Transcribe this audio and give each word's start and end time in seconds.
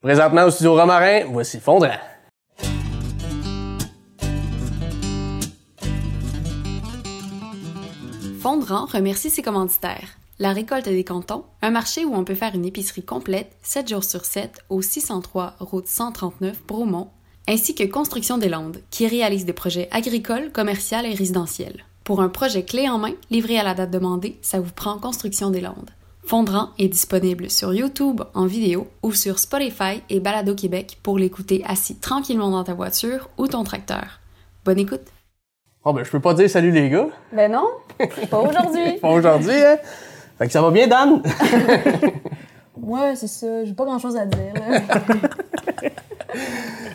Présentement 0.00 0.44
au 0.44 0.50
studio 0.52 0.76
Romarin, 0.76 1.24
voici 1.28 1.58
Fondrant. 1.58 1.98
Fondrant 8.40 8.86
remercie 8.86 9.28
ses 9.28 9.42
commanditaires. 9.42 10.16
La 10.38 10.52
récolte 10.52 10.84
des 10.84 11.02
cantons, 11.02 11.42
un 11.62 11.70
marché 11.70 12.04
où 12.04 12.14
on 12.14 12.22
peut 12.22 12.36
faire 12.36 12.54
une 12.54 12.64
épicerie 12.64 13.02
complète 13.02 13.56
7 13.64 13.88
jours 13.88 14.04
sur 14.04 14.24
7 14.24 14.60
au 14.68 14.82
603 14.82 15.56
route 15.58 15.88
139 15.88 16.64
Bromont, 16.68 17.08
ainsi 17.48 17.74
que 17.74 17.82
Construction 17.82 18.38
des 18.38 18.48
Landes, 18.48 18.80
qui 18.90 19.08
réalise 19.08 19.46
des 19.46 19.52
projets 19.52 19.88
agricoles, 19.90 20.52
commerciaux 20.52 20.98
et 21.02 21.14
résidentiels. 21.14 21.84
Pour 22.04 22.20
un 22.20 22.28
projet 22.28 22.64
clé 22.64 22.88
en 22.88 22.98
main, 22.98 23.14
livré 23.30 23.58
à 23.58 23.64
la 23.64 23.74
date 23.74 23.90
demandée, 23.90 24.38
ça 24.42 24.60
vous 24.60 24.72
prend 24.72 24.98
Construction 24.98 25.50
des 25.50 25.60
Landes. 25.60 25.90
Fondrant 26.28 26.68
est 26.78 26.88
disponible 26.88 27.48
sur 27.48 27.72
YouTube 27.72 28.20
en 28.34 28.44
vidéo 28.44 28.86
ou 29.02 29.12
sur 29.12 29.38
Spotify 29.38 30.02
et 30.10 30.20
Balado 30.20 30.54
Québec 30.54 30.98
pour 31.02 31.16
l'écouter 31.16 31.64
assis 31.66 31.96
tranquillement 31.96 32.50
dans 32.50 32.64
ta 32.64 32.74
voiture 32.74 33.30
ou 33.38 33.46
ton 33.46 33.64
tracteur. 33.64 34.20
Bonne 34.62 34.78
écoute! 34.78 35.00
Bon, 35.82 35.94
ben, 35.94 36.04
je 36.04 36.10
peux 36.10 36.20
pas 36.20 36.34
dire 36.34 36.50
salut 36.50 36.70
les 36.70 36.90
gars. 36.90 37.06
Ben 37.32 37.50
non, 37.50 37.66
pas 38.30 38.40
aujourd'hui. 38.40 38.98
Pas 39.00 39.08
aujourd'hui, 39.08 39.54
hein? 39.54 39.78
Fait 40.36 40.46
que 40.48 40.52
ça 40.52 40.60
va 40.60 40.70
bien, 40.70 40.86
Dan? 40.86 41.22
Ouais, 42.76 43.16
c'est 43.16 43.26
ça. 43.26 43.64
J'ai 43.64 43.72
pas 43.72 43.84
grand 43.86 43.98
chose 43.98 44.16
à 44.16 44.26
dire. 44.26 44.52
là. 44.54 44.80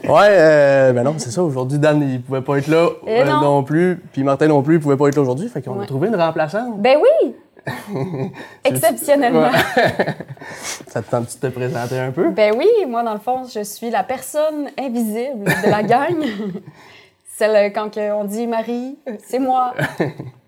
ouais, 0.13 0.27
euh, 0.29 0.93
ben 0.93 1.03
non, 1.03 1.15
c'est 1.17 1.31
ça. 1.31 1.43
Aujourd'hui, 1.43 1.79
Dan, 1.79 2.01
il 2.07 2.21
pouvait 2.21 2.41
pas 2.41 2.57
être 2.57 2.67
là 2.67 2.89
Et 3.07 3.21
euh, 3.21 3.25
non. 3.25 3.63
plus. 3.63 3.99
Puis 4.11 4.23
Martin 4.23 4.47
non 4.47 4.61
plus, 4.61 4.75
il 4.75 4.79
pouvait 4.79 4.95
pas 4.95 5.07
être 5.07 5.15
là 5.15 5.23
aujourd'hui. 5.23 5.49
Fait 5.49 5.61
qu'on 5.61 5.79
a 5.79 5.85
trouvé 5.87 6.07
une 6.07 6.15
remplaçante. 6.15 6.79
ben 6.81 6.97
oui! 7.01 7.35
Exceptionnellement. 8.63 9.51
Ça 10.87 11.01
te 11.01 11.09
tente 11.09 11.35
de 11.35 11.47
te 11.47 11.53
présenter 11.53 11.99
un 11.99 12.11
peu? 12.11 12.29
Ben 12.31 12.53
oui, 12.57 12.67
moi, 12.87 13.03
dans 13.03 13.13
le 13.13 13.19
fond, 13.19 13.43
je 13.45 13.63
suis 13.63 13.89
la 13.89 14.03
personne 14.03 14.69
invisible 14.77 15.45
de 15.45 15.69
la 15.69 15.83
gang. 15.83 16.15
Celle, 17.35 17.55
euh, 17.55 17.69
quand 17.69 17.97
on 17.97 18.25
dit 18.25 18.45
Marie, 18.47 18.97
euh, 19.07 19.13
c'est 19.25 19.39
moi. 19.39 19.73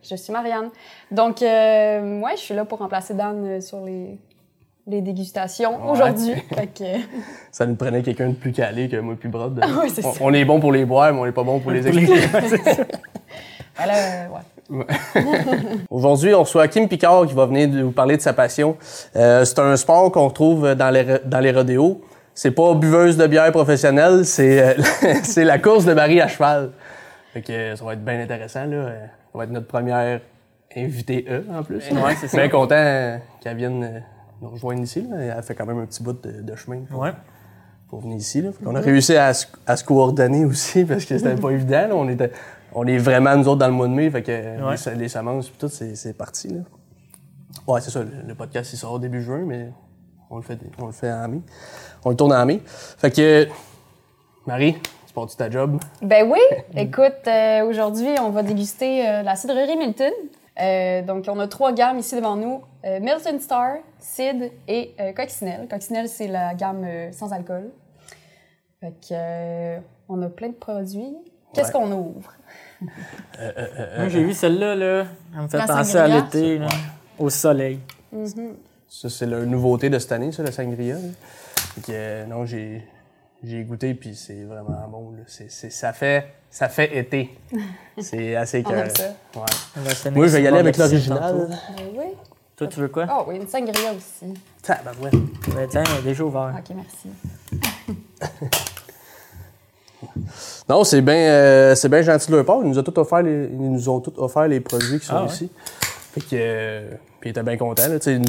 Je 0.08 0.16
suis 0.16 0.32
Marianne. 0.32 0.70
Donc, 1.10 1.42
euh, 1.42 2.20
ouais, 2.22 2.34
je 2.36 2.42
suis 2.42 2.54
là 2.54 2.64
pour 2.66 2.78
remplacer 2.80 3.16
Dan 3.16 3.44
euh, 3.44 3.62
sur 3.62 3.82
les, 3.84 4.20
les 4.86 5.02
dégustations 5.02 5.84
Ouais. 5.84 5.92
aujourd'hui. 5.92 6.34
Que, 6.78 6.84
Ça 7.52 7.66
nous 7.66 7.76
prenait 7.76 8.04
quelqu'un 8.04 8.30
de 8.30 8.36
plus 8.36 8.52
calé 8.52 8.88
que 8.88 8.98
moi 8.98 9.16
puis 9.20 9.30
Brod. 9.30 9.60
C'est 9.94 10.04
on, 10.22 10.32
est 10.32 10.46
bon 10.46 10.60
pour 10.60 10.72
les 10.72 10.86
boire, 10.86 11.12
mais 11.12 11.20
on 11.20 11.26
est 11.26 11.32
pas 11.32 11.44
bon 11.44 11.60
pour 11.60 11.72
les 11.72 11.88
expliquer. 11.88 12.20
là, 13.78 13.96
euh, 13.96 14.28
ouais. 14.70 14.86
Aujourd'hui, 15.90 16.34
on 16.34 16.42
reçoit 16.42 16.68
Kim 16.68 16.88
Picard 16.88 17.26
qui 17.28 17.34
va 17.34 17.46
venir 17.46 17.68
nous 17.68 17.92
parler 17.92 18.18
de 18.18 18.22
sa 18.22 18.34
passion. 18.34 18.78
Euh, 19.16 19.46
c'est 19.46 19.60
un 19.60 19.76
sport 19.76 20.12
qu'on 20.12 20.28
retrouve 20.28 20.74
dans 20.76 20.90
les, 20.90 21.20
dans 21.26 21.40
les 21.40 21.52
rodéos. 21.52 22.02
C'est 22.34 22.52
pas 22.52 22.74
buveuse 22.74 23.16
de 23.18 23.28
bière 23.28 23.52
professionnelle, 23.52 24.26
c'est 24.26 24.62
euh, 24.62 24.84
c'est 25.24 25.46
la 25.46 25.58
course 25.58 25.86
de 25.86 25.94
Marie 25.94 26.20
à 26.20 26.28
cheval. 26.28 26.72
Fait 27.34 27.42
que 27.42 27.52
euh, 27.54 27.76
ça 27.76 27.86
va 27.86 27.94
être 27.94 28.04
bien 28.04 28.20
intéressant 28.20 28.66
là. 28.66 28.76
Euh, 28.76 29.06
Ça 29.32 29.38
va 29.38 29.44
être 29.46 29.52
notre 29.52 29.68
première 29.68 30.20
invitée 30.76 31.26
E 31.30 31.44
en 31.54 31.64
plus. 31.64 31.78
Ouais, 31.92 32.16
c'est 32.20 32.28
ça. 32.28 32.38
Bien 32.38 32.50
content 32.50 32.76
euh, 32.78 33.18
qu'elle 33.42 33.56
vienne 33.56 33.84
euh, 33.84 34.00
nous 34.42 34.50
rejoindre 34.50 34.82
ici. 34.82 35.08
là. 35.10 35.36
Elle 35.38 35.44
fait 35.44 35.56
quand 35.56 35.66
même 35.66 35.80
un 35.80 35.86
petit 35.86 36.04
bout 36.04 36.12
de, 36.22 36.42
de 36.42 36.56
chemin 36.58 36.80
pour, 36.90 37.00
Ouais. 37.02 37.12
pour 37.90 38.02
venir 38.02 38.18
ici. 38.18 38.42
Là. 38.42 38.50
On 38.66 38.76
a 38.76 38.82
réussi 38.82 39.16
à, 39.16 39.34
se- 39.34 39.46
à 39.66 39.78
se 39.78 39.86
coordonner 39.86 40.44
aussi 40.44 40.84
parce 40.86 41.06
que 41.06 41.18
c'était 41.18 41.36
pas 41.36 41.52
évident. 41.52 41.88
là. 41.88 41.96
On, 41.96 42.10
était, 42.10 42.32
on 42.76 42.86
est 42.86 42.98
vraiment, 42.98 43.36
nous 43.36 43.48
autres, 43.48 43.60
dans 43.60 43.68
le 43.68 43.74
mois 43.74 43.88
de 43.88 43.94
mai. 43.94 44.10
Fait 44.12 44.22
que 44.24 44.32
Ouais. 44.64 44.76
les, 44.94 44.96
les 44.96 45.10
semences 45.10 45.50
puis 45.50 45.58
tout, 45.58 45.70
c'est, 45.70 45.96
c'est 45.96 46.14
parti. 46.14 46.50
Là. 46.50 46.60
Ouais, 47.68 47.82
c'est 47.82 47.90
ça. 47.90 48.04
Le, 48.04 48.12
le 48.28 48.36
podcast, 48.36 48.72
il 48.74 48.78
sort 48.78 48.94
au 48.94 49.00
début 49.00 49.22
juin, 49.24 49.44
mais 49.46 49.72
on 50.30 50.36
le 50.38 50.42
fait, 50.44 50.60
on 50.80 50.88
le 50.88 50.92
fait 50.92 51.12
en 51.12 51.28
mai. 51.28 51.40
On 52.04 52.10
le 52.12 52.16
tourne 52.16 52.34
en 52.34 52.46
mai. 52.46 52.62
Fait 52.66 53.12
que, 53.12 53.48
Marie, 54.46 54.74
tu 55.08 55.14
pars-tu 55.14 55.36
ta 55.38 55.50
job? 55.50 55.80
Ben 56.02 56.30
oui, 56.30 56.40
écoute, 56.76 57.28
euh, 57.28 57.64
aujourd'hui, 57.66 58.10
on 58.22 58.30
va 58.30 58.44
déguster 58.44 59.08
euh, 59.08 59.24
la 59.24 59.36
cidrerie 59.36 59.78
Milton. 59.78 60.12
Euh, 60.62 61.02
donc, 61.02 61.26
on 61.28 61.40
a 61.40 61.48
trois 61.48 61.74
gammes 61.74 61.98
ici 62.00 62.16
devant 62.16 62.36
nous. 62.36 62.62
Euh, 62.86 63.00
Milton 63.02 63.40
Star, 63.40 63.78
Cidre 64.00 64.46
et 64.68 64.94
euh, 65.00 65.12
Coccinelle. 65.14 65.68
Coccinelle, 65.70 66.08
c'est 66.08 66.28
la 66.28 66.54
gamme 66.54 66.84
euh, 66.86 67.12
sans 67.12 67.34
alcool. 67.34 67.72
Fait 68.80 68.92
que, 68.92 69.08
euh, 69.14 69.80
on 70.08 70.22
a 70.22 70.30
plein 70.30 70.50
de 70.50 70.54
produits. 70.54 71.16
Qu'est-ce 71.54 71.68
Ouais. 71.68 71.74
qu'on 71.74 71.92
ouvre? 71.92 72.32
Moi, 72.82 74.10
j'ai 74.10 74.24
vu 74.24 74.34
celle-là, 74.34 74.76
là. 74.76 75.06
Elle 75.36 75.42
me 75.42 75.48
fait 75.48 75.58
La 75.58 75.68
penser 75.68 75.98
à 75.98 76.06
sangria? 76.08 76.22
l'été, 76.24 76.58
là, 76.60 76.68
au 77.20 77.30
soleil. 77.30 77.80
Ça, 78.88 79.10
c'est 79.10 79.26
la 79.26 79.40
nouveauté 79.46 79.90
de 79.90 80.00
cette 80.00 80.12
année, 80.12 80.32
ça, 80.32 80.44
la 80.44 80.52
sangria. 80.52 80.96
là. 80.96 81.02
Fait 81.76 81.82
que, 81.82 81.88
euh, 81.92 82.26
non, 82.26 82.46
j'ai, 82.46 82.88
j'ai 83.44 83.64
goûté, 83.64 83.94
puis 83.94 84.16
c'est 84.16 84.44
vraiment 84.44 84.88
bon. 84.90 85.12
Là. 85.12 85.24
C'est, 85.28 85.52
c'est- 85.52 85.70
ça, 85.70 85.92
fait, 85.94 86.34
ça 86.50 86.70
fait 86.70 86.98
été. 86.98 87.30
C'est 88.00 88.36
assez 88.36 88.62
On 88.66 88.70
aime 88.72 88.78
écœurant. 88.80 88.96
ça. 88.96 89.40
Ouais. 89.40 89.46
On 89.78 89.82
va 89.82 89.90
se 89.96 90.04
tenir 90.04 90.18
Moi, 90.18 90.28
je 90.28 90.32
vais 90.34 90.44
y 90.44 90.48
aller 90.48 90.56
le 90.56 90.60
avec 90.62 90.78
l'original. 90.78 91.20
tantôt. 91.20 91.48
Ben 91.78 91.84
oui. 91.98 92.06
Toi, 92.58 92.68
tu 92.68 92.80
veux 92.80 92.88
quoi? 92.88 93.06
Oh 93.10 93.26
oui, 93.28 93.36
une 93.38 93.48
sangria 93.48 93.92
aussi. 93.94 94.34
Tabarouette. 94.62 95.14
Ben, 95.54 95.68
tiens, 95.70 95.84
elle 95.94 96.00
est 96.00 96.04
déjà 96.04 96.24
ouvert. 96.24 96.54
OK, 96.58 96.76
merci. 96.76 97.10
Non, 100.70 100.84
c'est 100.84 101.02
bien, 101.02 101.16
euh, 101.16 101.76
c'est 101.76 101.90
bien 101.90 102.02
gentil 102.02 102.32
de 102.32 102.36
leur 102.38 102.46
part. 102.46 102.60
Ils 102.64 102.70
nous, 102.70 102.80
ont 102.80 102.84
tout 102.84 102.98
offert 103.00 103.22
les, 103.22 103.50
ils 103.52 103.72
nous 103.72 103.90
ont 103.90 104.00
tout 104.00 104.14
offert 104.18 104.48
les 104.48 104.60
produits 104.60 105.00
qui 105.00 105.06
sont 105.06 105.16
Ah 105.18 105.22
ouais? 105.24 105.28
ici. 105.30 105.50
Fait 106.14 106.22
que, 106.22 106.28
euh, 106.34 106.90
puis 107.20 107.30
ils 107.30 107.32
étaient 107.32 107.44
bien 107.44 107.58
contents. 107.58 107.84
Là, 107.88 107.96
nous- 108.18 108.26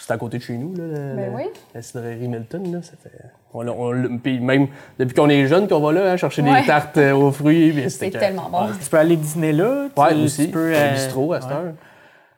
c'est 0.00 0.12
à 0.14 0.16
côté 0.18 0.38
de 0.38 0.42
chez 0.42 0.54
nous, 0.56 0.74
là, 0.74 0.84
la, 0.86 1.14
Ben 1.14 1.32
oui. 1.34 1.42
la 1.74 1.82
cidrerie 1.82 2.26
Milton. 2.28 2.72
Là, 2.72 2.82
ça 2.82 2.92
fait, 3.02 3.10
on, 3.54 3.62
l'a- 3.62 3.72
on, 3.72 3.92
l'a- 3.92 4.08
puis 4.22 4.40
même 4.40 4.66
depuis 4.98 5.14
qu'on 5.14 5.28
est 5.28 5.46
jeune, 5.46 5.68
qu'on 5.68 5.80
va 5.80 5.92
là 5.92 6.12
hein, 6.12 6.16
chercher 6.16 6.42
Ouais. 6.42 6.60
des 6.62 6.66
tartes 6.66 6.96
euh, 6.96 7.12
aux 7.12 7.30
fruits. 7.30 7.72
puis 7.72 7.82
C'est 7.84 7.90
c'était 8.06 8.18
tellement 8.18 8.48
bon. 8.50 8.66
Tu 8.82 8.88
peux 8.90 8.96
aller 8.96 9.16
dîner 9.16 9.52
là. 9.52 9.88
Tu, 9.94 10.00
Ouais, 10.00 10.26
tu 10.28 10.48
peux, 10.48 10.72
un 10.74 10.78
euh, 10.78 10.92
bistrot 10.94 11.32
à 11.34 11.40
cette 11.40 11.50
ouais. 11.50 11.56
heure. 11.56 11.72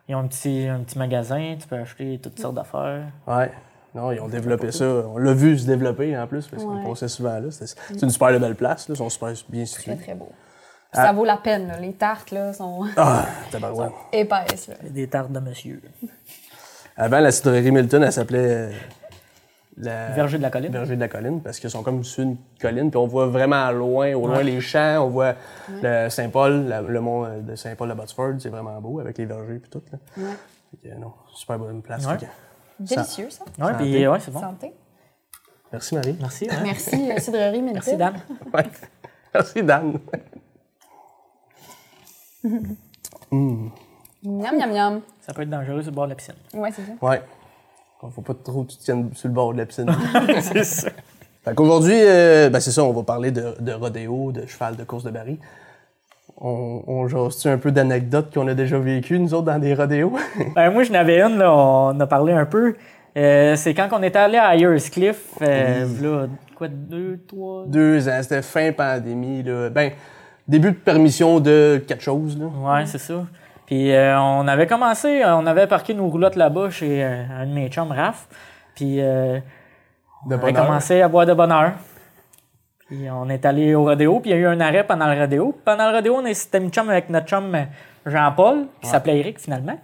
Ils 0.09 0.15
ont 0.17 0.19
un 0.19 0.27
petit, 0.27 0.67
un 0.69 0.81
petit 0.81 0.99
magasin, 0.99 1.55
tu 1.59 1.67
peux 1.67 1.77
acheter 1.77 2.19
toutes 2.23 2.39
sortes 2.41 2.57
d'affaires. 2.57 3.05
Ouais. 3.27 3.51
Non, 3.95 4.11
ils 4.13 4.21
ont 4.21 4.29
développé 4.29 4.73
ça. 4.73 4.85
On 4.87 5.19
l'a 5.19 5.35
vu 5.35 5.59
se 5.59 5.67
développer 5.67 6.17
en 6.17 6.27
plus, 6.27 6.47
parce 6.49 6.63
qu'on 6.65 6.77
Ouais. 6.83 6.89
passait 6.89 7.09
souvent 7.09 7.39
là. 7.39 7.51
C'était- 7.51 7.73
C'est 7.89 8.03
une 8.03 8.11
super 8.11 8.39
belle 8.41 8.55
place. 8.55 8.89
Là. 8.89 8.95
Ils 8.95 8.99
sont 8.99 9.11
super 9.11 9.33
bien 9.49 9.65
Très, 9.65 9.67
situés. 9.67 9.97
très 9.97 10.15
beau. 10.15 10.27
Puis 10.31 11.01
Ah. 11.01 11.07
Ça 11.07 11.13
vaut 11.13 11.25
la 11.25 11.37
peine, 11.39 11.69
là. 11.69 11.79
Les 11.81 11.93
tartes, 11.95 12.31
là, 12.33 12.53
sont 12.53 12.85
Ah, 12.97 13.25
épaisses, 14.13 14.69
là. 14.69 14.75
Des 14.91 15.07
tartes 15.09 15.33
de 15.33 15.41
monsieur. 15.41 15.81
Avant, 16.97 17.21
la 17.21 17.31
cidrerie 17.33 17.71
Milton, 17.71 18.03
elle 18.03 18.13
s'appelait 18.13 18.39
euh, 18.69 18.71
la... 19.79 20.09
Verger 20.11 20.37
de 20.37 20.43
la 20.43 20.51
colline. 20.51 20.71
Berger 20.71 20.97
de 20.97 21.01
la 21.01 21.09
colline 21.09 21.41
parce 21.41 21.59
qu'ils 21.59 21.71
sont 21.71 21.83
comme 21.83 22.05
sur 22.05 22.23
une 22.23 22.37
colline, 22.61 22.91
puis 22.91 22.99
on 22.99 23.07
voit 23.07 23.27
vraiment 23.27 23.71
loin, 23.71 24.13
au 24.15 24.27
loin 24.27 24.39
Ouais. 24.39 24.45
les 24.45 24.61
champs, 24.61 24.99
on 25.07 25.09
voit 25.09 25.35
le 25.83 26.09
Saint-Paul, 26.11 26.67
le 26.87 27.01
mont 27.01 27.25
euh, 27.25 27.41
de 27.41 27.57
Saint-Paul 27.57 27.89
de 27.89 27.95
Botsford, 27.95 28.35
c'est 28.39 28.51
vraiment 28.51 28.79
beau 28.81 29.01
avec 29.01 29.17
les 29.19 29.25
vergers 29.25 29.57
et 29.57 29.69
tout. 29.69 29.83
Là. 29.93 29.99
Ouais. 30.19 30.31
Fait 30.83 30.91
que, 30.91 30.95
non, 30.97 31.13
super 31.35 31.59
bonne 31.59 31.81
place. 31.83 32.07
Délicieux, 32.85 33.31
ça. 33.31 33.45
Ouais, 33.45 33.73
Santé. 33.73 33.85
puis 33.85 34.07
ouais, 34.09 34.21
c'est 34.21 34.31
bon. 34.31 34.41
Santé. 34.41 34.73
Merci 35.73 35.95
Marie. 35.95 36.17
Merci. 36.21 36.45
ouais. 36.45 36.57
Merci, 36.63 37.11
euh, 37.13 37.19
Cidrerie. 37.19 37.63
Merci, 37.63 37.97
Dan. 37.97 38.15
Ouais. 38.55 38.65
Merci 39.35 39.63
Dan. 39.63 39.99
Miam, 44.25 44.57
miam, 44.57 44.71
miam. 44.71 45.01
Ça 45.21 45.33
peut 45.33 45.43
être 45.43 45.51
dangereux 45.51 45.83
sur 45.83 45.91
le 45.91 45.95
bord 45.97 46.05
de 46.05 46.11
la 46.11 46.17
piscine. 46.17 46.35
Ouais, 46.55 46.71
c'est 46.73 46.83
ça. 46.83 46.93
Ouais. 47.01 47.23
Faut 48.11 48.21
pas 48.21 48.35
trop 48.35 48.65
que 48.65 48.73
tu 48.73 48.79
te 48.79 48.83
tiennes 48.83 49.15
sur 49.15 49.29
le 49.29 49.35
bord 49.35 49.53
de 49.53 49.59
la 49.59 49.67
piscine. 49.67 49.91
c'est 50.43 50.65
ça. 50.65 50.91
Fait 51.45 51.55
qu'aujourd'hui, 51.55 51.95
euh, 51.97 52.51
ben 52.51 52.61
c'est 52.61 52.71
ça, 52.71 52.85
on 52.85 52.93
va 52.93 53.03
parler 53.03 53.31
de, 53.31 53.57
de 53.59 53.73
rodéo, 53.73 54.33
de 54.33 54.47
cheval, 54.47 54.77
de 54.77 54.85
course 54.85 55.05
de 55.05 55.11
baril. 55.11 55.39
On, 56.45 56.83
on 56.89 57.07
jase-tu 57.07 57.47
un 57.49 57.57
peu 57.57 57.71
d'anecdotes 57.71 58.35
qu'on 58.35 58.49
a 58.49 58.55
déjà 58.55 58.77
vécues, 58.77 59.19
nous 59.21 59.33
autres, 59.33 59.45
dans 59.45 59.59
des 59.61 59.75
rodéos? 59.75 60.13
Ben, 60.57 60.71
moi, 60.71 60.83
je 60.83 60.91
n'avais 60.91 61.21
une, 61.23 61.39
là, 61.39 61.55
on 61.55 61.99
a 62.01 62.07
parlé 62.09 62.33
un 62.33 62.45
peu. 62.47 62.75
Euh, 63.17 63.55
c'est 63.55 63.75
quand 63.75 63.89
on 63.93 64.03
était 64.03 64.19
allé 64.19 64.39
à 64.39 64.55
Ayers 64.57 64.91
Cliff, 64.91 65.21
euh, 65.41 65.87
là, 66.03 66.27
quoi, 66.57 66.67
deux, 66.69 67.21
trois? 67.29 67.65
Deux 67.69 68.09
ans, 68.09 68.19
c'était 68.23 68.43
fin 68.43 68.73
pandémie, 68.73 69.43
là. 69.45 69.71
Ben, 69.71 69.93
début 70.49 70.73
de 70.73 70.77
permission 70.77 71.39
de 71.39 71.81
quelque 71.87 72.03
chose, 72.03 72.37
là. 72.39 72.47
Ouais, 72.47 72.87
c'est 72.87 72.99
ça. 72.99 73.25
Puis 73.67 73.93
euh, 73.93 74.19
on 74.19 74.49
avait 74.49 74.67
commencé, 74.67 75.23
on 75.25 75.47
avait 75.47 75.67
parqué 75.69 75.95
nos 75.95 76.09
roulottes 76.09 76.37
là-bas 76.37 76.71
chez 76.71 77.05
euh, 77.05 77.23
un 77.41 77.47
de 77.47 77.53
mes 77.53 77.69
chums, 77.69 77.93
Raph. 77.93 78.27
Puis 78.75 78.97
euh, 79.01 79.39
De 79.39 79.41
on 80.27 80.33
avait 80.33 80.53
bonheur. 80.53 80.67
commencé 80.67 81.01
à 81.01 81.09
boire 81.09 81.25
de 81.27 81.35
bonheur. 81.35 81.73
On 83.11 83.29
est 83.31 83.45
allé 83.47 83.75
au 83.75 83.85
rodéo, 83.85 84.21
puis 84.21 84.31
il 84.31 84.35
y 84.35 84.37
a 84.37 84.41
eu 84.43 84.47
un 84.47 84.61
arrêt 84.61 84.87
pendant 84.87 85.13
le 85.13 85.19
rodéo. 85.19 85.57
Pendant 85.65 85.91
le 85.91 85.97
rodéo, 85.97 86.17
on 86.17 86.35
s'était 86.35 86.61
mis 86.61 86.69
chum 86.69 86.91
avec 86.91 87.09
notre 87.09 87.27
chum 87.27 87.55
euh, 87.55 87.65
Jean-Paul, 88.05 88.67
qui 88.83 88.89
s'appelait 88.89 89.19
Eric 89.19 89.41
finalement. 89.41 89.79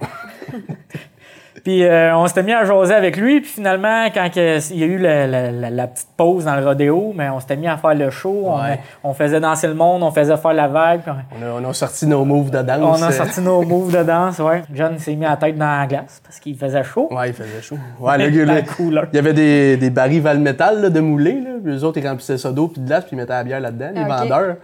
Puis 1.64 1.84
euh, 1.84 2.16
on 2.16 2.26
s'était 2.26 2.42
mis 2.42 2.52
à 2.52 2.64
jaser 2.64 2.94
avec 2.94 3.16
lui. 3.16 3.40
Puis 3.40 3.50
finalement, 3.50 4.06
quand 4.12 4.30
que- 4.32 4.58
il 4.72 4.78
y 4.78 4.82
a 4.82 4.86
eu 4.86 4.98
la, 4.98 5.26
la- 5.26 5.50
la- 5.50 5.70
la 5.70 5.86
petite 5.86 6.08
pause 6.16 6.44
dans 6.44 6.56
le 6.56 6.64
rodéo, 6.64 7.12
mais 7.16 7.28
on 7.30 7.40
s'était 7.40 7.56
mis 7.56 7.68
à 7.68 7.76
faire 7.76 7.94
le 7.94 8.10
show. 8.10 8.42
On- 8.46 8.58
Ouais. 8.62 8.80
On, 9.04 9.14
faisait 9.14 9.40
danser 9.40 9.66
le 9.68 9.74
monde, 9.74 10.02
on 10.02 10.10
faisait 10.10 10.36
faire 10.36 10.52
la 10.54 10.68
vague. 10.68 11.00
On 11.06 11.42
a, 11.46 11.60
on 11.66 11.70
a 11.70 11.72
sorti 11.72 12.06
nos 12.06 12.24
moves 12.24 12.50
de 12.50 12.62
danse. 12.62 13.00
on 13.00 13.02
a 13.04 13.12
sorti 13.12 13.40
nos 13.40 13.62
moves 13.62 13.96
de 13.96 14.02
danse. 14.02 14.38
Ouais. 14.38 14.62
John 14.74 14.98
s'est 14.98 15.14
mis 15.14 15.24
la 15.24 15.36
tête 15.36 15.56
dans 15.56 15.80
la 15.80 15.86
glace 15.86 16.20
parce 16.24 16.38
qu'il 16.40 16.56
faisait 16.56 16.82
chaud. 16.84 17.08
Ouais, 17.10 17.28
il 17.28 17.34
faisait 17.34 17.62
chaud. 17.62 17.78
Ouais, 18.00 18.18
le 18.18 18.30
gars, 18.30 18.44
là, 18.92 19.02
il 19.12 19.16
y 19.16 19.18
avait 19.18 19.32
des, 19.34 19.76
des 19.76 19.90
barils 19.90 20.20
Valmetal 20.20 20.80
là, 20.82 20.90
de 20.90 21.00
moulés. 21.00 21.40
Là. 21.40 21.50
Puis 21.64 21.74
eux 21.74 21.84
autres, 21.84 21.98
ils 21.98 22.06
remplissaient 22.08 22.38
ça 22.38 22.50
d'eau 22.52 22.68
puis 22.68 22.80
de 22.80 22.86
glace, 22.86 23.04
puis 23.04 23.14
ils 23.16 23.18
mettaient 23.18 23.32
la 23.32 23.44
bière 23.44 23.60
là-dedans, 23.60 23.90
les 23.94 24.02
Ah, 24.08 24.18
vendeurs. 24.22 24.56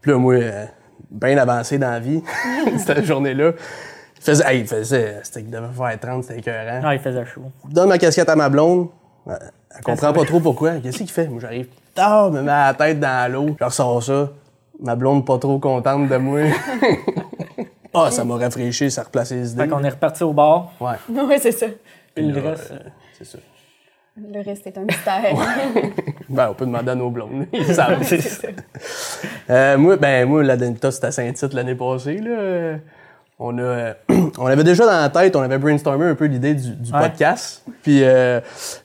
Puis 0.00 0.10
là, 0.10 0.18
moi, 0.18 0.34
euh, 0.34 0.64
bien 1.10 1.38
avancé 1.38 1.78
dans 1.78 1.90
la 1.90 2.00
vie, 2.00 2.22
cette 2.78 3.04
journée-là. 3.04 3.52
Il 4.26 4.30
faisait, 4.30 4.44
hey, 4.54 4.60
il 4.60 4.66
faisait, 4.66 5.20
c'était 5.22 5.42
qu'il 5.42 5.50
devait 5.50 5.66
faire 5.76 6.00
30, 6.00 6.24
c'était 6.24 6.38
écœurant. 6.38 6.80
Non, 6.80 6.90
il 6.92 6.98
faisait 6.98 7.26
chaud. 7.26 7.42
Je 7.68 7.74
donne 7.74 7.88
ma 7.90 7.98
casquette 7.98 8.28
à 8.30 8.36
ma 8.36 8.48
blonde. 8.48 8.88
Elle, 9.26 9.38
elle 9.76 9.82
comprend 9.82 10.12
pas 10.14 10.24
trop 10.24 10.40
pourquoi. 10.40 10.72
Qu'est-ce 10.82 10.96
qu'il 10.98 11.10
fait? 11.10 11.28
Moi, 11.28 11.40
j'arrive 11.40 11.66
tard, 11.94 12.30
me 12.30 12.40
met 12.40 12.46
la 12.46 12.72
tête 12.72 12.98
dans 13.00 13.30
l'eau. 13.30 13.54
Je 13.60 13.64
ressors 13.64 14.02
ça. 14.02 14.30
Ma 14.80 14.96
blonde 14.96 15.26
pas 15.26 15.38
trop 15.38 15.58
contente 15.58 16.08
de 16.08 16.16
moi. 16.16 16.40
Ah, 17.96 18.10
ça 18.10 18.24
m'a 18.24 18.34
rafraîchi, 18.36 18.90
ça 18.90 19.02
a 19.02 19.04
replacé 19.04 19.36
les 19.36 19.52
idées. 19.52 19.62
Fait 19.62 19.68
qu'on 19.68 19.84
est 19.84 19.88
reparti 19.88 20.24
au 20.24 20.32
bar. 20.32 20.72
Ouais, 20.80 20.94
oui, 21.08 21.36
c'est 21.40 21.52
ça. 21.52 21.66
Puis 22.12 22.26
le 22.26 22.40
reste. 22.40 22.72
euh, 22.72 22.78
c'est 23.16 23.24
ça. 23.24 23.38
Le 24.16 24.42
reste 24.44 24.66
est 24.66 24.76
un 24.76 24.80
mystère. 24.82 25.22
Ben, 26.28 26.48
on 26.50 26.54
peut 26.54 26.64
demander 26.66 26.90
à 26.90 26.94
nos 26.96 27.10
blondes. 27.10 27.46
Ils 27.52 27.72
savent. 27.72 28.02
Euh, 29.48 29.78
moi, 29.78 29.96
ben, 29.96 30.26
moi, 30.26 30.42
la 30.42 30.56
Denita, 30.56 30.90
c'était 30.90 31.06
à 31.06 31.12
Saint-Tite 31.12 31.52
l'année 31.52 31.76
passée. 31.76 32.16
Là. 32.16 32.78
On, 33.38 33.58
a, 33.58 33.62
euh, 33.62 33.94
on 34.38 34.46
avait 34.46 34.62
déjà 34.64 34.84
dans 34.86 34.92
la 35.00 35.08
tête, 35.08 35.34
on 35.36 35.40
avait 35.42 35.58
brainstormé 35.58 36.04
un 36.06 36.14
peu 36.14 36.26
l'idée 36.26 36.54
du, 36.54 36.70
du 36.70 36.92
Ouais. 36.92 37.00
podcast. 37.00 37.64
Puis, 37.82 38.00
euh, 38.04 38.40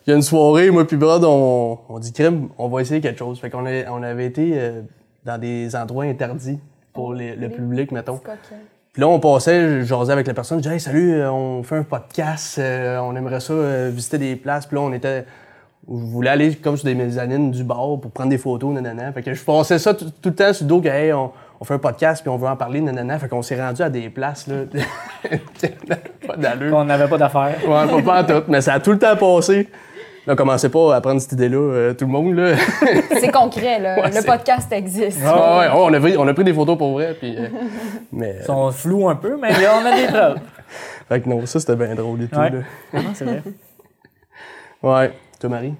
il 0.05 0.09
y 0.09 0.13
a 0.13 0.15
une 0.15 0.21
soirée, 0.23 0.71
moi 0.71 0.87
puis 0.87 0.97
Brad, 0.97 1.23
on, 1.23 1.77
on 1.87 1.99
dit, 1.99 2.11
crime, 2.11 2.49
on 2.57 2.67
va 2.67 2.81
essayer 2.81 2.99
quelque 3.01 3.19
chose. 3.19 3.39
Fait 3.39 3.49
qu'on 3.49 3.65
a- 3.65 3.89
on 3.91 4.01
avait 4.01 4.25
été 4.25 4.53
euh, 4.55 4.81
dans 5.25 5.37
des 5.39 5.75
endroits 5.75 6.05
interdits 6.05 6.59
pour 6.93 7.13
les- 7.13 7.35
le 7.35 7.49
public, 7.49 7.91
mettons. 7.91 8.19
Puis 8.91 9.01
là, 9.01 9.07
on 9.07 9.19
passait, 9.19 9.81
je 9.81 9.85
jasais 9.85 10.11
avec 10.11 10.25
la 10.25 10.33
personne, 10.33 10.57
je 10.57 10.63
disais, 10.63 10.73
hey, 10.75 10.79
salut, 10.79 11.13
euh, 11.13 11.31
on 11.31 11.61
fait 11.61 11.77
un 11.77 11.83
podcast, 11.83 12.57
euh, 12.57 12.97
on 12.99 13.15
aimerait 13.15 13.39
ça 13.39 13.53
euh, 13.53 13.91
visiter 13.93 14.17
des 14.17 14.35
places. 14.35 14.65
Puis 14.65 14.75
là, 14.75 14.81
on 14.81 14.91
était, 14.93 15.25
je 15.87 15.93
voulais 15.93 16.31
aller 16.31 16.55
comme 16.55 16.75
sur 16.75 16.85
des 16.85 16.95
mezzanines 16.95 17.51
du 17.51 17.63
bar 17.63 17.99
pour 18.01 18.09
prendre 18.11 18.31
des 18.31 18.39
photos, 18.39 18.73
nanana. 18.73 19.11
Fait 19.13 19.21
que 19.21 19.31
je 19.31 19.43
passais 19.43 19.77
ça 19.77 19.93
tout, 19.93 20.05
tout 20.05 20.29
le 20.29 20.35
temps 20.35 20.51
sur 20.53 20.65
le 20.65 20.69
dos, 20.69 20.81
que, 20.81 20.87
hey, 20.87 21.13
on, 21.13 21.31
on 21.61 21.65
fait 21.65 21.73
un 21.73 21.79
podcast, 21.79 22.21
puis 22.21 22.29
on 22.29 22.37
veut 22.37 22.47
en 22.47 22.55
parler, 22.55 22.79
nanana. 22.81 23.19
Fait 23.19 23.27
qu'on 23.27 23.41
s'est 23.41 23.59
rendu 23.61 23.81
à 23.81 23.89
des 23.89 24.09
places, 24.09 24.47
là. 24.47 24.63
pas 26.27 26.37
d'allure. 26.37 26.75
On 26.75 26.85
n'avait 26.85 27.07
pas 27.07 27.17
d'affaires. 27.17 27.57
Ouais, 27.67 27.87
pas, 27.87 28.01
pas 28.01 28.21
en 28.21 28.25
tout, 28.25 28.43
mais 28.47 28.61
ça 28.61 28.73
a 28.73 28.79
tout 28.79 28.91
le 28.91 28.99
temps 28.99 29.15
passé. 29.15 29.67
Là, 30.27 30.35
commencez 30.35 30.69
pas 30.69 30.95
à 30.95 31.01
prendre 31.01 31.19
cette 31.19 31.31
idée-là, 31.31 31.57
euh, 31.57 31.93
tout 31.93 32.05
le 32.05 32.11
monde, 32.11 32.35
là. 32.35 32.55
C'est 33.19 33.31
concret, 33.31 33.79
là. 33.79 33.99
Ouais, 33.99 34.11
le 34.11 34.23
podcast 34.25 34.71
existe. 34.71 35.19
Ouais, 35.21 35.25
ouais, 35.27 35.33
ouais, 35.33 35.69
on, 35.73 35.93
a 35.93 35.99
pris, 35.99 36.17
on 36.17 36.27
a 36.27 36.33
pris 36.33 36.43
des 36.43 36.53
photos 36.53 36.77
pour 36.77 36.93
vrai, 36.93 37.15
puis... 37.19 37.35
euh, 37.35 37.47
mais... 38.11 38.35
Ils 38.41 38.45
sont 38.45 38.71
flous 38.71 39.09
un 39.09 39.15
peu, 39.15 39.37
mais 39.41 39.51
là, 39.59 39.79
on 39.81 39.85
a 39.85 39.95
des 39.95 40.07
preuves. 40.07 40.37
Fait 41.07 41.21
que 41.21 41.29
non, 41.29 41.45
ça, 41.45 41.59
c'était 41.59 41.75
bien 41.75 41.95
drôle 41.95 42.21
et 42.21 42.27
tout, 42.27 42.37
Ouais. 42.37 42.51
là. 42.51 42.59
Non, 42.93 43.09
c'est 43.15 43.25
vrai. 43.25 43.41
Ouais. 44.83 45.13
Toi, 45.39 45.49
Marie? 45.49 45.73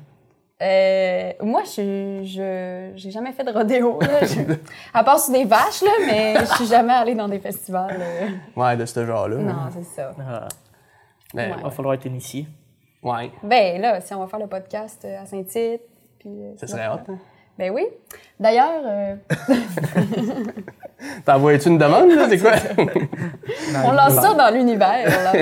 Euh, 0.61 1.31
moi, 1.41 1.61
je 1.63 2.21
je 2.25 2.91
j'ai 2.95 3.11
jamais 3.11 3.31
fait 3.31 3.43
de 3.45 3.51
rodéo. 3.51 3.97
Là. 4.01 4.19
Je- 4.25 4.55
à 4.93 5.03
part 5.05 5.17
sur 5.19 5.33
des 5.33 5.45
vaches, 5.45 5.81
là, 5.81 5.91
mais 6.05 6.35
je 6.37 6.53
suis 6.55 6.65
jamais 6.65 6.91
allée 6.93 7.15
dans 7.15 7.29
des 7.29 7.39
festivals. 7.39 7.95
euh. 7.99 8.27
Ouais, 8.57 8.75
de 8.75 8.85
ce 8.85 9.05
genre-là. 9.05 9.37
Non, 9.37 9.69
c'est 9.73 9.85
ça. 10.01 10.11
Ah, 10.19 10.47
Mais, 11.33 11.47
Ouais. 11.49 11.55
Il 11.59 11.63
va 11.63 11.69
falloir 11.69 11.93
être 11.93 12.05
initié. 12.05 12.45
ouais. 13.03 13.31
Ben 13.41 13.79
là, 13.81 14.01
si 14.01 14.13
on 14.13 14.19
va 14.19 14.27
faire 14.27 14.39
le 14.39 14.47
podcast 14.47 15.01
euh, 15.05 15.21
à 15.21 15.25
Saint-Tite, 15.25 15.81
puis... 16.19 16.29
Ça 16.57 16.67
serait 16.67 16.87
hot, 16.89 16.99
hein? 17.09 17.17
Ben 17.57 17.71
oui. 17.71 17.85
D'ailleurs, 18.39 18.81
euh, 18.85 19.15
T'envoies-tu 21.25 21.69
une 21.69 21.77
demande, 21.77 22.11
là? 22.11 22.27
C'est 22.29 22.37
quoi? 22.39 22.51
on 23.85 23.91
lance 23.91 24.13
ça 24.15 24.33
dans 24.33 24.53
l'univers, 24.53 25.07
là. 25.07 25.33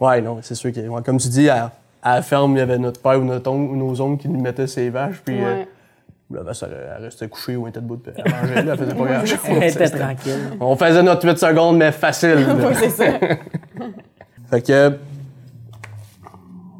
ouais, 0.00 0.20
non, 0.22 0.38
c'est 0.42 0.54
sûr 0.54 0.72
que, 0.72 1.00
comme 1.02 1.18
tu 1.18 1.28
dis, 1.28 1.48
à, 1.50 1.70
à 2.02 2.16
la 2.16 2.22
ferme, 2.22 2.52
il 2.56 2.58
y 2.58 2.62
avait 2.62 2.78
notre 2.78 3.00
père 3.00 3.18
ou 3.20 3.24
notre 3.24 3.50
oncle 3.50 3.72
ou 3.72 3.76
nos 3.76 4.00
oncles 4.00 4.22
qui 4.22 4.28
nous 4.28 4.40
mettaient 4.40 4.66
ses 4.66 4.88
vaches, 4.90 5.20
puis 5.24 5.38
euh, 5.42 5.44
Ouais. 5.56 5.68
la 6.30 6.42
vache, 6.42 6.62
elle, 6.62 6.76
elle 6.96 7.04
restait 7.04 7.28
couchée 7.28 7.56
ou 7.56 7.64
elle 7.66 7.70
était 7.70 7.80
debout, 7.80 7.96
puis 7.98 8.12
elle 8.16 8.32
mangeait, 8.32 8.62
là, 8.62 8.72
elle 8.72 8.78
faisait 8.78 8.94
pas 8.94 9.04
grand-chose. 9.04 9.38
Elle 9.48 9.62
était 9.64 9.88
tranquille. 9.98 10.40
On 10.60 10.76
faisait 10.76 11.02
notre 11.02 11.26
8 11.26 11.38
secondes, 11.38 11.76
mais 11.76 11.92
facile. 11.92 12.46
Oui, 12.56 12.74
c'est 12.74 12.90
ça. 12.90 13.04
fait 14.50 14.62
que. 14.66 14.96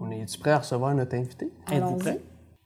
On 0.00 0.11
est-tu 0.11 0.38
prêt 0.38 0.52
à 0.52 0.58
recevoir 0.58 0.94
notre 0.94 1.14
invité? 1.17 1.50
Êtes-vous? 1.73 1.99
Allons-y. 2.00 2.19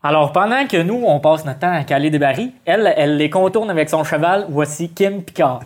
Alors, 0.06 0.32
pendant 0.32 0.66
que 0.66 0.82
nous, 0.82 1.02
on 1.06 1.18
passe 1.18 1.44
notre 1.46 1.60
temps 1.60 1.72
à 1.72 1.82
caler 1.82 2.10
des 2.10 2.18
barils, 2.18 2.52
elle, 2.66 2.92
elle 2.96 3.16
les 3.16 3.30
contourne 3.30 3.70
avec 3.70 3.88
son 3.88 4.04
cheval. 4.04 4.46
Voici 4.50 4.90
Kim 4.90 5.22
Picard. 5.22 5.60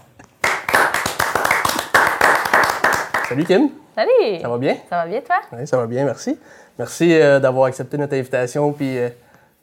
Salut, 3.29 3.44
Kim. 3.44 3.69
Salut! 3.94 4.41
Ça 4.41 4.49
va 4.49 4.58
bien? 4.58 4.76
Ça 4.88 4.96
va 4.96 5.06
bien, 5.06 5.20
toi? 5.20 5.37
Oui, 5.52 5.67
ça 5.67 5.76
va 5.76 5.87
bien, 5.87 6.05
merci. 6.05 6.38
Merci 6.78 7.12
euh, 7.12 7.40
d'avoir 7.40 7.66
accepté 7.66 7.98
notre 7.98 8.14
invitation 8.14 8.72
puis 8.72 8.98
euh, 8.98 9.08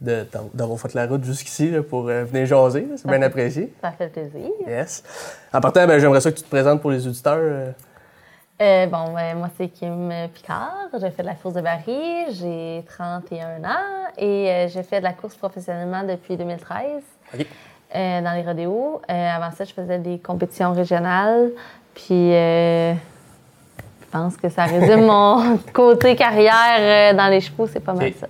de- 0.01 0.25
d'avoir 0.53 0.79
fait 0.79 0.93
la 0.93 1.07
route 1.07 1.23
jusqu'ici 1.23 1.71
là, 1.71 1.81
pour 1.81 2.09
euh, 2.09 2.23
venir 2.25 2.45
jaser. 2.45 2.87
C'est 2.97 3.07
bien 3.07 3.21
apprécié. 3.21 3.73
Ça 3.81 3.91
fait 3.91 4.07
plaisir. 4.09 4.49
Yes. 4.67 5.03
En 5.53 5.61
partant, 5.61 5.87
ben, 5.87 5.97
j'aimerais 5.99 6.21
ça 6.21 6.31
que 6.31 6.37
tu 6.37 6.43
te 6.43 6.49
présentes 6.49 6.81
pour 6.81 6.91
les 6.91 7.07
auditeurs. 7.07 7.73
bon, 8.59 9.13
ben, 9.13 9.37
moi, 9.37 9.49
c'est 9.57 9.67
Kim 9.69 10.11
Picard. 10.33 10.89
J'ai 10.99 11.11
fait 11.11 11.21
de 11.23 11.27
la 11.27 11.35
course 11.35 11.53
de 11.55 11.61
baril. 11.61 12.25
J'ai 12.31 12.83
31 12.87 13.63
ans 13.63 14.09
et 14.17 14.67
j'ai 14.69 14.83
fait 14.83 14.99
de 14.99 15.03
la 15.05 15.13
course 15.13 15.35
professionnellement 15.35 16.03
depuis 16.03 16.35
2013 16.37 17.01
OK. 17.33 17.45
euh, 17.95 18.21
dans 18.21 18.33
les 18.33 18.41
rodéos. 18.43 19.01
Avant 19.07 19.51
ça, 19.51 19.63
je 19.63 19.73
faisais 19.73 19.99
des 19.99 20.19
compétitions 20.19 20.73
régionales. 20.73 21.51
Puis, 21.93 22.33
pense 24.15 24.37
que 24.37 24.49
ça 24.49 24.63
résume 24.63 25.05
mon 25.05 25.57
côté 25.73 26.15
carrière 26.15 26.77
euh, 26.79 27.13
dans 27.17 27.27
les 27.27 27.41
chevaux. 27.41 27.67
C'est 27.71 27.81
pas 27.81 27.93
mal 27.93 28.13
ça. 28.19 28.27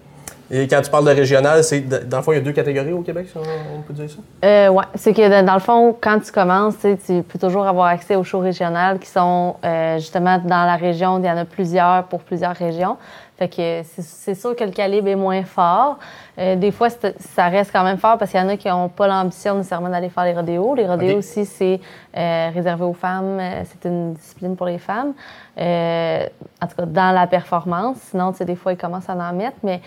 Et 0.52 0.68
quand 0.68 0.82
tu 0.82 0.92
parles 0.92 1.06
de 1.06 1.12
régional, 1.12 1.64
c'est 1.64 1.82
dans 2.08 2.18
le 2.18 2.24
fond, 2.24 2.32
il 2.32 2.36
y 2.36 2.38
a 2.38 2.42
deux 2.42 2.52
catégories 2.52 2.94
au 2.94 3.02
Québec, 3.02 3.28
si 3.32 3.38
on, 3.38 3.82
peut 3.82 3.94
dire 3.94 4.08
ça? 4.08 4.18
Euh, 4.48 4.70
ouais, 4.70 4.84
c'est 4.94 5.12
que 5.12 5.42
dans 5.42 5.56
le 5.56 5.60
fond, 5.60 5.96
quand 6.00 6.20
tu 6.20 6.32
commences, 6.32 6.76
tu 6.80 7.24
peux 7.24 7.40
toujours 7.40 7.66
avoir 7.66 7.88
accès 7.88 8.16
aux 8.16 8.24
shows 8.24 8.42
régionales 8.42 9.00
qui 9.00 9.10
sont 9.10 9.56
euh, 9.66 9.98
justement 9.98 10.38
dans 10.38 10.66
la 10.66 10.76
région. 10.76 11.18
Il 11.18 11.26
y 11.26 11.30
en 11.30 11.38
a 11.38 11.46
plusieurs 11.46 12.04
pour 12.04 12.22
plusieurs 12.22 12.56
régions. 12.56 12.98
Fait 13.38 13.50
que 13.50 13.82
c'est 14.00 14.36
sûr 14.36 14.56
que 14.56 14.64
le 14.64 14.72
calibre 14.72 15.08
est 15.08 15.16
moins 15.16 15.44
fort. 15.44 15.98
Euh, 16.38 16.56
des 16.58 16.72
fois, 16.72 16.90
ça 16.90 17.48
reste 17.48 17.72
quand 17.72 17.84
même 17.84 17.98
fort 17.98 18.18
parce 18.18 18.32
qu'il 18.32 18.40
y 18.40 18.44
en 18.44 18.50
a 18.50 18.58
qui 18.58 18.68
n'ont 18.68 18.90
pas 18.90 19.08
l'ambition 19.08 19.56
nécessairement 19.56 19.90
d'aller 19.90 20.10
faire 20.10 20.26
les 20.26 20.34
rodéos. 20.34 20.76
Les 20.76 20.86
rodéos 20.88 21.18
aussi, 21.20 21.46
c'est 21.46 21.80
euh, 22.18 22.50
réservé 22.54 22.84
aux 22.84 22.94
femmes. 22.94 23.40
Euh, 23.40 23.62
C'est 23.66 23.88
une 23.88 24.14
discipline 24.14 24.56
pour 24.56 24.66
les 24.66 24.78
femmes. 24.78 25.14
Euh, 25.58 26.26
en 26.62 26.68
tout 26.68 26.76
cas, 26.76 26.86
dans 26.86 27.12
la 27.16 27.28
performance. 27.28 27.98
Sinon, 28.12 28.32
tu 28.32 28.40
sais, 28.40 28.46
des 28.46 28.56
fois, 28.56 28.74
ils 28.74 28.78
commencent 28.78 29.10
à 29.10 29.14
en 29.14 29.34
mettre, 29.34 29.58
mais 29.64 29.80
tu 29.80 29.84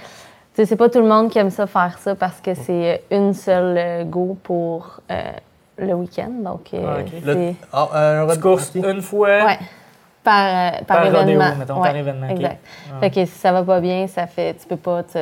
sais, 0.55 0.67
c'est 0.67 0.77
pas 0.77 0.89
tout 0.89 1.01
le 1.01 1.07
monde 1.09 1.29
qui 1.31 1.39
aime 1.39 1.51
ça 1.51 1.67
faire 1.67 1.99
ça 1.99 2.15
parce 2.15 2.41
que 2.41 2.55
c'est 2.55 3.03
une 3.11 3.35
seule 3.35 3.77
euh, 3.79 4.05
go 4.05 4.37
pour 4.43 5.01
euh, 5.11 5.23
le 5.77 5.93
week-end. 5.95 6.31
Donc, 6.43 6.71
euh, 6.73 7.03
Ah, 7.03 7.27
Le- 7.27 7.53
ah, 7.73 7.89
un 7.93 8.91
une 8.91 9.03
fois. 9.03 9.29
ouais, 9.29 9.59
par, 10.25 10.45
euh, 10.47 10.71
par, 10.87 10.97
Par 10.99 11.05
rodéo, 11.07 11.41
événement. 11.41 11.81
par 11.83 11.95
événement, 11.97 12.27
ok. 12.27 12.33
Exact. 12.37 12.59
Fait 13.01 13.11
que 13.11 13.25
si 13.27 13.39
ça 13.39 13.53
va 13.53 13.63
pas 13.63 13.81
bien, 13.81 14.07
ça 14.07 14.27
fait, 14.27 14.55
tu 14.55 14.67
peux 14.67 14.77
pas 14.77 15.03
te, 15.03 15.19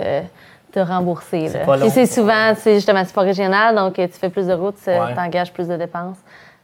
te 0.73 0.81
rembourser. 0.81 1.49
C'est 1.49 1.59
là. 1.61 1.65
pas 1.65 1.77
long. 1.77 1.83
Puis 1.83 1.91
c'est 1.91 2.07
souvent, 2.07 2.55
c'est 2.57 2.75
justement, 2.75 3.03
c'est 3.05 3.15
pas 3.15 3.23
régional, 3.23 3.75
donc 3.75 3.95
tu 3.95 4.09
fais 4.09 4.31
plus 4.31 4.47
de 4.47 4.53
routes, 4.53 4.77
tu 4.83 4.91
engages 4.91 5.53
plus 5.53 5.69
de 5.69 5.77
dépenses. 5.77 6.19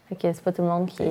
Fait 0.08 0.28
que 0.28 0.34
c'est 0.34 0.44
pas 0.44 0.52
tout 0.52 0.62
le 0.62 0.68
monde 0.68 0.86
qui. 0.86 1.02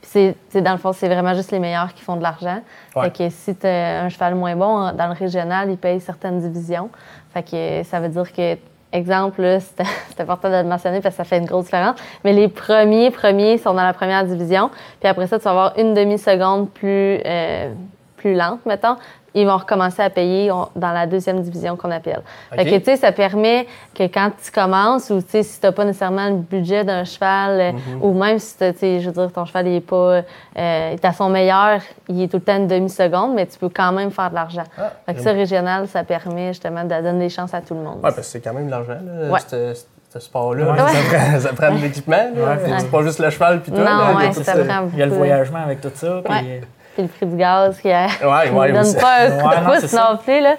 Puis 0.00 0.34
c'est, 0.50 0.62
dans 0.62 0.72
le 0.72 0.78
fond, 0.78 0.92
c'est 0.92 1.08
vraiment 1.08 1.34
juste 1.34 1.50
les 1.50 1.58
meilleurs 1.58 1.92
qui 1.94 2.02
font 2.02 2.16
de 2.16 2.22
l'argent. 2.22 2.60
Ouais. 2.94 3.04
Fait 3.04 3.10
que 3.10 3.30
si 3.30 3.54
tu 3.56 3.66
un 3.66 4.08
cheval 4.08 4.34
moins 4.34 4.54
bon, 4.54 4.92
dans 4.92 5.08
le 5.08 5.14
régional, 5.14 5.70
ils 5.70 5.76
payent 5.76 6.00
certaines 6.00 6.40
divisions. 6.40 6.90
Fait 7.32 7.42
que 7.42 7.82
ça 7.88 7.98
veut 7.98 8.08
dire 8.08 8.32
que, 8.32 8.56
exemple, 8.92 9.42
là, 9.42 9.60
c'est 9.60 9.84
c'est 10.14 10.20
important 10.20 10.48
de 10.48 10.56
le 10.56 10.64
mentionner 10.64 11.00
parce 11.00 11.14
que 11.14 11.18
ça 11.18 11.24
fait 11.24 11.38
une 11.38 11.46
grosse 11.46 11.64
différence. 11.64 11.96
Mais 12.24 12.32
les 12.32 12.48
premiers 12.48 13.10
premiers 13.10 13.58
sont 13.58 13.74
dans 13.74 13.84
la 13.84 13.92
première 13.92 14.24
division. 14.24 14.70
Puis 15.00 15.08
après 15.08 15.26
ça, 15.26 15.38
tu 15.38 15.44
vas 15.44 15.50
avoir 15.50 15.78
une 15.78 15.94
demi-seconde 15.94 16.70
plus, 16.70 17.20
euh, 17.24 17.72
plus 18.16 18.34
lente, 18.34 18.64
mettons. 18.64 18.96
Ils 19.38 19.46
vont 19.46 19.58
recommencer 19.58 20.00
à 20.00 20.08
payer 20.08 20.50
on- 20.50 20.68
dans 20.74 20.92
la 20.92 21.06
deuxième 21.06 21.42
division 21.42 21.76
qu'on 21.76 21.90
appelle. 21.90 22.22
Fait 22.54 22.62
OK. 22.62 22.68
que, 22.70 22.78
tu 22.78 22.84
sais, 22.86 22.96
ça 22.96 23.12
permet 23.12 23.66
que 23.94 24.04
quand 24.04 24.30
tu 24.42 24.50
commences 24.50 25.10
ou, 25.10 25.20
tu 25.20 25.28
sais, 25.28 25.42
si 25.42 25.60
tu 25.60 25.66
n'as 25.66 25.72
pas 25.72 25.84
nécessairement 25.84 26.28
le 26.28 26.36
budget 26.36 26.84
d'un 26.84 27.04
cheval 27.04 27.60
euh, 27.60 27.72
ou 28.00 28.14
même 28.14 28.38
si, 28.38 28.56
tu 28.56 28.64
sais, 28.78 29.00
je 29.00 29.06
veux 29.10 29.12
dire, 29.12 29.30
ton 29.30 29.44
cheval, 29.44 29.68
il 29.68 29.74
est 29.74 29.80
pas, 29.80 29.94
euh, 29.96 30.22
il 30.56 30.94
est 30.94 31.04
à 31.04 31.12
son 31.12 31.28
meilleur, 31.28 31.80
il 32.08 32.22
est 32.22 32.28
tout 32.28 32.38
le 32.38 32.42
temps 32.42 32.56
une 32.56 32.66
demi-seconde, 32.66 33.34
mais 33.34 33.44
tu 33.44 33.58
peux 33.58 33.68
quand 33.68 33.92
même 33.92 34.10
faire 34.10 34.30
de 34.30 34.36
l'argent. 34.36 34.64
fait 35.04 35.14
que 35.14 35.20
ça, 35.20 35.32
régional, 35.32 35.86
ça 35.86 36.02
permet 36.02 36.48
justement 36.48 36.84
de 36.84 36.88
donner 36.88 37.26
des 37.26 37.28
chances 37.28 37.52
à 37.52 37.60
tout 37.60 37.74
le 37.74 37.80
monde. 37.80 37.96
Ouais, 37.96 38.00
parce 38.04 38.16
que 38.16 38.22
c'est 38.24 38.40
quand 38.40 38.54
même 38.54 38.66
de 38.66 38.70
l'argent, 38.70 38.98
là, 39.04 39.30
Ouais. 39.30 39.40
ce, 39.46 39.74
sport-là. 40.18 40.72
Ouais. 40.72 40.78
Ça, 40.78 40.84
prend, 41.18 41.40
ça 41.40 41.52
prend 41.52 41.74
de 41.74 41.82
l'équipement. 41.82 42.30
Ouais. 42.34 42.78
C'est 42.78 42.90
pas 42.90 43.02
juste 43.02 43.18
le 43.18 43.28
cheval 43.28 43.60
puis 43.60 43.70
toi. 43.70 43.80
Non, 43.80 43.84
là, 43.84 44.12
il 44.12 44.14
y 44.14 44.24
a 44.24 44.28
ouais, 44.28 44.34
tout 44.34 44.42
ça 44.42 44.54
Il 44.94 44.98
y 44.98 45.02
a 45.02 45.06
le 45.06 45.12
voyagement 45.12 45.58
avec 45.58 45.82
tout 45.82 45.90
ça. 45.94 46.22
Puis. 46.24 46.60
Puis 46.96 47.02
le 47.02 47.08
prix 47.08 47.26
du 47.26 47.36
gaz 47.36 47.78
qui 47.80 47.88
ne 47.88 47.92
Ouais, 47.92 48.50
ouais, 48.50 48.72
donne 48.72 48.80
aussi. 48.80 48.96
pas 48.96 49.26
un 49.26 49.30
coup 49.30 49.48
Ouais, 49.48 49.56
de 49.56 49.64
non, 49.64 49.70
pouce 50.16 50.24
plus. 50.24 50.40
Là. 50.40 50.54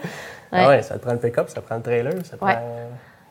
Ah 0.51 0.55
Ouais. 0.61 0.67
ouais, 0.67 0.81
ça 0.83 0.95
te 0.95 0.99
prend 1.03 1.11
le 1.13 1.17
pick-up, 1.19 1.49
ça 1.49 1.55
te 1.61 1.65
prend 1.65 1.75
le 1.75 1.81
trailer, 1.81 2.13
ça 2.23 2.37
te 2.37 2.45
Ouais. 2.45 2.53
prend... 2.53 2.63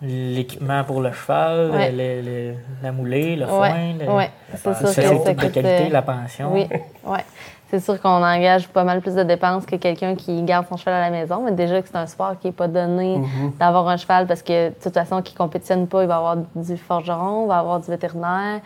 L'équipement 0.02 0.84
pour 0.84 1.00
le 1.00 1.10
cheval, 1.12 1.70
Ouais. 1.70 1.90
le- 1.90 2.20
le- 2.20 2.54
la 2.82 2.92
moulée, 2.92 3.34
le 3.36 3.46
foin, 3.46 3.60
Ouais, 3.70 3.94
le, 3.98 4.12
ouais. 4.12 4.30
c'est 4.54 4.74
sûr 5.02 5.24
que 5.24 5.30
de 5.30 5.34
qualité, 5.34 5.86
euh, 5.86 5.88
la 5.90 6.02
pension. 6.02 6.50
Oui, 6.52 6.66
ouais. 7.04 7.24
C'est 7.70 7.80
sûr 7.80 7.98
qu'on 8.00 8.22
engage 8.22 8.68
pas 8.68 8.84
mal 8.84 9.00
plus 9.00 9.14
de 9.14 9.22
dépenses 9.22 9.64
que 9.64 9.76
quelqu'un 9.76 10.14
qui 10.14 10.42
garde 10.42 10.66
son 10.68 10.76
cheval 10.76 10.94
à 10.94 11.00
la 11.00 11.10
maison, 11.10 11.40
mais 11.42 11.52
déjà 11.52 11.80
que 11.80 11.88
c'est 11.88 11.96
un 11.96 12.06
sport 12.06 12.38
qui 12.38 12.48
n'est 12.48 12.52
pas 12.52 12.68
donné 12.68 13.20
d'avoir 13.58 13.88
un 13.88 13.96
cheval 13.96 14.26
parce 14.26 14.42
que 14.42 14.68
de 14.68 14.74
toute 14.80 14.92
façon, 14.94 15.22
qui 15.22 15.32
ne 15.32 15.38
compétitionne 15.38 15.86
pas, 15.88 16.02
il 16.02 16.08
va 16.08 16.16
avoir 16.16 16.36
du 16.54 16.76
forgeron, 16.76 17.44
il 17.46 17.48
va 17.48 17.58
avoir 17.58 17.80
du 17.80 17.90
vétérinaire, 17.90 18.60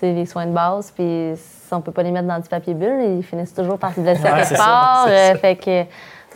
c'est 0.00 0.12
les 0.12 0.26
soins 0.26 0.46
de 0.46 0.52
base, 0.52 0.90
puis 0.90 1.34
on 1.72 1.80
peut 1.80 1.92
pas 1.92 2.02
les 2.02 2.10
mettre 2.10 2.28
dans 2.28 2.38
du 2.38 2.48
papier 2.48 2.74
bulle, 2.74 3.16
ils 3.18 3.22
finissent 3.22 3.54
toujours 3.54 3.78
par 3.78 3.92
se 3.94 4.00
blesser 4.00 4.26
à 4.26 4.32
quelque 4.40 4.56
part. 4.56 5.06
euh, 5.08 5.34
fait 5.36 5.56
que, 5.56 5.80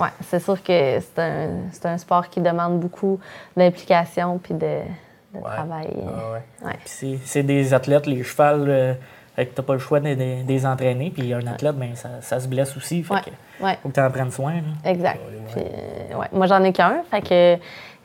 ouais, 0.02 0.08
c'est 0.28 0.40
sûr 0.40 0.62
que 0.62 1.00
c'est 1.00 1.18
un, 1.18 1.48
c'est 1.72 1.86
un 1.86 1.98
sport 1.98 2.28
qui 2.28 2.40
demande 2.40 2.78
beaucoup 2.80 3.18
d'implication 3.56 4.38
puis 4.38 4.54
de, 4.54 4.60
de 4.60 5.38
Ouais. 5.38 5.42
travail. 5.54 5.88
Ah 6.06 6.32
ouais. 6.66 6.72
C'est- 6.84 7.18
c'est 7.24 7.42
des 7.42 7.74
athlètes, 7.74 8.06
les 8.06 8.22
chevals, 8.22 8.64
euh, 8.68 8.94
fait 9.34 9.46
que 9.46 9.54
t'as 9.54 9.62
pas 9.62 9.74
le 9.74 9.78
choix 9.78 10.00
de, 10.00 10.08
de- 10.14 10.42
de 10.44 10.48
les 10.48 10.64
entraîner. 10.64 11.10
Puis 11.10 11.34
un 11.34 11.46
athlète, 11.46 11.76
ben, 11.76 11.94
ça, 11.94 12.08
ça 12.22 12.40
se 12.40 12.48
blesse 12.48 12.74
aussi. 12.76 13.02
Fait 13.02 13.14
Ouais, 13.14 13.20
que 13.20 13.64
ouais. 13.64 13.78
faut 13.82 13.88
que 13.90 13.94
tu 13.94 14.00
en 14.00 14.10
prennes 14.10 14.30
soin. 14.30 14.54
là. 14.54 14.90
Exact. 14.90 15.20
Puis, 15.52 15.60
euh, 15.62 16.16
ouais. 16.18 16.26
Moi, 16.32 16.46
j'en 16.46 16.62
ai 16.64 16.72
qu'un. 16.72 17.02
Fait 17.10 17.20
que 17.20 17.56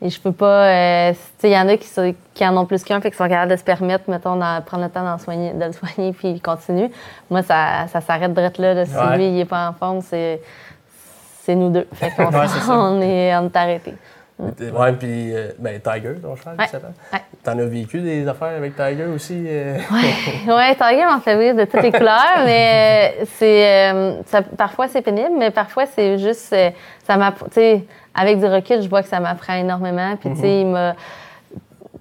et 0.02 0.10
je 0.10 0.20
peux 0.20 0.32
pas. 0.32 0.66
euh, 0.68 1.12
tu 1.12 1.18
sais, 1.40 1.50
il 1.50 1.54
y 1.54 1.58
en 1.60 1.68
a 1.68 1.78
qui, 1.78 1.88
se- 1.88 2.14
qui 2.34 2.46
en 2.46 2.58
ont 2.58 2.66
plus 2.66 2.84
qu'un, 2.84 3.00
fait 3.02 3.10
qu'ils 3.12 3.18
sont 3.18 3.28
capables 3.30 3.52
de 3.52 3.56
se 3.58 3.64
permettre, 3.64 4.10
mettons, 4.10 4.36
d'en 4.36 4.62
prendre 4.62 4.84
le 4.84 4.90
temps 4.90 5.04
d'en 5.04 5.18
soigner, 5.18 5.54
de 5.54 5.66
le 5.66 5.72
soigner, 5.74 6.12
puis 6.18 6.30
ils 6.30 6.42
continuent. 6.42 6.90
Moi, 7.30 7.44
ça, 7.44 7.88
ça 7.88 8.02
s'arrête 8.02 8.34
direct 8.34 8.58
là. 8.58 8.74
là. 8.74 8.86
Si 8.86 8.96
Ouais. 8.96 9.18
lui, 9.18 9.28
il 9.30 9.40
est 9.40 9.46
pas 9.46 9.70
en 9.70 9.74
forme, 9.74 10.02
c'est. 10.02 10.42
C'est 11.44 11.56
nous 11.56 11.70
deux. 11.70 11.88
Fait 11.94 12.12
qu'on 12.12 12.26
Ouais, 12.32 12.46
on 12.70 13.02
est, 13.02 13.36
on 13.36 13.46
est 13.48 13.56
arrêtés. 13.56 13.96
Ouais, 14.72 14.94
puis 14.94 15.34
euh, 15.36 15.52
ben, 15.60 15.80
Tiger, 15.80 16.14
ton 16.22 16.36
cheval, 16.36 16.56
Ouais. 16.60 16.66
Ouais. 17.14 17.20
T'en 17.44 17.58
as 17.60 17.66
vécu 17.66 18.00
des 18.02 18.28
affaires 18.28 18.56
avec 18.58 18.76
Tiger 18.76 19.06
aussi? 19.06 19.44
euh? 19.48 19.78
Ouais, 20.48 20.76
Tiger 20.76 21.06
m'en 21.06 21.20
fait 21.20 21.36
rire 21.36 21.56
de 21.56 21.66
toutes 21.66 21.82
les 21.84 21.92
couleurs, 21.92 22.40
mais 22.46 23.14
euh, 23.22 23.26
c'est 23.38 23.92
euh, 23.94 24.14
ça- 24.26 24.42
parfois 24.42 24.88
c'est 24.88 25.02
pénible, 25.02 25.32
mais 25.38 25.52
parfois 25.52 25.86
c'est 25.86 26.18
juste 26.18 26.54
euh, 26.54 26.70
ça 27.08 27.18
m'a 27.18 27.32
tu 27.32 27.38
sais 27.52 27.84
avec 28.14 28.40
du 28.40 28.46
recul, 28.46 28.82
je 28.82 28.90
vois 28.90 29.02
que 29.04 29.08
ça 29.10 29.20
m'apprend 29.20 29.54
énormément 29.56 30.16
puis 30.18 30.30
tu 30.34 30.42
sais 30.42 30.62
il 30.62 30.68
m'a 30.68 30.96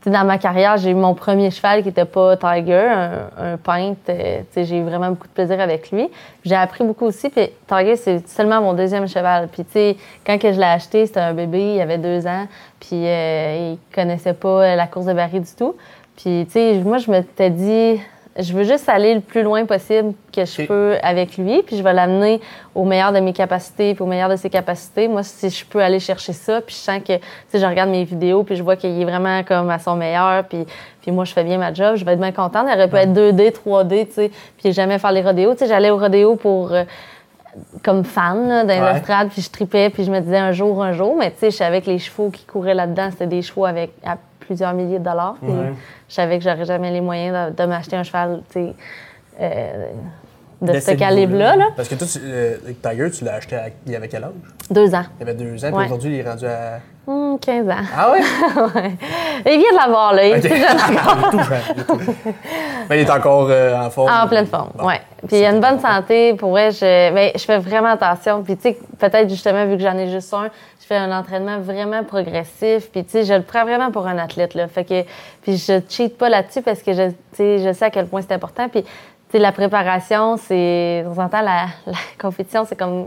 dans 0.07 0.25
ma 0.25 0.38
carrière, 0.38 0.78
j'ai 0.78 0.90
eu 0.90 0.95
mon 0.95 1.14
premier 1.14 1.50
cheval 1.50 1.83
qui 1.83 1.88
n'était 1.88 2.07
pas 2.07 2.37
Tiger, 2.37 2.88
un, 2.88 3.52
un 3.52 3.57
Pint. 3.59 3.97
euh, 4.09 4.40
j'ai 4.57 4.78
eu 4.78 4.83
vraiment 4.83 5.11
beaucoup 5.11 5.26
de 5.26 5.33
plaisir 5.33 5.61
avec 5.61 5.90
lui. 5.90 6.09
J'ai 6.45 6.54
appris 6.54 6.85
beaucoup 6.85 7.04
aussi. 7.04 7.28
Puis 7.28 7.50
Tiger, 7.66 7.97
c'est 7.97 8.26
seulement 8.28 8.62
mon 8.62 8.73
deuxième 8.73 9.07
cheval. 9.07 9.49
Puis 9.49 9.64
tu 9.64 9.73
sais, 9.73 9.97
quand 10.26 10.38
que 10.38 10.52
je 10.52 10.59
l'ai 10.59 10.66
acheté, 10.66 11.04
c'était 11.07 11.21
un 11.21 11.35
bébé, 11.35 11.75
il 11.75 11.80
avait 11.80 11.99
deux 11.99 12.26
ans. 12.26 12.47
Puis 12.80 13.07
euh, 13.07 13.75
il 13.75 13.95
connaissait 13.95 14.33
pas 14.33 14.75
la 14.75 14.87
course 14.87 15.07
de 15.07 15.12
Barry 15.12 15.40
du 15.40 15.52
tout. 15.57 15.76
Puis 16.16 16.47
tu 16.47 16.52
sais, 16.52 16.75
moi, 16.85 16.97
je 16.99 17.11
m'étais 17.11 17.50
dit, 17.50 18.00
je 18.38 18.52
veux 18.52 18.62
juste 18.64 18.88
aller 18.88 19.14
le 19.14 19.20
plus 19.20 19.42
loin 19.42 19.64
possible 19.64 20.14
que 20.32 20.44
je 20.44 20.62
peux 20.66 20.96
avec 21.02 21.37
lui. 21.37 21.62
Puis 21.62 21.76
je 21.76 21.82
vais 21.82 21.92
l'amener 21.92 22.40
au 22.75 22.84
meilleur 22.84 23.12
de 23.12 23.18
mes 23.20 23.32
capacités, 23.32 23.94
puis 23.94 24.02
au 24.02 24.06
meilleur 24.06 24.28
de 24.28 24.37
ses 24.37 24.50
capacités. 24.50 25.08
Moi, 25.08 25.22
si 25.22 25.50
je 25.50 25.64
peux 25.66 25.80
aller 25.80 25.99
chercher 25.99 26.32
ça, 26.32 26.60
puis 26.60 26.75
je 26.75 26.80
sens 26.80 27.00
que, 27.00 27.16
tu 27.16 27.22
sais, 27.49 27.58
je 27.58 27.66
regarde 27.66 27.90
mes 27.90 28.04
vidéos, 28.04 28.44
puis 28.44 28.56
je 28.56 28.62
vois 28.62 28.76
qu'il 28.76 29.00
est 29.00 29.04
vraiment 29.04 29.42
comme 29.42 29.68
à 29.70 29.78
son 29.78 29.96
meilleur, 29.96 30.44
puis, 30.44 30.64
puis 31.02 31.10
moi, 31.10 31.25
je 31.25 31.32
fais 31.32 31.44
bien 31.44 31.58
ma 31.58 31.75
job, 31.75 31.96
je 31.96 32.04
vais 32.04 32.12
être 32.12 32.20
bien 32.20 32.32
contente. 32.32 32.66
Elle 32.70 32.78
aurait 32.78 32.88
pu 32.88 32.96
être 32.96 33.12
2D, 33.12 33.52
3D, 33.52 34.06
tu 34.06 34.12
sais, 34.12 34.30
puis 34.58 34.72
jamais 34.72 34.99
faire 34.99 35.12
les 35.12 35.22
rodéos. 35.22 35.52
Tu 35.54 35.60
sais, 35.60 35.66
j'allais 35.66 35.90
au 35.90 35.99
rodéo 35.99 36.37
pour... 36.37 36.72
euh, 36.72 36.84
comme 37.82 38.04
fan 38.04 38.66
les 38.66 38.80
Ouais. 38.80 39.28
puis 39.28 39.42
je 39.42 39.50
tripais, 39.50 39.90
puis 39.90 40.04
je 40.04 40.10
me 40.12 40.20
disais 40.20 40.38
un 40.38 40.52
jour, 40.52 40.82
un 40.84 40.92
jour. 40.92 41.16
Mais 41.18 41.30
tu 41.32 41.38
sais, 41.38 41.50
je 41.50 41.56
savais 41.56 41.80
que 41.80 41.90
les 41.90 41.99
chevaux 41.99 42.30
qui 42.30 42.44
couraient 42.44 42.75
là-dedans, 42.75 43.08
c'était 43.10 43.26
des 43.26 43.42
chevaux 43.42 43.64
avec 43.64 43.90
à 44.04 44.16
plusieurs 44.50 44.73
milliers 44.73 44.99
de 44.99 45.04
dollars. 45.04 45.37
puis 45.40 45.49
Ouais. 45.52 45.73
Je 46.09 46.14
savais 46.14 46.38
que 46.38 46.42
j'aurais 46.45 46.64
jamais 46.64 46.90
les 46.90 47.00
moyens 47.00 47.52
de, 47.57 47.62
de 47.62 47.69
m'acheter 47.69 47.95
un 47.95 48.02
cheval, 48.02 48.42
tu 48.52 48.59
euh, 49.40 49.87
de, 50.61 50.73
De 50.73 50.80
ce 50.80 50.90
calibre-là. 50.90 51.54
Là. 51.57 51.66
Parce 51.76 51.88
que 51.88 51.95
toi, 51.95 52.07
euh, 52.23 52.57
Tiger, 52.83 53.11
tu 53.12 53.25
l'as 53.25 53.35
acheté 53.37 53.54
à... 53.57 53.69
il 53.87 53.92
y 53.92 53.97
avait 53.97 54.09
quel 54.09 54.25
âge? 54.25 54.33
Deux 54.71 54.92
ans. 54.95 55.04
Il 55.19 55.23
avait 55.23 55.35
deux 55.35 55.64
ans, 55.64 55.69
puis 55.69 55.76
Ouais. 55.78 55.85
aujourd'hui, 55.87 56.14
il 56.16 56.19
est 56.21 56.28
rendu 56.28 56.47
à... 56.47 56.80
Hum, 57.07 57.38
15 57.40 57.69
ans. 57.69 57.75
Ah 57.97 58.11
ouais? 58.12 58.21
Ouais. 58.75 58.92
Il 59.47 59.59
vient 59.59 59.73
de 59.73 59.76
l'avoir, 59.76 60.12
là. 60.14 60.26
Il 60.26 60.33
est 60.35 60.42
jeune, 60.49 60.50
il 60.59 60.95
est 60.97 61.30
tout 61.30 61.38
jeune. 61.38 62.04
Mais 62.90 63.00
il 63.00 63.07
est 63.07 63.11
encore 63.11 63.47
euh, 63.50 63.76
en 63.76 63.88
forme. 63.90 64.11
En 64.12 64.26
pleine 64.28 64.47
forme, 64.47 64.71
Bon. 64.76 64.87
oui. 64.88 64.95
Puis 65.28 65.37
il 65.37 65.42
y 65.42 65.47
a 65.47 65.50
une 65.50 65.61
bonne 65.61 65.78
santé. 65.80 66.35
Pour 66.35 66.50
vrai, 66.50 66.73
je, 66.73 67.11
mais 67.12 67.33
je 67.37 67.45
fais 67.45 67.59
vraiment 67.59 67.90
attention. 67.92 68.42
Puis 68.42 68.57
tu 68.57 68.62
sais, 68.62 68.78
peut-être 68.99 69.28
justement, 69.30 69.64
vu 69.66 69.76
que 69.76 69.83
j'en 69.83 69.97
ai 69.97 70.09
juste 70.11 70.33
un, 70.35 70.49
fais 70.90 70.97
un 70.99 71.16
entraînement 71.16 71.59
vraiment 71.61 72.02
progressif. 72.04 72.90
Puis 72.90 73.04
tu 73.04 73.11
sais, 73.11 73.25
je 73.25 73.32
le 73.35 73.42
prends 73.42 73.62
vraiment 73.64 73.90
pour 73.92 74.06
un 74.06 74.18
athlète, 74.18 74.54
là. 74.54 74.66
Fait 74.68 74.85
que, 74.85 75.02
puis 75.42 75.56
je 75.56 75.80
cheat 75.88 76.18
pas 76.18 76.28
là-dessus 76.28 76.62
parce 76.62 76.82
que 76.82 76.92
je, 76.92 77.11
je 77.38 77.73
sais 77.73 77.85
à 77.85 77.90
quel 77.90 78.06
point 78.06 78.23
c'est 78.23 78.32
important. 78.35 78.68
Puis 78.68 78.82
tu 78.82 78.88
sais, 79.32 79.38
la 79.38 79.52
préparation, 79.52 80.37
c'est, 80.37 81.04
on 81.06 81.14
s'entend, 81.14 81.42
la, 81.42 81.66
la 81.87 81.92
compétition, 82.20 82.64
c'est 82.64 82.76
comme 82.76 83.06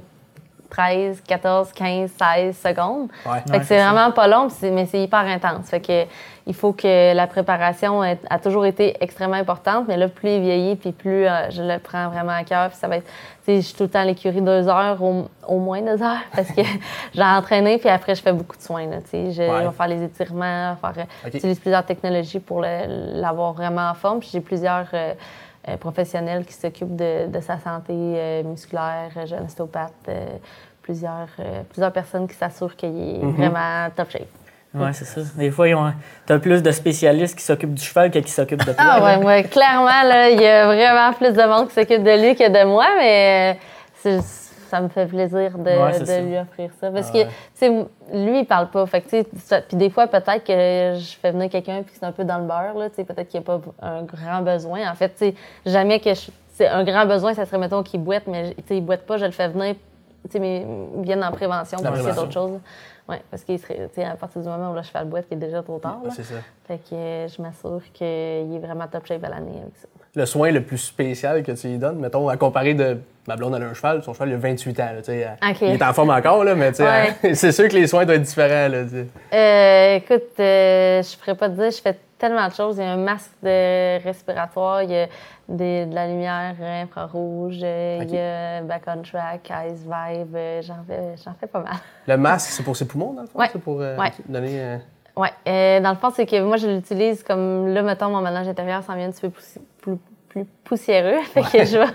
13, 0.70 1.22
14, 1.28 1.72
15, 1.74 2.10
16 2.18 2.58
secondes. 2.58 3.10
Ouais. 3.26 3.40
Fait 3.46 3.52
Ouais, 3.52 3.60
que 3.60 3.66
c'est 3.66 3.78
ça. 3.80 3.92
vraiment 3.92 4.12
pas 4.12 4.28
long, 4.28 4.48
mais 4.72 4.86
c'est 4.86 5.02
hyper 5.02 5.20
intense. 5.20 5.68
Fait 5.70 5.82
que 5.82 6.04
il 6.46 6.54
faut 6.54 6.74
que 6.74 7.14
la 7.14 7.26
préparation 7.28 8.04
ait- 8.04 8.20
a 8.30 8.38
toujours 8.38 8.66
été 8.66 8.98
extrêmement 9.00 9.38
importante, 9.38 9.86
mais 9.88 9.96
là, 9.98 10.10
plus 10.10 10.30
il 10.30 10.42
vieillit, 10.42 10.76
puis 10.76 10.92
plus 10.92 11.26
euh, 11.26 11.50
je 11.50 11.62
le 11.64 11.80
prends 11.80 12.10
vraiment 12.10 12.34
à 12.34 12.44
cœur. 12.44 12.68
Puis 12.70 12.78
ça 12.78 12.88
va 12.90 12.98
être, 12.98 13.06
tu 13.06 13.12
sais, 13.46 13.56
je 13.58 13.62
suis 13.62 13.76
tout 13.76 13.84
le 13.84 13.90
temps 13.90 14.00
à 14.00 14.06
l'écurie 14.06 14.42
deux 14.42 14.68
heures, 14.68 15.02
au, 15.02 15.30
au 15.48 15.60
moins 15.60 15.82
deux 15.82 16.04
heures, 16.04 16.22
parce 16.36 16.50
que 16.50 16.62
j'ai 17.14 17.24
entraîné, 17.24 17.78
puis 17.78 17.88
après, 17.90 18.14
je 18.16 18.22
fais 18.22 18.34
beaucoup 18.34 18.58
de 18.58 18.62
soins. 18.62 18.88
Là, 18.88 18.98
tu 19.02 19.10
sais. 19.12 19.32
je 19.32 19.42
Ouais. 19.42 19.64
vais 19.66 19.72
faire 19.72 19.88
les 19.88 20.04
étirements, 20.04 20.76
faire, 20.76 20.94
euh, 20.98 21.30
j'utilise 21.32 21.60
plusieurs 21.60 21.86
technologies 21.86 22.40
pour 22.40 22.62
l'avoir 22.62 23.54
vraiment 23.54 23.90
en 23.90 23.94
forme. 23.94 24.20
Puis 24.20 24.30
j'ai 24.34 24.42
plusieurs 24.42 24.88
euh, 24.94 25.14
euh, 25.70 25.78
professionnels 25.78 26.46
qui 26.46 26.54
s'occupent 26.54 26.96
de, 26.98 27.28
de 27.28 27.40
sa 27.40 27.58
santé 27.58 28.44
musculaire, 28.44 29.12
un 29.16 29.46
ostéopathe, 29.46 30.10
plusieurs, 30.82 31.28
plusieurs 31.70 31.92
personnes 31.94 32.28
qui 32.28 32.36
s'assurent 32.36 32.76
qu'il 32.76 32.90
est 32.90 33.24
Mhm. 33.24 33.32
vraiment 33.36 33.90
top 33.96 34.10
shape. 34.12 34.28
Ouais, 34.74 34.92
c'est 34.94 35.06
ça. 35.06 35.22
Des 35.36 35.52
fois, 35.52 35.68
ils 35.68 35.76
ont- 35.76 35.94
t'as 36.26 36.40
plus 36.40 36.64
de 36.64 36.72
spécialistes 36.72 37.38
qui 37.38 37.44
s'occupent 37.44 37.76
du 37.76 37.84
cheval 37.84 38.10
que 38.10 38.20
qui 38.20 38.32
s'occupent 38.32 38.66
de 38.66 38.74
toi. 38.74 38.76
Ah 38.78 39.04
ouais, 39.04 39.24
ouais, 39.24 39.44
clairement, 39.44 39.86
là, 40.04 40.30
il 40.30 40.42
y 40.42 40.46
a 40.48 40.66
vraiment 40.66 41.14
plus 41.14 41.32
de 41.34 41.44
monde 41.48 41.68
qui 41.68 41.76
s'occupe 41.76 42.04
de 42.04 42.22
lui 42.22 42.36
que 42.36 42.50
de 42.50 42.66
moi, 42.66 42.86
mais 42.98 43.56
euh, 43.56 43.60
c'est- 43.96 44.22
ça 44.70 44.82
me 44.82 44.90
fait 44.90 45.06
plaisir 45.06 45.56
de, 45.60 45.70
Ouais, 45.70 46.22
lui 46.24 46.38
offrir 46.40 46.72
ça. 46.82 46.90
Parce 46.90 47.10
Ah 47.14 47.18
ouais. 47.18 47.26
que, 47.26 47.30
tu 47.30 47.34
sais, 47.54 47.70
lui, 48.18 48.40
il 48.40 48.46
parle 48.48 48.70
pas. 48.72 48.84
Fait 48.88 49.02
que, 49.02 49.10
tu 49.10 49.18
sais, 49.22 49.28
ça- 49.46 49.62
puis 49.62 49.78
des 49.78 49.92
fois, 49.92 50.08
peut-être 50.08 50.44
que 50.44 50.98
je 51.00 51.16
fais 51.22 51.30
venir 51.32 51.48
quelqu'un 51.52 51.84
puis 51.84 51.94
c'est 52.00 52.06
un 52.06 52.12
peu 52.12 52.24
dans 52.24 52.40
le 52.40 52.46
beurre, 52.46 52.74
là, 52.76 52.90
tu 52.90 52.96
sais, 52.96 53.04
peut-être 53.04 53.28
qu'il 53.30 53.40
n'y 53.40 53.46
a 53.46 53.48
pas 53.48 53.62
un 53.84 54.02
grand 54.02 54.42
besoin. 54.42 54.90
En 54.92 54.96
fait, 54.96 55.10
tu 55.10 55.26
sais, 55.28 55.36
jamais 55.68 56.00
que 56.00 56.16
je- 56.16 56.32
c'est 56.56 56.68
un 56.68 56.84
grand 56.84 57.06
besoin, 57.06 57.36
ça 57.36 57.46
serait, 57.46 57.60
mettons, 57.60 57.84
qu'il 57.84 58.02
boite, 58.02 58.24
mais, 58.26 58.50
tu 58.56 58.64
sais, 58.68 58.78
il 58.78 58.82
boite 58.84 59.06
pas, 59.06 59.18
je 59.18 59.26
le 59.26 59.32
fais 59.32 59.48
venir, 59.50 59.76
mais 60.40 60.66
ils 60.98 61.04
viennent 61.04 61.24
en 61.24 61.32
prévention 61.32 61.78
pour 61.80 61.96
essayer 61.96 62.14
d'autres 62.14 62.32
choses. 62.32 62.60
Oui, 63.10 63.18
parce 63.30 63.44
qu'il 63.44 63.60
serait, 63.60 63.90
tu 63.90 63.96
sais, 63.96 64.06
à 64.06 64.16
partir 64.16 64.42
du 64.42 64.48
moment 64.48 64.72
où 64.72 64.76
le 64.76 64.82
cheval 64.82 65.08
boite, 65.08 65.26
il 65.30 65.36
est 65.36 65.42
déjà 65.42 65.62
trop 65.62 65.78
tard. 65.78 66.00
Là. 66.04 66.10
c'est 66.16 66.24
ça. 66.24 66.36
Fait 66.66 66.78
que 66.78 66.96
euh, 66.96 67.28
je 67.28 67.42
m'assure 67.42 67.82
qu'il 67.92 68.06
est 68.06 68.60
vraiment 68.60 68.88
top 68.88 69.06
shape 69.06 69.24
à 69.26 69.30
l'année 69.30 69.60
avec 69.62 69.76
ça. 69.76 69.88
Le 70.16 70.28
soin 70.28 70.52
le 70.52 70.62
plus 70.62 70.78
spécial 70.78 71.42
que 71.42 71.52
tu 71.54 71.68
lui 71.68 71.78
donnes, 71.80 71.98
mettons, 71.98 72.30
à 72.30 72.38
comparer 72.38 72.76
de 72.76 73.00
ma 73.28 73.36
blonde, 73.36 73.56
elle 73.56 73.64
a 73.64 73.66
un 73.66 73.74
cheval, 73.74 74.04
son 74.04 74.14
cheval, 74.14 74.30
il 74.30 74.34
a 74.36 74.38
28 74.38 74.80
ans. 74.80 74.90
là. 75.08 75.36
Il 75.62 75.68
est 75.70 75.82
en 75.84 75.92
forme 75.94 76.12
encore, 76.12 76.44
là, 76.44 76.54
mais 76.54 76.70
Ouais. 76.80 77.34
c'est 77.34 77.52
sûr 77.52 77.68
que 77.68 77.74
les 77.74 77.88
soins 77.88 78.06
doivent 78.06 78.18
être 78.18 78.22
différents. 78.24 78.68
Là. 78.68 78.84
Euh, 79.34 79.96
écoute, 79.96 80.40
euh, 80.40 81.02
je 81.02 81.18
pourrais 81.18 81.34
pas 81.36 81.50
te 81.50 81.56
dire, 81.56 81.72
je 81.72 81.82
fais 81.82 81.98
tellement 82.20 82.48
de 82.48 82.54
choses. 82.54 82.78
Il 82.78 82.84
y 82.84 82.86
a 82.86 82.92
un 82.92 82.98
masque 82.98 83.32
de 83.42 84.04
respiratoire, 84.04 84.84
il 84.84 84.92
y 84.92 84.98
a 84.98 85.08
des- 85.50 85.88
de 85.88 85.96
la 85.96 86.06
lumière 86.08 86.54
infrarouge, 86.62 87.58
euh, 87.64 88.00
il 88.04 88.14
y 88.14 88.20
a 88.20 88.62
back 88.62 88.84
on 88.86 89.02
track, 89.02 89.52
ice 89.68 89.82
vibe, 89.82 90.38
j'en 90.62 90.84
fais, 90.88 91.16
j'en 91.26 91.34
fais 91.40 91.48
pas 91.48 91.60
mal. 91.62 91.74
Le 92.08 92.18
masque, 92.18 92.50
c'est 92.52 92.62
pour 92.64 92.78
ses 92.78 92.86
poumons, 92.86 93.14
dans 93.14 93.24
le 93.24 93.28
fond? 93.28 93.40
Ouais. 93.40 93.50
Pour 93.64 93.82
euh, 93.82 93.98
Ouais. 93.98 94.12
donner. 94.30 94.60
euh, 95.48 95.80
dans 95.80 95.90
le 95.90 95.96
fond, 95.98 96.12
c'est 96.16 96.28
que 96.28 96.40
moi, 96.40 96.58
je 96.58 96.68
l'utilise 96.68 97.24
comme 97.24 97.68
là, 97.74 97.82
mettons, 97.82 98.10
mon 98.10 98.22
ménage 98.22 98.48
intérieur 98.48 98.84
s'en 98.84 98.96
vient 98.96 99.08
un 99.08 99.12
petit 99.12 99.22
peu 99.22 99.32
plus, 99.84 99.98
plus 100.30 100.46
poussiéreux. 100.64 101.22
Fait 101.34 101.42
que 101.42 101.66
je 101.66 101.78
vais, 101.78 101.86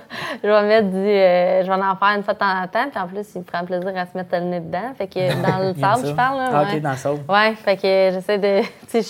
je 0.43 0.49
vais 0.49 0.63
mettre 0.63 0.89
du. 0.89 0.97
euh, 0.97 1.63
je 1.63 1.67
vais 1.67 1.75
en 1.75 1.97
faire 1.97 2.17
une 2.17 2.23
fois 2.23 2.35
de 2.35 2.39
temps 2.39 2.63
en 2.63 2.69
temps. 2.69 2.89
Puis 2.91 3.01
en 3.01 3.09
plus, 3.09 3.27
il 3.35 3.43
prend 3.43 3.65
plaisir 3.65 3.93
à 3.97 4.07
se 4.07 4.17
mettre 4.17 4.31
le 4.37 4.45
nez 4.45 4.61
dedans. 4.61 4.93
Fait 4.97 5.09
que 5.09 5.43
dans 5.43 5.59
le 5.67 5.75
sable, 5.75 6.07
je 6.07 6.13
parle, 6.15 6.39
là. 6.39 6.51
Ah, 6.53 6.63
ouais. 6.63 6.77
OK, 6.77 6.83
dans 6.83 6.91
le 6.91 6.97
sable. 6.97 7.21
Ouais, 7.29 7.55
fait 7.55 7.77
que 7.77 8.11
j'essaie 8.15 8.39
de. 8.39 8.63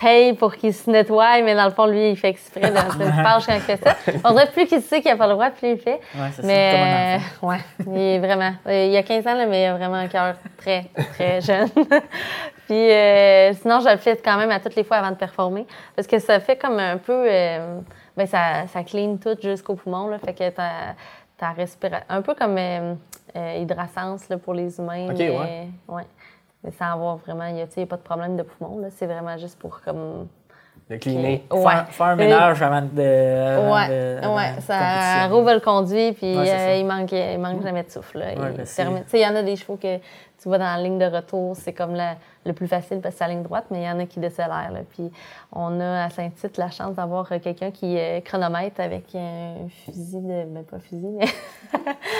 paye 0.00 0.32
pour 0.34 0.54
qu'il 0.56 0.72
se 0.72 0.88
nettoie, 0.90 1.42
mais 1.42 1.54
dans 1.54 1.64
le 1.66 1.70
fond, 1.70 1.86
lui, 1.86 2.10
il 2.10 2.16
fait 2.16 2.28
exprès 2.30 2.70
de 2.70 2.76
se 2.76 3.10
fâche 3.12 3.46
quand 3.46 3.54
il 3.54 3.60
fait 3.60 3.76
ça. 3.76 3.96
On 4.24 4.32
dirait 4.32 4.50
plus 4.50 4.66
qu'il 4.66 4.80
sait 4.80 5.00
qu'il 5.00 5.10
n'a 5.10 5.16
pas 5.16 5.26
le 5.26 5.34
droit, 5.34 5.50
plus 5.50 5.72
il 5.72 5.78
fait. 5.78 6.00
Ouais, 6.14 6.30
ça, 6.32 6.42
mais, 6.44 7.20
comme 7.40 7.48
un 7.48 7.52
euh, 7.52 7.56
ouais, 7.56 7.94
il 7.96 8.02
est 8.02 8.18
vraiment. 8.18 8.52
euh, 8.66 8.86
Il 8.86 8.96
a 8.96 9.02
15 9.02 9.26
ans, 9.26 9.34
là, 9.34 9.46
mais 9.46 9.62
il 9.62 9.66
a 9.66 9.74
vraiment 9.76 9.96
un 9.96 10.08
cœur 10.08 10.34
très, 10.56 10.86
très 11.14 11.40
jeune. 11.42 11.68
Puis 12.66 12.90
euh, 12.90 13.52
sinon, 13.54 13.80
je 13.80 13.88
le 13.90 13.96
fais 13.96 14.16
quand 14.24 14.36
même 14.36 14.50
à 14.50 14.60
toutes 14.60 14.76
les 14.76 14.84
fois 14.84 14.98
avant 14.98 15.10
de 15.10 15.16
performer. 15.16 15.66
Parce 15.96 16.06
que 16.08 16.18
ça 16.18 16.40
fait 16.40 16.56
comme 16.56 16.78
un 16.78 16.96
peu. 16.98 17.24
euh, 17.28 17.80
ben, 18.16 18.26
ça, 18.26 18.66
ça 18.72 18.82
clean 18.84 19.16
tout 19.16 19.36
jusqu'au 19.42 19.74
poumon, 19.74 20.08
là. 20.08 20.18
Fait 20.18 20.34
que 20.34 20.48
t'as- 20.50 20.94
ta 21.36 21.50
respiration. 21.52 22.04
Un 22.10 22.20
peu 22.22 22.34
comme 22.34 22.56
euh, 22.58 22.94
euh, 23.34 23.64
là, 23.66 24.36
pour 24.38 24.52
les 24.54 24.78
humains. 24.78 25.06
Ok, 25.08 25.16
mais, 25.18 25.30
ouais. 25.30 25.68
ouais. 25.88 26.02
Mais 26.64 26.70
sans 26.72 26.92
avoir 26.92 27.16
vraiment, 27.16 27.44
il 27.46 27.54
n'y 27.54 27.62
a, 27.62 27.86
pas 27.86 27.96
de 27.96 28.02
problème 28.02 28.36
de 28.36 28.42
poumon. 28.42 28.78
là. 28.80 28.88
C'est 28.90 29.06
vraiment 29.06 29.36
juste 29.38 29.58
pour 29.58 29.80
comme. 29.80 30.28
Cleaner. 31.00 31.44
Ouais. 31.52 31.62
Faire, 31.62 31.88
faire 31.88 32.06
un 32.06 32.16
ménage 32.16 32.62
avant 32.62 32.82
de. 32.82 33.56
avant 33.58 33.74
Ouais, 33.74 33.88
de- 33.88 34.18
avant 34.24 34.36
ouais, 34.36 34.56
de 34.56 34.60
ça 34.60 35.28
rouvre 35.28 35.52
le 35.54 35.60
conduit, 35.60 36.12
puis 36.12 36.36
Ouais, 36.36 36.50
euh, 36.50 36.76
il 36.78 36.84
manque, 36.84 37.12
il 37.12 37.38
manque 37.38 37.62
jamais 37.62 37.84
de 37.84 37.90
souffle. 37.90 38.18
là. 38.18 38.26
Ouais, 38.26 38.32
Il 38.34 38.84
ben, 38.84 39.04
il 39.12 39.20
y 39.20 39.26
en 39.26 39.36
a 39.36 39.42
des 39.44 39.54
chevaux 39.54 39.76
que 39.76 39.98
tu 39.98 40.48
vois 40.48 40.58
dans 40.58 40.64
la 40.64 40.82
ligne 40.82 40.98
de 40.98 41.04
retour, 41.06 41.54
c'est 41.54 41.72
comme 41.72 41.94
la- 41.94 42.16
le 42.46 42.54
plus 42.54 42.66
facile 42.68 43.00
parce 43.02 43.14
que 43.14 43.18
c'est 43.18 43.24
la 43.26 43.34
ligne 43.34 43.42
droite, 43.42 43.66
mais 43.70 43.82
il 43.82 43.84
y 43.84 43.90
en 43.90 43.98
a 44.00 44.06
qui 44.06 44.18
décélèrent. 44.18 44.70
là. 44.72 44.80
Puis 44.94 45.10
on 45.52 45.78
a 45.80 46.04
à 46.04 46.10
Saint-Tite 46.10 46.56
la 46.56 46.70
chance 46.70 46.94
d'avoir 46.96 47.30
euh, 47.30 47.38
quelqu'un 47.38 47.70
qui 47.70 47.98
euh, 47.98 48.20
chronomètre 48.22 48.80
avec 48.80 49.04
un 49.14 49.68
fusil 49.84 50.20
de. 50.22 50.44
Ben, 50.46 50.64
pas 50.64 50.78
fusil, 50.78 51.06
mais. 51.18 51.26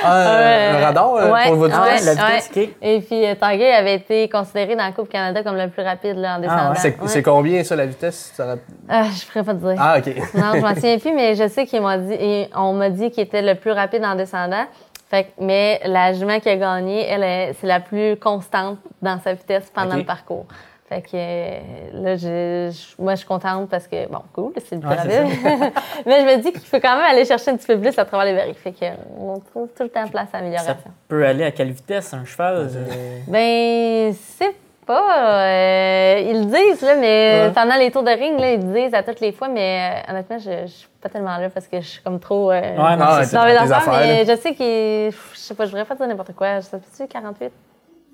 Ah, 0.05 0.73
un 0.75 0.85
radar 0.85 1.15
euh, 1.15 1.33
Ouais, 1.33 1.47
pour 1.47 1.57
votre 1.57 1.81
ouais, 1.83 1.97
vitesse? 1.97 2.05
la 2.07 2.15
vitesse 2.27 2.51
ouais. 2.55 2.75
Et 2.83 3.01
puis 3.01 3.27
euh, 3.27 3.35
Tanguay 3.35 3.73
avait 3.73 3.95
été 3.95 4.29
considéré 4.29 4.77
dans 4.77 4.85
la 4.85 4.93
Coupe 4.93 5.09
Canada 5.09 5.43
comme 5.43 5.57
le 5.57 5.69
plus 5.71 5.83
rapide 5.83 6.17
là, 6.17 6.37
en 6.37 6.41
descendant. 6.41 6.71
ouais. 6.73 6.93
C'est 7.07 7.23
combien, 7.23 7.65
ça, 7.65 7.75
la 7.77 7.87
vitesse? 7.87 8.33
Ça 8.35 8.57
Ah, 8.89 9.05
je 9.05 9.27
pourrais 9.27 9.45
pas 9.45 9.55
te 9.55 9.59
dire. 9.59 9.75
Ah, 9.79 9.97
OK. 9.99 10.07
Non, 10.35 10.53
je 10.55 10.61
m'en 10.61 10.75
souviens 10.75 10.99
plus, 10.99 11.13
mais 11.15 11.35
je 11.35 11.49
sais 11.49 11.65
qu'ils 11.67 11.81
m'ont 11.81 11.97
dit, 11.97 12.47
on 12.55 12.75
m'a 12.75 12.91
dit 12.91 13.11
qu'il 13.11 13.23
était 13.25 13.43
le 13.43 13.55
plus 13.55 13.73
rapide 13.73 14.05
en 14.05 14.15
descendant. 14.17 14.65
Fait 15.11 15.25
que- 15.25 15.31
mais 15.41 15.81
la 15.85 16.13
jument 16.13 16.39
qui 16.41 16.49
a 16.49 16.57
gagné, 16.57 17.05
elle, 17.07 17.23
est- 17.25 17.53
c'est 17.61 17.67
la 17.67 17.81
plus 17.81 18.17
constante 18.17 18.79
dans 19.03 19.19
sa 19.21 19.35
vitesse 19.35 19.71
pendant 19.75 19.97
le 19.97 20.05
parcours. 20.05 20.47
Fait 20.89 21.03
que 21.03 21.09
euh, 21.15 21.59
là, 22.03 22.17
je, 22.17 22.73
je- 22.77 23.01
moi, 23.03 23.13
je 23.15 23.19
suis 23.21 23.27
contente 23.29 23.69
parce 23.69 23.87
que, 23.87 24.09
bon, 24.09 24.23
cool, 24.33 24.53
c'est 24.57 24.75
le 24.75 24.81
plus 24.81 24.89
Ouais, 24.91 24.97
mais 26.07 26.21
je 26.21 26.37
me 26.37 26.43
dis 26.43 26.51
qu'il 26.53 26.63
faut 26.67 26.81
quand 26.81 26.97
même 26.97 27.05
aller 27.05 27.25
chercher 27.25 27.53
un 27.53 27.57
petit 27.57 27.67
peu 27.69 27.79
plus 27.79 27.97
à 27.97 28.05
travers 28.05 28.27
les 28.27 28.35
barils. 28.35 28.55
Fait 28.55 28.73
que, 28.73 28.85
euh, 28.85 28.91
on 29.19 29.39
trouve 29.39 29.69
tout 29.77 29.85
le 29.85 29.89
temps 29.89 30.09
place 30.09 30.29
à 30.29 30.33
Ça 30.33 30.39
amélioration. 30.39 30.75
peut 31.07 31.25
aller 31.25 31.45
à 31.45 31.53
quelle 31.53 31.71
vitesse 31.71 32.13
un 32.13 32.25
cheval? 32.25 32.69
euh, 32.75 33.19
Ben, 33.29 34.13
c'est 34.15 34.55
pas. 34.87 35.45
euh, 35.45 36.21
ils 36.27 36.41
le 36.41 36.45
disent, 36.47 36.83
là, 36.83 36.97
mais 36.97 37.47
Ouais. 37.47 37.53
pendant 37.55 37.77
les 37.77 37.91
tours 37.91 38.03
de 38.03 38.11
ring, 38.11 38.39
là, 38.39 38.53
ils 38.53 38.61
le 38.67 38.73
disent 38.83 38.95
à 38.95 39.03
toutes 39.03 39.21
les 39.21 39.33
fois, 39.33 39.49
mais 39.49 40.03
euh, 40.09 40.11
honnêtement, 40.13 40.39
je, 40.39 40.63
je 40.67 40.73
suis 40.73 40.89
pas 41.01 41.09
tellement 41.09 41.37
là 41.39 41.49
parce 41.51 41.67
que 41.69 41.81
je 41.81 41.87
suis 41.87 42.03
comme 42.03 42.19
trop. 42.21 42.51
euh, 42.51 42.61
Ouais, 42.61 42.97
non, 42.97 43.07
c'est 43.19 43.25
c'est 43.27 43.37
dans 43.37 43.45
mes 43.45 43.57
affaires, 43.57 43.77
affaires, 43.77 44.01
mais 44.01 44.25
je 44.25 44.37
sais 44.37 44.55
qu'il. 44.55 45.13
Je 45.13 45.39
sais 45.39 45.55
pas, 45.55 45.65
je 45.65 45.71
voudrais 45.71 45.85
pas 45.85 45.95
dire 45.95 46.07
n'importe 46.09 46.33
quoi. 46.35 46.61
Je 46.61 46.67
sais 46.67 46.79
pas, 46.79 47.07
48? 47.07 47.53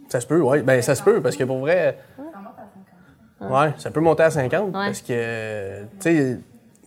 Ça 0.09 0.21
se 0.21 0.27
peut, 0.27 0.41
oui. 0.41 0.63
Ben, 0.63 0.81
ça 0.83 0.95
se 0.95 1.03
peut, 1.03 1.21
parce 1.21 1.37
que 1.37 1.45
pour 1.45 1.59
vrai. 1.59 1.99
Ouais, 3.41 3.73
ça 3.77 3.91
peut 3.91 4.01
monter 4.01 4.23
à 4.23 4.31
50 4.31 4.73
parce 4.73 5.03
que, 5.03 5.83
tu 5.83 5.89
sais, 6.01 6.39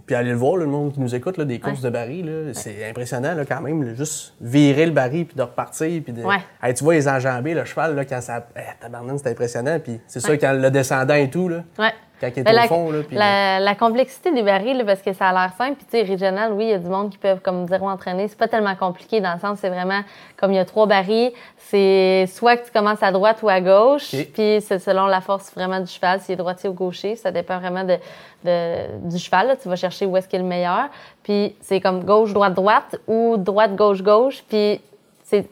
puis 0.09 0.15
allez 0.15 0.31
le 0.31 0.37
voir, 0.37 0.57
là, 0.57 0.65
le 0.65 0.71
monde 0.71 0.91
qui 0.91 0.99
nous 0.99 1.13
écoute, 1.13 1.37
là, 1.37 1.45
des 1.45 1.59
courses 1.59 1.81
de 1.81 1.89
baril, 1.91 2.49
c'est 2.53 2.89
impressionnant 2.89 3.35
là, 3.35 3.45
quand 3.45 3.61
même, 3.61 3.93
juste 3.93 4.33
virer 4.41 4.87
le 4.87 4.91
baril 4.91 5.27
puis 5.27 5.35
de 5.35 5.43
repartir. 5.43 6.01
Puis 6.03 6.13
de... 6.13 6.23
Ouais. 6.23 6.39
Hey, 6.63 6.73
tu 6.73 6.83
vois 6.83 6.95
les 6.95 7.07
enjambées, 7.07 7.53
le 7.53 7.63
cheval, 7.63 7.95
là, 7.95 8.05
quand 8.05 8.19
ça. 8.19 8.43
Tabarnane, 8.81 9.19
c'est 9.19 9.29
impressionnant. 9.29 9.79
Puis 9.79 10.01
c'est 10.07 10.19
ça, 10.19 10.35
quand 10.35 10.53
le 10.53 10.71
descendant 10.71 11.13
et 11.13 11.29
tout, 11.29 11.47
là, 11.47 11.63
Ouais. 11.77 11.91
Quand 12.19 12.27
il 12.35 12.39
est 12.39 12.43
Ben, 12.43 12.51
au 12.51 12.55
la, 12.55 12.67
fond, 12.67 12.91
là. 12.91 12.99
Puis... 13.07 13.15
la, 13.15 13.59
la 13.59 13.75
complexité 13.75 14.31
des 14.33 14.43
barils, 14.43 14.83
parce 14.85 15.01
que 15.01 15.13
ça 15.13 15.29
a 15.29 15.33
l'air 15.33 15.53
simple, 15.57 15.75
puis 15.75 15.85
tu 15.85 15.97
sais, 15.97 16.03
régional, 16.03 16.53
oui, 16.53 16.65
il 16.65 16.69
y 16.69 16.73
a 16.73 16.77
du 16.77 16.87
monde 16.89 17.09
qui 17.09 17.17
peuvent 17.17 17.39
comme 17.41 17.67
zéro 17.67 17.89
entraîner. 17.89 18.27
C'est 18.27 18.37
pas 18.37 18.47
tellement 18.47 18.75
compliqué 18.75 19.21
dans 19.21 19.33
le 19.33 19.39
sens, 19.39 19.59
c'est 19.61 19.69
vraiment 19.69 20.01
comme 20.37 20.51
il 20.51 20.55
y 20.55 20.59
a 20.59 20.65
trois 20.65 20.85
barils, 20.85 21.31
c'est 21.57 22.25
soit 22.27 22.57
que 22.57 22.65
tu 22.65 22.71
commences 22.71 23.03
à 23.03 23.11
droite 23.11 23.39
ou 23.43 23.49
à 23.49 23.61
gauche, 23.61 24.11
puis 24.33 24.61
c'est 24.61 24.79
selon 24.79 25.05
la 25.05 25.21
force 25.21 25.53
vraiment 25.53 25.79
du 25.79 25.87
cheval, 25.87 26.19
s'il 26.21 26.33
est 26.33 26.37
droitier 26.37 26.69
ou 26.69 26.73
gaucher, 26.73 27.15
ça 27.15 27.31
dépend 27.31 27.59
vraiment 27.59 27.83
de, 27.83 27.97
de- 28.43 29.09
du 29.09 29.17
cheval. 29.17 29.47
là. 29.47 29.55
Tu 29.55 29.67
vas 29.69 29.75
chercher 29.75 30.05
où 30.05 30.15
est-ce 30.17 30.27
qu'il 30.27 30.39
est 30.39 30.43
le 30.43 30.47
meilleur. 30.47 30.87
Puis 31.23 31.55
c'est 31.61 31.79
comme 31.81 32.03
gauche, 32.03 32.33
droite, 32.33 32.53
droite 32.53 32.95
ou 33.07 33.35
droite, 33.37 33.75
gauche, 33.75 34.01
gauche, 34.01 34.43
puis 34.47 34.81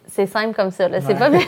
c'est 0.08 0.26
simple 0.26 0.56
comme 0.56 0.72
ça. 0.72 0.88
là. 0.88 1.00
C'est 1.02 1.16
pas 1.16 1.30
Ouais, 1.30 1.40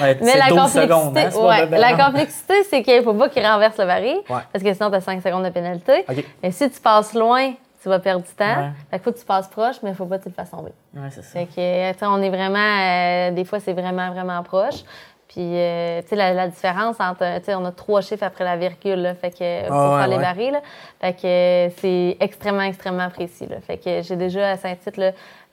Mais 0.00 0.16
c'est 0.20 0.38
la 0.38 0.48
12 0.48 0.56
complexité, 0.58 0.80
secondes, 0.82 1.18
hein, 1.18 1.66
pas 1.66 1.78
la 1.78 2.04
complexité, 2.04 2.54
c'est 2.68 2.82
qu'il 2.82 3.02
faut 3.02 3.14
pas 3.14 3.28
qu'il 3.28 3.46
renverse 3.46 3.78
le 3.78 3.86
baril, 3.86 4.18
parce 4.26 4.64
que 4.64 4.72
sinon, 4.74 4.90
tu 4.90 4.96
as 4.96 5.00
5 5.00 5.22
secondes 5.22 5.44
de 5.44 5.50
pénalité. 5.50 6.04
OK. 6.08 6.24
Mais 6.42 6.50
si 6.50 6.68
tu 6.70 6.80
passes 6.80 7.14
loin, 7.14 7.52
tu 7.82 7.88
vas 7.88 7.98
perdre 7.98 8.24
du 8.24 8.32
temps. 8.34 8.72
Fait 8.90 8.98
qu'il 8.98 9.04
faut 9.04 9.12
que 9.12 9.18
tu 9.18 9.24
passes 9.24 9.48
proche, 9.48 9.76
mais 9.82 9.90
il 9.90 9.96
faut 9.96 10.04
pas 10.06 10.18
que 10.18 10.24
tu 10.24 10.28
le 10.28 10.34
fasses 10.34 10.50
tomber. 10.50 10.72
C'est 11.10 11.22
ça. 11.22 11.38
Fait 11.40 11.46
que, 11.46 11.60
euh, 11.60 11.92
on 12.08 12.20
est 12.22 12.28
vraiment, 12.28 12.58
euh, 12.58 13.30
des 13.30 13.44
fois, 13.44 13.58
c'est 13.60 13.72
vraiment, 13.72 14.10
vraiment 14.10 14.42
proche. 14.42 14.82
Puis, 15.28 15.40
euh, 15.40 16.02
tu 16.02 16.08
sais, 16.08 16.16
la, 16.16 16.34
la 16.34 16.48
différence 16.48 16.96
entre, 16.98 17.38
tu 17.38 17.44
sais, 17.44 17.54
on 17.54 17.64
a 17.64 17.70
trois 17.70 18.00
chiffres 18.00 18.24
après 18.24 18.42
la 18.42 18.56
virgule, 18.56 19.00
là, 19.00 19.14
fait 19.14 19.30
que, 19.30 19.68
pour 19.68 19.76
Ah 19.76 19.94
ouais, 19.94 19.98
faire 20.00 20.08
les 20.08 20.18
barils, 20.18 20.50
là. 20.50 20.60
Fait 21.00 21.12
que 21.12 21.24
euh, 21.24 21.68
c'est 21.80 22.16
extrêmement, 22.18 22.62
extrêmement 22.64 23.08
précis, 23.10 23.46
là. 23.46 23.56
Fait 23.64 23.78
que 23.78 24.02
j'ai 24.02 24.16
déjà, 24.16 24.50
à 24.50 24.56
Saint-Tite, 24.56 24.96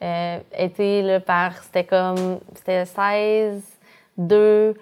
euh, 0.04 0.38
été, 0.58 1.02
là, 1.02 1.20
par, 1.20 1.54
c'était 1.64 1.84
comme, 1.84 2.40
c'était 2.56 2.86
16, 2.86 3.62
2, 4.18 4.76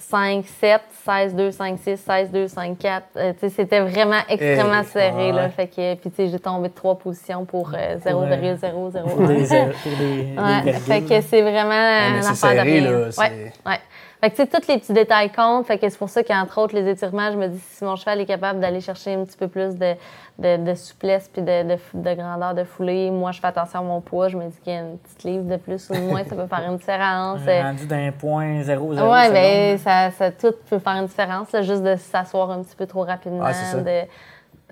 5, 0.00 0.44
7, 0.46 0.80
16, 1.04 1.34
2, 1.34 1.50
5, 1.50 1.78
6, 1.78 1.96
16, 1.96 2.30
2, 2.30 2.46
5, 2.48 2.78
4. 2.78 3.04
Euh, 3.16 3.32
tu 3.32 3.38
sais, 3.40 3.48
c'était 3.48 3.80
vraiment 3.80 4.20
extrêmement 4.28 4.82
Eh, 4.82 4.86
serré, 4.86 5.32
là. 5.32 5.44
ouais. 5.44 5.48
Fait 5.50 5.66
que, 5.66 5.94
puis, 5.96 6.10
tu 6.10 6.16
sais, 6.16 6.28
j'ai 6.28 6.38
tombé 6.38 6.68
de 6.68 6.74
trois 6.74 6.96
positions 6.96 7.44
pour 7.44 7.72
euh, 7.74 7.96
Pour, 7.98 8.22
euh, 8.22 8.56
0,001. 8.56 9.02
Pour 9.02 9.26
des, 9.26 9.52
euh, 9.52 9.64
pour 9.82 9.92
des, 9.98 10.22
des 10.22 10.38
Ouais, 10.38 10.72
fait 10.74 11.00
que 11.02 11.20
c'est 11.22 11.42
vraiment 11.42 11.68
mais 11.70 12.16
une 12.18 12.22
c'est 12.22 12.34
serré, 12.34 12.80
là, 12.80 13.10
c'est- 13.10 13.20
Ouais, 13.20 13.52
ouais. 13.66 13.78
Fait 14.20 14.30
que 14.30 14.36
tu 14.36 14.42
sais, 14.42 14.48
tous 14.48 14.66
les 14.66 14.78
petits 14.78 14.92
détails 14.92 15.30
comptent. 15.30 15.66
Fait 15.66 15.78
que 15.78 15.88
c'est 15.88 15.96
pour 15.98 16.08
ça 16.08 16.24
qu'entre 16.24 16.58
autres, 16.60 16.74
les 16.74 16.88
étirements, 16.90 17.30
je 17.30 17.36
me 17.38 17.46
dis 17.46 17.60
si 17.60 17.84
mon 17.84 17.94
cheval 17.94 18.20
est 18.20 18.26
capable 18.26 18.58
d'aller 18.58 18.80
chercher 18.80 19.14
un 19.14 19.24
petit 19.24 19.36
peu 19.36 19.46
plus 19.46 19.76
de, 19.76 19.94
de, 20.40 20.56
de 20.56 20.74
souplesse 20.74 21.28
puis 21.32 21.40
de, 21.42 21.62
de, 21.94 22.14
grandeur 22.14 22.52
de 22.54 22.64
foulée, 22.64 23.12
moi, 23.12 23.30
je 23.30 23.40
fais 23.40 23.46
attention 23.46 23.78
à 23.78 23.82
mon 23.82 24.00
poids. 24.00 24.26
Je 24.28 24.36
me 24.36 24.48
dis 24.48 24.58
qu'il 24.64 24.72
y 24.72 24.76
a 24.76 24.80
une 24.80 24.98
petite 24.98 25.22
livre 25.22 25.44
de 25.44 25.56
plus 25.56 25.88
ou 25.90 25.94
de 25.94 26.00
moins, 26.00 26.24
ça 26.24 26.34
peut 26.34 26.48
faire 26.48 26.64
une 26.68 26.78
différence. 26.78 27.40
Rendu 27.46 27.86
d'un 27.86 28.10
point 28.10 28.62
0, 28.62 28.94
0 28.94 29.08
Ouais, 29.12 29.30
mais 29.30 29.78
ça, 29.78 30.10
ça 30.10 30.32
tout 30.32 30.52
peut 30.68 30.80
faire 30.80 30.94
une 30.94 31.06
différence, 31.06 31.52
là, 31.52 31.62
juste 31.62 31.84
de 31.84 31.94
s'asseoir 31.94 32.50
un 32.50 32.62
petit 32.64 32.74
peu 32.74 32.86
trop 32.86 33.04
rapidement. 33.04 33.44
Ah, 33.44 33.52
c'est 33.52 33.76
ça. 33.76 33.80
de... 33.80 34.02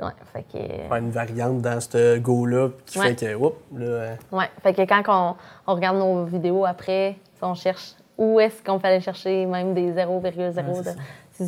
Ouais, 0.02 0.10
fait 0.32 0.42
que... 0.42 0.58
Faire 0.88 0.96
une 0.96 1.10
variante 1.10 1.62
dans 1.62 1.80
ce 1.80 2.18
go-là 2.18 2.68
qui 2.84 2.98
Ouais. 2.98 3.14
fait 3.14 3.26
que, 3.26 3.34
oups, 3.36 3.56
là. 3.78 3.86
euh, 3.86 4.14
Ouais, 4.32 4.50
fait 4.62 4.74
que 4.74 4.82
quand 4.82 5.02
on, 5.06 5.36
on 5.72 5.74
regarde 5.76 5.96
nos 5.98 6.24
vidéos 6.24 6.66
après, 6.66 7.16
on 7.40 7.54
cherche 7.54 7.92
où 8.18 8.40
est-ce 8.40 8.62
qu'on 8.62 8.78
fallait 8.78 9.00
chercher 9.00 9.46
même 9.46 9.74
des 9.74 9.92
0,0. 9.92 10.82
Ouais, 10.84 10.94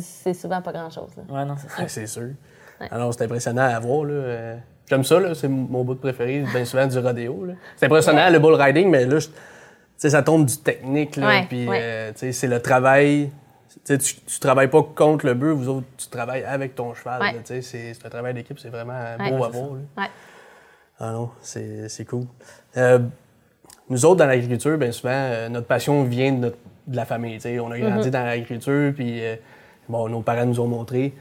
c'est 0.01 0.33
souvent 0.33 0.61
pas 0.61 0.71
grand-chose. 0.71 1.09
Ouais, 1.29 1.45
non, 1.45 1.55
c'est 1.57 1.69
ça. 1.69 1.81
Ouais, 1.81 1.87
c'est 1.87 2.07
sûr. 2.07 2.29
Alors, 2.91 3.13
c'est 3.13 3.23
impressionnant 3.23 3.63
à 3.63 3.79
voir. 3.79 4.05
Là. 4.05 4.55
J'aime 4.87 5.03
ça, 5.03 5.19
là. 5.19 5.35
c'est 5.35 5.47
mon 5.47 5.83
bout 5.83 5.95
préféré, 5.95 6.43
bien 6.51 6.65
souvent 6.65 6.87
du 6.87 6.97
rodéo. 6.99 7.45
là. 7.45 7.53
C'est 7.75 7.85
impressionnant, 7.85 8.29
le 8.29 8.39
bull 8.39 8.55
riding, 8.55 8.89
mais 8.89 9.05
là, 9.05 9.19
je- 9.19 9.27
tu 9.27 9.33
sais, 9.97 10.09
ça 10.11 10.23
tombe 10.23 10.45
du 10.45 10.57
technique. 10.57 11.15
Là, 11.17 11.27
Ouais, 11.27 11.45
puis, 11.47 11.67
ouais. 11.67 11.79
euh, 11.81 12.11
tu 12.13 12.19
sais, 12.19 12.31
c'est 12.31 12.47
le 12.47 12.61
travail. 12.61 13.29
Tu, 13.69 13.79
sais, 13.83 13.97
tu, 13.97 14.15
tu 14.21 14.39
travailles 14.39 14.69
pas 14.69 14.81
contre 14.81 15.25
le 15.25 15.33
bœuf, 15.35 15.55
vous 15.57 15.69
autres, 15.69 15.87
tu 15.97 16.07
travailles 16.07 16.43
avec 16.43 16.73
ton 16.75 16.93
cheval. 16.93 17.21
Ouais. 17.21 17.33
là, 17.33 17.39
tu 17.39 17.45
sais, 17.47 17.61
C'est 17.61 17.93
c'est 17.93 18.05
un 18.05 18.09
travail 18.09 18.33
d'équipe, 18.33 18.57
c'est 18.59 18.69
vraiment 18.69 18.93
Ouais, 19.19 19.29
beau 19.29 19.43
à 19.43 19.49
voir. 19.49 19.65
là. 19.73 20.03
Ouais. 20.03 20.09
Ah 20.99 21.11
non, 21.11 21.29
c'est 21.41 21.87
c'est 21.89 22.05
cool. 22.05 22.23
Euh, 22.77 22.99
nous 23.89 24.05
autres, 24.05 24.17
dans 24.17 24.25
l'agriculture, 24.27 24.77
bien 24.77 24.91
souvent, 24.91 25.11
euh, 25.13 25.49
notre 25.49 25.67
passion 25.67 26.03
vient 26.03 26.31
de, 26.31 26.37
notre- 26.37 26.57
de 26.87 26.95
la 26.95 27.05
famille. 27.05 27.37
tu. 27.39 27.59
On 27.59 27.71
a 27.71 27.79
grandi 27.79 28.07
Mm-hmm. 28.07 28.11
dans 28.11 28.23
l'agriculture, 28.25 28.93
puis 28.95 29.23
euh, 29.25 29.35
bon, 29.87 30.07
nos 30.09 30.21
parents 30.21 30.45
nous 30.45 30.59
ont 30.59 30.67
montré. 30.67 31.13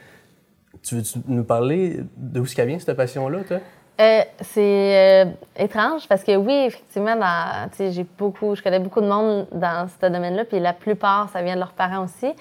Tu 0.82 0.96
veux 0.96 1.02
nous 1.26 1.44
parler 1.44 2.00
d'où 2.16 2.46
ce 2.46 2.54
vient 2.62 2.78
cette 2.78 2.96
passion-là, 2.96 3.38
toi? 3.46 3.56
Euh, 4.00 4.20
c'est 4.42 5.26
étrange 5.58 6.06
parce 6.08 6.22
que 6.22 6.36
oui, 6.36 6.66
effectivement, 6.66 7.16
tu 7.76 7.90
j'ai 7.90 8.06
beaucoup, 8.16 8.54
je 8.54 8.62
connais 8.62 8.78
beaucoup 8.78 9.00
de 9.00 9.08
monde 9.08 9.48
dans 9.50 9.88
ce 9.88 10.06
domaine-là, 10.06 10.44
puis 10.44 10.60
la 10.60 10.72
plupart, 10.72 11.28
ça 11.32 11.42
vient 11.42 11.54
de 11.54 11.58
leurs 11.60 11.72
parents 11.72 12.04
aussi. 12.04 12.32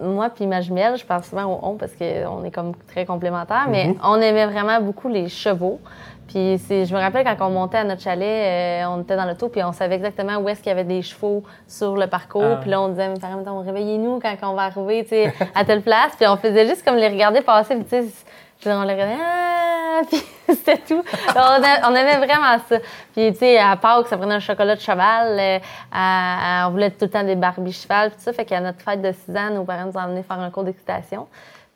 Moi 0.00 0.30
puis 0.30 0.46
ma 0.46 0.60
jumelle, 0.60 0.96
je 0.96 1.04
parle 1.04 1.24
souvent 1.24 1.44
au 1.46 1.58
on 1.60 1.74
parce 1.74 1.90
qu'on 1.96 2.44
est 2.44 2.52
comme 2.52 2.72
très 2.86 3.04
complémentaires, 3.04 3.66
mais 3.68 3.96
on 4.04 4.14
aimait 4.20 4.46
vraiment 4.46 4.80
beaucoup 4.80 5.08
les 5.08 5.28
chevaux. 5.28 5.80
Puis 6.28 6.60
c'est, 6.68 6.84
je 6.84 6.94
me 6.94 7.00
rappelle 7.00 7.24
quand 7.24 7.46
on 7.46 7.50
montait 7.50 7.78
à 7.78 7.84
notre 7.84 8.02
chalet, 8.02 8.22
euh, 8.84 8.84
on 8.90 9.00
était 9.00 9.16
dans 9.16 9.24
l'auto, 9.24 9.48
puis 9.48 9.62
on 9.64 9.72
savait 9.72 9.94
exactement 9.96 10.36
où 10.36 10.48
est-ce 10.48 10.60
qu'il 10.60 10.68
y 10.68 10.72
avait 10.72 10.84
des 10.84 11.00
chevaux 11.02 11.42
sur 11.66 11.96
le 11.96 12.06
parcours. 12.06 12.42
Ah. 12.44 12.58
Puis 12.60 12.68
là, 12.70 12.80
on 12.82 12.88
disait, 12.88 13.08
mettons, 13.08 13.60
réveillez-nous 13.64 14.20
quand 14.20 14.34
on 14.50 14.54
va 14.54 14.64
arriver, 14.64 15.04
tu 15.04 15.10
sais, 15.10 15.34
à 15.54 15.64
telle 15.64 15.80
place. 15.82 16.12
Puis 16.16 16.26
on 16.28 16.36
faisait 16.36 16.66
juste 16.66 16.84
comme 16.84 16.96
les 16.96 17.08
regarder 17.08 17.40
passer, 17.40 17.74
puis 17.76 17.84
tu 17.84 17.90
sais, 18.06 18.12
puis 18.60 18.70
on 18.70 18.82
les 18.82 18.92
regardait, 18.92 19.16
ah, 19.22 20.00
puis 20.10 20.22
c'était 20.48 20.78
tout. 20.78 21.02
on, 21.34 21.38
a- 21.38 21.90
on 21.90 21.94
aimait 21.94 22.18
vraiment 22.18 22.58
ça. 22.68 22.76
Puis, 23.14 23.32
tu 23.32 23.38
sais, 23.38 23.58
à 23.58 23.76
Pâques, 23.76 24.08
ça 24.08 24.16
prenait 24.16 24.34
un 24.34 24.40
chocolat 24.40 24.74
de 24.76 24.80
cheval. 24.80 25.38
euh, 25.38 25.58
à- 25.92 26.64
à- 26.64 26.68
on 26.68 26.72
voulait 26.72 26.90
tout 26.90 27.04
le 27.06 27.10
temps 27.10 27.22
des 27.24 27.36
Barbie 27.36 27.72
cheval, 27.72 28.10
puis 28.10 28.18
tout 28.18 28.24
ça. 28.24 28.32
Fait 28.32 28.44
qu'à 28.44 28.60
notre 28.60 28.80
fête 28.82 29.00
de 29.00 29.12
6 29.12 29.34
ans, 29.36 29.50
nos 29.50 29.64
parents 29.64 29.86
nous 29.86 29.96
ont 29.96 30.02
emmenés 30.04 30.22
faire 30.22 30.38
un 30.40 30.50
cours 30.50 30.64
d'excitation. 30.64 31.26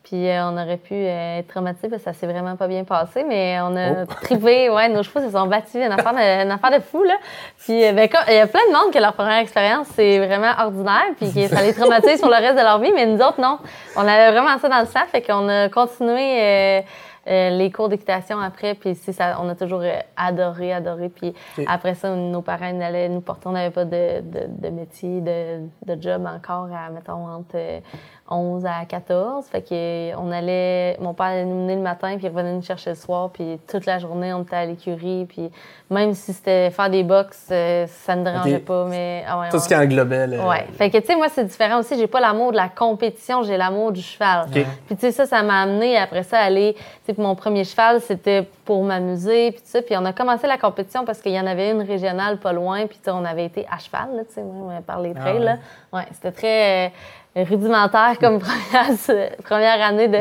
Puis 0.04 0.28
euh, 0.28 0.44
on 0.48 0.54
aurait 0.60 0.78
pu 0.78 0.94
euh, 0.94 1.38
être 1.38 1.46
traumatisés 1.48 1.88
parce 1.88 2.02
que 2.02 2.10
ça 2.10 2.12
s'est 2.12 2.26
vraiment 2.26 2.56
pas 2.56 2.66
bien 2.66 2.82
passé, 2.84 3.24
mais 3.24 3.58
on 3.62 3.76
a 3.76 4.02
Oh. 4.02 4.06
trippé, 4.22 4.68
ouais, 4.68 4.88
nos 4.88 5.02
chevaux 5.02 5.20
se 5.20 5.30
sont 5.30 5.46
battus, 5.46 5.76
une 5.76 5.92
affaire 5.92 6.12
de, 6.12 6.44
une 6.44 6.50
affaire 6.50 6.70
de 6.72 6.82
fou, 6.82 7.02
là. 7.04 7.14
Puis 7.58 7.84
euh, 7.84 7.92
ben, 7.92 8.08
comme- 8.08 8.20
il 8.28 8.34
y 8.34 8.38
a 8.38 8.46
plein 8.48 8.66
de 8.68 8.72
monde 8.72 8.92
que 8.92 8.98
leur 8.98 9.12
première 9.12 9.38
expérience, 9.38 9.86
c'est 9.94 10.18
vraiment 10.18 10.52
ordinaire, 10.58 11.04
puis 11.16 11.32
que 11.32 11.46
ça 11.46 11.62
les 11.62 11.72
traumatise 11.72 12.18
sur 12.18 12.28
le 12.28 12.34
reste 12.36 12.56
de 12.58 12.62
leur 12.62 12.78
vie, 12.80 12.90
mais 12.94 13.06
nous 13.06 13.20
autres, 13.20 13.40
non. 13.40 13.58
On 13.96 14.00
avait 14.06 14.32
vraiment 14.32 14.58
ça 14.58 14.68
dans 14.68 14.80
le 14.80 14.86
sang, 14.86 15.00
fait 15.10 15.22
qu'on 15.22 15.48
a 15.48 15.68
continué 15.68 16.82
euh, 17.28 17.30
euh, 17.32 17.50
les 17.50 17.70
cours 17.70 17.88
d'équitation 17.88 18.38
après, 18.40 18.74
puis 18.74 18.94
c'est 18.94 19.12
ça, 19.12 19.38
on 19.40 19.48
a 19.48 19.54
toujours 19.54 19.80
euh, 19.82 19.92
adoré, 20.16 20.72
adoré. 20.72 21.08
Puis 21.08 21.32
après 21.66 21.94
ça, 21.94 22.10
nos 22.14 22.42
parents 22.42 22.70
ils 22.74 22.82
allaient 22.82 23.08
nous 23.08 23.20
porter, 23.20 23.48
on 23.48 23.52
n'avait 23.52 23.70
pas 23.70 23.84
de, 23.84 24.20
de, 24.20 24.46
de 24.48 24.68
métier, 24.70 25.20
de, 25.20 25.60
de 25.86 26.02
job 26.02 26.26
encore 26.26 26.68
à, 26.74 26.90
mettons, 26.90 27.26
entre 27.26 27.54
euh, 27.56 27.80
11 28.28 28.64
à 28.66 28.84
14. 28.86 29.46
Fait 29.46 29.60
que 29.62 29.68
euh, 29.72 30.12
on 30.18 30.30
allait, 30.32 30.96
mon 31.00 31.12
père 31.14 31.26
allait 31.26 31.44
nous 31.44 31.62
mener 31.62 31.76
le 31.76 31.82
matin, 31.82 32.16
puis 32.16 32.26
il 32.26 32.28
revenait 32.28 32.54
nous 32.54 32.62
chercher 32.62 32.90
le 32.90 32.96
soir, 32.96 33.30
puis 33.30 33.58
toute 33.70 33.86
la 33.86 33.98
journée, 33.98 34.32
on 34.32 34.42
était 34.42 34.56
à 34.56 34.64
l'écurie, 34.66 35.26
puis 35.28 35.50
même 35.90 36.14
si 36.14 36.32
c'était 36.32 36.70
faire 36.70 36.88
des 36.90 37.02
box, 37.02 37.48
euh, 37.50 37.86
ça 37.88 38.16
ne 38.16 38.24
dérangeait 38.24 38.58
pas, 38.58 38.86
mais 38.88 39.24
ah 39.28 39.40
ouais, 39.40 39.48
Tout 39.50 39.56
on- 39.56 39.60
ce 39.60 39.68
qui 39.68 39.76
englobait. 39.76 40.26
le- 40.26 40.40
Ouais. 40.40 40.66
Fait 40.72 40.88
que, 40.90 40.98
tu 40.98 41.06
sais, 41.06 41.16
moi, 41.16 41.28
c'est 41.28 41.44
différent 41.44 41.78
aussi. 41.80 41.96
J'ai 41.98 42.06
pas 42.06 42.20
l'amour 42.20 42.52
de 42.52 42.56
la 42.56 42.68
compétition, 42.68 43.42
j'ai 43.42 43.56
l'amour 43.56 43.92
du 43.92 44.00
cheval. 44.02 44.46
OK. 44.48 44.64
Puis, 44.86 44.96
tu 44.96 45.00
sais, 45.02 45.12
ça, 45.12 45.26
ça 45.26 45.42
m'a 45.42 45.62
amené 45.62 45.98
après 45.98 46.22
ça 46.22 46.38
à 46.38 46.44
aller. 46.44 46.74
Puis 47.12 47.22
mon 47.22 47.34
premier 47.34 47.64
cheval, 47.64 48.00
c'était 48.00 48.46
pour 48.64 48.82
m'amuser, 48.84 49.52
puis 49.52 49.60
tout 49.60 49.66
ça. 49.66 49.82
Puis, 49.82 49.96
on 49.96 50.04
a 50.04 50.12
commencé 50.12 50.46
la 50.46 50.58
compétition 50.58 51.04
parce 51.04 51.20
qu'il 51.20 51.32
y 51.32 51.40
en 51.40 51.46
avait 51.46 51.70
une 51.70 51.82
régionale 51.82 52.38
pas 52.38 52.52
loin, 52.52 52.86
puis, 52.86 52.98
on 53.06 53.24
avait 53.24 53.46
été 53.46 53.66
à 53.70 53.78
cheval, 53.78 54.16
là, 54.16 54.22
tu 54.24 54.34
sais, 54.34 54.40
ouais, 54.42 54.80
par 54.86 55.00
les 55.00 55.14
trails, 55.14 55.38
ouais. 55.38 55.44
là. 55.44 55.56
Ouais, 55.92 56.06
c'était 56.12 56.32
très 56.32 56.92
euh, 57.36 57.44
rudimentaire 57.44 58.16
comme 58.20 58.38
première, 58.40 59.36
première 59.44 59.82
année 59.82 60.08
de, 60.08 60.18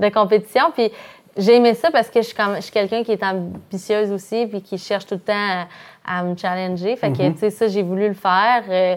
de 0.00 0.08
compétition. 0.08 0.70
Puis, 0.72 0.90
j'ai 1.36 1.56
aimé 1.56 1.74
ça 1.74 1.90
parce 1.90 2.10
que 2.10 2.20
je 2.20 2.26
suis, 2.26 2.36
comme, 2.36 2.56
je 2.56 2.62
suis 2.62 2.72
quelqu'un 2.72 3.02
qui 3.02 3.12
est 3.12 3.22
ambitieuse 3.22 4.12
aussi, 4.12 4.46
puis 4.46 4.60
qui 4.60 4.76
cherche 4.78 5.06
tout 5.06 5.14
le 5.14 5.20
temps 5.20 5.32
à, 6.04 6.18
à 6.18 6.22
me 6.22 6.36
challenger. 6.36 6.96
Fait 6.96 7.12
que, 7.12 7.28
tu 7.30 7.38
sais, 7.38 7.50
ça, 7.50 7.68
j'ai 7.68 7.82
voulu 7.82 8.08
le 8.08 8.14
faire. 8.14 8.64
Euh, 8.68 8.96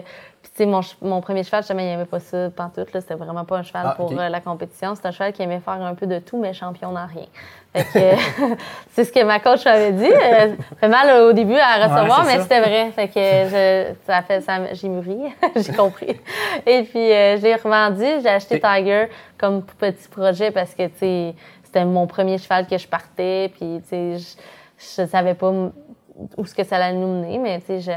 sais, 0.56 0.66
mon, 0.66 0.80
mon 1.02 1.20
premier 1.20 1.42
cheval, 1.42 1.64
jamais, 1.64 1.86
il 1.86 1.92
aimait 1.92 2.04
pas 2.04 2.20
ça, 2.20 2.50
pantoute, 2.50 2.92
là. 2.92 3.00
C'était 3.00 3.14
vraiment 3.14 3.44
pas 3.44 3.58
un 3.58 3.62
cheval 3.62 3.86
Ah, 3.90 3.94
pour 3.94 4.12
euh, 4.12 4.28
la 4.28 4.40
compétition. 4.40 4.94
C'est 4.94 5.06
un 5.06 5.10
cheval 5.10 5.32
qui 5.32 5.42
aimait 5.42 5.60
faire 5.60 5.74
un 5.74 5.94
peu 5.94 6.06
de 6.06 6.18
tout, 6.18 6.38
mais 6.38 6.52
champion 6.52 6.92
dans 6.92 7.06
rien. 7.06 7.26
Fait 7.74 7.84
que, 7.84 8.54
c'est 8.92 9.04
ce 9.04 9.12
que 9.12 9.22
ma 9.24 9.38
coach 9.38 9.64
m'avait 9.64 9.92
dit. 9.92 10.10
Euh, 10.10 10.54
fait 10.80 10.88
mal 10.88 11.24
au 11.24 11.32
début 11.32 11.56
à 11.56 11.88
recevoir, 11.88 12.24
mais 12.24 12.36
ça. 12.36 12.42
c'était 12.42 12.60
vrai. 12.60 12.90
Fait 12.92 13.08
que 13.08 13.14
je, 13.20 13.94
ça 14.06 14.22
fait, 14.22 14.40
ça, 14.40 14.72
j'ai 14.72 14.88
mûri, 14.88 15.18
j'ai 15.56 15.72
compris. 15.72 16.18
Et 16.66 16.82
puis, 16.84 17.12
euh, 17.12 17.36
je 17.36 17.42
l'ai 17.42 17.54
revendu. 17.54 18.04
J'ai 18.22 18.28
acheté. 18.28 18.60
Tiger 18.60 19.08
comme 19.38 19.62
petit 19.62 20.08
projet 20.08 20.50
parce 20.50 20.74
que, 20.74 20.86
tu 20.86 20.98
sais, 20.98 21.34
c'était 21.62 21.84
mon 21.84 22.06
premier 22.06 22.38
cheval 22.38 22.66
que 22.66 22.78
je 22.78 22.88
partais. 22.88 23.50
Puis, 23.54 23.80
tu 23.82 23.88
sais, 23.88 24.18
je, 24.18 25.02
je 25.02 25.06
savais 25.06 25.34
pas 25.34 25.52
où 26.36 26.46
ce 26.46 26.54
que 26.54 26.64
ça 26.64 26.76
allait 26.76 26.96
nous 26.96 27.06
mener, 27.20 27.38
mais 27.38 27.60
tu 27.60 27.66
sais, 27.66 27.80
je... 27.80 27.90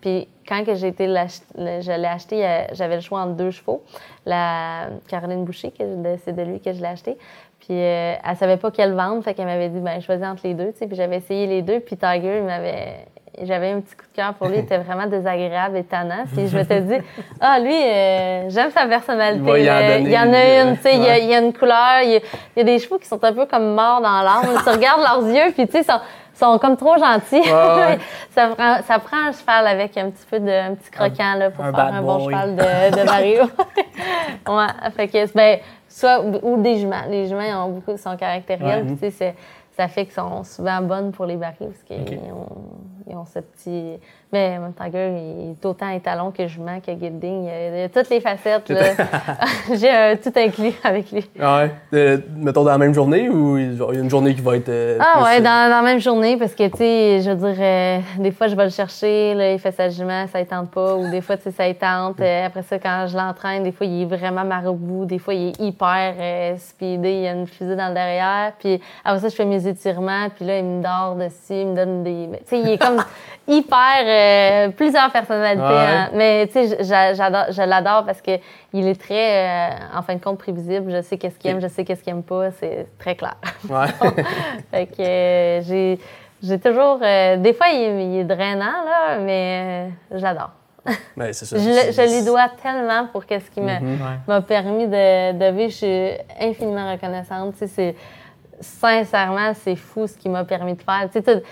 Puis 0.00 0.28
quand 0.48 0.64
que 0.64 0.74
j'ai 0.74 0.88
été 0.88 1.06
l'ach- 1.06 1.42
le- 1.56 1.80
je 1.80 1.92
l'ai 1.92 2.06
acheté, 2.08 2.44
euh, 2.44 2.62
j'avais 2.72 2.96
le 2.96 3.00
choix 3.00 3.20
entre 3.20 3.34
deux 3.34 3.50
chevaux. 3.52 3.82
La 4.26 4.88
Caroline 5.08 5.44
Boucher, 5.44 5.70
que 5.70 5.84
je- 5.84 6.18
c'est 6.24 6.34
de 6.34 6.42
lui 6.42 6.60
que 6.60 6.72
je 6.72 6.80
l'ai 6.80 6.88
acheté. 6.88 7.16
Puis 7.60 7.68
euh, 7.78 8.14
elle 8.28 8.36
savait 8.36 8.56
pas 8.56 8.70
quelle 8.70 8.94
vendre, 8.94 9.22
fait 9.22 9.34
qu'elle 9.34 9.46
m'avait 9.46 9.68
dit, 9.68 9.80
ben 9.80 10.00
choisis 10.00 10.26
entre 10.26 10.42
les 10.46 10.54
deux, 10.54 10.72
tu 10.72 10.78
sais. 10.78 10.86
Puis 10.86 10.96
j'avais 10.96 11.18
essayé 11.18 11.46
les 11.46 11.62
deux, 11.62 11.80
puis 11.80 11.96
Tiger, 11.96 12.38
il 12.38 12.44
m'avait... 12.44 13.06
J'avais 13.42 13.70
un 13.70 13.80
petit 13.80 13.94
coup 13.94 14.04
de 14.10 14.16
cœur 14.16 14.34
pour 14.34 14.48
lui, 14.48 14.56
il 14.56 14.60
était 14.64 14.76
vraiment 14.78 15.06
désagréable 15.06 15.76
et 15.76 15.84
tannant. 15.84 16.24
Puis 16.34 16.48
je 16.48 16.56
m'étais 16.56 16.80
dit, 16.80 16.96
ah, 17.40 17.60
lui, 17.60 17.72
euh, 17.72 18.50
j'aime 18.50 18.70
sa 18.72 18.86
personnalité. 18.86 19.60
Il 19.60 19.64
y 19.64 19.70
en 19.70 19.78
il 20.00 20.10
y 20.10 20.16
a 20.16 20.24
là. 20.26 20.62
une, 20.64 20.76
tu 20.76 20.82
sais, 20.82 20.94
il 20.96 21.00
y 21.02 21.06
a- 21.06 21.10
Ouais. 21.12 21.22
il 21.22 21.30
y 21.30 21.34
a 21.34 21.38
une 21.38 21.52
couleur, 21.52 22.02
il 22.02 22.10
y 22.10 22.16
a, 22.16 22.18
il 22.18 22.58
y 22.58 22.60
a 22.60 22.64
des 22.64 22.78
chevaux 22.80 22.98
qui 22.98 23.06
sont 23.06 23.22
un 23.22 23.32
peu 23.32 23.46
comme 23.46 23.74
morts 23.74 24.00
dans 24.02 24.20
l'âme. 24.22 24.60
tu 24.64 24.68
regardes 24.68 25.00
leurs 25.00 25.26
yeux, 25.32 25.52
puis 25.52 25.66
tu 25.68 25.72
sais, 25.72 25.82
sont, 26.40 26.58
comme 26.58 26.76
trop 26.76 26.96
gentils. 26.98 27.40
ouais. 27.48 27.98
ça, 28.34 28.48
prend, 28.48 28.82
ça 28.82 28.98
prend 28.98 29.28
un 29.28 29.32
cheval 29.32 29.66
avec 29.66 29.96
un 29.96 30.10
petit 30.10 30.26
peu 30.28 30.40
de 30.40 30.50
un 30.50 30.74
petit 30.74 30.90
croquant 30.90 31.34
là, 31.38 31.50
pour 31.50 31.64
un 31.64 31.72
faire 31.72 31.94
un 31.94 32.02
bon 32.02 32.18
boy. 32.18 32.34
cheval 32.34 32.56
de, 32.56 32.96
de 33.00 33.04
Mario. 33.04 33.42
ouais, 34.48 34.90
fait 34.96 35.08
que, 35.08 35.32
ben, 35.34 35.58
soit, 35.88 36.20
ou 36.42 36.60
des 36.60 36.76
juments. 36.78 37.04
Les 37.08 37.26
juments 37.28 37.66
ont 37.66 37.70
beaucoup, 37.70 37.96
sont 37.96 38.16
caractériels, 38.16 38.84
puis 38.86 38.94
tu 38.94 39.00
sais, 39.00 39.10
c'est- 39.10 39.34
ça 39.76 39.88
fait 39.88 40.04
qu'ils 40.04 40.14
sont 40.14 40.44
souvent 40.44 40.82
bonnes 40.82 41.10
pour 41.12 41.24
les 41.24 41.36
barils 41.36 41.56
parce 41.70 41.82
qu'ils 41.84 42.18
ont, 42.32 43.16
ont 43.18 43.24
ce 43.24 43.38
petit. 43.38 43.98
Mais 44.32 44.58
mon 44.60 44.70
Tiger, 44.70 45.10
il 45.10 45.50
est 45.50 45.66
autant 45.66 45.88
étalon 45.88 46.30
que 46.30 46.46
jument 46.46 46.78
que 46.80 46.92
guiding. 46.92 47.46
Il 47.46 47.78
y 47.78 47.82
a, 47.82 47.88
toutes 47.88 48.08
les 48.10 48.20
facettes. 48.20 48.72
J'ai 49.74 50.16
tout 50.22 50.32
inclus 50.38 50.72
avec 50.84 51.10
lui. 51.10 51.28
Ah 51.40 51.62
ouais? 51.62 51.70
Euh, 51.94 52.18
mettons 52.36 52.62
dans 52.62 52.70
la 52.70 52.78
même 52.78 52.94
journée 52.94 53.28
ou 53.28 53.58
il 53.58 53.76
y 53.76 53.82
a 53.82 53.92
une 53.92 54.08
journée 54.08 54.32
qui 54.34 54.40
va 54.40 54.54
être. 54.56 54.68
euh, 54.68 54.98
Ah 55.00 55.24
ouais, 55.24 55.40
dans, 55.40 55.68
dans 55.68 55.76
la 55.76 55.82
même 55.82 55.98
journée, 55.98 56.36
parce 56.36 56.54
que, 56.54 56.62
tu 56.68 56.76
sais, 56.78 57.20
je 57.22 57.30
veux 57.32 57.52
dire, 57.52 57.56
euh, 57.60 57.98
des 58.18 58.30
fois, 58.30 58.46
je 58.46 58.54
vais 58.54 58.64
le 58.64 58.70
chercher, 58.70 59.34
là, 59.34 59.52
il 59.52 59.58
fait 59.58 59.72
sa 59.72 59.88
jument, 59.88 60.26
ça 60.28 60.38
ne 60.38 60.44
tente 60.44 60.70
pas, 60.70 60.94
ou 60.94 61.10
des 61.10 61.22
fois, 61.22 61.36
tu 61.36 61.44
sais, 61.44 61.50
ça 61.50 61.64
tente. 61.74 62.20
Euh, 62.20 62.46
après 62.46 62.62
ça, 62.62 62.78
quand 62.78 63.06
je 63.08 63.16
l'entraîne, 63.16 63.64
des 63.64 63.72
fois, 63.72 63.86
il 63.86 64.02
est 64.02 64.16
vraiment 64.16 64.44
marabout, 64.44 65.06
des 65.06 65.18
fois, 65.18 65.34
il 65.34 65.48
est 65.48 65.60
hyper 65.60 66.14
speedé, 66.56 67.12
il 67.14 67.20
y 67.22 67.26
a 67.26 67.32
une 67.32 67.48
fusée 67.48 67.74
dans 67.74 67.88
le 67.88 67.94
derrière, 67.94 68.52
puis 68.60 68.80
après 69.04 69.18
ça, 69.20 69.28
je 69.28 69.34
fais 69.34 69.44
mes 69.44 69.66
étirements, 69.66 70.28
puis 70.36 70.44
là, 70.44 70.58
il 70.58 70.64
me 70.64 70.82
dort 70.82 71.16
dessus, 71.16 71.34
il 71.50 71.66
me 71.66 71.74
donne 71.74 72.04
des... 72.04 72.28
Tu 72.38 72.44
sais, 72.46 72.60
il 72.60 72.68
est 72.68 72.78
comme 72.78 73.02
hyper... 73.48 74.19
euh, 74.20 74.68
plusieurs 74.70 75.10
personnalités, 75.10 75.62
Ouais. 75.64 75.86
hein. 75.96 76.10
mais, 76.14 76.46
tu 76.46 76.52
sais, 76.66 76.84
j'a- 76.84 77.14
j'adore, 77.14 77.46
je 77.50 77.62
l'adore 77.62 78.04
parce 78.04 78.20
que 78.20 78.32
il 78.72 78.86
est 78.86 79.00
très, 79.00 79.70
euh, 79.70 79.98
en 79.98 80.02
fin 80.02 80.14
de 80.14 80.20
compte, 80.22 80.38
prévisible. 80.38 80.90
Je 80.92 81.02
sais 81.02 81.18
qu'est-ce 81.18 81.38
qu'il 81.38 81.50
aime, 81.50 81.60
je 81.60 81.68
sais 81.68 81.84
qu'est-ce 81.84 82.02
qu'il 82.02 82.12
aime 82.12 82.22
pas, 82.22 82.50
c'est 82.52 82.86
très 82.98 83.14
clair. 83.14 83.36
Ouais. 83.68 83.86
fait 84.70 84.86
que 84.86 85.02
euh, 85.02 85.62
j'ai, 85.62 85.98
j'ai 86.42 86.58
toujours. 86.58 86.98
euh, 87.02 87.36
des 87.36 87.52
fois, 87.52 87.68
il, 87.68 87.80
est- 87.82 88.06
il 88.06 88.18
est 88.20 88.24
drainant, 88.24 88.84
là, 88.84 89.18
mais 89.20 89.88
euh, 90.12 90.18
j'adore. 90.18 90.50
Ben, 91.16 91.32
c'est 91.32 91.44
ça. 91.44 91.58
Je, 91.58 91.62
le- 91.68 91.92
je 91.92 92.16
lui 92.18 92.24
dois 92.24 92.48
tellement 92.62 93.06
pour 93.12 93.26
qu'est-ce 93.26 93.50
qui 93.50 93.60
Ouais. 93.60 93.80
m'a 94.26 94.40
permis 94.40 94.86
de, 94.86 95.32
de 95.32 95.44
vivre. 95.56 95.70
Je 95.70 95.76
suis 95.76 96.10
infiniment 96.40 96.90
reconnaissante. 96.92 97.52
Tu 97.52 97.58
sais, 97.58 97.66
c'est, 97.68 97.94
sincèrement, 98.60 99.52
c'est 99.54 99.76
fou 99.76 100.06
ce 100.06 100.16
qu'il 100.16 100.30
m'a 100.30 100.44
permis 100.44 100.74
de 100.74 100.82
faire. 100.82 101.08
Tu 101.12 101.20
sais, 101.22 101.42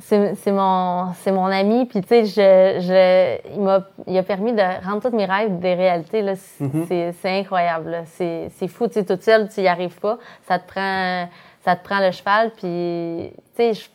c'est, 0.00 0.34
c'est 0.36 0.52
mon, 0.52 1.12
c'est 1.14 1.30
mon 1.32 1.46
ami, 1.46 1.86
puis 1.86 2.00
tu 2.00 2.08
sais, 2.08 2.24
je, 2.26 2.80
je, 2.80 3.54
il, 3.54 3.60
m'a, 3.60 3.82
il 4.06 4.16
a 4.18 4.22
permis 4.22 4.52
de 4.52 4.62
rendre 4.84 5.02
tous 5.08 5.14
mes 5.16 5.24
rêves 5.26 5.58
des 5.60 5.74
réalités. 5.74 6.22
Là. 6.22 6.34
C'est, 6.36 6.64
c'est, 6.88 7.12
c'est 7.20 7.38
incroyable. 7.40 7.90
là. 7.90 8.02
C'est, 8.06 8.48
c'est 8.56 8.68
fou. 8.68 8.86
Tu 8.88 8.94
sais, 8.94 9.04
toute 9.04 9.22
seule, 9.22 9.48
tu 9.48 9.60
n'y 9.60 9.68
arrives 9.68 9.98
pas. 10.00 10.18
Ça 10.48 10.58
te 10.58 10.66
prend, 10.66 11.28
ça 11.64 11.76
te 11.76 11.84
prend 11.84 12.00
le 12.00 12.10
cheval, 12.10 12.50
puis 12.56 13.32
tu 13.56 13.56
sais, 13.56 13.74
je- 13.74 13.88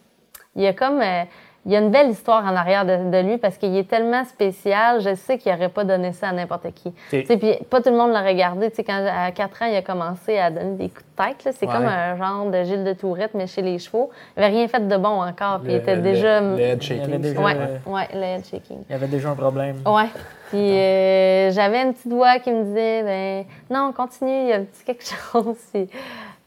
il 0.56 0.62
y 0.64 0.68
a 0.68 0.74
comme 0.74 1.02
euh, 1.02 1.24
il 1.66 1.72
y 1.72 1.76
a 1.76 1.80
une 1.80 1.90
belle 1.90 2.10
histoire 2.12 2.44
en 2.46 2.56
arrière 2.56 2.86
de, 2.86 3.10
de 3.10 3.18
lui 3.28 3.38
parce 3.38 3.58
qu'il 3.58 3.76
est 3.76 3.90
tellement 3.90 4.24
spécial. 4.26 5.02
Je 5.02 5.16
sais 5.16 5.38
qu'il 5.38 5.52
n'aurait 5.52 5.70
pas 5.70 5.84
donné 5.84 6.14
ça 6.14 6.30
à 6.30 6.32
n'importe 6.32 6.72
qui. 6.76 6.94
Tu 7.10 7.26
sais, 7.26 7.38
Puis 7.38 7.56
pas 7.70 7.82
tout 7.82 7.90
le 7.90 7.98
monde 7.98 8.12
l'a 8.12 8.22
regardé. 8.22 8.70
Tu 8.70 8.78
sais, 8.78 8.84
quand 8.84 9.04
à 9.12 9.32
4 9.32 9.62
ans, 9.64 9.66
il 9.66 9.76
a 9.76 9.82
commencé 9.82 10.38
à 10.38 10.52
donner 10.52 10.76
des 10.76 10.90
coups 10.90 11.04
de 11.18 11.24
tête. 11.24 11.44
là. 11.44 11.52
C'est 11.54 11.66
Ouais. 11.66 11.74
comme 11.74 11.86
un 11.86 12.16
genre 12.18 12.46
de 12.52 12.64
Gilles 12.64 12.84
de 12.84 12.94
Tourette, 12.94 13.32
mais 13.34 13.48
chez 13.48 13.62
les 13.64 13.80
chevaux. 13.80 14.12
Il 14.38 14.42
n'avait 14.42 14.56
rien 14.56 14.68
fait 14.68 14.88
de 14.88 14.98
bon 14.98 15.24
encore. 15.24 15.62
Puis 15.62 15.72
il 15.74 15.76
était 15.78 15.96
Le- 15.96 16.02
déjà. 16.02 16.42
Le, 16.42 16.56
le 16.56 16.62
head 16.62 16.82
shaking. 16.82 17.18
déjà- 17.20 17.42
Ouais, 17.42 17.56
euh, 17.58 17.78
ouais, 17.92 18.08
le 18.14 18.22
head 18.24 18.46
shaking. 18.46 18.78
Il 18.88 18.92
y 18.92 18.96
avait 18.96 19.08
déjà 19.08 19.30
un 19.30 19.36
problème. 19.36 19.78
Ouais. 19.86 20.10
Puis 20.50 20.60
euh, 20.60 21.50
j'avais 21.52 21.82
une 21.82 21.94
petite 21.94 22.12
voix 22.14 22.38
qui 22.38 22.52
me 22.52 22.64
disait, 22.64 23.02
ben 23.04 23.46
non, 23.76 23.92
continue, 23.92 24.42
il 24.44 24.48
y 24.50 24.54
a 24.54 24.58
un 24.58 24.64
petit 24.64 24.84
quelque 24.86 25.04
chose. 25.32 25.58
Puis 25.74 25.90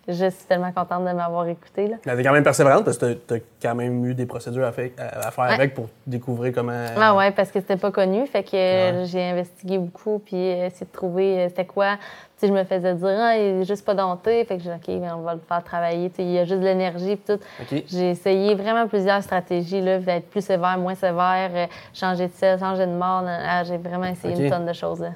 je 0.09 0.31
suis 0.31 0.45
tellement 0.49 0.73
contente 0.73 1.05
de 1.05 1.13
m'avoir 1.13 1.47
écoutée. 1.49 1.87
Là. 1.89 1.97
Mais 2.07 2.17
t'es 2.17 2.23
quand 2.23 2.33
même 2.33 2.43
persévérante 2.43 2.85
parce 2.85 2.97
que 2.99 3.13
t'as- 3.13 3.37
t'as 3.37 3.45
quand 3.63 3.75
même 3.75 4.05
eu 4.07 4.15
des 4.15 4.27
procédures 4.27 4.65
à, 4.67 4.73
fait- 4.73 4.93
à- 4.99 5.29
à 5.29 5.31
faire 5.31 5.45
Ouais. 5.45 5.55
avec 5.55 5.75
pour 5.75 5.87
découvrir 6.07 6.53
comment. 6.55 6.73
Ah 6.99 7.15
ouais, 7.15 7.31
parce 7.31 7.51
que 7.51 7.61
c'était 7.61 7.77
pas 7.77 7.91
connu. 7.91 8.27
Fait 8.27 8.43
que 8.43 8.57
euh, 8.57 9.05
j'ai 9.07 9.23
investigué 9.23 9.79
beaucoup, 9.79 10.19
puis 10.25 10.37
euh, 10.37 10.67
essayé 10.67 10.87
de 10.87 10.93
trouver 10.93 11.39
euh, 11.41 11.49
c'était 11.49 11.67
quoi. 11.67 11.97
Tu 12.41 12.47
sais, 12.47 12.53
je 12.53 12.57
me 12.57 12.63
faisais 12.63 12.95
dire, 12.95 13.17
ah, 13.21 13.37
il 13.37 13.63
est 13.63 13.65
juste 13.65 13.85
pas 13.85 13.95
dompté. 13.95 14.45
Fait 14.45 14.57
que 14.59 14.63
j'ai 14.63 14.71
dit, 14.71 14.77
OK, 15.03 15.11
on 15.13 15.23
va 15.23 15.35
le 15.35 15.41
faire 15.41 15.65
travailler. 15.65 16.09
Tu 16.09 16.23
il 16.23 16.31
y 16.31 16.39
a 16.39 16.45
juste 16.45 16.61
de 16.61 16.65
l'énergie, 16.67 17.17
puis 17.17 17.37
tout. 17.37 17.43
J'ai 17.89 18.11
essayé 18.11 18.55
vraiment 18.55 18.87
plusieurs 18.87 19.21
stratégies, 19.25 19.81
là, 19.81 19.95
être 20.07 20.31
plus 20.31 20.43
sévère, 20.45 20.79
moins 20.79 20.95
sévère, 20.95 21.51
changer 21.93 22.29
de 22.29 22.33
sel, 22.33 22.57
changer 22.61 22.87
de 22.87 22.93
mort. 22.93 23.25
Ah, 23.27 23.65
j'ai 23.65 23.77
vraiment 23.77 24.05
essayé 24.07 24.41
une 24.45 24.51
tonne 24.51 24.67
de 24.67 24.73
choses. 24.73 25.01
là. 25.01 25.11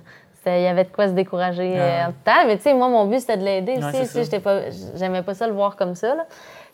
Il 0.46 0.62
y 0.62 0.66
avait 0.66 0.84
de 0.84 0.90
quoi 0.90 1.08
se 1.08 1.12
décourager 1.12 1.78
euh, 1.78 1.84
Ouais. 1.84 2.04
en 2.04 2.08
tout 2.08 2.16
temps. 2.24 2.46
Mais 2.46 2.56
tu 2.56 2.62
sais, 2.62 2.74
moi, 2.74 2.88
mon 2.88 3.06
but, 3.06 3.20
c'était 3.20 3.36
de 3.36 3.44
l'aider 3.44 3.76
Ouais, 3.78 4.00
aussi. 4.02 4.12
Tu 4.18 4.24
sais, 4.24 4.40
pas, 4.40 4.60
j'aimais 4.96 5.22
pas 5.22 5.34
ça 5.34 5.46
le 5.46 5.52
voir 5.52 5.76
comme 5.76 5.94
ça. 5.94 6.14
là. 6.14 6.26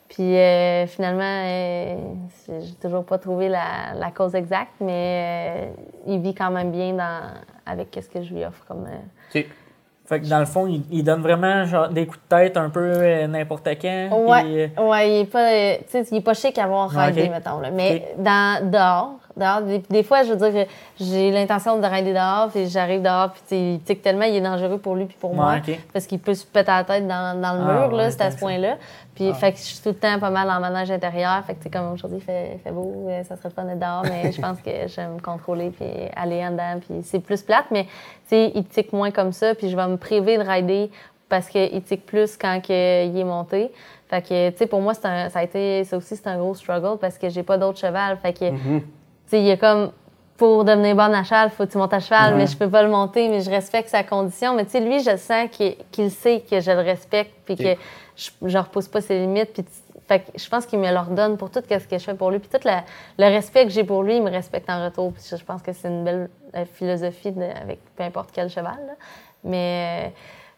Puis 0.08 0.36
euh, 0.38 0.86
finalement, 0.86 1.20
euh, 1.44 1.96
j'ai 2.48 2.74
toujours 2.80 3.04
pas 3.04 3.18
trouvé 3.18 3.50
la, 3.50 3.92
la 3.94 4.10
cause 4.10 4.34
exacte, 4.34 4.72
mais 4.80 5.66
euh, 5.66 5.66
il 6.06 6.20
vit 6.20 6.34
quand 6.34 6.50
même 6.50 6.70
bien 6.70 6.94
dans, 6.94 7.20
avec 7.66 7.88
ce 8.00 8.08
que 8.08 8.22
je 8.22 8.32
lui 8.32 8.42
offre 8.44 8.64
comme. 8.66 8.86
euh, 8.86 9.38
OK. 9.40 9.46
Fait 10.06 10.20
que 10.20 10.26
dans 10.26 10.38
le 10.38 10.46
fond, 10.46 10.66
il, 10.66 10.82
il 10.90 11.04
donne 11.04 11.20
vraiment 11.20 11.66
genre, 11.66 11.90
des 11.90 12.06
coups 12.06 12.18
de 12.30 12.34
tête 12.34 12.56
un 12.56 12.70
peu 12.70 12.80
euh, 12.80 13.26
n'importe 13.26 13.68
quand. 13.78 14.08
Ouais, 14.26 14.40
puis, 14.40 14.62
euh, 14.78 14.88
ouais, 14.88 15.10
il 15.10 15.20
est 15.20 15.24
pas, 15.30 15.52
euh, 15.52 15.76
tu 15.80 16.02
sais, 16.02 16.06
il 16.10 16.16
est 16.16 16.20
pas 16.22 16.32
chic 16.32 16.56
à 16.56 16.64
avoir 16.64 16.90
Ah, 16.96 17.04
raidé, 17.04 17.24
ok. 17.24 17.30
mettons, 17.30 17.60
là. 17.60 17.70
Mais 17.70 18.14
dans, 18.16 18.70
dehors, 18.70 19.18
dehors, 19.38 19.62
des, 19.62 19.78
des 19.78 20.02
fois, 20.02 20.22
je 20.24 20.32
veux 20.32 20.50
dire, 20.50 20.64
que 20.64 20.70
j'ai 21.00 21.30
l'intention 21.30 21.78
de 21.78 21.86
raider 21.86 22.12
dehors, 22.12 22.48
puis 22.52 22.68
j'arrive 22.68 23.02
dehors, 23.02 23.30
puis 23.32 23.74
il 23.74 23.80
tique 23.80 24.02
tellement, 24.02 24.24
il 24.24 24.36
est 24.36 24.40
dangereux 24.40 24.78
pour 24.78 24.94
lui 24.96 25.04
puis 25.06 25.16
pour 25.20 25.34
moi. 25.34 25.54
Parce 25.92 26.06
qu'il 26.06 26.18
peut 26.18 26.34
se 26.34 26.44
péter 26.44 26.70
la 26.70 26.84
tête 26.84 27.06
dans, 27.06 27.40
dans 27.40 27.52
le 27.54 27.60
Ah, 27.60 27.86
mur, 27.88 27.96
là, 27.96 28.10
c'est 28.10 28.20
à 28.22 28.30
ce 28.30 28.36
point-là. 28.38 28.76
Puis, 29.14 29.32
fait 29.34 29.52
que 29.52 29.58
je 29.58 29.62
suis 29.64 29.80
tout 29.82 29.88
le 29.88 29.94
temps 29.96 30.18
pas 30.20 30.30
mal 30.30 30.48
en 30.48 30.60
manège 30.60 30.90
intérieur. 30.92 31.42
Fait 31.44 31.54
que, 31.54 31.62
tu 31.64 31.70
comme 31.70 31.92
aujourd'hui, 31.92 32.18
il 32.18 32.24
fait, 32.24 32.60
fait 32.62 32.70
beau, 32.70 33.06
euh, 33.08 33.24
ça 33.24 33.36
serait 33.36 33.50
fun 33.50 33.64
d'être 33.64 33.78
dehors, 33.80 34.04
mais 34.04 34.30
je 34.30 34.40
pense 34.40 34.58
que 34.60 34.70
j'aime 34.86 35.14
me 35.14 35.20
contrôler 35.20 35.70
puis 35.70 35.86
aller 36.14 36.44
en 36.46 36.52
dedans. 36.52 36.78
Puis 36.80 37.00
c'est 37.02 37.18
plus 37.20 37.42
plate, 37.42 37.64
mais, 37.72 37.84
tu 37.84 37.90
sais, 38.28 38.52
il 38.54 38.64
tique 38.64 38.92
moins 38.92 39.10
comme 39.10 39.32
ça, 39.32 39.54
puis 39.56 39.70
je 39.70 39.76
vais 39.76 39.86
me 39.88 39.96
priver 39.96 40.38
de 40.38 40.44
rider 40.48 40.90
parce 41.28 41.48
qu'il 41.48 41.82
tique 41.82 42.06
plus 42.06 42.36
quand 42.36 42.60
que 42.64 43.06
il 43.06 43.18
est 43.18 43.24
monté. 43.24 43.72
Fait 44.08 44.22
que, 44.22 44.50
tu 44.50 44.56
sais, 44.56 44.66
pour 44.66 44.80
moi, 44.80 44.94
c'est 44.94 45.04
un- 45.06 45.28
ça 45.28 45.40
a 45.40 45.42
été, 45.42 45.84
ça 45.84 45.96
aussi, 45.98 46.16
c'est 46.16 46.26
un 46.28 46.38
gros 46.38 46.54
struggle 46.54 46.96
parce 46.98 47.18
que 47.18 47.28
j'ai 47.28 47.42
pas 47.42 47.58
d'autre 47.58 47.78
cheval. 47.78 48.16
Fait 48.22 48.32
que, 48.32 48.38
sais, 48.38 48.52
il 49.36 49.44
y 49.44 49.50
a 49.50 49.56
comme, 49.56 49.92
pour 50.36 50.64
devenir 50.64 50.94
bonne 50.94 51.14
à 51.14 51.24
cheval, 51.24 51.50
faut 51.50 51.66
que 51.66 51.72
tu 51.72 51.78
montes 51.78 51.92
à 51.92 52.00
cheval, 52.00 52.34
mais 52.36 52.46
je 52.46 52.56
peux 52.56 52.70
pas 52.70 52.82
le 52.82 52.88
monter, 52.88 53.28
mais 53.28 53.40
je 53.40 53.50
respecte 53.50 53.88
sa 53.88 54.04
condition. 54.04 54.54
Mais 54.54 54.64
tu 54.64 54.70
sais, 54.72 54.80
lui, 54.80 55.00
je 55.02 55.16
sens 55.16 55.48
qu'il 55.50 56.10
sait 56.10 56.44
que 56.48 56.60
je 56.60 56.70
le 56.70 56.80
respecte, 56.80 57.32
puis 57.44 57.56
que 57.56 57.74
je, 58.16 58.30
je 58.42 58.58
repousse 58.58 58.86
pas 58.88 59.00
ses 59.00 59.18
limites. 59.18 59.52
Puis, 59.52 59.64
fait 60.06 60.20
que 60.20 60.38
je 60.38 60.48
pense 60.48 60.64
qu'il 60.64 60.78
me 60.78 60.90
leur 60.92 61.06
donne 61.06 61.36
pour 61.36 61.50
tout 61.50 61.60
ce 61.68 61.74
que 61.86 61.98
je 61.98 62.04
fais 62.04 62.14
pour 62.14 62.30
lui. 62.30 62.38
Puis 62.38 62.48
tout 62.48 62.64
la- 62.66 62.84
le 63.18 63.24
respect 63.24 63.64
que 63.64 63.70
j'ai 63.70 63.84
pour 63.84 64.02
lui, 64.02 64.16
il 64.16 64.22
me 64.22 64.30
respecte 64.30 64.70
en 64.70 64.84
retour. 64.84 65.12
Puis 65.12 65.22
je, 65.36 65.44
pense 65.44 65.60
que 65.60 65.72
c'est 65.72 65.88
une 65.88 66.04
belle 66.04 66.30
euh, 66.54 66.64
philosophie 66.64 67.32
de- 67.32 67.42
avec 67.42 67.80
peu 67.96 68.04
importe 68.04 68.30
quel 68.32 68.48
cheval. 68.48 68.78
là. 68.86 68.92
Mais 69.44 70.06
euh, 70.06 70.08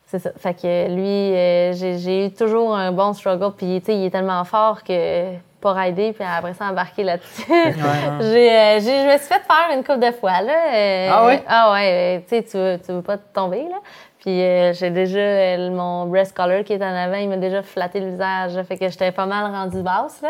c'est 0.06 0.18
ça. 0.20 0.30
Fait 0.36 0.54
que 0.54 0.88
lui, 0.94 1.34
euh, 1.36 1.72
j'ai 1.72 1.98
j'ai 1.98 2.26
eu 2.26 2.30
toujours 2.32 2.76
un 2.76 2.92
bon 2.92 3.12
struggle. 3.12 3.52
Puis 3.56 3.80
tu 3.80 3.86
sais, 3.86 3.96
il 3.98 4.04
est 4.04 4.10
tellement 4.10 4.44
fort 4.44 4.84
que 4.84 5.32
pas 5.60 5.72
rider, 5.72 6.12
puis 6.12 6.24
après 6.24 6.54
ça, 6.54 6.66
embarquer 6.66 7.02
là-dessus. 7.04 7.44
J'ai, 7.48 8.50
euh, 8.52 8.80
j'ai- 8.80 9.02
je 9.02 9.06
me 9.06 9.18
suis 9.18 9.26
fait 9.28 9.42
faire 9.46 9.70
une 9.76 9.84
couple 9.84 10.00
de 10.00 10.10
fois. 10.12 10.40
Là. 10.42 10.52
Euh, 10.74 11.08
Ah 11.12 11.26
oui? 11.26 11.34
Ah 11.48 11.72
ouais, 11.72 11.92
euh, 11.92 12.20
tu 12.28 12.36
sais, 12.36 12.42
tu 12.42 12.56
veux, 12.56 12.78
tu 12.84 12.92
veux 12.92 13.02
pas 13.02 13.16
te 13.18 13.22
tomber, 13.34 13.62
là. 13.62 13.76
Puis 14.22 14.42
euh, 14.42 14.74
j'ai 14.74 14.90
déjà, 14.90 15.18
euh, 15.18 15.70
mon 15.70 16.04
breast 16.04 16.36
collar 16.36 16.62
qui 16.62 16.74
est 16.74 16.82
en 16.82 16.94
avant, 16.94 17.16
il 17.16 17.28
m'a 17.30 17.38
déjà 17.38 17.62
flatté 17.62 18.00
le 18.00 18.10
visage. 18.10 18.54
là. 18.54 18.64
Fait 18.64 18.76
que 18.76 18.86
j'étais 18.88 19.12
pas 19.12 19.24
mal 19.24 19.46
rendue 19.50 19.82
basse, 19.82 20.20
là. 20.22 20.28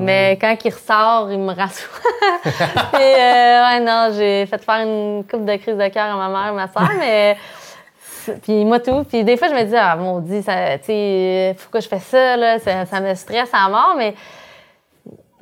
Mais 0.00 0.36
quand 0.40 0.56
il 0.64 0.72
ressort, 0.74 1.30
il 1.30 1.38
me 1.38 1.54
rassoit. 1.54 2.10
Puis, 2.42 3.02
euh, 3.02 3.68
ouais, 3.70 3.80
non, 3.80 4.08
j'ai 4.16 4.46
fait 4.46 4.60
faire 4.64 4.80
une 4.84 5.24
coupe 5.30 5.44
de 5.44 5.54
crise 5.56 5.76
de 5.76 5.88
cœur 5.88 6.06
à 6.06 6.16
ma 6.16 6.28
mère 6.28 6.52
et 6.52 6.56
ma 6.56 6.66
soeur, 6.66 6.90
mais. 6.98 7.36
Puis 8.42 8.64
moi 8.64 8.80
tout. 8.80 9.04
Puis 9.04 9.24
des 9.24 9.36
fois, 9.36 9.48
je 9.48 9.54
me 9.54 9.62
dis, 9.62 9.76
ah, 9.76 9.96
mon 9.96 10.18
Dieu, 10.20 10.42
ça, 10.42 10.76
tu 10.78 10.86
sais, 10.86 11.56
pourquoi 11.60 11.80
je 11.80 11.88
fais 11.88 11.98
ça, 12.00 12.36
là? 12.36 12.58
Ça, 12.58 12.84
ça 12.84 13.00
me 13.00 13.14
stresse 13.14 13.50
à 13.52 13.68
mort, 13.68 13.94
mais. 13.96 14.14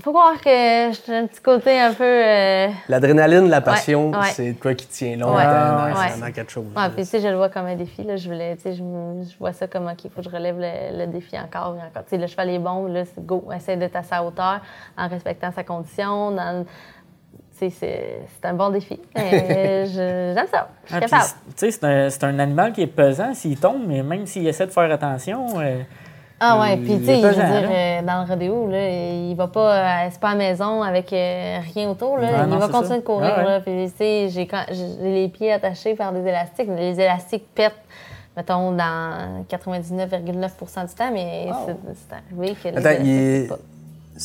Faut 0.00 0.12
croire 0.12 0.40
que 0.40 0.44
j'ai 0.48 1.16
un 1.16 1.26
petit 1.26 1.40
côté 1.40 1.78
un 1.80 1.92
peu. 1.92 2.04
euh, 2.04 2.68
L'adrénaline, 2.88 3.48
la 3.48 3.61
passion, 3.61 4.11
Ouais, 4.11 4.18
ouais. 4.18 4.24
c'est 4.32 4.52
quoi 4.54 4.72
qui 4.74 4.87
tient 4.87 5.16
longtemps 5.16 5.37
Ouais, 5.37 5.44
dans, 5.44 5.87
ouais. 6.00 6.20
dans 6.20 6.32
quelque 6.32 6.52
chose. 6.52 6.66
Ouais, 6.76 6.88
puis 6.94 7.02
tu 7.02 7.08
sais, 7.08 7.20
je 7.20 7.26
le 7.26 7.37
vois 7.37 7.48
comme 7.48 7.66
un 7.66 7.74
défi. 7.74 8.04
Là. 8.04 8.14
Je, 8.16 8.28
voulais, 8.28 8.54
tu 8.56 8.62
sais, 8.62 8.74
je, 8.74 9.38
vois 9.40 9.52
ça 9.52 9.66
comme, 9.66 9.87
OK, 9.88 10.04
il 10.04 10.11
faut 10.11 10.22
que 10.22 10.30
je 10.30 10.34
relève 10.34 10.56
le, 10.58 10.98
le 10.98 11.06
défi 11.08 11.37
encore 11.37 11.74
et 11.76 11.80
encore. 11.80 12.04
Tu 12.04 12.11
sais, 12.11 12.16
le 12.18 12.28
cheval 12.28 12.48
est 12.50 12.58
bon, 12.61 12.87
là, 12.87 13.04
c'est 13.04 13.26
go. 13.26 13.48
Essaye 13.54 13.76
d'être 13.76 13.96
à 13.96 14.04
sa 14.04 14.22
hauteur 14.22 14.61
en 14.96 15.08
respectant 15.08 15.50
sa 15.50 15.64
condition. 15.64 16.30
Dans, 16.30 16.64
c'est 17.61 18.20
un 18.44 18.54
bon 18.54 18.68
défi. 18.70 19.00
Je- 19.16 20.32
J'aime 20.32 20.46
ça. 20.48 20.68
Je 20.84 20.94
suis 20.94 20.96
Ah, 20.96 21.00
capable. 21.00 21.24
tu 21.24 21.52
sais, 21.56 21.70
c'est 21.72 21.84
un, 21.84 22.08
c'est 22.08 22.22
un 22.22 22.38
animal 22.38 22.72
qui 22.72 22.82
est 22.82 22.87
pesant 22.87 23.34
s'il 23.34 23.58
tombe, 23.58 23.82
mais 23.84 24.04
même 24.04 24.26
s'il 24.26 24.46
essaie 24.46 24.66
de 24.66 24.70
faire 24.70 24.90
attention, 24.92 25.46
euh, 25.58 25.80
Ah 26.40 26.61
ouais, 26.61 26.74
il 26.77 26.83
puis 26.85 26.98
tu 27.01 27.05
sais, 27.07 27.20
je 27.20 27.27
veux 27.27 27.33
dire, 27.33 27.68
euh, 27.70 28.03
dans 28.03 28.22
le 28.24 28.29
rodéo, 28.29 28.68
là, 28.70 28.88
il 28.88 29.35
va 29.35 29.48
pas, 29.48 29.74
euh, 29.74 30.09
c'est 30.11 30.20
pas 30.20 30.29
à 30.29 30.33
la 30.35 30.38
maison 30.38 30.83
avec 30.83 31.12
euh, 31.12 31.59
rien 31.74 31.90
autour, 31.90 32.16
là. 32.18 32.29
Ah 32.33 32.42
il 32.44 32.48
non, 32.51 32.59
va 32.59 32.68
continuer 32.68 32.88
ça. 32.88 32.96
de 32.96 33.03
courir, 33.03 33.33
Ah 33.37 33.38
ouais. 33.40 33.44
là. 33.44 33.61
Puis 33.61 33.90
tu 33.90 33.96
sais, 33.96 34.29
j'ai 34.29 34.48
les 35.03 35.29
pieds 35.29 35.53
attachés 35.53 35.94
par 35.94 36.12
des 36.12 36.20
élastiques, 36.20 36.68
mais 36.68 36.92
les 36.92 37.01
élastiques 37.01 37.44
pètent, 37.55 37.74
mettons, 38.37 38.70
dans 38.70 39.42
99,9% 39.51 40.88
du 40.88 40.94
temps, 40.94 41.11
mais 41.12 41.48
c'est 41.66 41.77
c'est 41.94 42.14
arrivé 42.38 42.55
que 42.55 42.68
les 42.68 42.77
Attends, 42.77 43.03
élastiques 43.03 43.07
il 43.42 43.48
pas. 43.48 43.59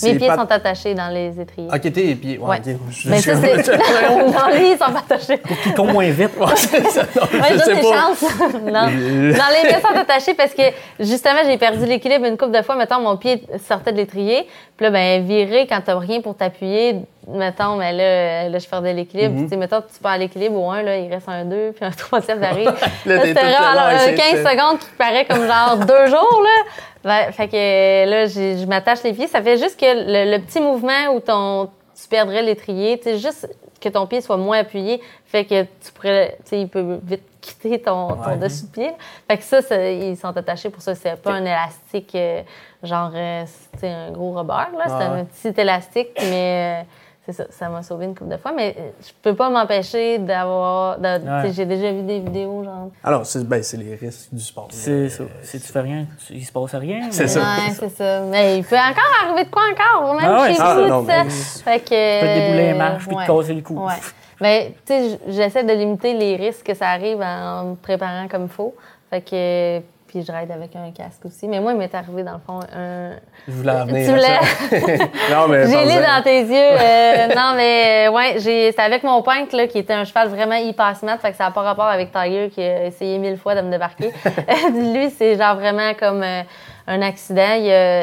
Mes 0.03 0.15
pieds 0.15 0.27
sont 0.29 0.51
attachés 0.51 0.93
dans 0.95 1.09
les 1.09 1.39
étriers. 1.39 1.67
Ok, 1.73 1.81
tes 1.81 2.15
pieds. 2.15 2.37
Ouais, 2.39 2.49
Ouais. 2.49 2.57
ok. 2.57 2.75
Je- 2.89 3.09
Mais 3.09 3.17
je- 3.17 3.21
ça, 3.21 3.35
c'est... 3.35 3.77
non, 4.09 4.57
lui, 4.57 4.71
ils 4.71 4.77
sont 4.77 4.95
attachés. 4.95 5.39
il 5.65 5.73
tombe 5.73 5.91
moins 5.91 6.09
vite. 6.09 6.31
Ouais, 6.39 6.55
ça, 6.55 7.01
non, 7.15 7.21
Ouais, 7.39 7.47
je 7.51 7.57
sais 7.59 7.75
pas. 7.75 8.49
non. 8.59 8.71
Dans 8.71 8.89
les 8.89 9.69
pieds 9.69 9.81
sont 9.81 9.97
attachés 9.97 10.33
parce 10.33 10.53
que 10.53 10.63
justement, 10.99 11.39
j'ai 11.45 11.57
perdu 11.57 11.85
l'équilibre 11.85 12.25
une 12.25 12.37
couple 12.37 12.57
de 12.57 12.61
fois. 12.61 12.75
Mettons, 12.75 12.99
mon 12.99 13.17
pied 13.17 13.43
sortait 13.67 13.91
de 13.91 13.97
l'étrier. 13.97 14.47
Puis 14.77 14.85
là, 14.85 14.89
ben, 14.91 15.23
virer 15.23 15.67
quand 15.67 15.79
t'as 15.85 15.97
rien 15.99 16.21
pour 16.21 16.35
t'appuyer. 16.35 16.95
Mettons, 17.27 17.75
mais 17.77 17.93
là, 17.93 18.49
là, 18.49 18.57
je 18.59 18.67
perdais 18.67 18.91
l'équilibre. 18.93 19.29
Mhm. 19.33 19.35
Puis, 19.37 19.43
tu 19.45 19.49
sais, 19.51 19.57
mettons, 19.57 19.81
tu 19.81 19.99
perds 20.01 20.17
l'équilibre 20.17 20.59
au 20.59 20.69
1, 20.71 20.81
là, 20.81 20.97
il 20.97 21.13
reste 21.13 21.29
un 21.29 21.45
2, 21.45 21.71
puis 21.73 21.85
un 21.85 21.91
troisième 21.97 22.43
arrive. 22.43 22.65
Là, 22.65 22.71
Là, 23.15 23.21
c'était 23.21 23.33
toute 23.33 23.39
vraiment 23.43 23.73
là, 23.73 23.93
là, 23.93 23.99
c'est- 23.99 24.15
15 24.15 24.25
c'est- 24.31 24.37
secondes 24.43 24.79
qui 24.79 24.87
paraît 24.97 25.25
comme 25.25 25.45
genre 25.47 25.77
deux 25.77 26.07
jours, 26.07 26.41
là. 26.43 26.63
Ben, 27.03 27.31
fait 27.31 27.47
que 27.49 28.09
là, 28.09 28.25
je 28.27 28.65
m'attache 28.65 29.03
les 29.03 29.13
pieds. 29.13 29.27
Ça 29.27 29.41
fait 29.41 29.57
juste 29.57 29.79
que 29.79 29.85
le, 29.85 30.31
le 30.37 30.41
petit 30.43 30.61
mouvement 30.61 31.13
où 31.13 31.19
ton, 31.19 31.69
tu 32.01 32.07
perdrais 32.07 32.41
l'étrier, 32.41 32.97
tu 32.97 33.03
sais, 33.03 33.17
juste 33.19 33.47
que 33.81 33.89
ton 33.89 34.07
pied 34.07 34.21
soit 34.21 34.37
moins 34.37 34.59
appuyé, 34.59 35.01
fait 35.25 35.43
que 35.43 35.63
tu 35.63 35.91
pourrais, 35.93 36.37
tu 36.45 36.49
sais, 36.51 36.61
il 36.61 36.69
peut 36.69 36.99
vite 37.03 37.23
quitter 37.41 37.81
ton, 37.81 38.07
ton 38.15 38.29
Ouais. 38.29 38.37
dessus 38.37 38.63
de 38.67 38.71
pied. 38.71 38.91
Fait 39.29 39.37
que 39.37 39.43
ça, 39.43 39.61
ça, 39.61 39.89
ils 39.91 40.15
sont 40.15 40.35
attachés 40.37 40.69
pour 40.69 40.81
ça. 40.81 40.95
C'est 40.95 41.21
pas 41.21 41.31
un 41.33 41.41
élastique, 41.43 42.15
euh, 42.15 42.41
genre, 42.81 43.11
euh, 43.13 43.43
c'est 43.77 43.89
un 43.89 44.11
gros 44.11 44.31
rubber, 44.31 44.53
là. 44.77 44.85
C'est 44.87 44.93
Ouais. 44.93 45.03
un 45.03 45.25
petit 45.25 45.59
élastique, 45.61 46.09
mais 46.21 46.81
euh, 46.81 46.83
c'est 47.25 47.31
ça, 47.33 47.45
ça 47.49 47.69
m'a 47.69 47.81
sauvé 47.83 48.05
une 48.05 48.15
couple 48.15 48.31
de 48.31 48.37
fois. 48.37 48.51
Mais 48.51 48.75
euh, 48.77 48.89
je 49.01 49.11
peux 49.21 49.35
pas 49.35 49.49
m'empêcher 49.49 50.17
d'avoir. 50.19 50.99
Ouais. 50.99 51.51
J'ai 51.53 51.65
déjà 51.65 51.91
vu 51.91 52.01
des 52.03 52.19
vidéos, 52.19 52.63
genre. 52.63 52.89
Alors, 53.03 53.25
c'est 53.25 53.47
ben, 53.47 53.63
c'est 53.63 53.77
les 53.77 53.95
risques 53.95 54.29
du 54.33 54.41
sport. 54.41 54.67
C'est 54.71 55.09
ça. 55.09 55.23
Si 55.41 55.59
tu 55.61 55.67
fais 55.71 55.79
rien, 55.81 56.05
tu- 56.27 56.33
il 56.33 56.43
se 56.45 56.51
passe 56.51 56.75
rien. 56.75 57.07
C'est 57.11 57.23
mais- 57.23 57.27
ça. 57.29 57.39
Ouais, 57.39 57.71
c'est 57.79 57.89
ça. 57.89 58.21
Mais 58.21 58.57
il 58.57 58.63
peut 58.65 58.75
encore 58.75 59.25
arriver 59.25 59.45
de 59.45 59.49
quoi 59.49 59.61
encore, 59.71 60.15
même 60.15 60.25
Ah 60.29 60.41
ouais, 60.41 60.47
chez 60.49 60.53
c'est 60.55 60.59
ça. 60.61 60.73
vous, 60.75 60.81
Ah, 60.83 60.87
non, 60.89 61.01
tout 61.03 61.09
ça. 61.09 61.23
mais- 61.23 61.29
Fait 61.29 61.79
que. 61.79 62.19
Tu 62.19 62.25
peux 62.25 62.27
te 62.27 62.39
débouler 62.39 62.67
les 62.71 62.77
marches 62.77 63.07
puis 63.07 63.15
ouais. 63.15 63.25
te 63.25 63.31
casser 63.31 63.53
le 63.53 63.61
cou. 63.61 63.85
Ouais. 63.85 63.93
Mais, 64.41 64.75
tu 64.85 64.93
sais, 64.93 65.19
j'essaie 65.29 65.63
de 65.63 65.71
limiter 65.73 66.13
les 66.13 66.35
risques 66.35 66.65
que 66.65 66.73
ça 66.73 66.89
arrive 66.89 67.21
en 67.21 67.63
me 67.65 67.75
préparant 67.75 68.27
comme 68.27 68.43
il 68.43 68.49
faut. 68.49 68.75
Fait 69.09 69.21
que. 69.21 69.81
Puis 70.13 70.23
je 70.23 70.31
ride 70.31 70.51
avec 70.51 70.75
un 70.75 70.91
casque 70.91 71.25
aussi. 71.25 71.47
Mais 71.47 71.59
moi, 71.59 71.71
il 71.71 71.77
m'est 71.79 71.93
arrivé, 71.95 72.21
dans 72.21 72.33
le 72.33 72.39
fond, 72.45 72.59
un. 72.71 73.13
Je 73.47 73.51
voulais 73.51 73.71
en 73.71 73.85
venir. 73.87 74.05
Tu 74.05 74.11
voulais? 74.11 74.99
non, 75.31 75.47
mais. 75.47 75.65
J'ai 75.67 75.85
lu 75.85 76.05
dans 76.05 76.21
tes 76.23 76.41
yeux. 76.41 76.53
euh, 76.53 77.27
non, 77.35 77.53
mais 77.55 78.07
euh, 78.07 78.11
ouais, 78.11 78.35
j'ai- 78.37 78.69
c'était 78.69 78.83
avec 78.83 79.01
mon 79.03 79.23
punk, 79.23 79.51
là, 79.53 79.65
qui 79.65 79.79
était 79.79 79.93
un 79.93 80.03
cheval 80.03 80.27
vraiment 80.27 80.53
hyper 80.53 80.95
smart. 80.97 81.17
Fait 81.17 81.31
que 81.31 81.37
ça 81.37 81.45
n'a 81.45 81.51
pas 81.51 81.61
rapport 81.63 81.87
avec 81.87 82.11
Tiger, 82.11 82.49
qui 82.53 82.61
a 82.61 82.85
essayé 82.85 83.17
mille 83.17 83.37
fois 83.37 83.55
de 83.55 83.61
me 83.61 83.71
débarquer. 83.71 84.11
Lui, 84.71 85.09
c'est 85.09 85.35
genre 85.35 85.55
vraiment 85.55 85.95
comme 85.99 86.21
euh, 86.21 86.43
un 86.87 87.01
accident. 87.01 87.55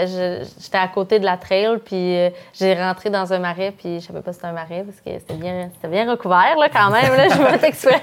Je- 0.06 0.44
J'étais 0.60 0.78
à 0.78 0.88
côté 0.88 1.18
de 1.18 1.24
la 1.24 1.36
trail, 1.36 1.78
puis 1.84 2.16
euh, 2.16 2.30
j'ai 2.54 2.74
rentré 2.74 3.10
dans 3.10 3.32
un 3.32 3.38
marais, 3.38 3.72
puis 3.76 4.00
je 4.00 4.06
savais 4.06 4.20
pas 4.20 4.32
si 4.32 4.36
c'était 4.38 4.48
un 4.48 4.52
marais, 4.52 4.84
parce 4.84 5.00
que 5.00 5.10
c'était 5.20 5.34
bien, 5.34 5.68
recouvert, 6.10 6.56
là, 6.58 6.68
quand 6.72 6.90
même. 6.90 7.14
Là, 7.16 7.28
je 7.34 7.38
me 7.38 7.64
exprès. 7.64 8.00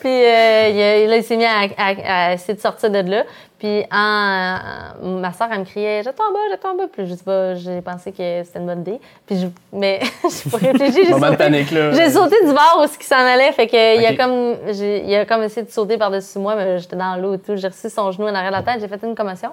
Puis 0.00 0.08
euh, 0.10 0.68
il, 0.70 0.80
a- 0.80 1.06
là, 1.08 1.16
il 1.16 1.22
s'est 1.24 1.36
mis 1.36 1.44
à, 1.44 1.60
à- 1.76 2.28
à 2.30 2.32
essayer 2.34 2.54
de 2.54 2.60
sortir 2.60 2.90
de 2.90 2.98
là. 3.10 3.24
Puis 3.58 3.82
en, 3.92 4.56
en- 5.02 5.06
ma 5.20 5.32
soeur, 5.32 5.48
elle 5.52 5.60
me 5.60 5.64
criait 5.64 6.02
bas, 6.32 6.38
jette 6.50 6.64
en 6.64 6.76
bas. 6.76 6.84
Puis 6.92 7.06
je 7.08 7.14
sais 7.14 7.24
pas, 7.24 7.54
j'ai 7.56 7.80
pensé 7.80 8.12
que 8.12 8.42
c'était 8.44 8.58
une 8.60 8.66
bonne 8.66 8.80
idée. 8.82 9.00
Puis 9.26 9.38
je, 9.40 9.46
mais 9.72 10.00
j'ai 10.22 10.50
pas 10.50 10.58
réfléchi. 10.58 11.04
J'ai 11.06 11.12
sauté, 11.30 11.36
j'ai 11.92 12.10
sauté 12.10 12.36
du 12.44 12.52
bord 12.52 12.80
où 12.82 12.86
ce 12.86 12.96
qui 12.98 13.04
s'en 13.06 13.16
allait. 13.16 13.50
Fait 13.52 13.66
que 13.66 13.98
il, 14.00 14.06
a 14.06 14.14
comme, 14.16 14.56
il 14.72 15.14
a 15.14 15.24
comme 15.26 15.42
essayé 15.42 15.66
de 15.66 15.70
sauter 15.72 15.98
par-dessus 15.98 16.38
moi, 16.38 16.54
mais 16.54 16.78
j'étais 16.78 16.96
dans 16.96 17.16
l'eau 17.16 17.34
et 17.34 17.38
tout. 17.38 17.56
J'ai 17.56 17.68
reçu 17.68 17.90
son 17.90 18.10
genou 18.12 18.26
en 18.28 18.34
arrière 18.34 18.52
de 18.52 18.56
la 18.56 18.62
tête. 18.62 18.80
J'ai 18.80 18.88
fait 18.88 19.04
une 19.04 19.14
commotion. 19.16 19.50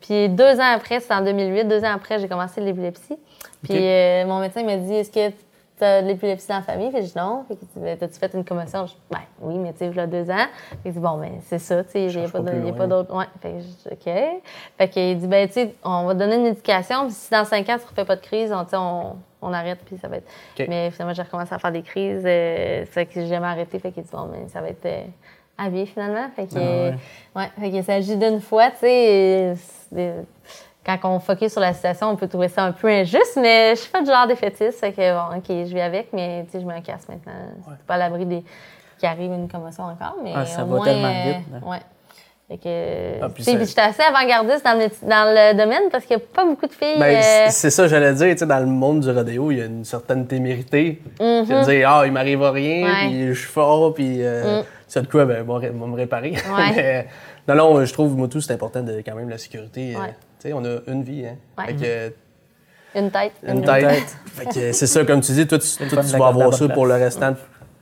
Puis 0.00 0.28
deux 0.28 0.60
ans 0.60 0.72
après, 0.74 1.00
c'était 1.00 1.14
en 1.14 1.22
2008, 1.24 1.64
deux 1.64 1.84
ans 1.84 1.92
après, 1.94 2.18
j'ai 2.18 2.28
commencé 2.28 2.60
l'épilepsie. 2.60 3.18
Puis 3.62 3.74
euh, 3.76 4.24
mon 4.26 4.38
médecin 4.40 4.62
m'a 4.64 4.76
dit 4.76 4.94
Est-ce 4.94 5.10
que 5.10 5.30
tu 5.76 5.84
as 5.84 6.02
de 6.02 6.06
l'épilepsie 6.06 6.46
dans 6.48 6.56
la 6.56 6.62
famille? 6.62 6.90
Que 6.92 6.98
j'ai 7.00 7.06
dit 7.08 7.12
non. 7.16 7.44
Tu- 7.48 7.56
T'as-tu 7.98 8.14
fait 8.18 8.32
une 8.34 8.44
commotion? 8.44 8.86
Je 8.86 8.92
dis, 8.92 8.98
Ben 9.10 9.18
oui, 9.40 9.56
mais 9.58 9.72
tu 9.72 9.78
sais, 9.80 9.86
il 9.88 9.96
y 9.96 10.00
a 10.00 10.06
deux 10.06 10.30
ans. 10.30 10.46
Fait 10.82 10.88
que 10.90 10.94
dit 10.94 10.98
Bon, 11.00 11.18
ben 11.18 11.32
c'est 11.42 11.58
ça, 11.58 11.82
tu 11.82 11.90
sais, 11.90 12.04
il 12.04 12.16
n'y 12.16 12.24
a 12.24 12.28
pas 12.28 12.84
il 12.84 12.88
d'autre. 12.88 13.16
Ouais. 13.16 13.24
Fait 13.42 13.50
que 13.52 13.58
j'ai 13.58 13.64
dit 13.64 13.88
OK. 13.90 14.42
Fait 14.78 14.88
qu'il 14.88 15.18
dit 15.18 15.26
Ben 15.26 15.46
tu 15.48 15.54
sais, 15.54 15.74
on 15.84 16.04
va 16.04 16.14
te 16.14 16.18
donner 16.20 16.36
une 16.36 16.46
éducation. 16.46 17.06
Puis 17.06 17.14
si 17.14 17.30
dans 17.30 17.44
cinq 17.44 17.68
ans, 17.68 17.76
tu 17.76 17.84
ne 17.84 17.88
refais 17.90 18.04
pas 18.04 18.16
de 18.16 18.20
crise, 18.22 18.52
on, 18.52 18.64
on, 18.76 19.16
on 19.42 19.52
arrête, 19.52 19.80
puis 19.84 19.96
ça 19.98 20.06
va 20.08 20.18
être. 20.18 20.28
Mais 20.68 20.90
finalement, 20.92 21.14
j'ai 21.14 21.22
recommencé 21.22 21.52
à 21.54 21.58
faire 21.58 21.72
des 21.72 21.82
crises. 21.82 22.22
Euh, 22.24 22.84
fait 22.86 23.06
que 23.06 23.14
j'ai 23.14 23.26
jamais 23.26 23.46
arrêté. 23.48 23.78
Fait 23.80 23.90
qu'il 23.90 24.04
dit 24.04 24.10
Bon, 24.12 24.26
ben 24.26 24.48
ça 24.48 24.60
va 24.60 24.68
être. 24.68 24.86
euh, 24.86 25.02
à 25.58 25.68
vie 25.68 25.86
finalement. 25.86 26.28
Fait 26.34 26.46
que, 26.46 26.56
Ah 26.56 26.96
ouais. 27.36 27.50
fait 27.60 27.70
qu'il 27.70 27.84
s'agit 27.84 28.16
d'une 28.16 28.40
fois, 28.40 28.70
tu 28.70 28.78
sais. 28.80 29.54
Quand 30.86 30.98
on 31.04 31.18
focus 31.20 31.52
sur 31.52 31.60
la 31.60 31.74
situation, 31.74 32.08
on 32.08 32.16
peut 32.16 32.28
trouver 32.28 32.48
ça 32.48 32.64
un 32.64 32.72
peu 32.72 32.88
injuste, 32.88 33.36
mais 33.36 33.74
je 33.74 33.80
suis 33.82 33.90
pas 33.90 34.00
du 34.00 34.06
genre 34.06 34.26
défaitiste. 34.26 34.78
Fait 34.80 34.92
que, 34.92 35.12
bon, 35.12 35.36
OK, 35.36 35.44
je 35.48 35.74
vis 35.74 35.80
avec, 35.82 36.12
mais 36.14 36.44
tu 36.46 36.52
sais, 36.52 36.60
je 36.60 36.66
me 36.66 36.80
casse 36.80 37.06
maintenant. 37.08 37.32
C'est 37.68 37.86
pas 37.86 37.94
à 37.94 37.98
l'abri 37.98 38.24
des... 38.24 38.42
qu'il 38.98 39.06
arrive 39.08 39.32
une 39.32 39.48
commotion 39.50 39.84
encore, 39.84 40.16
mais 40.24 40.32
Ah, 40.34 40.46
ça 40.46 40.62
au 40.64 40.66
va 40.68 40.76
moins, 40.76 40.84
tellement 40.86 41.12
vite, 41.24 41.44
là. 41.52 41.68
ouais. 41.68 41.78
Fait 42.48 42.56
que, 42.56 43.22
Ah, 43.22 43.28
ça- 43.38 43.58
j'étais 43.64 43.80
assez 43.82 44.02
avant-gardiste 44.02 44.64
dans 44.64 44.72
le, 44.72 44.78
métier- 44.78 45.06
dans 45.06 45.24
le 45.34 45.54
domaine 45.58 45.82
parce 45.92 46.06
qu'il 46.06 46.16
n'y 46.16 46.22
a 46.22 46.26
pas 46.34 46.46
beaucoup 46.46 46.66
de 46.66 46.72
filles. 46.72 46.98
Ben, 46.98 47.16
euh, 47.18 47.46
c'est- 47.50 47.68
ça, 47.68 47.86
j'allais 47.88 48.14
dire, 48.14 48.32
tu 48.32 48.38
sais, 48.38 48.46
dans 48.46 48.58
le 48.58 48.64
monde 48.66 49.00
du 49.00 49.10
rodéo, 49.10 49.50
il 49.50 49.58
y 49.58 49.60
a 49.60 49.66
une 49.66 49.84
certaine 49.84 50.26
témérité. 50.26 51.02
Tu 51.18 51.42
vas 51.44 51.64
dire, 51.64 51.90
ah, 51.90 52.02
il 52.06 52.12
m'arrive 52.12 52.40
rien. 52.42 52.86
Ouais. 52.86 53.08
puis 53.08 53.28
je 53.28 53.38
suis 53.38 53.48
fort, 53.48 53.92
puis 53.92 54.24
euh, 54.24 54.60
Mm. 54.60 54.64
c'est 54.86 55.02
de 55.02 55.08
quoi, 55.08 55.26
ben, 55.26 55.44
on 55.46 55.58
va 55.58 55.68
me 55.70 55.94
réparer. 55.94 56.30
Ouais. 56.30 56.36
Mais, 57.46 57.54
non, 57.54 57.54
non, 57.74 57.84
je 57.84 57.92
trouve, 57.92 58.16
moi, 58.16 58.28
tout, 58.28 58.40
c'est 58.40 58.54
important 58.54 58.82
de 58.82 59.02
quand 59.04 59.14
même 59.14 59.28
la 59.28 59.36
sécurité. 59.38 59.94
euh, 59.94 60.00
Ouais. 60.00 60.14
tu 60.40 60.48
sais, 60.48 60.52
on 60.54 60.64
a 60.64 60.78
une 60.86 61.02
vie, 61.02 61.26
hein. 61.26 61.36
Ouais. 61.58 61.66
Fait 61.66 61.74
que, 61.74 62.98
une 62.98 63.10
tête. 63.10 63.32
une 63.46 63.62
tête. 63.62 64.16
fait 64.34 64.46
que 64.46 64.72
c'est 64.72 64.86
ça, 64.86 65.04
comme 65.04 65.20
tu 65.20 65.32
dis, 65.32 65.46
toi, 65.46 65.58
tu, 65.58 65.66
le 65.84 65.90
toi, 65.90 66.02
tu 66.02 66.16
vas 66.16 66.28
avoir 66.28 66.54
ça 66.54 66.66
pour 66.70 66.86
le 66.86 66.94
restant 66.94 67.34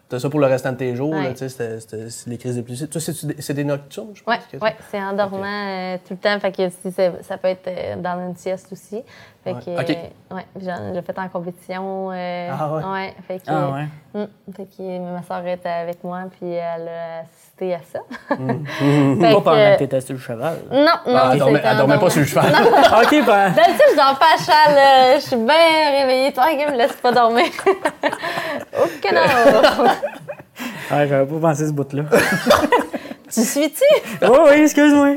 t'as 0.09 0.19
ça 0.19 0.31
pour 0.31 0.41
le 0.41 0.47
restant 0.47 0.73
de 0.73 0.77
tes 0.77 0.95
jours, 0.95 1.13
là, 1.15 1.21
Ouais. 1.21 1.33
tu 1.33 1.39
sais, 1.39 1.49
c'était- 1.49 1.81
c'était- 1.81 2.11
c'est 2.11 2.31
les 2.31 2.39
crises 2.39 2.55
d'épilepsie. 2.55 2.89
Toi, 2.89 3.01
c'est 3.01 3.55
des 3.55 3.65
nocturnes, 3.65 4.11
je 4.15 4.23
pense? 4.23 4.35
Ouais, 4.37 4.41
que- 4.53 4.65
ouais, 4.65 4.77
c'est 4.91 5.01
en 5.03 5.13
dormant 5.15 5.43
euh, 5.45 5.97
tout 6.07 6.15
le 6.15 6.19
temps. 6.19 6.39
Fait 6.41 6.53
que 6.53 6.69
si 6.69 6.93
ça 6.93 7.39
peut 7.39 7.49
être 7.49 7.67
euh, 7.69 7.97
dans 7.97 8.21
une 8.29 8.37
sieste 8.37 8.73
aussi. 8.73 9.03
Fait 9.45 9.53
Ouais. 9.53 9.61
que, 9.65 9.81
Ok. 9.81 9.91
euh, 10.31 10.35
ouais, 10.37 10.47
j'en 10.61 10.95
j'ai 10.95 11.03
fait 11.03 11.19
en 11.19 11.29
compétition. 11.29 12.11
euh, 12.13 12.51
Ah 12.53 12.91
ouais? 12.93 13.15
fait 13.27 13.39
que, 13.39 13.45
Ah 13.49 13.71
ouais. 13.73 13.87
hum, 14.15 14.29
fait 14.55 14.67
que 14.67 14.99
ma 14.99 15.23
soeur 15.23 15.47
était 15.47 15.69
avec 15.69 16.03
moi, 16.03 16.25
puis 16.31 16.51
elle 16.51 16.89
a 16.89 17.23
assisté 17.57 17.75
à 17.75 17.81
ça. 17.93 18.01
Fait 18.29 19.33
Pas 19.33 19.41
pendant 19.41 19.57
que 19.57 19.79
t'étais 19.79 20.01
sur 20.01 20.15
le 20.15 20.21
cheval. 20.21 20.57
Non, 20.71 20.79
non, 20.85 20.93
Ah, 21.07 21.31
elle 21.33 21.39
dormait, 21.39 21.63
elle 21.65 21.77
dormait 21.77 21.99
pas 21.99 22.11
sur 22.11 22.21
le 22.21 22.27
cheval. 22.27 22.47
ok, 22.53 23.11
ben. 23.27 23.51
D'habitude, 23.57 23.87
je 23.91 23.97
dors 23.97 24.19
pas 24.19 24.35
à 24.35 24.39
cheval. 24.39 25.17
Je 25.17 25.21
suis 25.27 25.37
bien 25.37 25.91
réveillée. 26.01 26.33
Toi, 26.33 26.47
qui 26.51 26.67
me 26.71 26.77
laisse 26.77 26.93
pas 26.97 27.13
dormir. 27.13 27.47
ok, 27.67 29.13
non. 29.13 29.87
Ah, 30.91 31.07
j'avais 31.07 31.27
pas 31.27 31.41
pensé 31.49 31.67
ce 31.67 31.73
bout-là. 31.73 32.05
tu 33.33 33.43
suis-tu? 33.45 33.85
oh 34.23 34.47
oui, 34.51 34.63
excuse-moi. 34.63 35.17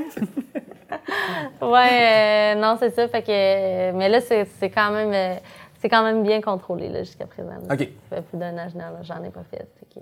Ouais, 1.62 1.90
euh, 1.92 2.56
non, 2.56 2.76
c'est 2.80 2.94
ça. 2.96 3.08
Fait 3.08 3.22
que, 3.22 3.28
euh, 3.30 3.92
mais 3.96 4.10
là, 4.10 4.20
c'est 4.22 4.70
quand 4.70 4.92
même, 4.92 5.12
euh, 5.14 5.36
c'est 5.82 5.90
quand 5.90 6.04
même 6.04 6.24
bien 6.24 6.42
contrôlé 6.42 6.90
là, 6.90 7.00
jusqu'à 7.04 7.26
présent. 7.26 7.50
là. 7.68 7.74
OK. 7.74 7.88
Ça 8.10 8.16
fait 8.18 8.22
plus 8.24 8.38
d'un 8.38 8.58
an, 8.58 8.68
j'en 8.74 9.04
j'en 9.16 9.24
ai 9.24 9.30
pas 9.30 9.42
fait. 9.52 9.68
que- 9.94 10.00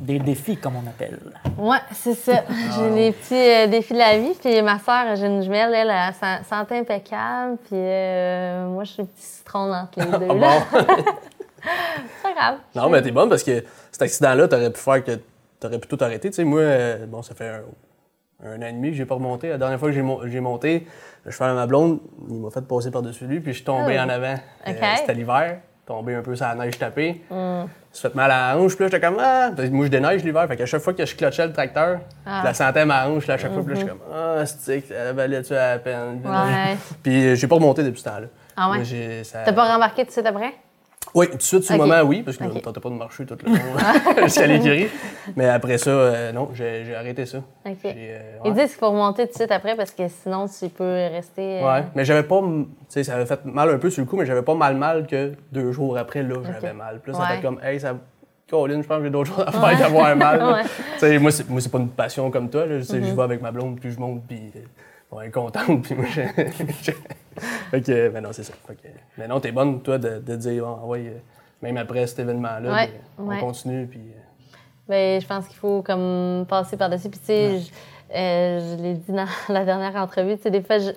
Des 0.00 0.18
défis, 0.18 0.56
comme 0.56 0.74
on 0.76 0.86
appelle. 0.88 1.18
Ouais, 1.56 1.78
c'est 1.92 2.14
ça. 2.14 2.42
J'ai 2.76 2.90
les 2.90 3.12
petits 3.12 3.34
euh, 3.34 3.66
défis 3.68 3.92
de 3.94 3.98
la 3.98 4.18
vie. 4.18 4.34
Puis 4.40 4.60
ma 4.62 4.78
soeur, 4.78 5.14
j'ai 5.16 5.26
une 5.26 5.42
jumelle, 5.42 5.72
elle, 5.74 5.90
a 5.90 6.12
sa- 6.12 6.42
santé 6.42 6.78
impeccable. 6.78 7.56
Puis 7.64 7.70
euh, 7.74 8.66
moi, 8.68 8.84
je 8.84 8.92
suis 8.92 9.02
le 9.02 9.08
petit 9.08 9.22
citron 9.22 9.72
entre 9.72 9.98
les 10.00 10.04
deux. 10.18 10.26
Ah 10.30 10.34
là. 10.34 10.58
bon? 10.70 10.86
C'est 11.62 12.22
pas 12.22 12.34
grave. 12.34 12.58
Non, 12.74 12.88
mais 12.88 13.00
t'es 13.02 13.10
bonne 13.10 13.28
parce 13.28 13.42
que 13.42 13.64
cet 13.90 14.02
accident-là, 14.02 14.48
t'aurais 14.48 14.70
pu 14.72 14.80
faire 14.80 15.02
que 15.02 15.12
t'aurais 15.60 15.78
pu 15.78 15.88
tout 15.88 15.98
arrêter. 16.00 16.30
Tu 16.30 16.36
sais, 16.36 16.44
moi, 16.44 16.60
euh, 16.60 17.06
bon, 17.06 17.22
ça 17.22 17.34
fait 17.34 17.48
un, 17.48 17.62
un 18.48 18.62
an 18.62 18.66
et 18.66 18.72
demi 18.72 18.90
que 18.90 18.96
j'ai 18.96 19.06
pas 19.06 19.14
remonté. 19.14 19.48
La 19.48 19.58
dernière 19.58 19.78
fois 19.78 19.88
que 19.88 19.94
j'ai 19.94 20.02
mon- 20.02 20.26
j'ai 20.26 20.40
monté, 20.40 20.86
cheval 21.28 21.50
à 21.50 21.54
ma 21.54 21.66
blonde, 21.66 22.00
il 22.28 22.36
m'a 22.36 22.50
fait 22.50 22.60
passer 22.66 22.90
par-dessus 22.90 23.26
lui, 23.26 23.40
puis 23.40 23.52
je 23.52 23.56
suis 23.58 23.64
tombé 23.64 23.96
Oh. 23.98 24.02
en 24.04 24.08
avant. 24.08 24.34
OK. 24.66 24.74
Mm. 24.74 24.96
C'était 24.98 25.14
l'hiver, 25.14 25.58
tombé 25.86 26.14
un 26.16 26.22
peu 26.22 26.34
sur 26.34 26.44
la 26.46 26.54
neige 26.56 26.78
tapée. 26.78 27.22
Je 27.30 27.34
me 27.34 27.66
suis 27.92 28.02
fait 28.08 28.14
mal 28.14 28.30
à 28.30 28.52
la 28.54 28.58
hanche, 28.58 28.74
puis 28.74 28.84
là, 28.84 28.90
j'étais 28.90 29.06
comme, 29.06 29.18
ah! 29.20 29.50
Moi, 29.70 29.86
je 29.86 29.90
déneige 29.90 30.24
l'hiver, 30.24 30.46
fait 30.48 30.56
qu'à 30.56 30.66
chaque 30.66 30.80
fois 30.82 30.92
que 30.92 31.06
je 31.06 31.14
clutchais 31.14 31.46
le 31.46 31.52
tracteur, 31.52 32.00
Ah. 32.26 32.40
je 32.40 32.44
la 32.46 32.54
sentais 32.54 32.84
ma 32.84 33.06
hanche, 33.08 33.26
là, 33.28 33.34
à 33.34 33.38
chaque 33.38 33.52
fois, 33.52 33.62
puis 33.62 33.74
là, 33.74 33.80
je 33.80 33.86
suis 33.86 33.88
comme, 33.88 34.00
ah, 34.12 34.44
stick, 34.46 34.90
elle 34.90 35.14
valait-tu 35.14 35.54
à 35.54 35.74
la 35.74 35.78
peine? 35.78 36.20
Ouais. 36.24 36.76
Puis 37.02 37.26
euh, 37.28 37.34
j'ai 37.36 37.46
pas 37.46 37.54
remonté 37.54 37.82
depuis 37.84 38.00
ce 38.00 38.04
temps-là. 38.04 38.26
Ah 38.56 38.70
ouais? 38.70 38.84
Ça- 39.24 39.42
T'as 39.44 39.52
pas 39.52 39.72
rembarqué 39.72 40.02
tout 40.02 40.08
de 40.08 40.12
suite 40.12 40.26
après? 40.26 40.52
Oui, 41.14 41.28
tout 41.30 41.36
de 41.36 41.42
suite, 41.42 41.62
sur 41.64 41.74
le 41.74 41.80
moment, 41.80 42.00
oui, 42.02 42.22
parce 42.22 42.36
que 42.36 42.42
là, 42.44 42.48
Ok. 42.50 42.54
on 42.56 42.58
ne 42.58 42.64
tentait 42.64 42.80
pas 42.80 42.88
de 42.90 42.94
marcher 42.94 43.24
tout 43.26 43.36
le 43.44 43.50
long 43.52 43.58
jusqu'à 44.24 44.46
l'écurie. 44.46 44.88
Mais 45.36 45.46
après 45.48 45.78
ça, 45.78 45.90
euh, 45.90 46.32
non, 46.32 46.50
j'ai 46.54 46.94
arrêté 46.94 47.24
ça. 47.26 47.38
OK. 47.38 47.74
Euh, 47.84 48.18
Ils 48.44 48.50
ouais. 48.50 48.54
disent 48.54 48.70
qu'il 48.72 48.78
faut 48.80 48.90
remonter 48.90 49.26
tout 49.26 49.32
de 49.32 49.36
suite 49.38 49.50
après 49.52 49.76
parce 49.76 49.90
que 49.92 50.02
sinon, 50.08 50.46
tu 50.48 50.68
peux 50.68 50.84
rester. 50.84 51.60
euh, 51.62 51.66
Ouais, 51.66 51.84
mais 51.94 52.04
j'avais 52.04 52.22
pas. 52.24 52.40
Tu 52.40 52.66
sais, 52.88 53.04
ça 53.04 53.14
avait 53.14 53.26
fait 53.26 53.44
mal 53.44 53.70
un 53.70 53.78
peu 53.78 53.88
sur 53.90 54.02
le 54.02 54.08
coup, 54.08 54.16
mais 54.16 54.26
j'avais 54.26 54.42
pas 54.42 54.54
mal 54.54 54.76
mal 54.76 55.06
que 55.06 55.32
deux 55.52 55.72
jours 55.72 55.96
après, 55.96 56.22
là, 56.22 56.36
j'avais 56.44 56.74
mal. 56.74 57.00
Puis 57.02 57.12
là, 57.12 57.18
ça 57.18 57.24
Ouais. 57.24 57.36
fait 57.36 57.42
comme, 57.42 57.60
hey, 57.62 57.80
ça. 57.80 57.94
Colin, 58.48 58.80
je 58.80 58.86
pense 58.86 58.98
que 58.98 59.04
j'ai 59.04 59.10
d'autres 59.10 59.28
choses 59.34 59.44
à 59.44 59.50
faire 59.50 59.76
qu'avoir 59.78 60.14
mal. 60.14 60.40
Ouais. 60.42 60.62
Mm-hmm. 60.62 60.64
Tu 60.94 60.98
sais, 61.00 61.18
moi, 61.18 61.60
c'est 61.60 61.70
pas 61.72 61.78
une 61.78 61.88
passion 61.88 62.30
comme 62.30 62.48
toi. 62.48 62.64
Là. 62.66 62.78
Je 62.78 62.84
sais, 62.84 63.02
Je 63.02 63.12
vais 63.12 63.22
avec 63.22 63.42
ma 63.42 63.50
blonde, 63.50 63.80
puis 63.80 63.90
je 63.90 63.98
monte, 63.98 64.22
puis 64.28 64.38
euh, 64.54 64.60
bon, 65.10 65.20
elle 65.20 65.28
est 65.28 65.30
contente, 65.30 65.82
puis 65.82 65.94
moi, 65.94 66.06
je. 66.10 66.20
fait 67.70 67.80
que, 67.82 68.08
mais 68.10 68.20
non, 68.20 68.30
c'est 68.32 68.44
ça. 68.44 68.52
Fait 68.66 68.74
que, 68.74 68.88
mais 69.18 69.28
non, 69.28 69.40
t'es 69.40 69.52
bonne, 69.52 69.80
toi, 69.82 69.98
de, 69.98 70.18
de 70.18 70.36
dire, 70.36 70.66
ah, 70.66 70.84
ouais, 70.86 71.00
euh, 71.06 71.18
même 71.62 71.76
après 71.76 72.06
cet 72.06 72.20
événement-là, 72.20 72.72
Ouais, 72.72 72.90
ben, 73.18 73.24
ouais. 73.26 73.36
on 73.36 73.46
continue, 73.46 73.86
puis. 73.86 74.00
euh, 74.00 74.56
Ben, 74.88 75.20
je 75.20 75.26
pense 75.26 75.46
qu'il 75.46 75.56
faut 75.56 75.82
comme 75.82 76.46
passer 76.48 76.76
par-dessus. 76.76 77.08
Puis, 77.08 77.20
tu 77.20 77.26
sais, 77.26 77.58
je, 77.60 77.70
euh, 78.16 78.76
je 78.76 78.82
l'ai 78.82 78.94
dit 78.94 79.12
dans 79.12 79.26
la 79.52 79.64
dernière 79.64 79.96
entrevue, 79.96 80.36
tu 80.36 80.42
sais, 80.44 80.50
des 80.50 80.62
fois, 80.62 80.78
je- 80.78 80.92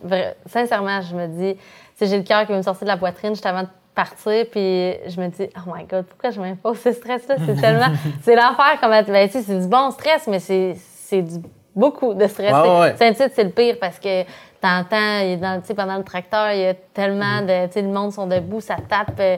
sincèrement, 0.46 1.02
je 1.02 1.16
me 1.16 1.28
dis, 1.28 1.58
tu 1.98 2.06
j'ai 2.06 2.18
le 2.18 2.24
cœur 2.24 2.46
qui 2.46 2.52
veut 2.52 2.58
me 2.58 2.64
sortir 2.64 2.86
de 2.86 2.92
la 2.92 2.98
poitrine 2.98 3.32
juste 3.32 3.46
avant 3.46 3.64
de 3.64 3.68
partir, 3.96 4.46
puis 4.50 4.60
je 5.08 5.20
me 5.20 5.28
dis, 5.28 5.48
oh 5.58 5.74
my 5.76 5.84
God, 5.86 6.06
pourquoi 6.06 6.30
je 6.30 6.40
m'impose 6.40 6.80
ce 6.80 6.94
stress-là? 6.94 7.36
C'est 7.46 7.60
tellement. 7.60 7.92
c'est 8.22 8.36
l'enfer, 8.36 8.80
comme. 8.80 8.92
Ben, 8.92 9.28
tu 9.28 9.34
sais, 9.34 9.42
c'est 9.42 9.60
du 9.60 9.68
bon 9.68 9.92
stress, 9.92 10.28
mais 10.28 10.40
c'est 10.40 10.76
c'est 10.78 11.22
du 11.24 11.40
beaucoup 11.80 12.14
de 12.14 12.28
stress. 12.28 12.52
Ouais, 12.54 12.62
ouais, 12.70 12.80
ouais. 12.82 12.96
Saint-Tite, 12.98 13.32
c'est 13.36 13.44
le 13.44 13.50
pire 13.52 13.78
parce 13.80 13.98
que 14.00 14.24
t'entends, 14.62 15.36
dans- 15.38 15.62
pendant 15.76 15.98
le 15.98 16.04
tracteur, 16.04 16.52
il 16.52 16.60
y 16.60 16.66
a 16.68 16.74
tellement 16.94 17.42
de. 17.42 17.68
Tu 17.68 17.74
sais, 17.74 17.82
le 17.82 17.88
monde 17.88 18.12
sont 18.12 18.28
debout, 18.28 18.62
ça 18.62 18.76
tape. 18.88 19.20
euh, 19.20 19.38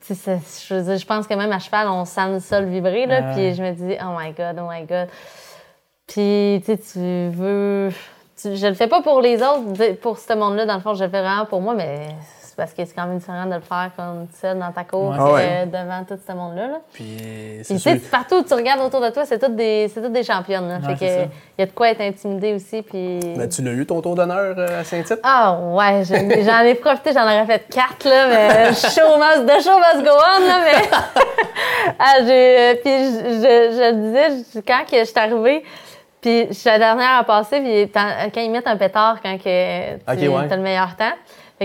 ça- 0.00 0.32
je, 0.68 0.74
veux 0.74 0.82
dire, 0.82 0.96
je 0.98 1.06
pense 1.06 1.26
que 1.26 1.34
même 1.34 1.52
à 1.52 1.58
cheval, 1.58 1.88
on 1.88 2.04
sent 2.04 2.28
le 2.32 2.40
sol 2.40 2.64
vibrer, 2.64 3.06
là. 3.06 3.22
Puis 3.34 3.54
je 3.54 3.62
me 3.62 3.72
dis, 3.72 3.96
oh 4.02 4.18
my 4.18 4.32
God, 4.32 4.58
oh 4.60 4.68
my 4.70 4.82
God. 4.84 5.08
Puis, 6.06 6.60
tu 6.64 6.66
sais, 6.66 6.78
tu 6.78 7.34
veux. 7.36 7.90
tu- 8.40 8.56
je 8.56 8.66
le 8.66 8.74
fais 8.74 8.88
pas 8.88 9.00
pour 9.00 9.20
les 9.22 9.36
autres, 9.42 9.94
pour 10.02 10.18
ce 10.18 10.34
monde-là, 10.34 10.66
dans 10.66 10.74
le 10.74 10.80
fond, 10.80 10.92
je 10.94 11.04
le 11.04 11.10
fais 11.10 11.20
vraiment 11.22 11.46
pour 11.46 11.60
moi, 11.62 11.72
mais 11.74 12.08
c'est 12.54 12.62
parce 12.62 12.72
que 12.72 12.84
c'est 12.84 12.94
quand 12.94 13.06
même 13.06 13.18
différent 13.18 13.46
de 13.46 13.54
le 13.54 13.60
faire 13.60 13.90
comme 13.96 14.28
seul 14.40 14.56
dans 14.60 14.70
ta 14.70 14.84
cour 14.84 15.10
Ouais. 15.10 15.16
Ah 15.18 15.32
ouais. 15.32 15.42
euh, 15.44 15.66
devant 15.66 16.04
tout 16.06 16.16
ce 16.24 16.32
monde-là. 16.32 16.66
là. 16.68 16.78
Puis, 16.92 17.04
Puis, 17.56 17.64
c'est 17.64 17.74
tu 17.74 17.80
sais, 17.80 17.96
partout 17.96 18.36
où 18.36 18.42
tu 18.44 18.54
regardes 18.54 18.80
autour 18.80 19.00
de 19.00 19.10
toi, 19.10 19.24
c'est 19.26 19.40
toutes 19.40 19.56
des, 19.56 19.90
c'est 19.92 20.00
toutes 20.00 20.12
des 20.12 20.22
championnes. 20.22 20.68
Là. 20.68 20.76
Ouais, 20.76 20.94
fait 20.94 20.96
c'est 20.98 21.06
que 21.16 21.22
ça. 21.24 21.28
il 21.58 21.60
y 21.60 21.62
a 21.64 21.66
de 21.66 21.72
quoi 21.72 21.90
être 21.90 22.00
intimidé 22.00 22.54
aussi. 22.54 22.82
Puis... 22.82 23.18
Ben, 23.36 23.48
tu 23.48 23.62
l'as 23.62 23.72
eu, 23.72 23.84
ton 23.84 24.00
tour 24.00 24.14
d'honneur 24.14 24.54
euh, 24.56 24.80
à 24.80 24.84
Saint-Tite? 24.84 25.18
Ah 25.24 25.58
ouais, 25.60 26.04
je- 26.04 26.42
j'en 26.44 26.60
ai 26.60 26.74
profité, 26.76 27.12
j'en 27.12 27.24
aurais 27.24 27.44
fait 27.46 27.66
quatre, 27.68 28.08
là, 28.08 28.28
mais 28.28 28.72
show 28.74 29.16
must, 29.18 29.46
the 29.46 29.60
show 29.60 29.76
must 29.78 30.04
go 30.04 30.12
on, 30.12 30.46
là, 30.46 30.58
mais... 30.64 30.88
ah, 31.98 32.14
j'ai, 32.24 32.58
euh, 32.58 32.74
puis 32.82 32.90
je, 32.92 33.30
je, 33.34 33.76
je 33.76 33.90
le 33.90 34.02
disais, 34.02 34.44
je- 34.54 34.60
quand 34.60 34.84
que 34.90 34.98
je 34.98 35.04
suis 35.04 35.18
arrivée, 35.18 35.64
puis 36.20 36.46
je 36.48 36.54
suis 36.54 36.70
la 36.70 36.78
dernière 36.78 37.18
à 37.18 37.24
passer, 37.24 37.60
puis 37.60 37.90
quand 37.92 38.40
ils 38.40 38.50
mettent 38.50 38.66
un 38.66 38.76
pétard, 38.76 39.18
quand 39.22 39.36
que 39.36 39.42
tu 40.16 40.28
ouais. 40.28 40.52
as 40.52 40.56
le 40.56 40.62
meilleur 40.62 40.96
temps, 40.96 41.12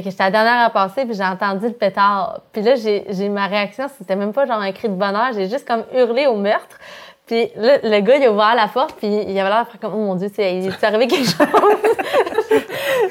fait 0.02 0.06
que 0.06 0.12
j'étais 0.12 0.24
la 0.24 0.32
dernière 0.32 0.66
à 0.66 0.70
passer, 0.70 1.06
puis 1.06 1.14
j'ai 1.14 1.24
entendu 1.24 1.68
le 1.68 1.74
pétard. 1.74 2.42
Puis 2.52 2.62
là, 2.62 2.76
j'ai, 2.76 3.30
ma 3.30 3.48
réaction, 3.48 3.88
c'était 3.98 4.16
même 4.16 4.34
pas 4.34 4.46
genre 4.46 4.60
un 4.60 4.72
cri 4.72 4.90
de 4.90 4.94
bonheur, 4.94 5.32
j'ai 5.34 5.50
juste 5.50 5.68
comme 5.68 5.84
hurlé 5.94 6.28
au 6.28 6.36
meurtre. 6.36 6.78
Puis 7.26 7.50
là, 7.56 7.78
le 7.84 8.00
gars, 8.00 8.16
il 8.16 8.26
a 8.26 8.32
ouvert 8.32 8.56
la 8.56 8.68
porte, 8.68 8.96
puis 8.98 9.08
il 9.08 9.40
avait 9.40 9.50
l'air 9.50 9.68
faire 9.70 9.80
comme, 9.80 9.94
oh 9.94 10.06
mon 10.06 10.16
Dieu, 10.16 10.30
il 10.38 10.68
est 10.68 10.84
arrivé 10.84 11.08
quelque 11.08 11.26
chose. 11.30 11.48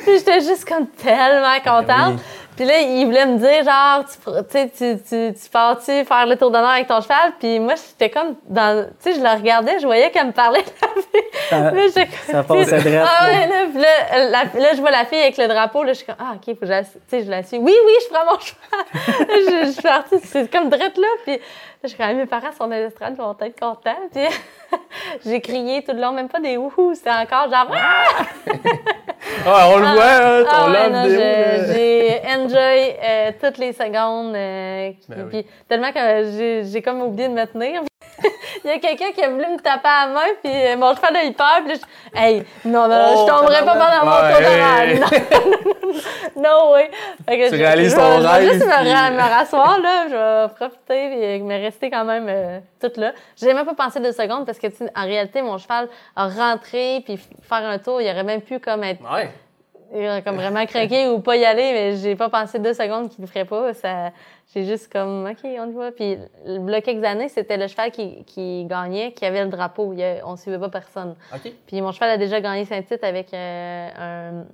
puis 0.04 0.18
j'étais 0.18 0.40
juste 0.40 0.68
comme 0.68 0.86
tellement 0.88 1.58
contente. 1.64 2.20
Puis 2.58 2.66
là, 2.66 2.80
il 2.80 3.04
voulait 3.06 3.24
me 3.24 3.38
dire, 3.38 3.62
genre, 3.62 4.04
tu, 4.04 4.68
tu 4.68 4.70
tu, 4.76 5.02
tu, 5.08 5.32
tu 5.40 5.48
pars-tu 5.50 6.04
faire 6.04 6.26
le 6.26 6.34
tour 6.34 6.50
d'honneur 6.50 6.70
avec 6.70 6.88
ton 6.88 7.00
cheval? 7.00 7.32
Puis 7.38 7.60
moi, 7.60 7.74
j'étais 7.76 8.10
comme 8.10 8.34
dans. 8.48 8.84
Tu 9.00 9.12
sais, 9.12 9.14
je 9.16 9.22
le 9.22 9.28
regardais, 9.30 9.78
je 9.78 9.86
voyais 9.86 10.10
qu'elle 10.10 10.26
me 10.26 10.32
parlait 10.32 10.62
de 10.62 10.70
la 10.82 10.88
fille. 11.00 11.30
Ça- 11.50 11.70
Là, 11.70 11.82
j'étais 11.86 12.08
ça 12.32 12.42
passait 12.42 12.80
drette, 12.80 13.06
Ah 13.08 13.26
ouais, 13.28 13.46
là, 13.46 13.54
puis 13.72 13.80
là, 13.80 14.28
la- 14.28 14.60
là, 14.60 14.74
je 14.74 14.80
vois 14.80 14.90
la 14.90 15.04
fille 15.04 15.20
avec 15.20 15.36
le 15.36 15.46
drapeau, 15.46 15.84
là, 15.84 15.92
je 15.92 15.98
suis 15.98 16.06
comme, 16.06 16.16
ah, 16.18 16.32
OK, 16.34 16.52
faut 16.54 16.60
que 16.60 16.66
je 16.66 16.70
la, 16.72 16.82
tu 16.82 16.90
sais, 17.08 17.22
je 17.24 17.30
la 17.30 17.44
suis. 17.44 17.58
Oui, 17.58 17.74
oui, 17.86 17.92
je 18.02 18.12
prends 18.12 18.24
mon 18.24 18.38
cheval. 18.40 19.28
je, 19.62 19.66
je 19.66 19.70
suis 19.70 19.82
partie, 19.82 20.16
c'est 20.24 20.50
comme 20.50 20.68
drette 20.68 20.98
là. 20.98 21.06
Puis 21.24 21.38
je 21.82 21.88
suis 21.88 21.96
comme, 21.96 22.16
mes 22.16 22.26
parents 22.26 22.52
sont 22.52 22.64
dans 22.66 22.76
l'estrade, 22.76 23.14
ils 23.16 23.22
vont 23.22 23.36
être 23.40 23.58
contents. 23.58 24.08
Puis 24.12 24.22
j'ai 25.24 25.40
crié 25.40 25.82
tout 25.82 25.92
le 25.94 26.00
long, 26.00 26.12
même 26.12 26.28
pas 26.28 26.40
des 26.40 26.56
wouhou, 26.56 26.94
c'était 26.94 27.10
encore 27.10 27.48
genre, 27.50 27.70
ah! 27.72 28.24
Ah, 29.46 29.68
on 29.72 29.76
le 29.78 29.86
voit, 29.86 30.04
hein, 30.04 30.44
ton 30.44 30.50
Ah 30.50 30.70
ouais, 30.70 30.90
non, 30.90 31.04
j'ai 31.72 32.20
enjoy 32.36 32.96
euh, 33.02 33.32
toutes 33.40 33.58
les 33.58 33.72
secondes. 33.72 34.34
euh, 34.34 34.90
Ben 35.08 35.28
oui. 35.32 35.42
puis 35.42 35.46
tellement 35.68 35.92
que 35.92 36.30
j'ai 36.36 36.64
j'ai 36.64 36.82
comme 36.82 37.00
oublié 37.02 37.28
de 37.28 37.34
me 37.34 37.44
tenir. 37.46 37.82
Il 38.64 38.70
y 38.70 38.74
a 38.74 38.78
quelqu'un 38.78 39.12
qui 39.12 39.22
a 39.22 39.28
voulu 39.28 39.46
me 39.46 39.58
taper 39.60 39.88
à 39.88 40.06
la 40.06 40.12
main, 40.12 40.26
puis 40.42 40.52
euh, 40.52 40.76
mon 40.76 40.94
cheval 40.94 41.16
a 41.16 41.24
eu 41.24 41.32
peur. 41.32 41.60
Puis 41.64 41.76
je... 41.76 42.18
Hey, 42.20 42.44
non, 42.64 42.88
non, 42.88 42.96
non, 42.96 43.14
Oh, 43.14 43.26
je 43.26 43.32
tomberai 43.32 43.64
pas 43.64 43.72
pendant 43.74 44.04
mon 44.04 44.16
tour 44.16 44.40
hey. 44.40 44.98
d'horaire. 44.98 45.10
Non, 46.36 46.72
que 47.26 47.48
Tu 47.48 47.56
je- 47.56 47.60
réalises 47.62 47.90
je 47.92 47.96
ton 47.96 48.16
vais- 48.18 48.22
Je 48.22 48.26
rêve, 48.28 48.42
vais 48.44 48.52
juste 48.54 48.66
me, 48.66 49.20
rasseoir, 49.34 49.80
là. 49.80 50.04
Je 50.08 50.14
vais 50.48 50.54
profiter, 50.54 51.34
et 51.36 51.38
me 51.40 51.54
rester 51.60 51.90
quand 51.90 52.04
même 52.04 52.26
euh, 52.28 52.60
toute 52.80 52.96
là. 52.96 53.12
J'ai 53.36 53.52
même 53.54 53.66
pas 53.66 53.74
pensé 53.74 53.98
deux 54.00 54.12
secondes 54.12 54.46
parce 54.46 54.58
que, 54.58 54.66
en 54.96 55.02
réalité, 55.04 55.42
mon 55.42 55.58
cheval 55.58 55.88
a 56.16 56.28
rentré, 56.28 57.02
puis 57.04 57.16
faire 57.16 57.64
un 57.66 57.78
tour, 57.78 58.00
il 58.00 58.10
aurait 58.10 58.22
même 58.24 58.42
pu 58.42 58.58
comme 58.60 58.84
être 58.84 59.00
Ouais. 59.02 59.30
Il 59.94 60.06
aurait 60.06 60.22
comme 60.22 60.36
vraiment 60.42 60.64
craqué 60.66 61.08
ou 61.08 61.20
pas 61.20 61.36
y 61.36 61.44
aller, 61.44 61.72
mais 61.72 61.96
j'ai 61.96 62.16
pas 62.16 62.28
pensé 62.28 62.58
deux 62.58 62.74
secondes 62.74 63.08
qu'il 63.08 63.22
le 63.22 63.26
ferait 63.26 63.44
pas. 63.44 63.72
Ça, 63.74 64.12
j'ai 64.54 64.64
juste 64.64 64.92
comme, 64.92 65.26
OK, 65.26 65.44
on 65.44 65.70
y 65.70 65.74
va. 65.74 65.92
Puis, 65.92 66.16
a 66.46 66.80
quelques 66.80 67.04
années, 67.04 67.28
c'était 67.28 67.56
le 67.56 67.66
cheval 67.66 67.90
qui, 67.90 68.24
qui 68.24 68.64
gagnait, 68.64 69.12
qui 69.12 69.24
avait 69.24 69.44
le 69.44 69.50
drapeau. 69.50 69.92
Il 69.92 70.22
on 70.24 70.36
suivait 70.36 70.58
pas 70.58 70.68
personne. 70.68 71.14
OK. 71.34 71.52
Puis, 71.66 71.80
mon 71.80 71.92
cheval 71.92 72.10
a 72.10 72.16
déjà 72.16 72.40
gagné 72.40 72.64
Saint-Tite 72.64 73.04
avec 73.04 73.32
euh, 73.34 73.88
un, 73.98 74.44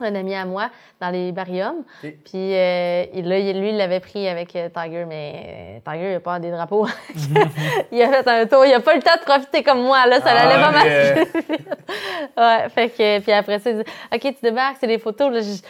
un 0.00 0.14
ami 0.14 0.34
à 0.34 0.44
moi 0.44 0.70
dans 1.00 1.10
les 1.10 1.30
bariums. 1.32 1.84
Ok. 2.02 2.10
Puis 2.24 2.54
euh, 2.54 3.04
il- 3.14 3.28
là, 3.28 3.38
lui, 3.38 3.68
il 3.70 3.76
l'avait 3.76 4.00
pris 4.00 4.26
avec 4.28 4.54
euh, 4.56 4.68
Tiger, 4.68 5.04
mais 5.08 5.80
euh, 5.86 5.90
Tiger, 5.92 6.10
il 6.10 6.14
a 6.16 6.20
pas 6.20 6.38
des 6.40 6.50
drapeaux. 6.50 6.86
il 7.92 8.02
a 8.02 8.08
fait 8.22 8.28
un 8.28 8.46
tour. 8.46 8.64
Il 8.66 8.74
a 8.74 8.80
pas 8.80 8.94
eu 8.94 8.96
le 8.98 9.02
temps 9.02 9.16
de 9.16 9.24
profiter 9.24 9.62
comme 9.62 9.82
moi. 9.82 10.04
Là, 10.06 10.20
ça 10.20 10.30
Ah, 10.30 10.34
l'allait 10.34 10.62
pas 10.62 10.70
mal. 10.72 11.26
Ouais, 12.36 12.68
fait 12.70 12.88
que, 12.88 13.20
puis 13.20 13.32
après 13.32 13.58
ça, 13.60 13.70
il 13.70 13.76
dit 13.78 13.84
OK, 14.12 14.20
tu 14.20 14.34
débarques, 14.42 14.76
c'est 14.80 14.86
des 14.88 14.98
photos. 14.98 15.32
Là, 15.32 15.40
je- 15.40 15.62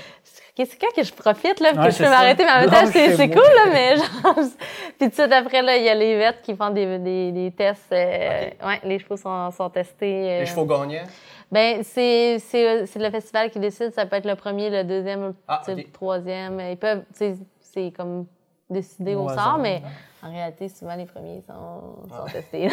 c'est 0.57 0.79
quand 0.79 0.95
que 0.95 1.03
je 1.03 1.13
profite, 1.13 1.59
là, 1.61 1.71
puis 1.71 1.79
Ouais, 1.81 1.87
que 1.87 1.93
je 1.93 1.99
peux 1.99 2.09
m'arrêter, 2.09 2.45
mais 2.45 2.51
en 2.53 2.61
même 2.61 2.71
temps, 2.71 2.87
c'est 2.93 3.29
cool, 3.31 3.43
là, 3.43 3.71
mais 3.73 3.97
genre. 3.97 4.35
puis 4.35 4.45
tout 5.01 5.09
de 5.09 5.13
suite 5.15 5.33
après, 5.33 5.63
là, 5.63 5.77
il 5.77 5.83
y 5.85 5.89
a 5.89 5.95
les 5.95 6.17
vêtres 6.17 6.43
qui 6.43 6.55
font 6.55 6.71
des, 6.71 6.99
des, 6.99 7.33
des 7.33 7.51
tests. 7.51 7.93
euh, 7.93 8.51
Ouais, 8.65 8.81
les 8.85 8.99
chevaux 8.99 9.17
sont, 9.17 9.51
sont 9.51 9.69
testés. 9.71 10.31
euh, 10.31 10.41
Les 10.41 10.47
chevaux 10.47 10.65
gagnants? 10.65 11.05
ben, 11.51 11.83
c'est 11.83 12.39
c'est- 12.39 12.87
c'est 12.87 12.99
le 12.99 13.11
festival 13.11 13.51
qui 13.51 13.59
décide. 13.59 13.93
Ça 13.95 14.07
peut 14.07 14.17
être 14.17 14.27
le 14.27 14.37
premier, 14.37 14.71
le 14.71 14.85
deuxième, 14.85 15.25
ou 15.29 15.35
Ah, 15.49 15.61
le 15.69 15.83
troisième. 15.93 16.61
Ils 16.61 16.77
peuvent, 16.77 17.03
tu 17.13 17.19
sais, 17.19 17.35
c'est 17.61 17.93
comme 17.97 18.27
décidé 18.71 19.15
au 19.15 19.29
sort, 19.29 19.59
mais 19.59 19.83
en 20.23 20.31
réalité, 20.33 20.69
souvent, 20.69 20.95
les 20.97 21.05
premiers 21.07 21.43
sont, 21.43 21.97
Ah. 22.13 22.25
sont 22.27 22.33
testés. 22.33 22.69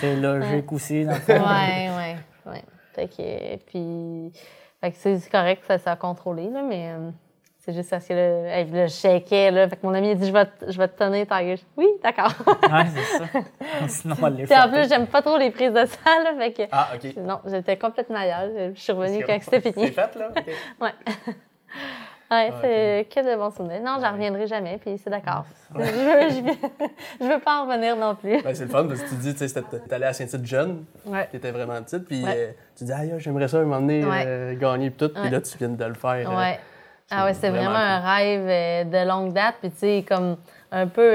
C'est 0.00 0.16
logique 0.16 0.72
aussi, 0.72 1.04
dans 1.04 1.12
le 1.12 1.20
fond. 1.20 1.32
ouais, 1.34 1.90
ouais, 1.96 2.16
ouais. 2.52 2.62
Fait 2.94 3.06
que, 3.08 3.56
puis, 3.66 4.32
fait 4.80 4.90
que 4.92 4.96
c'est 4.98 5.30
correct, 5.30 5.62
ça, 5.66 5.78
ça 5.78 5.92
a 5.92 5.96
contrôlé, 5.96 6.48
là, 6.50 6.62
mais 6.62 6.90
euh, 6.92 7.10
c'est 7.58 7.72
juste 7.72 7.90
parce 7.90 8.06
que 8.06 8.14
là, 8.14 8.58
hey, 8.58 8.70
là, 8.70 8.86
je 8.86 8.92
shakais, 8.94 9.50
là. 9.50 9.68
Fait 9.68 9.76
que 9.76 9.86
mon 9.86 9.92
ami 9.94 10.10
a 10.10 10.14
dit, 10.14 10.26
je 10.26 10.32
vais, 10.32 10.46
te- 10.46 10.70
je 10.70 10.78
vais 10.78 10.86
te 10.88 10.96
tenir, 10.98 11.26
Tiger. 11.26 11.56
Oui, 11.76 11.86
d'accord. 12.02 12.32
Ouais, 12.62 12.84
c'est 12.94 13.18
ça. 13.18 13.88
Sinon, 13.88 14.14
les 14.36 14.44
Puis 14.44 14.56
en 14.56 14.68
plus, 14.68 14.88
j'aime 14.88 15.06
pas 15.06 15.22
trop 15.22 15.36
les 15.38 15.50
prises 15.50 15.72
de 15.72 15.84
sang, 15.86 16.22
là. 16.22 16.34
Fait 16.38 16.52
que, 16.52 16.62
Ah, 16.70 16.90
OK. 16.94 17.16
non, 17.16 17.40
j'étais 17.46 17.76
complètement 17.76 18.18
ailleurs. 18.18 18.70
Je 18.74 18.80
suis 18.80 18.92
revenue 18.92 19.24
quand 19.26 19.38
c'était 19.42 19.72
fini. 19.72 19.86
C'est 19.86 19.92
fait, 19.92 20.14
là? 20.16 20.28
Ouais. 20.80 20.92
Ouais, 22.30 22.52
c'est 22.60 23.06
que 23.14 23.20
de 23.32 23.36
bons 23.36 23.50
souvenirs. 23.50 23.80
Non, 23.84 23.98
j'en 24.00 24.12
reviendrai 24.12 24.46
jamais, 24.48 24.78
puis 24.78 24.98
c'est 24.98 25.10
d'accord. 25.10 25.44
Je, 25.74 25.78
veux, 25.80 26.28
je, 27.20 27.24
veux, 27.24 27.38
pas 27.40 27.62
en 27.62 27.66
revenir 27.66 27.96
non 27.96 28.16
plus. 28.16 28.42
Ben, 28.42 28.54
c'est 28.54 28.64
le 28.64 28.70
fun 28.70 28.86
parce 28.86 29.00
que 29.02 29.08
tu 29.10 29.14
dis, 29.16 29.34
tu 29.34 29.46
sais, 29.48 29.62
allé 29.92 30.04
à 30.06 30.12
Saint-Tite 30.12 30.44
jeune, 30.44 30.84
Ouais. 31.04 31.28
t'étais 31.30 31.52
vraiment 31.52 31.80
petite, 31.82 32.04
puis 32.04 32.24
euh, 32.26 32.50
tu 32.76 32.84
dis, 32.84 32.92
aïe, 32.92 33.14
j'aimerais 33.18 33.46
ça 33.46 33.60
Ouais. 33.62 34.24
euh, 34.26 34.54
gagner, 34.58 34.90
puis 34.90 35.06
tout, 35.06 35.14
puis 35.14 35.30
là, 35.30 35.40
tu 35.40 35.56
viens 35.58 35.68
de 35.68 35.84
le 35.84 35.94
faire. 35.94 36.28
euh. 36.30 36.52
Ah 37.10 37.24
ouais, 37.26 37.34
c'est 37.34 37.50
vraiment 37.50 37.70
un 37.70 38.00
rêve 38.00 38.90
de 38.90 39.08
longue 39.08 39.32
date, 39.32 39.56
puis 39.60 39.70
tu 39.70 39.78
sais, 39.78 40.04
comme 40.08 40.36
un 40.72 40.88
peu, 40.88 41.14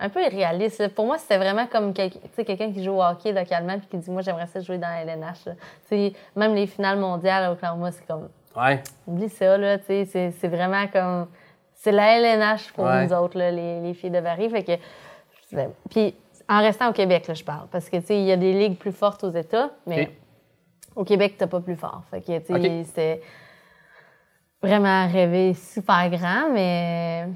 un 0.00 0.08
peu 0.08 0.20
irréaliste. 0.24 0.88
Pour 0.88 1.06
moi, 1.06 1.18
c'était 1.18 1.38
vraiment 1.38 1.66
comme 1.68 1.94
tu 1.94 2.10
quelqu'un 2.44 2.72
qui 2.72 2.82
joue 2.82 2.94
au 2.94 3.02
hockey 3.04 3.30
localement, 3.32 3.78
puis 3.78 3.86
qui 3.88 3.96
dit, 3.98 4.10
moi, 4.10 4.22
j'aimerais 4.22 4.48
ça 4.48 4.60
jouer 4.60 4.78
dans 4.78 4.88
la 4.88 5.02
LNH. 5.02 5.44
Tu 5.88 6.10
même 6.34 6.54
les 6.56 6.66
finales 6.66 6.98
mondiales 6.98 7.44
à 7.44 7.52
Oklahoma, 7.52 7.92
c'est 7.92 8.04
comme, 8.06 8.28
Ouais. 8.56 8.82
Oublie 9.06 9.28
ça, 9.28 9.56
là, 9.58 9.78
tu 9.78 9.84
sais, 9.86 10.04
c'est, 10.04 10.30
c'est 10.32 10.48
vraiment 10.48 10.86
comme... 10.88 11.28
C'est 11.74 11.92
la 11.92 12.18
LNH 12.18 12.72
pour 12.74 12.84
Ouais. 12.84 13.06
nous 13.06 13.12
autres, 13.12 13.36
là, 13.38 13.50
les, 13.50 13.80
les 13.80 13.94
filles 13.94 14.10
de 14.10 14.20
Barry, 14.20 14.48
fait 14.50 14.62
que... 14.62 14.72
je- 15.50 15.56
Puis, 15.90 16.14
en 16.48 16.60
restant 16.60 16.90
au 16.90 16.92
Québec, 16.92 17.26
là, 17.28 17.34
je 17.34 17.42
parle, 17.44 17.66
parce 17.70 17.88
que, 17.88 17.96
tu 17.96 18.06
sais, 18.06 18.18
il 18.18 18.24
y 18.24 18.32
a 18.32 18.36
des 18.36 18.52
ligues 18.52 18.78
plus 18.78 18.92
fortes 18.92 19.24
aux 19.24 19.30
États, 19.32 19.70
mais 19.86 20.10
au 20.94 21.04
Québec, 21.04 21.34
t'as 21.38 21.46
pas 21.46 21.60
plus 21.60 21.76
fort. 21.76 22.02
Fait 22.10 22.20
que, 22.20 22.38
tu 22.38 22.46
sais, 22.54 22.84
c'était 22.84 23.22
vraiment 24.62 25.08
rêvé 25.08 25.54
super 25.54 26.08
grand, 26.10 26.50
mais 26.52 27.28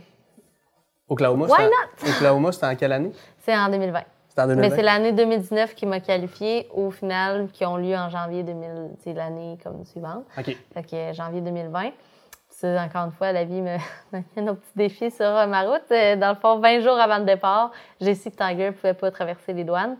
Oklahoma, 1.09 1.47
Why 1.47 1.69
c'était- 1.99 2.11
Oklahoma, 2.17 2.53
c'était 2.53 2.67
en 2.67 2.77
quelle 2.77 2.93
année? 2.93 3.12
c'est 3.39 3.57
en 3.57 3.69
2020. 3.69 4.03
C'était 4.37 4.43
en 4.43 4.47
Mais 4.49 4.55
2020? 4.68 4.76
c'est 4.76 4.82
l'année 4.82 5.12
2019 5.12 5.74
qui 5.74 5.87
m'a 5.87 6.01
qualifiée 6.01 6.68
aux 6.74 6.91
finales 6.91 7.49
qui 7.55 7.64
ont 7.64 7.76
lieu 7.78 7.97
en 7.97 8.11
janvier 8.11 8.43
2000, 8.43 8.68
tu 8.99 9.05
sais, 9.05 9.12
l'année 9.14 9.57
comme 9.64 9.82
suivante. 9.87 10.24
OK. 10.37 10.55
Fait 10.74 10.82
que 10.82 10.95
euh, 10.95 11.12
janvier 11.14 11.41
2020. 11.41 11.91
C'est 12.51 12.78
encore 12.78 13.05
une 13.07 13.12
fois, 13.12 13.32
la 13.32 13.45
vie 13.45 13.62
me 13.62 13.76
m'a 14.12 14.18
mis 14.37 14.43
nos 14.43 14.55
petits 14.55 14.72
défis 14.76 15.11
sur 15.11 15.24
euh, 15.24 15.47
ma 15.47 15.62
route. 15.62 15.82
Euh, 15.91 16.16
Dans 16.16 16.28
le 16.30 16.34
fond, 16.37 16.59
20 16.59 16.80
jours 16.80 16.99
avant 16.99 17.18
le 17.18 17.24
départ, 17.24 17.70
j'ai 18.01 18.14
su 18.14 18.30
que 18.30 18.37
Tiger 18.37 18.72
pouvait 18.72 18.95
pas 18.95 19.11
traverser 19.11 19.55
les 19.55 19.64
douanes. 19.64 19.97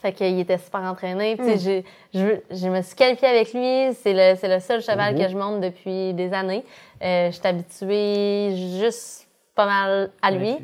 Fait 0.00 0.12
qu'il 0.12 0.38
était 0.38 0.58
super 0.58 0.82
entraîné. 0.82 1.36
Puis, 1.36 1.58
j'ai- 1.58 1.84
je, 2.14 2.40
je 2.50 2.68
me 2.68 2.80
suis 2.82 2.94
qualifiée 2.94 3.28
avec 3.28 3.52
lui. 3.52 3.92
C'est 3.94 4.12
le, 4.12 4.36
c'est 4.38 4.48
le 4.48 4.60
seul 4.60 4.80
cheval 4.82 5.16
que 5.16 5.26
je 5.28 5.36
monte 5.36 5.60
depuis 5.60 6.14
des 6.14 6.32
années. 6.32 6.64
Euh, 7.02 7.26
je 7.32 7.36
suis 7.36 7.46
habituée 7.46 8.54
juste 8.78 9.26
pas 9.54 9.66
mal 9.66 10.10
à 10.22 10.30
lui. 10.30 10.56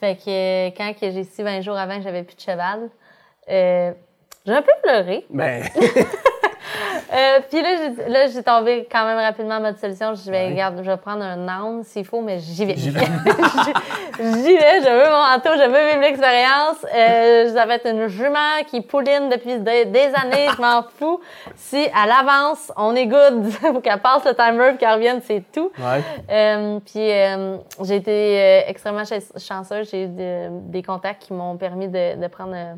Fait 0.00 0.16
que 0.16 0.28
euh, 0.28 0.70
quand 0.76 0.92
que 0.94 1.10
j'ai 1.10 1.24
su 1.24 1.42
20 1.42 1.60
jours 1.60 1.76
avant 1.76 1.96
que 1.96 2.02
j'avais 2.02 2.22
plus 2.22 2.36
de 2.36 2.40
cheval, 2.40 2.90
euh, 3.48 3.92
j'ai 4.46 4.52
un 4.52 4.62
peu 4.62 4.72
pleuré. 4.82 5.24
Ben, 5.30 5.64
Euh, 7.14 7.38
puis 7.48 7.62
là, 7.62 7.68
j'ai, 7.76 8.10
là, 8.10 8.26
j'ai 8.26 8.42
tombé 8.42 8.88
quand 8.90 9.04
même 9.06 9.18
rapidement 9.18 9.56
en 9.56 9.60
mode 9.60 9.78
solution. 9.78 10.14
Je 10.14 10.30
vais, 10.30 10.44
Ouais. 10.46 10.50
regarde, 10.50 10.80
je 10.82 10.90
vais 10.90 10.96
prendre 10.96 11.22
un 11.22 11.36
noun 11.36 11.84
s'il 11.84 12.04
faut, 12.04 12.20
mais 12.20 12.38
j'y 12.40 12.64
vais. 12.64 12.74
J'y 12.76 12.90
J'y 12.90 12.94
vais. 12.94 14.58
vais, 14.58 14.80
je 14.80 14.88
veux 14.90 15.10
mon 15.10 15.22
manteau, 15.22 15.50
je 15.54 15.68
veux 15.68 15.88
vivre 15.90 16.00
l'expérience. 16.00 16.84
Euh, 16.94 17.52
ça 17.54 17.66
va 17.66 17.74
être 17.76 17.86
une 17.86 18.06
jument 18.08 18.62
qui 18.68 18.80
pouline 18.80 19.28
depuis 19.28 19.58
des, 19.58 19.84
des 19.86 20.10
années, 20.20 20.48
je 20.56 20.60
m'en 20.60 20.82
fous. 20.82 21.20
Si 21.56 21.86
à 21.94 22.06
l'avance, 22.06 22.72
on 22.76 22.94
est 22.94 23.06
good, 23.06 23.44
faut 23.60 23.80
qu'elle 23.80 24.00
passe 24.00 24.24
le 24.24 24.34
timer 24.34 24.70
puis 24.70 24.78
qu'elle 24.78 24.94
revienne, 24.94 25.20
c'est 25.24 25.42
tout. 25.52 25.70
ouais. 25.78 26.02
Euh, 26.30 26.78
puis 26.84 27.10
euh, 27.12 27.56
j'ai 27.82 27.96
été 27.96 28.10
euh, 28.40 28.60
extrêmement 28.68 29.04
ch- 29.04 29.22
chanceuse. 29.38 29.88
J'ai 29.90 30.04
eu 30.04 30.08
de- 30.08 30.48
des 30.70 30.82
contacts 30.82 31.22
qui 31.22 31.32
m'ont 31.32 31.56
permis 31.56 31.88
de, 31.88 32.16
de 32.20 32.26
prendre 32.28 32.54
euh, 32.54 32.74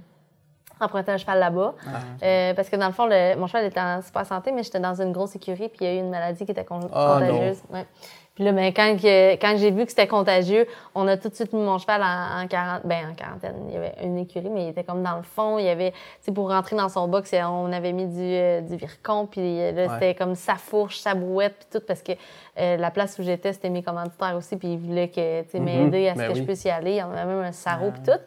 emprunter 0.80 1.12
un 1.12 1.16
cheval 1.16 1.38
là-bas. 1.38 1.74
Euh, 2.22 2.54
parce 2.54 2.68
que 2.68 2.76
dans 2.76 2.86
le 2.86 2.92
fond, 2.92 3.06
le- 3.06 3.36
mon 3.36 3.46
cheval 3.46 3.64
était 3.66 3.80
en 3.80 4.02
super 4.02 4.26
santé, 4.26 4.52
mais 4.52 4.62
j'étais 4.62 4.80
dans 4.80 5.00
une 5.00 5.12
grosse 5.12 5.34
écurie, 5.36 5.68
puis 5.68 5.78
il 5.80 5.86
y 5.86 5.90
a 5.90 5.94
eu 5.94 5.98
une 5.98 6.10
maladie 6.10 6.44
qui 6.44 6.52
était 6.52 6.64
con- 6.64 6.80
Ah, 6.92 7.18
contagieuse. 7.20 7.62
Ouais. 7.72 7.86
Puis 8.34 8.44
là, 8.44 8.52
ben, 8.52 8.70
quand, 8.74 8.94
quand 9.00 9.54
j'ai 9.56 9.70
vu 9.70 9.84
que 9.86 9.90
c'était 9.90 10.06
contagieux, 10.06 10.66
on 10.94 11.08
a 11.08 11.16
tout 11.16 11.30
de 11.30 11.34
suite 11.34 11.54
mis 11.54 11.62
mon 11.62 11.78
cheval 11.78 12.02
en, 12.02 12.42
en, 12.42 12.80
ben, 12.84 13.10
en 13.10 13.14
quarantaine. 13.14 13.56
Il 13.68 13.72
y 13.72 13.76
avait 13.78 13.94
une 14.02 14.18
écurie, 14.18 14.50
mais 14.50 14.64
il 14.64 14.68
était 14.68 14.84
comme 14.84 15.02
dans 15.02 15.16
le 15.16 15.22
fond. 15.22 15.56
Il 15.58 15.64
y 15.64 15.70
avait, 15.70 15.92
tu 15.92 15.96
sais, 16.20 16.32
pour 16.32 16.50
rentrer 16.50 16.76
dans 16.76 16.90
son 16.90 17.08
box, 17.08 17.32
on 17.32 17.72
avait 17.72 17.92
mis 17.92 18.04
du, 18.04 18.20
euh, 18.20 18.60
du 18.60 18.76
vircon, 18.76 19.26
puis 19.26 19.40
euh, 19.40 19.72
là, 19.72 19.82
Ouais. 19.84 19.88
c'était 19.94 20.14
comme 20.14 20.34
sa 20.34 20.56
fourche, 20.56 20.98
sa 20.98 21.14
brouette, 21.14 21.54
puis 21.60 21.80
tout, 21.80 21.86
parce 21.86 22.02
que 22.02 22.12
euh, 22.58 22.76
la 22.76 22.90
place 22.90 23.18
où 23.18 23.22
j'étais, 23.22 23.54
c'était 23.54 23.70
mes 23.70 23.82
commanditaires 23.82 24.36
aussi, 24.36 24.56
puis 24.56 24.74
ils 24.74 24.78
voulaient 24.78 25.08
que, 25.08 25.40
tu 25.44 25.52
sais, 25.52 25.58
m'aider 25.60 26.08
à 26.08 26.12
ce 26.12 26.18
Ben 26.18 26.26
que 26.28 26.32
oui. 26.34 26.38
je 26.40 26.44
puisse 26.44 26.64
y 26.66 26.68
aller. 26.70 26.90
Il 26.90 26.96
y 26.98 27.02
en 27.02 27.12
avait 27.12 27.24
même 27.24 27.42
un 27.42 27.52
sarreau, 27.52 27.90
puis 27.90 28.02
tout. 28.02 28.20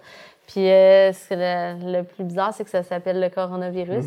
Puis 0.52 0.68
euh, 0.68 1.14
ce 1.14 1.30
que 1.30 1.36
le, 1.36 1.98
le 2.00 2.04
plus 2.04 2.24
bizarre, 2.24 2.52
c'est 2.54 2.64
que 2.64 2.70
ça 2.72 2.82
s'appelle 2.82 3.20
le 3.20 3.30
coronavirus. 3.30 4.06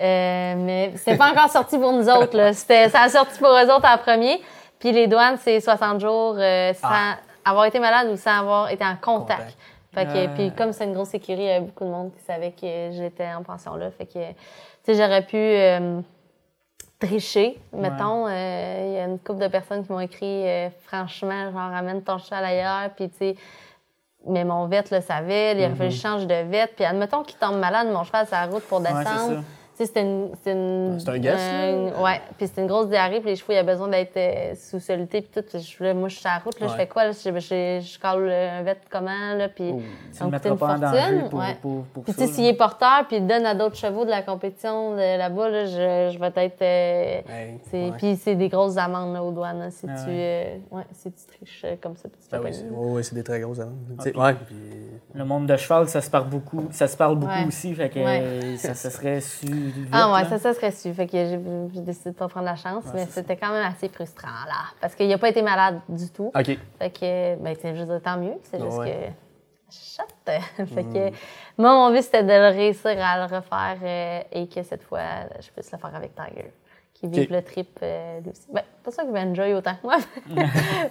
Euh, 0.00 0.54
mais 0.56 0.92
c'est 0.96 1.18
pas 1.18 1.30
encore 1.30 1.50
sorti 1.50 1.78
pour 1.78 1.92
nous 1.92 2.08
autres. 2.08 2.34
Là. 2.34 2.54
C'était, 2.54 2.88
ça 2.88 3.02
a 3.02 3.08
sorti 3.10 3.38
pour 3.38 3.50
eux 3.50 3.70
autres 3.70 3.86
en 3.86 3.98
premier. 3.98 4.40
Puis 4.78 4.92
les 4.92 5.06
douanes, 5.06 5.36
c'est 5.38 5.60
60 5.60 6.00
jours 6.00 6.36
euh, 6.38 6.72
sans 6.72 6.88
Ah. 6.90 7.18
avoir 7.44 7.66
été 7.66 7.78
malade 7.78 8.08
ou 8.10 8.16
sans 8.16 8.38
avoir 8.40 8.70
été 8.70 8.82
en 8.82 8.96
contact. 8.96 9.38
Contact. 9.40 9.56
Fait 9.92 10.06
que, 10.06 10.26
Ah. 10.26 10.34
puis 10.34 10.52
comme 10.56 10.72
c'est 10.72 10.84
une 10.84 10.94
grosse 10.94 11.12
écurie, 11.12 11.42
il 11.42 11.46
y 11.46 11.50
avait 11.50 11.60
beaucoup 11.66 11.84
de 11.84 11.90
monde 11.90 12.12
qui 12.14 12.24
savait 12.24 12.52
que 12.52 12.90
j'étais 12.92 13.28
en 13.36 13.42
pension 13.42 13.74
là. 13.76 13.90
Fait 13.90 14.06
que, 14.06 14.12
tu 14.30 14.34
sais, 14.84 14.94
j'aurais 14.94 15.26
pu 15.26 15.36
euh, 15.36 16.00
tricher, 16.98 17.60
mettons. 17.74 18.26
Il 18.28 18.92
y 18.94 18.98
a 18.98 19.04
une 19.04 19.18
couple 19.18 19.40
de 19.40 19.48
personnes 19.48 19.84
qui 19.84 19.92
m'ont 19.92 20.00
écrit, 20.00 20.44
franchement, 20.86 21.50
genre, 21.52 21.74
amène 21.76 22.02
ton 22.02 22.16
cheval 22.18 22.44
ailleurs. 22.46 22.90
Puis, 22.96 23.10
tu 23.10 23.16
sais, 23.18 23.36
mais 24.26 24.44
mon 24.44 24.66
vet 24.66 24.84
le 24.90 25.00
savait, 25.00 25.56
il 25.56 25.64
a 25.64 25.70
fallu 25.70 25.90
que 25.90 25.94
je 25.94 26.00
change 26.00 26.26
de 26.26 26.34
vet. 26.50 26.68
Puis 26.74 26.84
admettons 26.84 27.22
qu'il 27.22 27.36
tombe 27.38 27.58
malade, 27.58 27.88
mon 27.92 28.04
cheval 28.04 28.26
sur 28.26 28.36
la 28.36 28.46
route 28.46 28.62
pour 28.64 28.80
descendre. 28.80 29.42
C'était 29.86 30.02
une. 30.02 30.30
C'est 30.42 30.50
un 31.08 31.18
guess, 31.18 31.38
euh, 31.40 32.02
ouais. 32.02 32.20
Puis 32.36 32.46
c'était 32.46 32.60
une 32.62 32.66
grosse 32.66 32.88
diarrhée, 32.88 33.20
puis 33.20 33.30
les 33.30 33.36
chevaux, 33.36 33.52
il 33.52 33.56
y 33.56 33.58
a 33.58 33.62
besoin 33.62 33.88
d'être 33.88 34.16
euh, 34.16 34.54
sous 34.54 34.80
soluté, 34.80 35.20
puis 35.22 35.30
tout. 35.34 35.46
Puis 35.48 35.60
je- 35.60 35.84
là, 35.84 35.94
moi, 35.94 36.08
je 36.08 36.14
suis 36.14 36.20
sur 36.22 36.30
la 36.30 36.38
route, 36.38 36.58
là, 36.60 36.66
je 36.68 36.74
fais 36.74 36.86
quoi? 36.86 37.04
Là? 37.04 37.12
Je, 37.12 37.30
je, 37.30 37.80
je 37.82 37.98
colle 37.98 38.30
un 38.30 38.62
vet 38.62 38.78
comment, 38.90 39.34
là? 39.36 39.48
Puis 39.48 39.70
Oh. 39.72 39.80
Ça 40.12 40.26
me 40.26 40.30
mettras 40.32 40.50
une 40.50 40.58
pas 40.58 40.76
fortune. 40.78 41.28
pour, 41.30 41.38
ouais. 41.38 41.56
pour, 41.62 41.82
pour 41.84 42.04
Puis 42.04 42.12
tu 42.14 42.20
sais, 42.20 42.26
s'il 42.26 42.46
est 42.46 42.54
porteur, 42.54 43.04
puis 43.08 43.16
il 43.18 43.26
donne 43.26 43.46
à 43.46 43.54
d'autres 43.54 43.76
chevaux 43.76 44.04
de 44.04 44.10
la 44.10 44.22
compétition 44.22 44.92
de 44.92 45.18
là-bas, 45.18 45.48
là, 45.48 45.64
je, 45.66 46.12
je 46.12 46.18
vais 46.18 46.32
être. 46.36 46.62
euh, 46.62 47.20
Hey, 47.28 47.58
c'est- 47.70 47.90
ouais. 47.90 47.96
Puis 47.98 48.16
c'est 48.16 48.34
des 48.34 48.48
grosses 48.48 48.76
amendes 48.76 49.14
là, 49.14 49.22
aux 49.22 49.30
douanes, 49.32 49.58
là, 49.60 49.70
si, 49.70 49.86
Ah 49.88 49.94
tu, 50.04 50.10
euh, 50.10 50.56
ouais, 50.72 50.82
si 50.92 51.10
tu 51.12 51.26
triches 51.26 51.64
comme 51.82 51.96
ça. 51.96 52.08
Puis 52.08 52.20
tu 52.22 52.28
te 52.28 52.36
Ben 52.36 52.42
fais 52.52 52.62
oui, 52.62 52.74
pogner. 52.74 53.02
c'est 53.02 53.14
des 53.14 53.22
très 53.24 53.40
grosses 53.40 53.60
amendes. 53.60 53.76
Ouais, 54.16 54.34
puis- 54.46 54.56
Le 55.14 55.24
monde 55.24 55.46
de 55.46 55.56
cheval, 55.56 55.88
ça 55.88 56.00
se 56.00 56.08
parle 56.10 56.28
beaucoup, 56.28 56.68
ça 56.70 56.86
se 56.86 56.96
parle 56.96 57.16
beaucoup 57.16 57.32
Ouais. 57.32 57.46
aussi, 57.46 57.74
fait 57.74 57.88
que 57.88 57.98
Ouais. 57.98 58.56
ça, 58.56 58.74
ça 58.74 58.90
serait 58.90 59.20
su 59.20 59.69
vite. 59.70 59.88
Ah 59.92 60.12
ouais, 60.12 60.22
là. 60.22 60.28
ça, 60.28 60.38
ça 60.38 60.54
serait 60.54 60.70
su. 60.70 60.92
Fait 60.94 61.06
que 61.06 61.12
j'ai 61.72 61.80
décidé 61.80 62.10
de 62.10 62.14
pas 62.16 62.28
prendre 62.28 62.46
la 62.46 62.56
chance, 62.56 62.84
mais 62.94 63.04
c'est 63.06 63.20
c'était 63.20 63.36
quand 63.36 63.52
même 63.52 63.64
assez 63.64 63.88
frustrant, 63.88 64.28
là. 64.46 64.64
Parce 64.80 64.94
qu'il 64.94 65.12
a 65.12 65.18
pas 65.18 65.28
été 65.28 65.42
malade 65.42 65.80
du 65.88 66.08
tout. 66.10 66.30
OK. 66.34 66.58
Fait 66.78 66.90
que, 66.90 67.36
ben, 67.36 67.56
veux 67.62 67.84
dire, 67.84 68.02
tant 68.02 68.16
mieux. 68.16 68.34
C'est 68.44 68.60
juste 68.60 68.78
Ouais. 68.78 68.90
que. 68.90 69.30
Chut! 69.72 70.66
fait 70.74 70.82
que, 70.84 71.10
moi, 71.56 71.72
mon 71.74 71.90
but, 71.90 72.02
c'était 72.02 72.24
de 72.24 72.28
le 72.28 72.48
réussir 72.48 72.96
à 73.00 73.18
le 73.18 73.34
refaire 73.34 73.78
euh, 73.82 74.20
et 74.32 74.48
que 74.48 74.62
cette 74.64 74.82
fois, 74.82 75.00
je 75.40 75.48
puisse 75.50 75.70
le 75.70 75.78
faire 75.78 75.94
avec 75.94 76.12
Tiger. 76.14 76.52
Qui 77.00 77.08
vivent 77.08 77.22
Ok. 77.24 77.30
le 77.30 77.42
trip 77.42 77.78
euh, 77.82 78.20
lui 78.20 78.30
aussi. 78.30 78.46
Ben, 78.52 78.62
pas 78.84 78.90
sûr 78.90 79.04
qu'il 79.04 79.12
va 79.12 79.20
enjoy 79.20 79.54
autant 79.54 79.72
que 79.74 79.82
moi. 79.86 79.96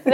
Mais 0.05 0.13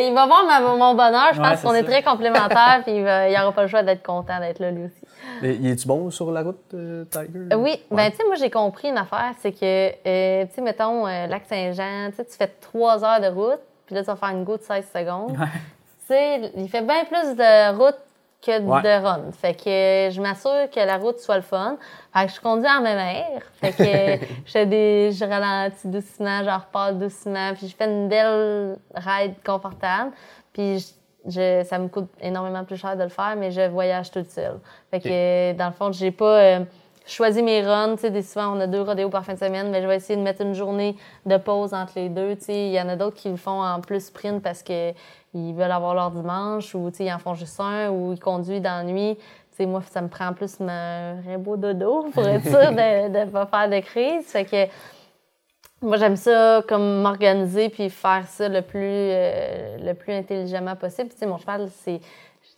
euh, 0.00 0.08
il 0.08 0.14
va 0.14 0.26
voir 0.26 0.44
ma- 0.46 0.60
mon 0.60 0.94
bonheur. 0.94 1.32
Je 1.32 1.40
pense 1.40 1.62
qu'on 1.62 1.74
est 1.74 1.84
très 1.84 2.02
complémentaires. 2.02 2.80
Puis 2.84 2.94
il 2.96 3.02
n'aura 3.04 3.52
pas 3.52 3.62
le 3.62 3.68
choix 3.68 3.82
d'être 3.82 4.02
content 4.02 4.38
d'être 4.40 4.58
là 4.58 4.70
lui 4.70 4.84
aussi. 4.86 5.04
Il 5.42 5.66
est-tu 5.70 5.86
bon 5.88 6.10
sur 6.10 6.30
la 6.30 6.42
route, 6.42 6.58
euh, 6.74 7.04
Tiger? 7.06 7.54
Oui, 7.56 7.70
Ouais. 7.70 7.80
ben 7.90 8.10
tu 8.10 8.16
sais, 8.18 8.24
moi 8.26 8.34
j'ai 8.36 8.50
compris 8.50 8.88
une 8.88 8.98
affaire, 8.98 9.32
c'est 9.40 9.52
que, 9.52 9.90
euh, 10.06 10.44
tu 10.46 10.54
sais, 10.54 10.60
mettons, 10.60 11.06
Lac-Saint-Jean, 11.06 12.10
tu 12.16 12.24
fais 12.36 12.46
trois 12.60 13.02
heures 13.04 13.20
de 13.20 13.28
route, 13.28 13.60
puis 13.86 13.94
là 13.94 14.02
tu 14.02 14.06
vas 14.06 14.16
faire 14.16 14.28
une 14.30 14.44
go 14.44 14.56
de 14.56 14.62
16 14.62 14.84
secondes. 14.94 15.36
Tu 15.36 16.08
sais, 16.08 16.52
il 16.56 16.68
fait 16.68 16.82
bien 16.82 17.04
plus 17.04 17.34
de 17.36 17.76
route 17.76 17.96
que 18.44 18.60
Ouais. 18.60 18.82
de 18.82 19.04
run. 19.04 19.32
Fait 19.32 19.54
que 19.54 20.14
je 20.14 20.20
m'assure 20.20 20.68
que 20.70 20.80
la 20.80 20.96
route 20.98 21.18
soit 21.18 21.36
le 21.36 21.42
fun. 21.42 21.76
Fait 22.12 22.26
que 22.26 22.32
je 22.32 22.40
conduis 22.40 22.68
en 22.68 22.82
même 22.82 22.98
air. 22.98 23.42
Fait 23.60 23.72
que 23.72 24.24
je 24.46 24.50
fais 24.52 24.66
des, 24.66 25.10
je 25.12 25.24
ralentis 25.24 25.88
doucement, 25.88 26.40
je 26.44 26.50
repars 26.50 26.92
doucement, 26.92 27.54
puis 27.54 27.68
je 27.68 27.74
fais 27.76 27.86
une 27.86 28.08
belle 28.08 28.76
ride 28.94 29.34
confortable. 29.44 30.10
Puis 30.52 30.78
je- 31.26 31.30
je- 31.30 31.64
ça 31.64 31.78
me 31.78 31.88
coûte 31.88 32.10
énormément 32.20 32.64
plus 32.64 32.76
cher 32.76 32.96
de 32.96 33.02
le 33.02 33.08
faire, 33.08 33.34
mais 33.36 33.50
je 33.50 33.62
voyage 33.68 34.10
toute 34.10 34.30
seule. 34.30 34.58
Fait 34.90 35.00
que, 35.00 35.52
dans 35.54 35.66
le 35.66 35.72
fond, 35.72 35.90
j'ai 35.90 36.10
pas 36.10 36.38
euh, 36.38 36.60
choisi 37.06 37.42
mes 37.42 37.62
runs. 37.62 37.96
Tu 37.96 38.02
sais, 38.02 38.22
souvent, 38.22 38.56
on 38.56 38.60
a 38.60 38.66
deux 38.66 38.82
rodéos 38.82 39.10
par 39.10 39.24
fin 39.24 39.34
de 39.34 39.38
semaine, 39.38 39.70
mais 39.70 39.82
je 39.82 39.86
vais 39.86 39.96
essayer 39.96 40.16
de 40.16 40.22
mettre 40.22 40.42
une 40.42 40.54
journée 40.54 40.96
de 41.26 41.36
pause 41.36 41.74
entre 41.74 41.92
les 41.96 42.08
deux. 42.08 42.36
Tu 42.36 42.44
sais, 42.44 42.66
il 42.66 42.72
y 42.72 42.80
en 42.80 42.88
a 42.88 42.96
d'autres 42.96 43.16
qui 43.16 43.28
le 43.28 43.36
font 43.36 43.62
en 43.62 43.80
plus 43.80 44.06
sprint 44.06 44.42
parce 44.42 44.62
que 44.62 44.92
ils 45.34 45.52
veulent 45.52 45.72
avoir 45.72 45.94
leur 45.94 46.10
dimanche 46.10 46.74
ou, 46.74 46.90
tu 46.90 46.98
sais, 46.98 47.04
ils 47.06 47.12
en 47.12 47.18
font 47.18 47.34
juste 47.34 47.58
un 47.60 47.90
ou 47.90 48.12
ils 48.12 48.20
conduisent 48.20 48.62
dans 48.62 48.78
la 48.78 48.84
nuit. 48.84 49.16
Tu 49.16 49.56
sais, 49.56 49.66
moi, 49.66 49.82
ça 49.90 50.00
me 50.00 50.08
prend 50.08 50.32
plus 50.32 50.60
un 50.60 51.38
beau 51.38 51.56
dodo 51.56 52.06
pour 52.12 52.26
être 52.26 52.44
sûr 52.44 52.72
de 52.72 53.08
ne 53.08 53.30
pas 53.30 53.46
faire 53.46 53.68
de 53.68 53.80
crise. 53.80 54.26
Fait 54.26 54.44
que 54.44 54.68
moi, 55.84 55.98
j'aime 55.98 56.16
ça 56.16 56.62
comme 56.66 57.02
m'organiser 57.02 57.68
puis 57.68 57.90
faire 57.90 58.26
ça 58.26 58.48
le 58.48 58.62
plus, 58.62 58.80
euh, 58.80 59.76
le 59.78 59.92
plus 59.92 60.14
intelligemment 60.14 60.76
possible. 60.76 61.10
Tu 61.10 61.18
sais, 61.18 61.26
mon 61.26 61.36
cheval, 61.36 61.68
c'est 61.70 62.00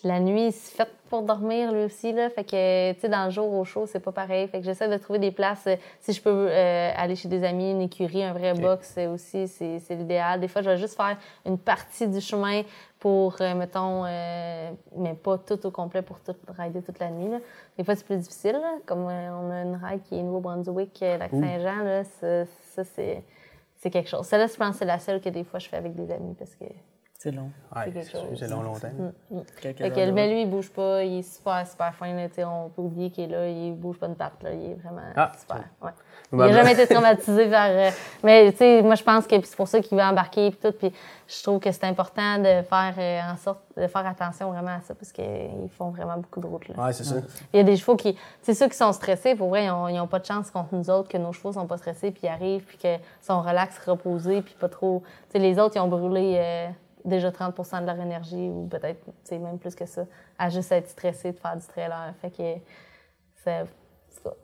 la 0.05 0.21
nuit, 0.21 0.53
c'est 0.53 0.77
fait 0.77 0.89
pour 1.09 1.23
dormir 1.23 1.73
lui 1.73 1.85
aussi. 1.85 2.13
Là. 2.13 2.29
Fait 2.31 2.45
que, 2.45 2.93
tu 2.93 3.01
sais, 3.01 3.09
dans 3.09 3.25
le 3.25 3.31
jour 3.31 3.53
au 3.53 3.65
chaud, 3.65 3.87
c'est 3.87 4.01
pas 4.01 4.13
pareil. 4.13 4.47
Fait 4.49 4.59
que 4.59 4.65
j'essaie 4.65 4.89
de 4.89 4.97
trouver 4.99 5.19
des 5.19 5.31
places. 5.31 5.67
euh, 5.67 5.77
si 6.01 6.13
je 6.13 6.21
peux 6.21 6.49
euh, 6.51 6.93
aller 6.97 7.17
chez 7.17 7.29
des 7.29 7.45
amis, 7.45 7.71
une 7.71 7.81
écurie, 7.83 8.23
un 8.23 8.33
vrai 8.33 8.55
box 8.55 8.95
euh, 8.99 9.15
aussi, 9.15 9.49
c'est 9.49 9.81
l'idéal. 9.91 10.41
Des 10.41 10.49
fois, 10.49 10.63
je 10.63 10.71
vais 10.71 10.77
juste 10.77 10.97
faire 10.97 11.17
une 11.45 11.59
partie 11.59 12.07
du 12.09 12.21
chemin 12.21 12.63
pour, 12.99 13.37
euh, 13.41 13.55
mettons, 13.55 14.05
euh, 14.05 14.71
mais 14.97 15.15
pas 15.15 15.39
tout 15.39 15.65
au 15.67 15.71
complet 15.71 16.03
pour 16.03 16.21
tout 16.21 16.35
rider 16.59 16.83
toute 16.83 16.99
la 16.99 17.11
nuit. 17.11 17.31
Là. 17.31 17.39
Des 17.79 17.85
fois, 17.85 17.95
c'est 17.97 18.05
plus 18.05 18.19
difficile. 18.19 18.53
là. 18.53 18.75
Comme 18.85 19.05
on 19.05 19.51
a 19.51 19.63
une 19.63 19.81
ride 19.83 20.03
qui 20.03 20.19
est 20.19 20.23
Nouveau-Brunswick, 20.23 20.99
Lac-Saint-Jean, 21.01 21.85
là, 21.85 22.05
ça, 22.05 22.85
c'est 22.85 23.91
quelque 23.91 24.09
chose. 24.09 24.27
Celle-là, 24.27 24.49
je 24.49 24.57
pense 24.57 24.71
que 24.73 24.79
c'est 24.81 24.85
la 24.85 24.99
seule 24.99 25.21
que 25.21 25.29
des 25.29 25.45
fois 25.45 25.61
je 25.61 25.69
fais 25.69 25.77
avec 25.77 25.95
des 25.95 26.13
amis 26.13 26.35
parce 26.39 26.55
que. 26.55 26.65
C'est 27.27 27.33
long. 27.33 27.51
Ouais, 27.75 27.83
c'est 27.87 27.91
quelque 27.93 28.05
c'est 28.05 28.11
sûr, 28.11 28.21
chose. 28.21 28.37
c'est 28.39 28.49
long, 28.49 28.63
longtemps. 28.63 28.89
Fait 29.57 29.75
que, 29.75 30.07
de 30.07 30.13
mais 30.13 30.23
route. 30.27 30.31
lui, 30.33 30.43
il 30.43 30.49
bouge 30.51 30.71
pas, 30.71 31.03
il 31.03 31.19
est 31.19 31.23
super, 31.23 31.67
super 31.67 31.93
fin. 31.93 32.15
Là, 32.15 32.29
on 32.49 32.69
peut 32.69 32.83
oublier 32.83 33.11
qu'il 33.11 33.25
est 33.25 33.37
là, 33.37 33.49
il 33.49 33.75
bouge 33.75 33.99
pas 33.99 34.07
une 34.07 34.15
patte. 34.15 34.41
Là, 34.45 34.53
il 34.53 34.71
est 34.71 34.75
vraiment 34.75 35.03
Ah, 35.17 35.33
super. 35.37 35.65
Ouais. 35.83 35.91
Il 36.33 36.39
n'a 36.39 36.45
blonde- 36.45 36.57
jamais 36.57 36.73
été 36.81 36.87
traumatisé 36.87 37.51
par. 37.51 37.67
euh, 37.69 37.91
mais 38.23 38.53
tu 38.53 38.59
sais, 38.59 38.83
moi, 38.83 38.95
je 38.95 39.03
pense 39.03 39.27
que 39.27 39.35
c'est 39.45 39.57
pour 39.57 39.67
ça 39.67 39.81
qu'il 39.81 39.99
veut 39.99 40.05
embarquer 40.05 40.47
et 40.47 40.53
tout. 40.53 40.71
Puis 40.73 40.93
je 41.27 41.43
trouve 41.43 41.59
que 41.59 41.73
c'est 41.73 41.85
important 41.85 42.39
de 42.39 42.63
faire 42.63 42.95
euh, 42.97 43.21
en 43.33 43.37
sorte 43.37 43.59
de 43.77 43.87
faire 43.89 44.07
attention 44.07 44.53
vraiment 44.53 44.77
à 44.77 44.81
ça 44.81 44.95
parce 44.95 45.11
qu'ils 45.13 45.69
font 45.77 45.91
vraiment 45.91 46.17
beaucoup 46.17 46.41
de 46.41 46.47
routes. 46.47 46.69
Là. 46.69 46.85
Ouais, 46.87 46.93
c'est 46.93 47.05
ça. 47.05 47.17
Il 47.53 47.57
y 47.57 47.61
a 47.61 47.65
des 47.65 47.77
chevaux 47.77 47.97
qui. 47.97 48.17
C'est 48.41 48.55
ceux 48.55 48.69
qui 48.69 48.77
sont 48.77 48.93
stressés, 48.93 49.35
pour 49.35 49.49
vrai, 49.49 49.65
ils 49.65 49.69
n'ont 49.69 50.03
ont 50.05 50.07
pas 50.07 50.21
de 50.21 50.25
chance 50.27 50.51
contre 50.53 50.75
nous 50.77 50.89
autres, 50.91 51.09
que 51.09 51.19
nos 51.19 51.33
chevaux 51.33 51.53
sont 51.53 51.67
pas 51.67 51.77
stressés, 51.77 52.13
puis 52.13 52.23
ils 52.25 52.29
arrivent, 52.29 52.65
puis 52.65 52.79
qu'ils 52.79 53.01
sont 53.21 53.43
relax, 53.43 53.77
reposés, 53.85 54.43
puis 54.43 54.55
pas 54.59 54.69
trop. 54.69 55.03
Tu 55.31 55.33
sais, 55.33 55.39
les 55.41 55.59
autres, 55.59 55.77
ils 55.77 55.81
ont 55.81 55.89
brûlé 55.89 56.37
euh, 56.39 56.69
déjà 57.07 57.31
30 57.33 57.57
de 57.83 57.87
leur 57.87 57.99
énergie, 58.01 58.51
ou 58.51 58.67
peut-être 58.71 59.01
même 59.33 59.59
plus 59.59 59.75
que 59.75 59.87
ça, 59.87 60.03
à 60.39 60.49
juste 60.51 60.71
être 60.73 60.89
stressés 60.91 61.33
de 61.33 61.39
faire 61.39 61.57
du 61.57 61.67
trailer. 61.67 62.13
Fait 62.21 62.31
que. 62.31 63.67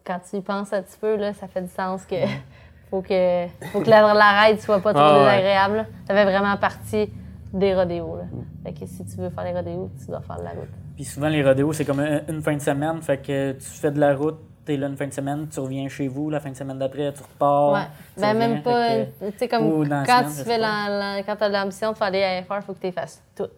quand 0.04 0.20
tu 0.30 0.36
y 0.36 0.40
penses 0.40 0.72
un 0.72 0.82
petit 0.82 0.98
peu, 0.98 1.16
là, 1.16 1.32
ça 1.34 1.48
fait 1.48 1.62
du 1.62 1.68
sens 1.70 2.04
que. 2.06 2.16
Faut 2.90 3.00
que, 3.00 3.46
faut 3.72 3.80
que 3.80 3.88
la, 3.88 4.12
la 4.12 4.42
ride 4.42 4.60
soit 4.60 4.78
pas 4.80 4.92
trop 4.92 5.02
Ah 5.02 5.14
ouais. 5.20 5.24
désagréable. 5.24 5.76
là. 5.76 5.86
Ça 6.06 6.12
fait 6.12 6.24
vraiment 6.26 6.54
partie 6.58 7.10
des 7.50 7.74
rodéos. 7.74 8.16
Là. 8.18 8.24
Fait 8.64 8.74
que 8.74 8.84
si 8.84 9.02
tu 9.06 9.16
veux 9.16 9.30
faire 9.30 9.44
les 9.44 9.52
rodéos, 9.54 9.90
tu 9.98 10.08
dois 10.08 10.20
faire 10.20 10.36
de 10.36 10.42
la 10.44 10.50
route. 10.50 10.68
Puis 10.94 11.04
souvent, 11.06 11.28
les 11.28 11.42
rodéos, 11.42 11.72
c'est 11.72 11.86
comme 11.86 12.00
un- 12.00 12.20
une 12.28 12.42
fin 12.42 12.52
de 12.52 12.58
semaine. 12.60 13.00
Fait 13.00 13.16
que 13.16 13.52
tu 13.52 13.64
fais 13.64 13.90
de 13.90 13.98
la 13.98 14.14
route, 14.14 14.38
t'es 14.64 14.76
là 14.76 14.86
une 14.88 14.96
fin 14.96 15.06
de 15.06 15.12
semaine, 15.12 15.48
tu 15.48 15.60
reviens 15.60 15.88
chez 15.88 16.08
vous. 16.08 16.30
La 16.30 16.40
fin 16.40 16.50
de 16.50 16.56
semaine 16.56 16.78
d'après, 16.78 17.12
tu 17.12 17.22
repars. 17.22 17.72
Ouais. 17.72 17.80
tu 18.14 18.20
Ben, 18.20 18.32
reviens, 18.32 18.48
même 18.48 18.62
pas. 18.62 18.88
Tu 19.30 19.38
sais, 19.38 19.48
comme 19.48 19.88
quand 19.88 20.04
semaine, 20.06 20.24
tu 20.36 20.44
fais 20.44 20.58
la, 20.58 20.88
la- 20.88 21.22
quand 21.22 21.36
t'as 21.36 21.48
l'ambition 21.48 21.92
de 21.92 21.96
faire 21.96 22.10
des 22.10 22.22
AFR, 22.22 22.56
il 22.58 22.62
faut 22.62 22.74
que 22.74 22.80
tu 22.86 22.92
fasses 22.92 23.22
toutes. 23.36 23.50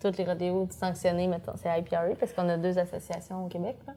Toutes 0.00 0.18
les 0.18 0.24
rodéos 0.24 0.68
sanctionnés, 0.70 1.26
mettons, 1.26 1.54
c'est 1.56 1.68
IPRE, 1.78 2.16
parce 2.20 2.32
qu'on 2.32 2.48
a 2.48 2.56
deux 2.56 2.78
associations 2.78 3.46
au 3.46 3.48
Québec. 3.48 3.76
là. 3.86 3.94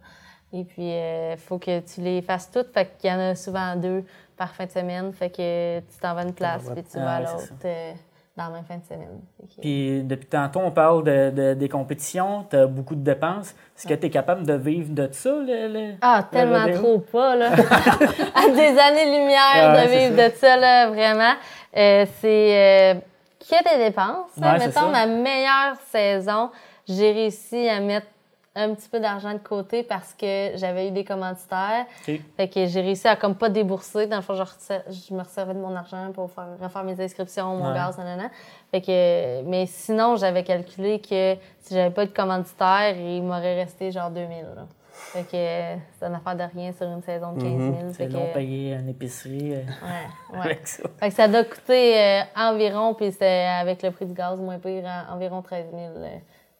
Et 0.51 0.63
puis, 0.63 0.89
il 0.93 1.37
faut 1.37 1.59
que 1.59 1.79
tu 1.81 2.01
les 2.01 2.21
fasses 2.23 2.49
toutes. 2.49 2.73
Fait 2.73 2.89
qu'il 2.97 3.09
y 3.09 3.13
en 3.13 3.19
a 3.19 3.35
souvent 3.35 3.75
deux 3.75 4.03
par 4.35 4.55
fin 4.55 4.65
de 4.65 4.71
semaine. 4.71 5.11
Fait 5.13 5.29
que 5.29 5.79
tu 5.79 5.97
t'en 6.01 6.15
vas 6.15 6.21
à 6.21 6.23
une 6.23 6.33
place, 6.33 6.63
puis 6.73 6.83
tu 6.83 6.97
Ah 6.97 7.03
vas 7.03 7.15
à 7.15 7.19
l'autre 7.21 7.53
euh, 7.65 7.93
dans 8.39 8.45
la 8.45 8.51
même 8.51 8.63
fin 8.63 8.77
de 8.77 8.83
semaine. 8.85 9.19
Que- 9.55 9.61
Puis 9.61 10.01
depuis 10.03 10.25
tantôt, 10.27 10.61
on 10.61 10.71
parle 10.71 11.03
de, 11.03 11.29
de- 11.31 11.53
des 11.53 11.69
compétitions, 11.69 12.45
tu 12.49 12.55
as 12.55 12.65
beaucoup 12.67 12.95
de 12.95 13.03
dépenses. 13.03 13.49
Est-ce 13.77 13.85
que 13.87 13.93
tu 13.93 14.05
es 14.07 14.09
capable 14.09 14.45
de 14.45 14.53
vivre 14.53 14.93
de 14.93 15.09
ça? 15.11 15.29
Le, 15.31 15.67
le- 15.67 15.93
Ah, 16.01 16.25
le 16.31 16.37
tellement 16.37 16.71
trop 16.73 16.99
pas, 16.99 17.35
là. 17.35 17.51
à 18.35 18.49
des 18.49 18.79
années-lumière 18.79 19.83
de 19.83 19.89
vivre 19.89 20.15
ça. 20.17 20.29
de 20.29 20.35
ça, 20.35 20.57
là, 20.57 20.89
vraiment. 20.89 21.33
Euh, 21.77 22.05
c'est 22.21 22.95
euh, 22.95 22.99
qu'il 23.39 23.57
y 23.57 23.59
a 23.67 23.77
des 23.77 23.83
dépenses. 23.85 24.31
Ouais, 24.37 24.57
Mettons, 24.57 24.89
ma 24.89 25.05
meilleure 25.05 25.75
saison, 25.91 26.49
j'ai 26.87 27.11
réussi 27.11 27.67
à 27.69 27.79
mettre 27.79 28.07
un 28.55 28.73
petit 28.73 28.89
peu 28.89 28.99
d'argent 28.99 29.31
de 29.33 29.37
côté 29.39 29.83
parce 29.83 30.13
que 30.13 30.51
j'avais 30.55 30.87
eu 30.87 30.91
des 30.91 31.03
commanditaires. 31.03 31.85
Fait 32.03 32.47
que 32.47 32.65
j'ai 32.65 32.81
réussi 32.81 33.07
à 33.07 33.15
comme 33.15 33.35
pas 33.35 33.49
débourser. 33.49 34.07
Dans 34.07 34.17
le 34.17 34.21
fond, 34.21 34.33
je, 34.35 35.13
me 35.13 35.19
resservais 35.21 35.53
de 35.53 35.59
mon 35.59 35.75
argent 35.75 36.11
pour 36.13 36.31
faire, 36.31 36.47
refaire 36.61 36.83
mes 36.83 36.99
inscriptions, 36.99 37.55
mon 37.55 37.67
Ouais. 37.69 37.73
gaz, 37.75 37.97
nanana. 37.97 38.29
Fait 38.71 38.81
que, 38.81 39.43
mais 39.43 39.65
sinon, 39.67 40.15
j'avais 40.15 40.43
calculé 40.43 40.99
que 40.99 41.35
si 41.61 41.73
j'avais 41.75 41.93
pas 41.93 42.05
de 42.05 42.11
commanditaire, 42.11 42.95
il 42.97 43.21
m'aurait 43.23 43.55
resté 43.63 43.91
genre 43.91 44.09
2000. 44.09 44.43
Là. 44.55 44.65
Fait 44.91 45.21
que 45.23 45.79
c'est 45.97 46.05
une 46.05 46.15
affaire 46.15 46.35
de 46.35 46.43
rien 46.53 46.73
sur 46.73 46.85
une 46.87 47.01
saison 47.01 47.31
de 47.33 47.41
15 47.41 47.51
000. 47.51 47.61
Mhm. 47.61 47.75
C'est 47.91 47.93
Fait 47.93 48.07
que, 48.07 48.13
long 48.13 48.27
payer 48.33 48.73
une 48.73 48.89
épicerie 48.89 49.53
euh, 49.53 49.57
ouais, 49.61 50.37
ouais. 50.37 50.45
avec 50.45 50.67
ça. 50.67 50.83
Fait 50.99 51.09
que 51.09 51.15
ça 51.15 51.27
doit 51.29 51.45
coûter 51.45 51.97
euh, 51.97 52.21
environ, 52.35 52.93
puis 52.95 53.11
c'était 53.13 53.47
avec 53.61 53.81
le 53.81 53.91
prix 53.91 54.05
du 54.07 54.13
gaz 54.13 54.37
moins 54.39 54.59
pire, 54.59 54.83
en- 54.85 55.13
environ 55.15 55.41
13 55.41 55.67
000 55.71 55.81
euh, 55.95 56.07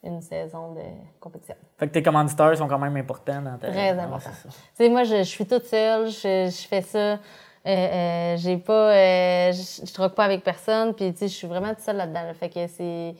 une 0.02 0.20
saison 0.22 0.72
de 0.72 0.80
compétition. 1.20 1.54
Fait 1.78 1.88
que 1.88 1.92
tes 1.92 2.02
commanditaires 2.02 2.56
sont 2.56 2.68
quand 2.68 2.78
même 2.78 2.96
importants 2.96 3.42
dans 3.42 3.58
ta 3.58 3.68
Très 3.68 3.90
important. 3.90 4.30
Tu 4.44 4.50
sais, 4.74 4.88
moi, 4.88 5.04
je, 5.04 5.16
je 5.18 5.22
suis 5.22 5.46
toute 5.46 5.64
seule, 5.64 6.08
je, 6.08 6.50
je 6.50 6.68
fais 6.68 6.82
ça. 6.82 6.98
Euh, 6.98 7.18
euh, 7.66 8.36
j'ai 8.38 8.56
pas, 8.56 8.92
euh, 8.94 9.52
je, 9.52 9.86
je 9.86 9.92
troque 9.92 10.14
pas 10.14 10.24
avec 10.24 10.42
personne, 10.42 10.94
puis 10.94 11.12
tu 11.12 11.18
sais, 11.18 11.28
je 11.28 11.34
suis 11.34 11.46
vraiment 11.46 11.68
toute 11.68 11.80
seule 11.80 11.96
là-dedans. 11.96 12.22
là. 12.22 12.32
Fait 12.34 12.48
que 12.48 12.66
c'est, 12.66 13.14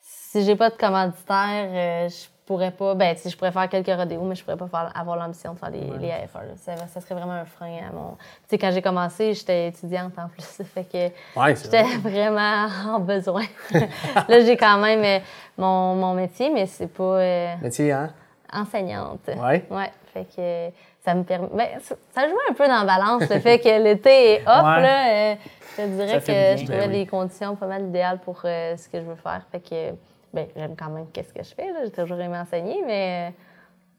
si 0.00 0.44
j'ai 0.44 0.56
pas 0.56 0.70
de 0.70 0.76
commanditaire, 0.76 2.08
je 2.08 2.26
pourrais 2.46 2.70
pas, 2.70 2.94
ben 2.94 3.16
je 3.24 3.36
pourrais 3.36 3.50
faire 3.52 3.68
quelques 3.68 3.88
rodéos, 3.94 4.22
mais 4.22 4.34
je 4.36 4.44
pourrais 4.44 4.56
pas 4.56 4.68
faire, 4.68 4.92
avoir 4.94 5.16
l'ambition 5.16 5.52
de 5.54 5.58
faire 5.58 5.70
les, 5.70 5.80
les 5.98 6.10
AFR. 6.12 6.38
Ça, 6.56 6.76
ça 6.86 7.00
serait 7.00 7.14
vraiment 7.16 7.32
un 7.32 7.44
frein 7.44 7.78
à 7.88 7.92
mon. 7.92 8.12
Tu 8.12 8.50
sais, 8.50 8.58
quand 8.58 8.70
j'ai 8.72 8.82
commencé, 8.82 9.34
j'étais 9.34 9.68
étudiante 9.68 10.12
en 10.18 10.28
plus, 10.28 10.44
fait 10.74 10.84
que 10.84 11.38
Ouais, 11.40 11.56
j'étais 11.56 11.82
vrai. 11.82 11.96
vraiment 11.98 12.66
en 12.94 13.00
besoin. 13.00 13.42
là, 13.74 14.40
j'ai 14.40 14.56
quand 14.56 14.78
même 14.78 15.02
euh, 15.04 15.24
mon, 15.58 15.94
mon 15.96 16.14
métier, 16.14 16.50
mais 16.50 16.66
c'est 16.66 16.86
pas. 16.86 17.02
euh, 17.02 17.54
Métier, 17.60 17.92
hein? 17.92 18.10
enseignante. 18.52 19.26
Ouais. 19.28 19.64
Ouais. 19.70 19.90
Fait 20.14 20.24
que 20.24 20.74
ça 21.04 21.14
me 21.14 21.24
permet. 21.24 21.48
Ben, 21.52 21.68
ça, 21.80 21.94
ça 22.14 22.28
joue 22.28 22.36
un 22.48 22.54
peu 22.54 22.66
dans 22.68 22.84
la 22.84 22.84
balance, 22.84 23.28
le 23.28 23.40
fait 23.40 23.58
que 23.58 23.82
l'été 23.82 24.34
est 24.34 24.42
off, 24.46 24.64
Ouais. 24.64 24.82
là. 24.82 25.08
euh, 25.08 25.34
je 25.76 25.82
te 25.82 25.86
dirais 25.88 26.20
Ça 26.20 26.32
que 26.32 26.56
je 26.60 26.64
trouvais 26.64 26.78
Ben 26.86 26.90
oui. 26.90 26.96
les 27.00 27.06
conditions 27.06 27.54
pas 27.56 27.66
mal 27.66 27.82
idéales 27.82 28.18
pour 28.20 28.40
euh, 28.44 28.76
ce 28.76 28.88
que 28.88 28.98
je 28.98 29.04
veux 29.04 29.16
faire. 29.16 29.42
Fait 29.52 29.60
que, 29.60 29.90
ben, 30.36 30.46
j'aime 30.54 30.76
quand 30.76 30.90
même 30.90 31.06
qu'est-ce 31.12 31.32
que 31.32 31.42
je 31.42 31.54
fais, 31.54 31.72
là. 31.72 31.80
J'ai 31.84 31.90
toujours 31.90 32.20
aimé 32.20 32.36
enseigner, 32.38 32.82
mais 32.86 33.28
euh, 33.28 33.30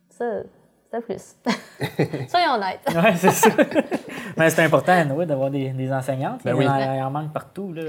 ça, 0.10 0.26
c'est 0.92 1.02
plus. 1.02 1.36
Soyons 2.30 2.54
honnêtes. 2.54 2.80
Ouais, 2.96 3.16
c'est 3.16 3.32
ça. 3.32 3.50
Mais 4.38 4.50
c'est 4.50 4.64
important, 4.64 5.04
Noé, 5.06 5.26
d'avoir 5.26 5.50
des, 5.50 5.70
des 5.70 5.92
enseignantes. 5.92 6.42
Ben 6.46 6.52
il, 6.56 6.60
oui. 6.60 6.68
en, 6.68 6.78
il 6.96 7.02
en 7.02 7.10
manque 7.12 7.34
partout. 7.34 7.74
Là. 7.74 7.82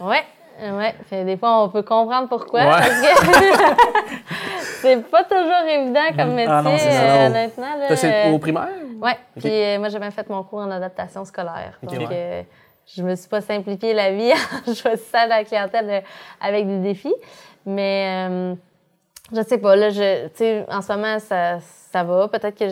Ouais. 0.00 0.22
Ouais, 0.60 0.92
Fait, 1.08 1.24
des 1.24 1.36
fois, 1.36 1.62
on 1.62 1.68
peut 1.68 1.82
comprendre 1.82 2.28
pourquoi. 2.28 2.60
Ouais. 2.62 2.70
Parce 2.70 3.00
que 3.00 3.06
c'est 4.80 5.08
pas 5.08 5.24
toujours 5.24 5.64
évident 5.68 6.00
comme 6.16 6.34
métier, 6.34 6.52
Ah 6.52 6.62
non, 6.62 6.76
c'est 6.78 6.90
ça. 6.90 7.02
euh, 7.02 7.18
Non. 7.18 7.26
honnêtement. 7.26 7.76
Là, 7.78 7.88
Ça, 7.88 7.96
c'est 7.96 8.26
Euh, 8.26 8.32
au 8.32 8.38
primaire? 8.38 8.68
Oui, 9.00 9.10
puis 9.38 9.50
euh, 9.52 9.78
moi, 9.78 9.88
j'ai 9.88 9.98
même 10.00 10.10
fait 10.10 10.28
mon 10.28 10.42
cours 10.42 10.60
en 10.60 10.70
adaptation 10.70 11.24
scolaire. 11.24 11.78
Donc, 11.82 11.92
ouais. 11.98 12.06
euh, 12.10 12.42
je 12.92 13.02
me 13.02 13.14
suis 13.14 13.28
pas 13.28 13.40
simplifié 13.40 13.92
la 13.94 14.10
vie 14.12 14.32
en 14.32 14.74
choisissant 14.74 15.26
la 15.28 15.44
clientèle 15.44 15.88
euh, 15.90 16.00
avec 16.40 16.66
des 16.66 16.78
défis. 16.78 17.14
Mais 17.68 18.28
euh, 18.30 18.54
je 19.30 19.42
sais 19.42 19.58
pas, 19.58 19.76
là, 19.76 19.90
je, 19.90 20.28
tu 20.28 20.36
sais, 20.36 20.64
en 20.70 20.80
ce 20.80 20.90
moment, 20.90 21.18
ça, 21.18 21.60
ça 21.60 22.02
va. 22.02 22.28
Peut-être 22.28 22.58
que 22.58 22.70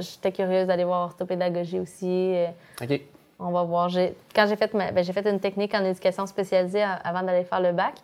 j'étais 0.00 0.32
curieuse 0.32 0.66
d'aller 0.66 0.84
voir 0.84 1.02
orthopédagogie 1.02 1.78
aussi. 1.78 2.34
euh, 2.34 2.46
OK. 2.82 3.00
on 3.38 3.50
va 3.50 3.62
voir. 3.64 3.90
Quand 4.34 4.46
j'ai 4.46 4.56
fait, 4.56 4.72
ma, 4.72 4.90
ben, 4.90 5.04
j'ai 5.04 5.12
fait 5.12 5.28
une 5.28 5.38
technique 5.38 5.74
en 5.74 5.84
éducation 5.84 6.24
spécialisée 6.26 6.82
avant 6.82 7.22
d'aller 7.22 7.44
faire 7.44 7.60
le 7.60 7.72
bac. 7.72 7.96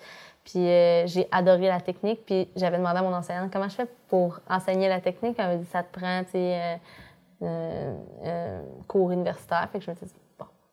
Puis 0.44 0.68
euh, 0.68 1.06
j'ai 1.06 1.26
adoré 1.32 1.68
la 1.68 1.80
technique. 1.80 2.26
Puis 2.26 2.46
j'avais 2.56 2.76
demandé 2.76 2.98
à 2.98 3.02
mon 3.02 3.14
enseignante 3.14 3.50
comment 3.50 3.70
je 3.70 3.76
fais 3.76 3.88
pour 4.08 4.38
enseigner 4.50 4.90
la 4.90 5.00
technique? 5.00 5.36
Elle 5.38 5.46
m'a 5.46 5.56
dit 5.56 5.66
ça 5.72 5.82
te 5.82 5.98
prend, 5.98 6.22
tu 6.24 6.32
sais, 6.32 6.78
euh, 7.42 8.60
cours 8.86 9.12
universitaire. 9.12 9.66
Fait 9.72 9.78
que 9.78 9.84
je 9.86 9.90
me 9.90 9.96
suis 9.96 10.06
dit, 10.06 10.12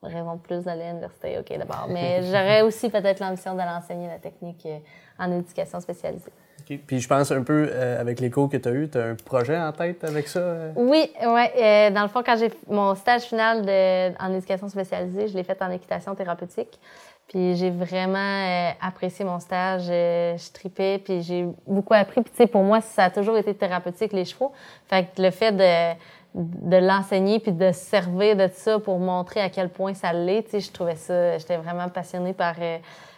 de 0.03 0.39
plus 0.41 0.63
d'aller 0.63 0.83
à 0.83 0.87
l'université, 0.89 1.37
OK, 1.39 1.57
d'abord. 1.57 1.87
Mais 1.89 2.21
j'aurais 2.31 2.61
aussi 2.61 2.89
peut-être 2.89 3.19
l'ambition 3.19 3.55
d'aller 3.55 3.71
enseigner 3.71 4.07
la 4.07 4.19
technique 4.19 4.65
euh, 4.65 4.77
en 5.19 5.31
éducation 5.31 5.79
spécialisée. 5.79 6.31
Puis 6.65 6.99
je 6.99 7.07
pense 7.07 7.31
un 7.31 7.43
peu, 7.43 7.69
euh, 7.71 7.99
avec 7.99 8.19
les 8.19 8.29
cours 8.29 8.49
que 8.49 8.57
tu 8.57 8.69
as 8.69 8.71
eus, 8.71 8.89
tu 8.89 8.97
as 8.97 9.03
un 9.05 9.15
projet 9.15 9.57
en 9.57 9.71
tête 9.71 10.03
avec 10.03 10.27
ça? 10.27 10.39
euh? 10.39 10.71
Oui, 10.75 11.11
ouais. 11.21 11.51
euh, 11.57 11.89
dans 11.91 12.03
le 12.03 12.07
fond, 12.07 12.21
quand 12.25 12.37
j'ai 12.37 12.51
mon 12.69 12.95
stage 12.95 13.23
final 13.23 13.65
de, 13.65 14.23
en 14.23 14.33
éducation 14.33 14.69
spécialisée, 14.69 15.27
je 15.27 15.35
l'ai 15.35 15.43
fait 15.43 15.61
en 15.61 15.71
équitation 15.71 16.15
thérapeutique. 16.15 16.79
Puis 17.27 17.55
j'ai 17.55 17.69
vraiment 17.69 18.17
euh, 18.17 18.71
apprécié 18.81 19.23
mon 19.23 19.39
stage. 19.39 19.83
je 19.83 20.51
tripais, 20.51 20.99
puis 21.03 21.21
j'ai 21.21 21.47
beaucoup 21.65 21.93
appris. 21.93 22.21
Puis 22.21 22.31
tu 22.31 22.37
sais, 22.37 22.47
pour 22.47 22.63
moi, 22.63 22.81
ça 22.81 23.05
a 23.05 23.09
toujours 23.09 23.37
été 23.37 23.53
thérapeutique, 23.53 24.11
les 24.11 24.25
chevaux. 24.25 24.51
Fait 24.87 25.05
que 25.05 25.21
le 25.21 25.31
fait 25.31 25.53
de, 25.53 25.93
de 26.33 26.77
l'enseigner 26.77 27.39
puis 27.39 27.51
de 27.51 27.71
se 27.71 27.79
servir 27.79 28.35
de 28.35 28.47
ça 28.53 28.79
pour 28.79 28.99
montrer 28.99 29.41
à 29.41 29.49
quel 29.49 29.69
point 29.69 29.93
ça 29.93 30.13
l'est, 30.13 30.43
tu 30.43 30.51
sais, 30.51 30.59
je 30.61 30.71
trouvais 30.71 30.95
ça... 30.95 31.37
J'étais 31.37 31.57
vraiment 31.57 31.89
passionnée 31.89 32.33
par... 32.33 32.55
euh, 32.61 32.77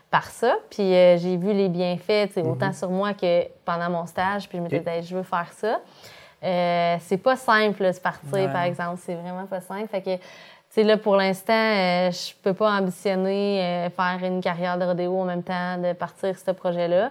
par 0.09 0.25
ça. 0.25 0.53
Puis 0.69 0.93
euh, 0.93 1.17
j'ai 1.17 1.37
vu 1.37 1.53
les 1.53 1.69
bienfaits, 1.69 2.27
tu 2.27 2.33
sais, 2.33 2.41
autant 2.43 2.71
sur 2.71 2.91
moi 2.91 3.13
que 3.15 3.47
pendant 3.65 3.89
mon 3.89 4.05
stage. 4.05 4.47
Puis 4.47 4.59
je 4.59 4.63
me 4.63 4.67
disais, 4.69 4.83
Hey, 4.97 5.01
je 5.03 5.15
veux 5.15 5.23
faire 5.23 5.51
ça. 5.53 5.79
Euh, 6.43 6.97
c'est 7.01 7.17
pas 7.17 7.35
simple, 7.35 7.81
là, 7.81 7.93
se 7.93 7.99
partir, 7.99 8.31
Ouais. 8.31 8.47
par 8.47 8.61
exemple. 8.61 8.99
C'est 9.03 9.15
vraiment 9.15 9.45
pas 9.47 9.59
simple. 9.59 9.87
Fait 9.87 10.01
que, 10.01 10.15
tu 10.15 10.21
sais, 10.69 10.83
là, 10.83 10.97
pour 10.97 11.15
l'instant, 11.15 11.53
euh, 11.53 12.11
je 12.11 12.31
peux 12.43 12.53
pas 12.53 12.71
ambitionner 12.77 13.89
faire 13.95 14.19
une 14.23 14.39
carrière 14.41 14.77
de 14.77 14.85
rodéo 14.85 15.19
en 15.19 15.25
même 15.25 15.41
temps 15.41 15.77
de 15.79 15.93
partir 15.93 16.37
ce 16.37 16.51
projet-là. 16.51 17.09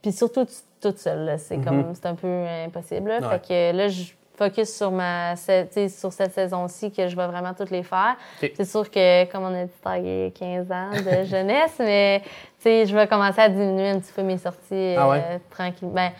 Puis 0.00 0.12
surtout 0.12 0.46
toute 0.80 0.98
seule, 0.98 1.36
c'est 1.40 1.58
comme, 1.58 1.92
c'est 1.94 2.06
un 2.06 2.14
peu 2.14 2.44
impossible. 2.64 3.08
là. 3.08 3.18
Ouais. 3.18 3.38
Fait 3.40 3.48
que 3.48 3.76
là, 3.76 3.88
je 3.88 4.04
focus 4.38 4.74
sur 4.76 4.90
ma, 4.90 5.34
sur 5.36 6.12
cette 6.12 6.32
saison-ci 6.32 6.92
que 6.92 7.08
je 7.08 7.16
vais 7.16 7.26
vraiment 7.26 7.52
toutes 7.54 7.70
les 7.70 7.82
faire. 7.82 8.16
C'est 8.40 8.64
sûr 8.64 8.90
que, 8.90 9.24
comme 9.30 9.42
on 9.44 9.54
a 9.54 9.64
dit, 9.64 9.72
tagué 9.82 10.32
15 10.38 10.70
ans 10.72 10.90
de 10.92 11.24
jeunesse, 11.24 11.74
mais, 11.80 12.22
je 12.64 12.94
vais 12.94 13.06
commencer 13.08 13.40
à 13.40 13.48
diminuer 13.48 13.90
un 13.90 13.98
petit 13.98 14.12
peu 14.12 14.22
mes 14.22 14.38
sorties 14.38 14.94
Ah 14.96 15.08
ouais? 15.08 15.22
euh, 15.24 15.38
tranquille. 15.50 15.88
Ben, 15.92 16.12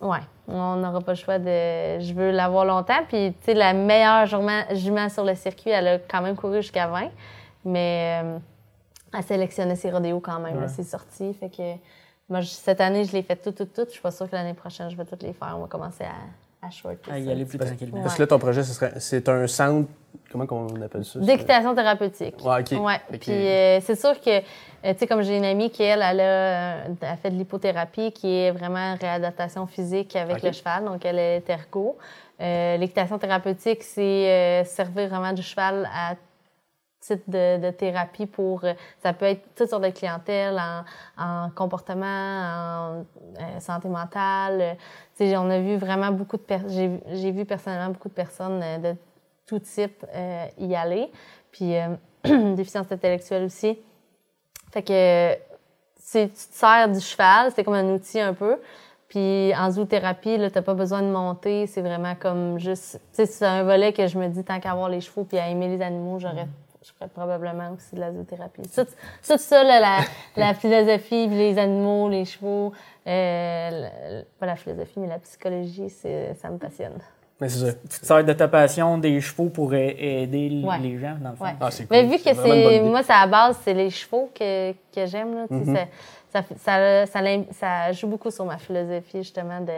Ouais, 0.00 0.18
on 0.48 0.76
n'aura 0.76 1.00
pas 1.00 1.12
le 1.12 1.16
choix 1.16 1.38
de. 1.38 1.98
Je 2.00 2.12
veux 2.12 2.30
l'avoir 2.30 2.64
longtemps. 2.66 3.02
Puis, 3.08 3.32
tu 3.38 3.44
sais, 3.46 3.54
la 3.54 3.72
meilleure 3.72 4.26
jument, 4.26 5.08
sur 5.08 5.24
le 5.24 5.34
circuit, 5.34 5.70
elle 5.70 5.88
a 5.88 5.98
quand 5.98 6.20
même 6.20 6.36
couru 6.36 6.56
jusqu'à 6.60 6.88
20. 6.88 7.08
Mais 7.64 8.20
euh, 8.22 8.38
elle 9.16 9.22
sélectionnait 9.22 9.76
ses 9.76 9.90
rodéos 9.90 10.20
quand 10.20 10.40
même, 10.40 10.58
Ouais. 10.60 10.68
ses 10.68 10.82
sorties. 10.82 11.32
Fait 11.34 11.48
que 11.48 11.62
moi, 12.28 12.42
cette 12.42 12.82
année, 12.82 13.04
je 13.04 13.12
l'ai 13.12 13.22
fait 13.22 13.36
toutes, 13.36 13.54
toutes, 13.56 13.72
toutes. 13.72 13.88
Je 13.88 13.92
suis 13.92 14.02
pas 14.02 14.10
sûre 14.10 14.28
que 14.28 14.36
l'année 14.36 14.52
prochaine, 14.52 14.90
je 14.90 14.96
vais 14.96 15.06
toutes 15.06 15.22
les 15.22 15.32
faire. 15.32 15.54
On 15.56 15.60
va 15.62 15.68
commencer 15.68 16.04
à, 16.04 16.12
à 16.64 17.12
À 17.12 17.18
y 17.18 17.24
ça. 17.24 17.30
aller 17.30 17.44
plus 17.44 17.58
tranquillement. 17.58 18.02
Parce 18.02 18.14
que 18.14 18.22
là, 18.22 18.26
ton 18.26 18.38
projet, 18.38 18.62
ce 18.62 18.72
serait, 18.72 18.92
c'est 18.98 19.28
un 19.28 19.46
centre, 19.46 19.88
comment 20.30 20.46
on 20.50 20.80
appelle 20.82 21.04
ça? 21.04 21.18
D'équitation 21.18 21.74
thérapeutique. 21.74 22.36
Ouais, 22.44 22.60
OK. 22.60 22.80
Ouais. 22.84 23.00
Puis 23.18 23.32
euh, 23.32 23.80
c'est 23.80 23.98
sûr 23.98 24.20
que, 24.20 24.38
euh, 24.38 24.42
tu 24.92 24.98
sais, 24.98 25.06
comme 25.06 25.22
j'ai 25.22 25.36
une 25.36 25.44
amie 25.44 25.70
qui, 25.70 25.82
elle, 25.82 26.02
elle 26.02 26.20
a, 26.20 26.24
euh, 26.24 26.84
fait 27.22 27.30
de 27.30 27.36
l'hypothérapie, 27.36 28.12
qui 28.12 28.28
est 28.34 28.50
vraiment 28.50 28.96
réadaptation 29.00 29.66
physique 29.66 30.16
avec 30.16 30.42
le 30.42 30.52
cheval, 30.52 30.84
donc 30.84 31.04
elle 31.04 31.18
est 31.18 31.48
ergo. 31.50 31.96
Euh, 32.40 32.76
L'équitation 32.78 33.16
thérapeutique, 33.18 33.82
c'est 33.82 34.02
euh, 34.02 34.64
servir 34.64 35.08
vraiment 35.08 35.32
du 35.32 35.42
cheval 35.42 35.88
à 35.94 36.14
titre 37.06 37.22
de, 37.28 37.70
thérapie 37.70 38.26
pour... 38.26 38.64
euh, 38.64 38.74
ça 39.02 39.12
peut 39.12 39.26
être 39.26 39.42
toutes 39.54 39.68
sortes 39.68 39.84
de 39.84 39.90
clientèle, 39.90 40.58
en, 40.58 41.44
en 41.46 41.50
comportement, 41.50 42.04
en 42.06 43.04
euh, 43.40 43.60
santé 43.60 43.88
mentale. 43.88 44.60
Euh, 44.60 44.74
tu 45.16 45.26
sais, 45.26 45.36
on 45.36 45.50
a 45.50 45.60
vu 45.60 45.76
vraiment 45.76 46.10
beaucoup 46.10 46.36
de 46.36 46.42
personnes... 46.42 47.00
J'ai 47.12 47.30
vu 47.30 47.44
personnellement 47.44 47.92
beaucoup 47.92 48.08
de 48.08 48.14
personnes 48.14 48.60
de 48.82 48.94
tout 49.46 49.58
type 49.58 50.04
y 50.58 50.74
aller. 50.74 51.10
Puis 51.54 51.76
euh, 51.76 51.96
déficience 52.56 52.90
intellectuelle 52.90 53.44
aussi. 53.44 53.78
Fait 54.72 54.82
que 54.82 55.34
tu 55.34 56.28
te 56.28 56.36
sers 56.36 56.88
du 56.88 57.00
cheval, 57.00 57.52
c'est 57.54 57.62
comme 57.62 57.74
un 57.74 57.94
outil 57.94 58.20
un 58.20 58.34
peu. 58.34 58.58
Puis 59.08 59.52
en 59.54 59.70
zoothérapie, 59.70 60.36
là, 60.36 60.50
t'as 60.50 60.62
pas 60.62 60.74
besoin 60.74 61.00
de 61.00 61.06
monter, 61.06 61.68
c'est 61.68 61.82
vraiment 61.82 62.16
comme 62.16 62.58
juste... 62.58 63.00
Tu 63.12 63.24
sais, 63.24 63.26
c'est 63.26 63.46
un 63.46 63.62
volet 63.62 63.92
que 63.92 64.08
je 64.08 64.18
me 64.18 64.26
dis, 64.26 64.42
tant 64.42 64.58
qu'à 64.58 64.72
avoir 64.72 64.88
les 64.88 65.00
chevaux 65.00 65.22
puis 65.22 65.38
à 65.38 65.48
aimer 65.48 65.68
les 65.68 65.80
animaux, 65.80 66.18
j'aurais... 66.18 66.48
Je 66.86 66.90
ferais 66.92 67.08
probablement 67.08 67.70
aussi 67.72 67.94
de 67.94 68.00
la 68.00 68.12
zoothérapie. 68.12 68.60
Tout, 68.74 68.84
tout 68.84 69.38
ça, 69.38 69.64
là, 69.64 69.80
la, 69.80 69.98
la 70.36 70.52
philosophie, 70.54 71.26
les 71.28 71.56
animaux, 71.58 72.10
les 72.10 72.26
chevaux, 72.26 72.72
euh, 73.06 73.70
la- 73.70 74.22
pas 74.38 74.44
la 74.46 74.56
philosophie, 74.56 75.00
mais 75.00 75.06
la 75.08 75.18
psychologie, 75.18 75.88
c'est, 75.88 76.34
ça 76.34 76.50
me 76.50 76.58
passionne. 76.58 76.98
Mais 77.40 77.48
c'est 77.48 77.66
ça. 77.66 77.72
Tu 77.72 78.00
te 78.00 78.04
sers 78.06 78.22
de 78.22 78.32
ta 78.34 78.48
passion 78.48 78.98
des 78.98 79.18
chevaux 79.22 79.48
pour 79.48 79.72
a- 79.72 79.76
aider 79.78 80.46
l- 80.48 80.64
Ouais. 80.66 80.78
les 80.78 80.98
gens, 80.98 81.16
dans 81.20 81.30
le 81.30 81.36
fond. 81.36 81.44
Ouais. 81.44 81.54
Ah, 81.58 81.70
c'est 81.70 81.90
Mais 81.90 82.02
cool. 82.02 82.10
vu 82.12 82.22
que 82.22 82.34
c'est 82.34 82.80
moi, 82.80 83.02
c'est 83.02 83.12
à 83.12 83.20
la 83.22 83.26
base, 83.28 83.58
c'est 83.64 83.74
les 83.74 83.88
chevaux 83.90 84.30
que, 84.38 84.72
que 84.72 85.06
j'aime. 85.06 85.46
Mm-hmm. 85.50 85.74
ça, 86.32 86.42
ça, 86.42 86.54
ça, 86.58 87.06
ça, 87.06 87.20
ça 87.52 87.92
joue 87.92 88.08
beaucoup 88.08 88.30
sur 88.30 88.44
ma 88.44 88.58
philosophie, 88.58 89.18
justement, 89.22 89.60
de, 89.60 89.72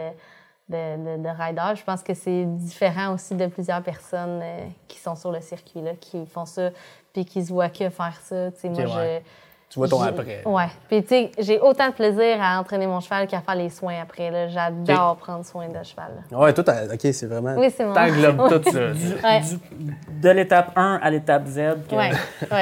de, 0.69 1.17
de, 1.17 1.23
de 1.23 1.29
rider. 1.29 1.75
Je 1.75 1.83
pense 1.83 2.03
que 2.03 2.13
c'est 2.13 2.43
différent 2.45 3.13
aussi 3.13 3.35
de 3.35 3.45
plusieurs 3.47 3.81
personnes 3.81 4.41
euh, 4.43 4.65
qui 4.87 4.99
sont 4.99 5.15
sur 5.15 5.31
le 5.31 5.41
circuit, 5.41 5.81
là, 5.81 5.91
qui 5.99 6.25
font 6.25 6.45
ça, 6.45 6.69
puis 7.13 7.25
qui 7.25 7.43
se 7.45 7.51
voient 7.53 7.69
que 7.69 7.89
faire 7.89 8.17
ça. 8.23 8.51
Tu 8.51 8.59
sais, 8.59 8.69
moi, 8.69 8.81
Ok, 8.83 8.95
ouais. 8.97 9.21
je. 9.25 9.29
Tu 9.69 9.79
vois 9.79 9.89
ton 9.89 10.01
après. 10.01 10.43
Ouais. 10.45 10.67
Puis, 10.87 11.01
tu 11.03 11.09
sais, 11.09 11.31
j'ai 11.39 11.59
autant 11.59 11.87
de 11.89 11.93
plaisir 11.93 12.37
à 12.41 12.57
entraîner 12.57 12.87
mon 12.87 13.01
cheval 13.01 13.27
qu'à 13.27 13.41
faire 13.41 13.55
les 13.55 13.69
soins 13.69 13.95
après. 14.01 14.31
là. 14.31 14.47
J'adore 14.47 15.17
prendre 15.17 15.43
soin 15.43 15.67
de 15.67 15.83
cheval. 15.83 16.23
là. 16.31 16.37
Ouais, 16.39 16.53
toi, 16.53 16.63
t'as- 16.63 16.85
OK, 16.93 17.01
c'est 17.11 17.25
vraiment... 17.25 17.53
Oui, 17.57 17.69
c'est 17.75 17.83
mon- 17.85 17.93
T'englobes 17.93 18.47
tout 18.63 18.71
ça. 18.71 18.79
Ouais. 18.79 19.41
Du- 19.41 20.21
de 20.21 20.29
l'étape 20.29 20.71
1 20.77 20.99
à 21.03 21.09
l'étape 21.09 21.45
Z. 21.47 21.55
que- 21.89 21.95
Oui, 21.95 22.05
oui. 22.49 22.57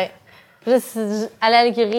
Juste 0.66 0.98
aller 1.42 1.56
à 1.58 1.64
l'écurie, 1.64 1.96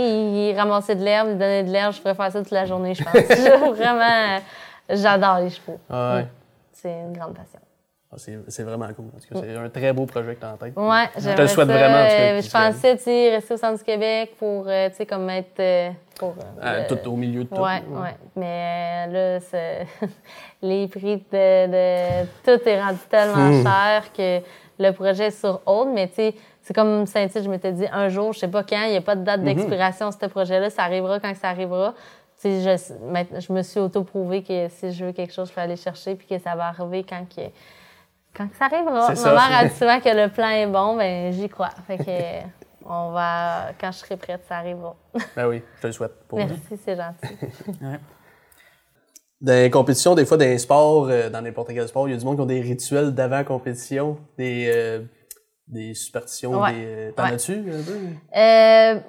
il, 0.51 0.55
ramassait 0.59 0.97
de 0.97 1.05
l'herbe, 1.05 1.29
il 1.31 1.39
donnait 1.39 1.63
de 1.63 1.71
l'herbe, 1.71 1.93
je 1.95 2.01
pourrais 2.01 2.17
faire 2.17 2.33
ça 2.33 2.41
toute 2.43 2.51
la 2.51 2.65
journée, 2.67 2.95
je 2.97 3.05
pense. 3.05 3.13
Vraiment, 3.77 4.01
euh, 4.03 4.39
j'adore 4.89 5.39
les 5.41 5.51
chevaux. 5.51 5.78
Ah, 5.91 6.16
ouais. 6.16 6.26
C'est 6.72 6.91
une 6.93 7.12
grande 7.12 7.34
passion. 7.34 7.61
Ah, 8.12 8.16
C'est 8.49 8.62
vraiment 8.62 8.87
cool. 8.95 9.07
C'est 9.18 9.57
un 9.57 9.68
très 9.68 9.93
beau 9.93 10.07
projet 10.07 10.37
que 10.37 10.41
t'as 10.41 10.53
en 10.53 10.57
tête. 10.57 10.72
Ouais, 10.76 11.05
Je 11.18 11.30
te 11.34 11.41
le 11.43 11.49
souhaite 11.49 11.66
ça, 11.68 11.72
vraiment. 11.76 11.97
euh, 12.09 12.41
je 12.41 12.51
pensais, 12.51 12.97
tu 12.97 13.11
rester 13.34 13.55
au 13.55 13.57
centre 13.57 13.78
du 13.78 13.84
Québec 13.84 14.32
pour, 14.39 14.64
euh, 14.68 14.89
tu 14.97 15.05
comme 15.05 15.28
être 15.28 15.59
euh, 15.59 15.91
pour... 16.18 16.34
Ah, 16.62 16.78
le- 16.80 16.87
tout 16.87 17.11
au 17.11 17.16
milieu 17.16 17.43
de 17.45 17.49
tout. 17.49 17.57
Ouais, 17.61 17.82
ouais. 17.89 18.14
Mais 18.37 19.07
là, 19.09 19.39
les 20.62 20.87
prix 20.89 21.16
de, 21.32 21.66
de- 21.66 22.26
Tout 22.45 22.68
est 22.68 22.80
rendu 22.80 22.99
tellement 23.11 23.51
Hmm. 23.51 23.62
cher 23.64 24.12
que 24.16 24.41
le 24.78 24.91
projet 24.93 25.26
est 25.26 25.30
sur 25.39 25.61
hold. 25.66 25.91
Mais 25.93 26.07
tu 26.09 26.14
sais, 26.14 26.34
c'est 26.62 26.74
comme 26.74 27.07
Saint-Tite, 27.07 27.43
je 27.45 27.51
m'étais 27.51 27.72
dit 27.72 27.87
un 27.93 28.09
jour, 28.09 28.32
je 28.32 28.39
sais 28.39 28.49
pas 28.49 28.62
quand, 28.62 28.84
il 28.84 28.93
n'y 28.93 28.97
a 28.97 29.03
pas 29.03 29.16
de 29.16 29.24
date 29.24 29.41
Hmm. 29.41 29.45
d'expiration 29.45 30.11
ce 30.12 30.26
projet-là. 30.26 30.70
Ça 30.70 30.82
arrivera 30.84 31.18
quand 31.20 31.34
ça 31.34 31.49
arrivera. 31.49 31.93
Je, 32.45 32.76
je 33.41 33.53
me 33.53 33.62
suis 33.62 33.80
auto-prouvé 33.80 34.43
que 34.43 34.68
si 34.68 34.93
je 34.93 35.05
veux 35.07 35.12
quelque 35.12 35.32
chose, 35.32 35.49
je 35.49 35.55
peux 35.55 35.61
aller 35.61 35.76
chercher 35.76 36.14
puis 36.14 36.26
que 36.26 36.39
ça 36.39 36.55
va 36.55 36.66
arriver 36.66 37.03
quand 37.03 37.24
que, 37.28 37.43
quand 38.37 38.47
que 38.49 38.57
ça 38.57 38.66
arrivera. 38.66 39.09
Ma 39.14 39.32
mère 39.32 39.59
a 39.59 39.64
dit 39.64 39.74
souvent 39.74 39.99
que 40.01 40.09
le 40.11 40.28
plan 40.28 40.51
est 40.51 40.66
bon, 40.66 40.97
ben 40.97 41.32
j'y 41.32 41.49
crois. 41.49 41.70
Fait 41.87 41.99
que 41.99 42.47
on 42.89 43.11
va, 43.11 43.72
quand 43.80 43.91
je 43.91 43.99
serai 43.99 44.16
prête, 44.16 44.43
ça 44.49 44.59
arrivera. 44.59 44.95
Ben 45.34 45.49
oui, 45.49 45.62
je 45.76 45.80
te 45.82 45.87
le 45.89 45.93
souhaite. 45.93 46.12
Pour 46.28 46.39
Merci, 46.39 46.61
c'est 46.84 46.97
gentil. 46.97 47.34
Dans 49.41 49.53
les 49.53 49.70
compétitions, 49.70 50.14
des 50.14 50.24
fois, 50.24 50.39
dans 50.39 50.47
les 50.47 50.57
sports, 50.59 51.09
euh, 51.11 51.28
dans 51.28 51.43
n'importe 51.43 51.68
quel 51.68 51.87
sport, 51.87 52.09
il 52.09 52.12
y 52.12 52.14
a 52.14 52.16
du 52.18 52.24
monde 52.24 52.37
qui 52.37 52.41
ont 52.43 52.47
des 52.47 52.62
rituels 52.62 53.12
d'avant-compétition, 53.12 54.16
des, 54.39 54.70
euh, 54.74 55.03
des 55.68 55.93
superstitions, 55.93 56.59
Ouais. 56.59 56.72
des... 56.72 56.84
euh, 56.87 57.12
T'en 57.12 57.24
Ouais. 57.24 57.32
as-tu 57.32 57.53
un 57.53 57.82
peu? 57.82 57.99
Euh, 58.34 59.01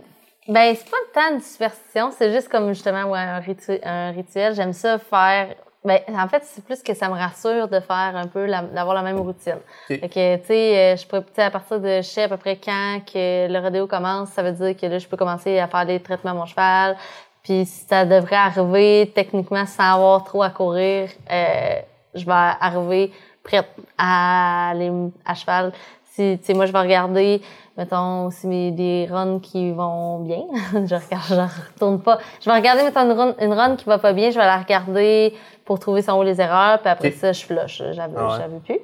ben, 0.47 0.75
c'est 0.75 0.89
pas 0.89 0.97
tant 1.13 1.35
de 1.35 1.41
superstition, 1.41 2.11
c'est 2.11 2.31
juste 2.31 2.49
comme 2.49 2.69
justement 2.69 3.03
ouais, 3.05 3.19
un, 3.19 3.39
ritu- 3.39 3.79
un 3.83 4.11
rituel. 4.11 4.55
J'aime 4.55 4.73
ça 4.73 4.97
faire. 4.97 5.55
Ben, 5.85 5.99
en 6.09 6.27
fait, 6.27 6.43
c'est 6.43 6.65
plus 6.65 6.83
que 6.83 6.93
ça 6.93 7.07
me 7.07 7.13
rassure 7.13 7.67
de 7.67 7.79
faire 7.79 8.13
un 8.15 8.27
peu, 8.27 8.47
d'avoir 8.47 8.95
la 8.95 9.03
même 9.03 9.19
routine. 9.19 9.59
Ok. 9.89 9.99
Fait 9.99 10.09
que, 10.09 10.35
tu 10.37 10.45
sais, 10.47 10.77
euh, 10.77 10.95
je 10.97 11.07
pourrais, 11.07 11.23
à 11.37 11.51
partir 11.51 11.79
de, 11.79 11.97
je 11.97 12.01
sais 12.01 12.23
à 12.23 12.27
peu 12.27 12.37
près 12.37 12.57
quand 12.57 12.99
que 13.05 13.47
le 13.47 13.59
rodéo 13.59 13.87
commence, 13.87 14.29
ça 14.29 14.43
veut 14.43 14.51
dire 14.51 14.75
que 14.75 14.85
là, 14.85 14.97
je 14.99 15.07
peux 15.07 15.15
commencer 15.15 15.59
à 15.59 15.67
faire 15.67 15.85
des 15.85 16.01
traitements 16.01 16.31
à 16.31 16.33
mon 16.33 16.45
cheval. 16.45 16.97
Puis 17.43 17.65
ça 17.65 18.03
devrait 18.05 18.35
arriver 18.35 19.11
techniquement 19.15 19.65
sans 19.65 19.93
avoir 19.93 20.23
trop 20.25 20.43
à 20.43 20.49
courir. 20.49 21.09
Euh, 21.31 21.79
je 22.13 22.25
vais 22.25 22.31
arriver 22.31 23.13
prête 23.41 23.69
à 23.97 24.71
aller 24.71 24.91
à 25.25 25.33
cheval. 25.35 25.71
Si, 26.17 26.39
tu 26.39 26.45
sais, 26.47 26.53
moi, 26.55 26.65
je 26.65 26.71
vais 26.71 26.79
regarder, 26.79 27.43
mettons, 27.77 28.25
aussi 28.25 28.47
mes, 28.47 28.71
des 28.71 29.07
runs 29.07 29.39
qui 29.39 29.71
vont 29.71 30.17
bien. 30.21 30.39
je 30.73 30.95
regarde, 30.95 31.27
je 31.29 31.73
retourne 31.73 32.01
pas. 32.01 32.17
Je 32.41 32.49
vais 32.49 32.55
regarder, 32.55 32.81
mettons, 32.81 33.01
une 33.01 33.11
run, 33.11 33.35
une 33.39 33.53
run 33.53 33.75
qui 33.75 33.85
va 33.85 33.99
pas 33.99 34.13
bien, 34.13 34.31
je 34.31 34.39
vais 34.39 34.45
la 34.45 34.57
regarder 34.57 35.35
pour 35.67 35.77
trouver 35.79 36.01
son 36.01 36.13
haut 36.13 36.23
les 36.23 36.39
erreurs, 36.41 36.79
puis 36.79 36.89
après 36.89 37.11
ça, 37.11 37.33
je 37.33 37.43
flush. 37.45 37.83
J'avais, 37.91 38.13
Ah 38.17 38.23
ouais. 38.27 38.37
j'avais 38.39 38.59
plus. 38.59 38.79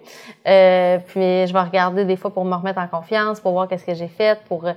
Euh, 0.46 0.98
puis 1.08 1.48
je 1.48 1.54
vais 1.54 1.60
regarder 1.62 2.04
des 2.06 2.18
fois 2.18 2.30
pour 2.32 2.44
me 2.44 2.54
remettre 2.54 2.80
en 2.80 2.88
confiance, 2.88 3.40
pour 3.40 3.54
voir 3.54 3.68
qu'est-ce 3.70 3.86
que 3.86 3.94
j'ai 3.94 4.10
fait. 4.10 4.38
Pour 4.50 4.66
euh, 4.66 4.72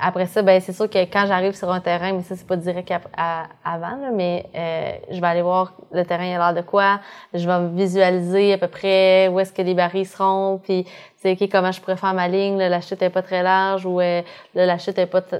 après 0.00 0.26
ça, 0.26 0.42
ben 0.42 0.60
c'est 0.60 0.72
sûr 0.72 0.90
que 0.90 0.98
quand 1.04 1.24
j'arrive 1.26 1.54
sur 1.54 1.70
un 1.70 1.80
terrain, 1.80 2.12
mais 2.12 2.22
ça 2.22 2.34
c'est 2.36 2.46
pas 2.46 2.56
direct 2.56 2.90
ap- 2.90 3.08
à- 3.16 3.44
avant, 3.64 3.96
là, 4.02 4.10
mais 4.12 4.46
euh, 4.54 4.92
je 5.10 5.20
vais 5.20 5.26
aller 5.28 5.42
voir 5.42 5.72
le 5.92 6.04
terrain 6.04 6.24
il 6.24 6.34
a 6.34 6.38
l'air 6.52 6.54
de 6.54 6.66
quoi. 6.66 6.98
Je 7.32 7.46
vais 7.46 7.58
me 7.60 7.68
visualiser 7.76 8.54
à 8.54 8.58
peu 8.58 8.66
près 8.68 9.28
où 9.28 9.38
est-ce 9.38 9.52
que 9.52 9.62
les 9.62 9.74
barils 9.74 10.06
seront, 10.06 10.58
puis 10.62 10.84
tu 10.84 10.90
sais 11.18 11.32
ok 11.40 11.48
comment 11.52 11.70
je 11.70 11.80
pourrais 11.80 11.96
faire 11.96 12.14
ma 12.14 12.26
ligne. 12.26 12.58
Là, 12.58 12.68
la 12.68 12.80
chute 12.80 13.00
est 13.00 13.10
pas 13.10 13.22
très 13.22 13.44
large 13.44 13.86
ou 13.86 14.00
euh, 14.00 14.22
là, 14.56 14.66
la 14.66 14.78
chute 14.78 14.98
est 14.98 15.06
pas 15.06 15.20
t- 15.22 15.36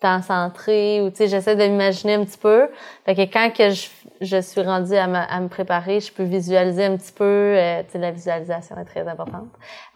tant 0.00 0.20
centrée 0.22 1.00
ou 1.00 1.10
tu 1.10 1.16
sais 1.16 1.28
j'essaie 1.28 1.56
de 1.56 1.64
m'imaginer 1.64 2.14
un 2.14 2.24
petit 2.24 2.38
peu. 2.38 2.68
Fait 3.04 3.14
que 3.14 3.22
quand 3.32 3.50
que 3.56 3.70
je, 3.70 3.88
je 4.20 4.40
suis 4.40 4.60
rendue 4.62 4.94
à, 4.96 5.06
me- 5.06 5.16
à 5.16 5.40
me 5.40 5.48
préparer, 5.48 6.00
je 6.00 6.12
peux 6.12 6.22
visualiser 6.24 6.84
un 6.84 6.96
petit 6.96 7.12
peu. 7.12 7.24
euh, 7.24 7.82
tu 7.84 7.92
sais 7.92 7.98
la 7.98 8.10
visualisation 8.10 8.76
est 8.78 8.84
très 8.84 9.06
importante. 9.08 9.48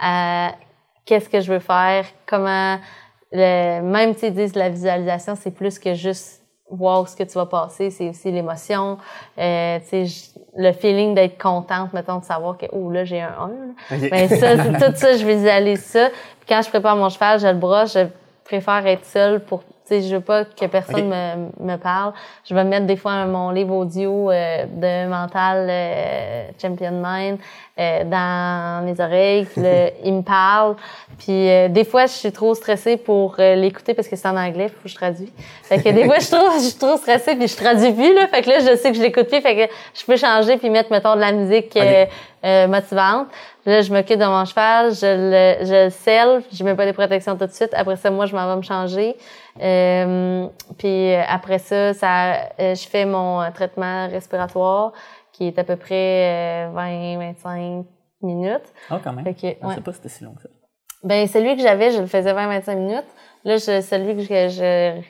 Euh, 0.02 0.48
Qu'est-ce 1.06 1.28
que 1.28 1.40
je 1.40 1.52
veux 1.52 1.58
faire? 1.58 2.04
Comment 2.26 2.78
le, 3.32 3.80
même 3.82 4.14
tu 4.14 4.30
disent 4.30 4.54
la 4.54 4.68
visualisation 4.68 5.34
c'est 5.36 5.50
plus 5.50 5.78
que 5.78 5.94
juste 5.94 6.42
voir 6.70 7.08
ce 7.08 7.16
que 7.16 7.24
tu 7.24 7.32
vas 7.32 7.46
passer, 7.46 7.90
c'est 7.90 8.08
aussi 8.08 8.30
l'émotion, 8.30 8.96
euh, 9.38 9.78
tu 9.90 10.06
sais, 10.06 10.32
le 10.56 10.70
feeling 10.72 11.14
d'être 11.16 11.36
contente, 11.36 11.92
mettons, 11.92 12.18
de 12.18 12.24
savoir 12.24 12.56
que, 12.56 12.66
oh, 12.70 12.90
là, 12.92 13.04
j'ai 13.04 13.20
un 13.20 13.34
1. 13.40 13.50
Ok. 13.96 14.08
Mais 14.12 14.28
ça, 14.28 14.56
c'est- 14.56 14.72
tout 14.92 14.96
ça, 14.96 15.16
je 15.16 15.26
visualise 15.26 15.82
ça. 15.82 16.10
Puis 16.10 16.46
quand 16.48 16.62
je 16.62 16.68
prépare 16.68 16.94
mon 16.94 17.08
cheval, 17.08 17.40
je 17.40 17.48
le 17.48 17.54
brosse, 17.54 17.94
je 17.94 18.06
préfère 18.44 18.86
être 18.86 19.04
seule 19.04 19.40
pour, 19.40 19.64
sais, 19.90 20.02
je 20.02 20.14
veux 20.14 20.22
pas 20.22 20.44
que 20.44 20.66
personne 20.66 21.08
me, 21.08 21.72
me 21.72 21.76
parle. 21.76 22.12
Je 22.44 22.54
vais 22.54 22.64
mettre 22.64 22.86
des 22.86 22.96
fois 22.96 23.26
mon 23.26 23.50
livre 23.50 23.74
audio 23.74 24.30
euh, 24.30 24.64
de 24.66 25.08
mental 25.08 25.66
euh, 25.68 26.48
Champion 26.60 26.92
Mind 26.92 27.38
euh, 27.78 28.04
dans 28.04 28.84
mes 28.84 29.00
oreilles. 29.00 29.46
Il 30.04 30.14
me 30.14 30.22
parle. 30.22 30.76
Puis 31.18 31.48
des 31.68 31.84
fois, 31.84 32.06
je 32.06 32.12
suis 32.12 32.32
trop 32.32 32.54
stressée 32.54 32.96
pour 32.96 33.36
l'écouter 33.38 33.94
parce 33.94 34.08
que 34.08 34.16
c'est 34.16 34.28
en 34.28 34.36
anglais, 34.36 34.68
faut 34.68 34.82
que 34.84 34.88
je 34.88 34.94
traduis. 34.94 35.32
Fait 35.64 35.82
que 35.82 35.90
des 35.90 36.04
fois, 36.04 36.16
je 36.18 36.24
suis 36.24 36.36
trop, 36.36 36.50
je 36.54 36.64
suis 36.64 36.78
trop 36.78 36.96
stressée 36.96 37.36
puis 37.36 37.48
je 37.48 37.56
traduis 37.56 37.92
plus 37.92 38.14
là. 38.14 38.26
Fait 38.28 38.42
que 38.42 38.48
là, 38.48 38.60
je 38.60 38.76
sais 38.76 38.90
que 38.90 38.96
je 38.96 39.02
l'écoute 39.02 39.28
plus. 39.28 39.40
Fait 39.40 39.54
que 39.54 39.72
je 39.94 40.04
peux 40.06 40.16
changer 40.16 40.56
puis 40.56 40.70
mettre 40.70 40.90
mettons 40.90 41.14
de 41.14 41.20
la 41.20 41.32
musique 41.32 41.76
euh, 42.42 42.66
motivante. 42.66 43.26
Là, 43.66 43.82
je 43.82 43.92
m'occupe 43.92 44.18
de 44.18 44.24
mon 44.24 44.46
cheval, 44.46 44.94
je 44.94 45.04
le, 45.04 45.66
je 45.66 45.84
le 45.84 45.90
selle, 45.90 46.42
je 46.50 46.64
mets 46.64 46.74
pas 46.74 46.86
des 46.86 46.94
protections 46.94 47.36
tout 47.36 47.44
de 47.44 47.52
suite. 47.52 47.74
Après 47.74 47.96
ça, 47.96 48.10
moi, 48.10 48.24
je 48.24 48.34
m'en 48.34 48.48
vais 48.48 48.56
me 48.56 48.62
changer. 48.62 49.14
Euh, 49.60 50.46
puis 50.78 51.12
euh, 51.12 51.22
après 51.26 51.58
ça, 51.58 51.92
ça 51.94 52.34
euh, 52.60 52.74
je 52.74 52.88
fais 52.88 53.04
mon 53.04 53.40
euh, 53.40 53.50
traitement 53.52 54.08
respiratoire 54.08 54.92
qui 55.32 55.46
est 55.48 55.58
à 55.58 55.64
peu 55.64 55.76
près 55.76 56.68
euh, 56.68 56.72
20-25 56.72 57.84
minutes. 58.22 58.72
Ah, 58.90 59.00
quand 59.02 59.12
même. 59.12 59.24
Je 59.24 59.46
ouais. 59.46 59.74
sais 59.74 59.80
pas 59.80 59.92
si 59.92 59.96
c'était 59.96 60.08
si 60.08 60.24
long 60.24 60.34
que 60.34 60.42
ça. 60.42 60.48
Ben 61.02 61.26
celui 61.26 61.56
que 61.56 61.62
j'avais, 61.62 61.90
je 61.92 62.00
le 62.00 62.06
faisais 62.06 62.32
20-25 62.32 62.76
minutes. 62.76 63.06
Là, 63.44 63.56
je, 63.56 63.80
celui 63.80 64.14
que 64.16 64.22
je, 64.22 64.48
je 64.48 65.00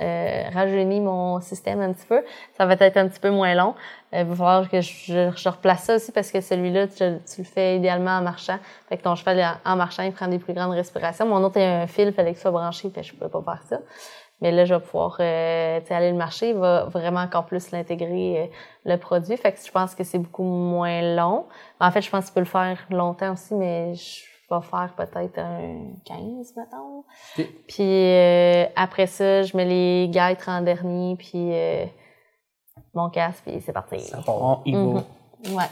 euh, 0.00 1.00
mon 1.00 1.40
système 1.40 1.80
un 1.80 1.92
petit 1.92 2.06
peu, 2.06 2.22
ça 2.56 2.66
va 2.66 2.74
être 2.80 2.96
un 2.96 3.08
petit 3.08 3.20
peu 3.20 3.30
moins 3.30 3.54
long. 3.54 3.74
Euh, 4.12 4.20
Il 4.20 4.26
va 4.26 4.34
falloir 4.34 4.68
que 4.68 4.80
je, 4.80 5.30
je 5.34 5.48
replace 5.48 5.84
ça 5.84 5.96
aussi 5.96 6.12
parce 6.12 6.32
que 6.32 6.40
celui-là, 6.40 6.88
tu, 6.88 6.96
tu 6.96 7.42
le 7.42 7.44
fais 7.44 7.76
idéalement 7.76 8.18
en 8.18 8.22
marchant. 8.22 8.58
Fait 8.88 8.96
que 8.96 9.02
ton 9.02 9.14
cheval, 9.14 9.58
en, 9.64 9.76
marchant, 9.76 10.02
il 10.02 10.12
prend 10.12 10.28
des 10.28 10.38
plus 10.38 10.52
grandes 10.52 10.72
respirations. 10.72 11.26
Mon 11.26 11.42
autre, 11.44 11.56
il 11.56 11.62
y 11.62 11.66
a 11.66 11.82
un 11.82 11.86
fil, 11.86 12.08
il 12.08 12.12
fallait 12.12 12.32
qu'il 12.32 12.40
soit 12.40 12.50
branché, 12.50 12.88
puis 12.90 13.02
je 13.02 13.14
pouvais 13.14 13.30
pas 13.30 13.42
faire 13.42 13.62
ça. 13.68 13.78
Mais 14.40 14.50
là, 14.50 14.64
je 14.64 14.74
vais 14.74 14.80
pouvoir 14.80 15.16
euh, 15.20 15.80
aller 15.90 16.10
le 16.10 16.16
marcher. 16.16 16.50
Il 16.50 16.56
va 16.56 16.84
vraiment 16.86 17.20
encore 17.20 17.46
plus 17.46 17.70
l'intégrer, 17.70 18.42
euh, 18.42 18.46
le 18.84 18.96
produit. 18.96 19.36
Fait 19.36 19.52
que 19.52 19.58
je 19.64 19.70
pense 19.70 19.94
que 19.94 20.02
c'est 20.04 20.18
beaucoup 20.18 20.42
moins 20.42 21.14
long. 21.14 21.46
En 21.80 21.90
fait, 21.90 22.02
je 22.02 22.10
pense 22.10 22.24
que 22.24 22.28
tu 22.28 22.34
peux 22.34 22.40
le 22.40 22.46
faire 22.46 22.84
longtemps 22.90 23.32
aussi, 23.32 23.54
mais 23.54 23.94
je 23.94 24.33
vais 24.58 24.66
faire 24.66 24.94
peut-être 24.96 25.38
un 25.38 25.92
15, 26.04 26.54
mettons. 26.56 27.04
Puis 27.66 27.80
euh, 27.80 28.66
après 28.76 29.06
ça, 29.06 29.42
je 29.42 29.56
mets 29.56 29.64
les 29.64 30.08
guêtres 30.08 30.48
en 30.48 30.60
dernier, 30.60 31.16
puis 31.16 31.50
euh, 31.52 31.84
mon 32.94 33.10
casque, 33.10 33.42
puis 33.46 33.60
c'est 33.64 33.72
parti. 33.72 34.00
Ça 34.00 34.18
part. 34.18 34.62
Mhm. 34.66 35.02
Ouais. 35.50 35.64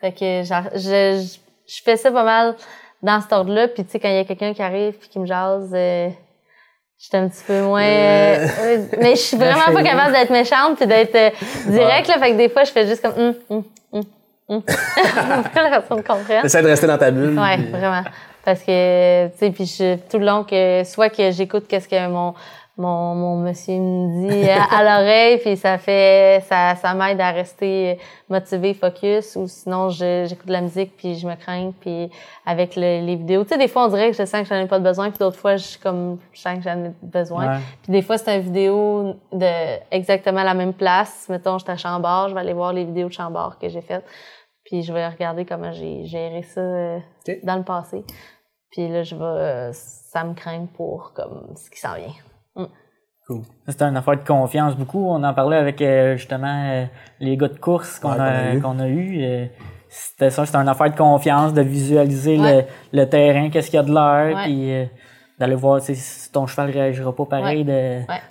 Fait 0.00 0.12
que 0.12 0.42
genre, 0.42 0.64
je, 0.74 1.22
je, 1.22 1.38
je 1.66 1.82
fais 1.82 1.96
ça 1.96 2.10
pas 2.10 2.24
mal 2.24 2.56
dans 3.02 3.20
cet 3.20 3.32
ordre-là. 3.32 3.68
Puis 3.68 3.84
tu 3.84 3.90
sais, 3.90 4.00
quand 4.00 4.08
il 4.08 4.16
y 4.16 4.18
a 4.18 4.24
quelqu'un 4.24 4.54
qui 4.54 4.62
arrive 4.62 4.94
puis 4.94 5.08
qui 5.08 5.18
me 5.18 5.26
jase, 5.26 5.70
euh, 5.72 6.08
j'étais 6.98 7.16
un 7.18 7.28
petit 7.28 7.44
peu 7.44 7.62
moins... 7.62 7.82
Euh. 7.82 8.46
euh, 8.60 8.86
mais 8.98 9.16
je 9.16 9.20
suis 9.20 9.36
vraiment 9.38 9.72
pas 9.72 9.82
capable 9.82 10.12
d'être 10.12 10.30
méchante 10.30 10.76
puis 10.76 10.86
d'être 10.86 11.14
euh, 11.14 11.30
directe. 11.66 12.08
Là, 12.08 12.18
fait 12.18 12.32
que 12.32 12.36
des 12.36 12.48
fois, 12.48 12.64
je 12.64 12.70
fais 12.72 12.86
juste 12.86 13.02
comme... 13.02 13.14
Hum, 13.16 13.34
hum, 13.50 13.64
hum, 13.92 14.02
la 15.54 15.70
personne 15.70 16.02
comprenne. 16.02 16.44
Essaie 16.44 16.62
de 16.62 16.68
rester 16.68 16.86
dans 16.86 16.98
ta 16.98 17.10
bulle. 17.10 17.38
Ouais, 17.38 17.56
puis- 17.56 17.66
vraiment. 17.70 18.02
Parce 18.44 18.60
que, 18.62 19.28
tu 19.28 19.38
sais, 19.38 19.50
puis 19.52 19.66
je, 19.66 19.96
tout 20.10 20.18
le 20.18 20.26
long 20.26 20.42
que, 20.42 20.82
soit 20.84 21.10
que 21.10 21.30
j'écoute 21.30 21.66
qu'est-ce 21.68 21.86
que 21.88 22.08
mon, 22.08 22.34
mon, 22.76 23.14
mon 23.14 23.36
monsieur 23.36 23.74
me 23.78 24.28
dit 24.28 24.50
à, 24.50 24.64
à 24.64 24.82
l'oreille, 25.00 25.38
puis 25.38 25.56
ça 25.56 25.78
fait, 25.78 26.42
ça, 26.48 26.74
ça 26.74 26.92
m'aide 26.92 27.20
à 27.20 27.30
rester 27.30 28.00
motivé, 28.28 28.74
focus, 28.74 29.36
ou 29.36 29.46
sinon 29.46 29.90
j'écoute 29.90 30.46
de 30.48 30.52
la 30.52 30.60
musique 30.62 30.96
puis 30.96 31.16
je 31.20 31.28
me 31.28 31.36
crains, 31.36 31.70
puis 31.80 32.10
avec 32.44 32.74
le- 32.74 33.06
les 33.06 33.14
vidéos. 33.14 33.44
Tu 33.44 33.50
sais, 33.50 33.58
des 33.58 33.68
fois 33.68 33.84
on 33.84 33.88
dirait 33.88 34.10
que 34.10 34.16
je 34.16 34.24
sens 34.24 34.42
que 34.42 34.48
j'en 34.52 34.60
ai 34.60 34.66
pas 34.66 34.80
de 34.80 34.84
besoin, 34.84 35.10
puis 35.10 35.18
d'autres 35.20 35.38
fois 35.38 35.54
je 35.54 35.62
suis 35.64 35.78
comme, 35.78 36.18
je 36.32 36.40
sens 36.40 36.56
que 36.58 36.64
j'en 36.64 36.86
ai 36.86 36.90
besoin. 37.00 37.46
Ouais. 37.46 37.58
Puis 37.84 37.92
des 37.92 38.02
fois, 38.02 38.18
c'est 38.18 38.34
une 38.34 38.42
vidéo 38.42 39.14
de 39.32 39.46
exactement 39.92 40.42
la 40.42 40.54
même 40.54 40.72
place. 40.72 41.26
Mettons, 41.28 41.58
j'étais 41.58 41.70
à 41.72 41.76
Chambord, 41.76 42.30
je 42.30 42.34
vais 42.34 42.40
aller 42.40 42.54
voir 42.54 42.72
les 42.72 42.84
vidéos 42.84 43.06
de 43.06 43.12
Chambord 43.12 43.56
que 43.60 43.68
j'ai 43.68 43.82
faites. 43.82 44.04
Puis 44.72 44.80
je 44.82 44.90
vais 44.90 45.06
regarder 45.06 45.44
comment 45.44 45.70
j'ai 45.70 46.06
géré 46.06 46.40
ça 46.42 46.62
euh, 46.62 46.98
dans 47.42 47.56
le 47.56 47.62
passé. 47.62 48.04
Puis 48.70 48.88
là, 48.88 49.02
je 49.02 49.14
vais, 49.14 49.70
ça 49.74 50.24
me 50.24 50.32
craint 50.32 50.64
pour 50.74 51.12
comme 51.14 51.52
ce 51.56 51.68
qui 51.68 51.78
s'en 51.78 51.94
vient. 51.94 52.66
Cool. 53.28 53.42
C'est 53.68 53.82
une 53.82 53.98
affaire 53.98 54.16
de 54.16 54.26
confiance 54.26 54.74
beaucoup. 54.74 55.06
On 55.06 55.22
en 55.24 55.34
parlait 55.34 55.58
avec 55.58 55.82
euh, 55.82 56.16
justement 56.16 56.70
euh, 56.70 56.86
les 57.20 57.36
gars 57.36 57.48
de 57.48 57.58
course 57.58 57.98
qu'on 57.98 58.12
Ouais, 58.14 58.56
a 58.56 58.60
qu'on 58.60 58.78
a 58.78 58.88
eu. 58.88 59.46
C'était 59.90 60.30
ça, 60.30 60.46
c'était 60.46 60.56
une 60.56 60.68
affaire 60.68 60.90
de 60.90 60.96
confiance, 60.96 61.52
de 61.52 61.60
visualiser 61.60 62.38
Ouais. 62.40 62.66
le, 62.92 62.98
le 63.00 63.08
terrain, 63.10 63.50
qu'est-ce 63.50 63.70
qu'il 63.70 63.76
y 63.76 63.80
a 63.80 63.84
de 63.84 63.92
l'air, 63.92 64.36
Ouais. 64.38 64.42
puis 64.44 64.72
euh, 64.72 64.86
d'aller 65.38 65.54
voir 65.54 65.82
si 65.82 66.32
ton 66.32 66.46
cheval 66.46 66.70
réagira 66.70 67.14
pas 67.14 67.26
pareil 67.26 67.62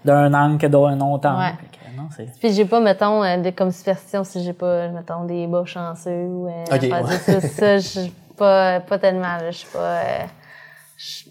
d'un 0.04 0.34
angle 0.34 0.58
que 0.58 0.66
d'un 0.66 1.00
autre 1.02 1.30
angle. 1.30 1.56
C'est- 2.16 2.39
Puis 2.39 2.51
j'ai 2.53 2.66
pas, 2.66 2.80
mettons, 2.80 3.24
euh, 3.24 3.38
des, 3.38 3.51
comme 3.51 3.72
superstition 3.72 4.24
si 4.24 4.43
j'ai 4.43 4.53
pas, 4.53 4.89
mettons, 4.89 5.26
des 5.26 5.47
bas 5.47 5.66
chanceux 5.66 6.26
ou 6.26 6.47
euh, 6.47 6.66
affaires 6.88 7.05
ouais. 7.05 7.18
ça, 7.18 7.41
ça, 7.41 7.78
je 7.78 8.09
pas, 8.38 8.80
pas 8.80 8.97
tellement, 8.99 9.38
je 9.47 9.51
suis 9.57 9.68
pas, 9.70 9.99
euh, 10.01 10.26
je- 10.97 11.30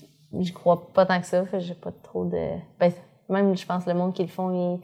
crois 0.52 0.92
pas 0.92 1.06
tant 1.06 1.20
que 1.20 1.26
ça, 1.26 1.44
fait 1.46 1.60
j'ai 1.60 1.74
pas 1.74 1.90
trop 2.02 2.24
de, 2.24 2.38
ben, 2.78 2.92
même, 3.28 3.56
je 3.56 3.66
pense, 3.66 3.86
le 3.86 3.94
monde 3.94 4.12
qui 4.14 4.22
le 4.22 4.28
font, 4.28 4.50
il, 4.52 4.78
c'est, 4.78 4.80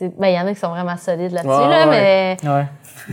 ben, 0.00 0.26
il 0.26 0.34
y 0.34 0.38
en 0.40 0.46
a 0.46 0.52
qui 0.52 0.58
sont 0.58 0.70
vraiment 0.70 0.96
solides 0.96 1.30
là-dessus, 1.30 1.48
Ouais, 1.50 1.68
là, 1.68 1.86
ouais. 1.86 2.36
mais, 2.42 2.48
Ouais. 2.48 2.64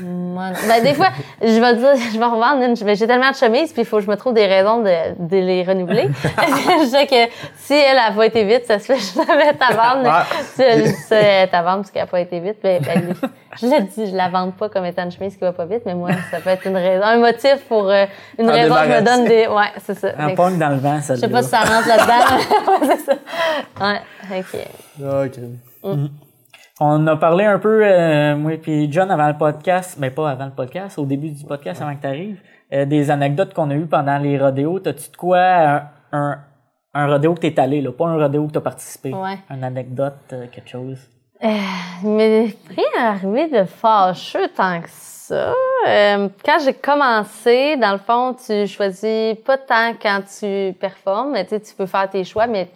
moi, 0.01 0.45
ben, 0.67 0.83
des 0.83 0.95
fois, 0.95 1.09
je 1.39 1.59
vais 1.59 1.75
dire, 1.75 2.11
je 2.11 2.17
vais 2.17 2.25
revendre 2.25 2.63
une, 2.63 2.75
j'ai 2.75 3.05
tellement 3.05 3.29
de 3.29 3.35
chemises, 3.35 3.71
puis 3.71 3.83
il 3.83 3.85
faut 3.85 3.97
que 3.97 4.03
je 4.03 4.09
me 4.09 4.15
trouve 4.15 4.33
des 4.33 4.47
raisons 4.47 4.79
de, 4.81 4.89
de 5.19 5.37
les 5.37 5.63
renouveler. 5.63 6.09
je 6.81 6.85
sais 6.87 7.05
que 7.05 7.31
si 7.57 7.73
elle 7.73 7.99
a 7.99 8.11
pas 8.11 8.25
été 8.25 8.43
vite, 8.45 8.65
ça 8.65 8.79
se 8.79 8.85
fait, 8.85 8.97
je 8.97 9.19
la 9.19 9.35
mets 9.35 9.53
à 9.59 9.73
vendre. 9.73 10.07
Ouais. 10.09 10.43
Si 10.55 10.61
elle 10.63 10.83
dit 10.83 10.89
ça, 11.07 11.17
elle 11.17 11.49
est 11.49 11.53
à 11.53 11.61
vendre 11.61 11.77
parce 11.81 11.91
qu'elle 11.91 12.01
a 12.01 12.07
pas 12.07 12.19
été 12.19 12.39
vite, 12.39 12.57
ben, 12.63 12.81
ben, 12.81 13.13
je 13.59 13.67
l'ai 13.67 13.81
dit, 13.81 14.09
je 14.09 14.15
la 14.15 14.29
vende 14.29 14.55
pas 14.55 14.69
comme 14.69 14.85
étant 14.85 15.03
une 15.03 15.11
chemise 15.11 15.35
qui 15.35 15.41
va 15.41 15.51
pas 15.51 15.65
vite, 15.65 15.83
mais 15.85 15.93
moi, 15.93 16.09
ça 16.31 16.39
peut 16.39 16.49
être 16.49 16.65
une 16.65 16.77
raison, 16.77 17.03
un 17.03 17.17
motif 17.19 17.57
pour 17.67 17.89
euh, 17.89 18.05
une 18.39 18.49
En 18.49 18.53
raison 18.53 18.73
que 18.73 18.83
je 18.85 18.89
me 18.89 19.01
donne 19.01 19.25
des, 19.25 19.45
ouais, 19.45 19.71
c'est 19.85 19.99
ça. 19.99 20.07
Un 20.17 20.33
pogne 20.33 20.57
dans 20.57 20.69
le 20.69 20.77
vent, 20.77 20.99
ça 20.99 21.13
Je 21.13 21.19
sais 21.19 21.29
pas 21.29 21.43
si 21.43 21.49
ça 21.49 21.59
rentre 21.59 21.87
là-dedans. 21.87 22.81
ouais, 22.87 22.95
c'est 22.97 23.05
ça. 23.05 23.17
Ouais, 23.79 24.39
ok. 24.39 25.35
Ok. 25.83 25.99
On 26.83 27.05
a 27.05 27.15
parlé 27.15 27.45
un 27.45 27.59
peu, 27.59 27.85
euh, 27.85 28.35
moi 28.35 28.53
puis 28.59 28.91
John, 28.91 29.11
avant 29.11 29.27
le 29.27 29.37
podcast, 29.37 29.97
mais 29.99 30.09
pas 30.09 30.31
avant 30.31 30.45
le 30.45 30.51
podcast, 30.51 30.97
au 30.97 31.05
début 31.05 31.29
du 31.29 31.45
podcast, 31.45 31.79
avant 31.79 31.95
que 31.95 32.01
tu 32.01 32.07
arrives, 32.07 32.41
des 32.71 33.11
anecdotes 33.11 33.53
qu'on 33.53 33.69
a 33.69 33.75
eues 33.75 33.85
pendant 33.85 34.17
les 34.17 34.39
rodéos. 34.39 34.79
T'as-tu 34.79 35.11
de 35.11 35.15
quoi, 35.15 35.39
un, 35.39 35.83
un, 36.11 36.39
un 36.95 37.07
rodéo 37.07 37.35
que 37.35 37.41
t'es 37.41 37.59
allé, 37.59 37.81
là, 37.81 37.91
pas 37.91 38.07
un 38.07 38.15
rodéo 38.15 38.47
que 38.47 38.53
t'as 38.53 38.61
participé? 38.61 39.13
Ouais. 39.13 39.37
Une 39.51 39.63
anecdote, 39.63 40.15
euh, 40.33 40.47
quelque 40.51 40.69
chose? 40.69 40.97
Mais 41.39 42.47
rien 42.75 43.09
arrivé 43.09 43.47
de 43.47 43.63
fâcheux 43.65 44.47
tant 44.57 44.81
que 44.81 44.89
ça. 44.89 45.53
Euh, 45.87 46.29
quand 46.43 46.57
j'ai 46.65 46.73
commencé, 46.73 47.77
dans 47.77 47.91
le 47.91 47.99
fond, 47.99 48.33
tu 48.43 48.65
choisis 48.65 49.35
pas 49.45 49.59
tant 49.59 49.93
quand 50.01 50.21
tu 50.39 50.73
performes, 50.79 51.33
mais 51.33 51.45
tu 51.45 51.59
peux 51.77 51.85
faire 51.85 52.09
tes 52.09 52.23
choix, 52.23 52.47
mais 52.47 52.69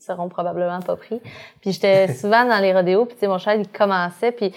seront 0.00 0.28
probablement 0.28 0.80
pas 0.80 0.96
pris. 0.96 1.20
Puis 1.60 1.72
j'étais 1.72 2.08
souvent 2.14 2.44
dans 2.44 2.58
les 2.58 2.72
rodéos, 2.72 3.04
puis 3.06 3.14
tu 3.14 3.20
sais, 3.20 3.26
mon 3.26 3.38
cheval, 3.38 3.60
il 3.60 3.68
commençait, 3.68 4.32
puis 4.32 4.52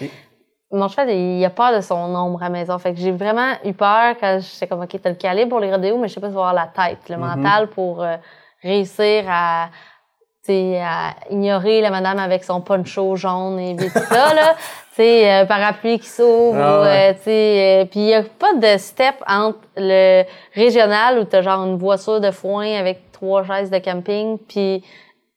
mon 0.70 0.88
cheval, 0.88 1.10
il 1.10 1.44
a 1.44 1.50
peur 1.50 1.74
de 1.74 1.80
son 1.80 1.94
ombre 1.94 2.42
à 2.42 2.46
la 2.46 2.50
maison. 2.50 2.78
Fait 2.78 2.92
que 2.92 3.00
j'ai 3.00 3.12
vraiment 3.12 3.52
eu 3.64 3.72
peur 3.72 4.16
quand 4.20 4.38
j'étais 4.40 4.66
comme, 4.66 4.82
OK, 4.82 4.96
t'as 5.02 5.10
le 5.10 5.16
calibre 5.16 5.50
pour 5.50 5.60
les 5.60 5.70
rodéos, 5.70 5.98
mais 5.98 6.08
je 6.08 6.14
sais 6.14 6.20
pas 6.20 6.28
si 6.28 6.34
avoir 6.34 6.52
la 6.52 6.66
tête, 6.66 7.08
le 7.08 7.16
mental 7.16 7.68
pour 7.68 8.02
euh, 8.02 8.16
réussir 8.62 9.24
à 9.28 9.68
tu 10.44 10.54
sais, 10.54 10.80
à 10.80 11.14
ignorer 11.30 11.80
la 11.82 11.90
madame 11.90 12.18
avec 12.18 12.42
son 12.44 12.60
poncho 12.62 13.16
jaune 13.16 13.58
et 13.58 13.76
tout 13.76 13.88
ça, 13.88 14.34
là. 14.34 14.54
Tu 14.98 15.04
sais, 15.04 15.30
euh, 15.32 15.44
parapluie 15.44 16.00
qui 16.00 16.08
s'ouvre, 16.08 16.58
Ah 16.60 16.80
ouais. 16.80 17.10
euh, 17.10 17.12
tu 17.14 17.20
sais, 17.22 17.82
euh, 17.82 17.84
puis 17.84 18.00
il 18.00 18.06
y 18.06 18.14
a 18.14 18.24
pas 18.24 18.54
de 18.54 18.76
step 18.78 19.14
entre 19.28 19.60
le 19.76 20.24
régional 20.56 21.20
où 21.20 21.24
t'as 21.24 21.40
genre 21.40 21.64
une 21.64 21.76
voiture 21.76 22.20
de 22.20 22.32
foin 22.32 22.66
avec 22.76 23.12
trois 23.12 23.44
chaises 23.44 23.70
de 23.70 23.78
camping, 23.78 24.38
puis 24.48 24.82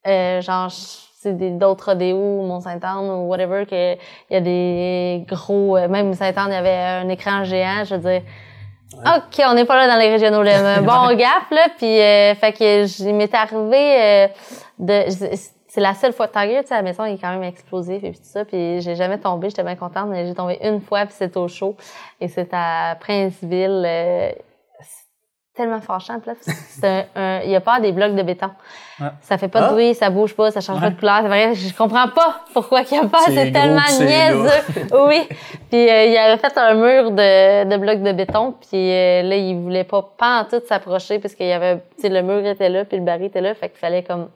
euh, 0.08 0.42
genre 0.42 0.70
c'est 0.72 1.38
des 1.38 1.52
d'autres 1.52 1.92
rodéos 1.92 2.42
Mont-Saint-Anne 2.44 3.10
ou 3.10 3.28
whatever 3.28 3.66
que 3.66 3.94
il 3.94 4.34
y 4.34 4.36
a 4.36 4.42
des 4.42 5.26
gros 5.28 5.78
euh, 5.78 5.88
même 5.88 6.14
Saint-Anne 6.14 6.50
il 6.50 6.54
y 6.54 6.58
avait 6.58 7.04
un 7.06 7.10
écran 7.10 7.44
géant 7.44 7.84
je 7.86 7.96
veux 7.96 8.02
dire 8.02 8.22
OK, 8.94 9.42
on 9.48 9.54
n'est 9.54 9.66
pas 9.66 9.78
là 9.78 9.88
dans 9.88 9.98
les 9.98 10.10
régionaux 10.10 10.44
là. 10.44 10.82
Bon 10.82 11.08
gap 11.16 11.50
là 11.52 11.68
puis 11.78 12.00
euh, 12.00 12.36
fait 12.36 12.54
que 12.54 13.04
il 13.04 13.16
m'est 13.16 13.34
arrivé 13.34 14.02
euh, 14.02 14.28
de 14.80 15.06
c'est 15.74 15.80
la 15.80 15.94
seule 15.94 16.12
fois 16.12 16.28
Tiger, 16.28 16.60
tu 16.64 16.68
sais, 16.68 16.76
la 16.76 16.82
maison, 16.82 17.06
il 17.06 17.14
est 17.14 17.18
quand 17.18 17.32
même 17.32 17.44
explosif 17.44 18.04
et 18.04 18.10
puis 18.10 18.20
tout 18.20 18.26
ça, 18.26 18.44
puis 18.44 18.82
j'ai 18.82 18.96
jamais 18.98 19.18
tombé, 19.18 19.50
j'étais 19.50 19.64
bien 19.64 19.78
contente, 19.78 20.10
mais 20.10 20.28
j'ai 20.28 20.34
tombé 20.34 20.60
une 20.64 20.82
fois 20.82 21.06
puis 21.06 21.16
c'était 21.18 21.38
au 21.38 21.48
chaud 21.48 21.78
et 22.20 22.28
c'est 22.28 22.50
à 22.52 22.98
Princeville 23.00 23.84
euh, 23.86 24.32
tellement 25.62 25.82
fâchant 25.82 26.20
c'est 26.70 27.08
un, 27.16 27.40
il 27.42 27.56
a 27.56 27.62
pas 27.62 27.80
des 27.80 27.92
blocs 27.92 28.16
de 28.16 28.24
béton. 28.24 28.50
Ouais. 29.00 29.08
Ça 29.22 29.38
fait 29.38 29.48
pas 29.48 29.62
de 29.62 29.66
Ah. 29.66 29.72
bruit, 29.72 29.96
ça 29.96 30.10
bouge 30.10 30.36
pas, 30.36 30.52
ça 30.52 30.62
change 30.62 30.80
pas 30.80 30.90
de 30.90 30.96
couleur. 31.00 31.20
C'est 31.22 31.28
vrai, 31.28 31.56
je 31.56 31.76
comprends 31.76 32.08
pas 32.10 32.42
pourquoi 32.54 32.84
qu'il 32.84 33.00
a 33.00 33.08
pas. 33.08 33.20
C'est 33.26 33.52
tellement 33.52 33.82
niaiseux. 34.00 34.88
oui. 35.08 35.28
Puis 35.70 35.90
euh, 35.90 36.06
il 36.06 36.18
avait 36.18 36.38
fait 36.38 36.56
un 36.58 36.74
mur 36.76 37.12
de, 37.12 37.64
de 37.70 37.78
blocs 37.78 38.02
de 38.04 38.12
béton, 38.12 38.54
puis 38.60 38.92
euh, 38.92 39.22
là 39.24 39.36
il 39.36 39.56
voulait 39.60 39.84
pas 39.84 40.02
pas 40.18 40.42
en 40.42 40.46
tout 40.46 40.62
s'approcher 40.68 41.20
parce 41.20 41.34
qu'il 41.36 41.48
y 41.48 41.52
avait, 41.54 41.78
tu 41.96 42.02
sais, 42.02 42.10
le 42.10 42.22
mur 42.22 42.46
était 42.46 42.70
là, 42.70 42.86
puis 42.86 42.98
le 42.98 43.04
baril 43.04 43.26
était 43.26 43.42
là, 43.42 43.54
fait 43.56 43.70
qu'il 43.70 43.80
fallait 43.80 44.04
comme 44.04 44.30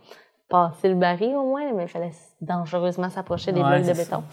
passer 0.49 0.87
le 0.89 0.95
baril 0.95 1.35
au 1.35 1.43
moins, 1.43 1.71
mais 1.75 1.83
il 1.83 1.89
fallait 1.89 2.11
dangereusement 2.41 3.09
s'approcher 3.09 3.51
des 3.51 3.61
Ouais, 3.61 3.79
blocs 3.81 3.87
de 3.87 3.93
béton. 3.97 4.23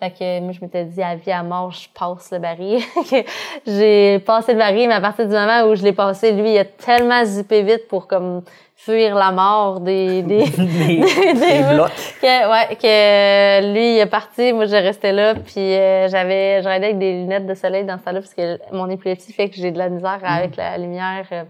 Fait 0.00 0.10
que 0.10 0.40
moi, 0.40 0.52
je 0.52 0.60
m'étais 0.60 0.84
dit, 0.84 1.02
à 1.02 1.14
vie 1.14 1.30
à 1.32 1.42
mort, 1.42 1.70
je 1.70 1.88
passe 1.98 2.30
le 2.32 2.38
baril. 2.38 2.80
J'ai 3.66 4.18
passé 4.20 4.52
le 4.52 4.58
baril, 4.58 4.88
mais 4.88 4.94
à 4.94 5.00
partir 5.00 5.26
du 5.26 5.32
moment 5.32 5.62
où 5.64 5.74
je 5.76 5.82
l'ai 5.82 5.92
passé, 5.92 6.32
lui, 6.32 6.52
il 6.54 6.58
a 6.58 6.64
tellement 6.64 7.24
zippé 7.24 7.62
vite 7.62 7.86
pour 7.88 8.06
comme 8.08 8.42
fuir 8.76 9.14
la 9.14 9.30
mort 9.30 9.80
des, 9.80 10.22
des, 10.24 10.44
Des, 10.44 10.66
des- 10.66 10.98
des 11.34 11.74
blocs. 11.74 11.90
que, 12.20 12.50
ouais, 12.50 12.76
que 12.76 13.72
lui, 13.72 13.94
il 13.94 13.98
est 14.00 14.06
parti, 14.10 14.52
moi, 14.52 14.66
je 14.66 14.72
restais 14.76 15.12
là, 15.12 15.34
puis 15.36 15.54
euh, 15.74 16.08
j'avais, 16.08 16.60
je 16.62 16.68
avec 16.68 16.98
des 16.98 17.12
lunettes 17.12 17.46
de 17.46 17.54
soleil 17.54 17.84
dans 17.84 17.96
ce 17.98 18.04
temps-là, 18.04 18.20
parce 18.20 18.34
que 18.34 18.58
mon 18.74 18.90
épilepsie 18.90 19.32
fait 19.32 19.48
que 19.48 19.56
j'ai 19.56 19.70
de 19.70 19.78
la 19.78 19.88
misère 19.88 20.18
avec 20.24 20.56
la 20.56 20.76
lumière 20.76 21.24
euh, 21.32 21.44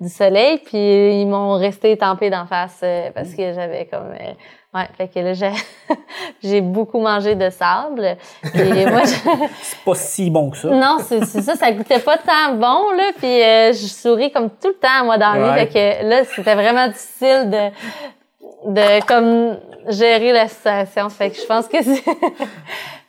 du 0.00 0.08
soleil, 0.08 0.58
puis 0.58 1.20
ils 1.20 1.26
m'ont 1.26 1.54
resté 1.56 1.96
tempé 1.96 2.30
d'en 2.30 2.46
face, 2.46 2.80
euh, 2.82 3.10
parce 3.14 3.32
que 3.34 3.52
j'avais 3.54 3.86
comme... 3.86 4.12
ouais, 4.76 4.88
fait 4.96 5.08
que 5.08 5.18
là, 5.18 5.32
j'ai, 5.34 5.50
j'ai 6.42 6.60
beaucoup 6.60 7.00
mangé 7.00 7.34
de 7.34 7.50
sable, 7.50 8.16
et 8.54 8.86
moi, 8.86 9.00
je- 9.04 9.46
C'est 9.62 9.78
pas 9.84 9.94
si 9.94 10.30
bon 10.30 10.50
que 10.50 10.56
ça. 10.58 10.68
non, 10.68 10.98
c'est 11.04 11.24
ça, 11.24 11.56
ça 11.56 11.72
goûtait 11.72 11.98
pas 11.98 12.16
tant 12.18 12.52
bon, 12.54 12.90
là, 12.92 13.10
puis 13.16 13.42
euh, 13.42 13.72
je 13.72 13.86
souris 13.86 14.30
comme 14.30 14.50
tout 14.50 14.68
le 14.68 14.74
temps, 14.74 15.04
moi, 15.04 15.18
dans 15.18 15.32
Ouais. 15.34 15.66
fait 15.66 15.66
que 16.02 16.08
là, 16.08 16.24
c'était 16.24 16.54
vraiment 16.54 16.86
difficile 16.88 17.50
de, 17.50 18.70
de, 18.72 19.04
comme, 19.06 19.58
gérer 19.88 20.32
la 20.32 20.48
situation, 20.48 21.08
fait 21.10 21.30
que 21.30 21.36
je 21.36 21.46
pense 21.46 21.66
que 21.68 21.82
c'est... 21.82 22.04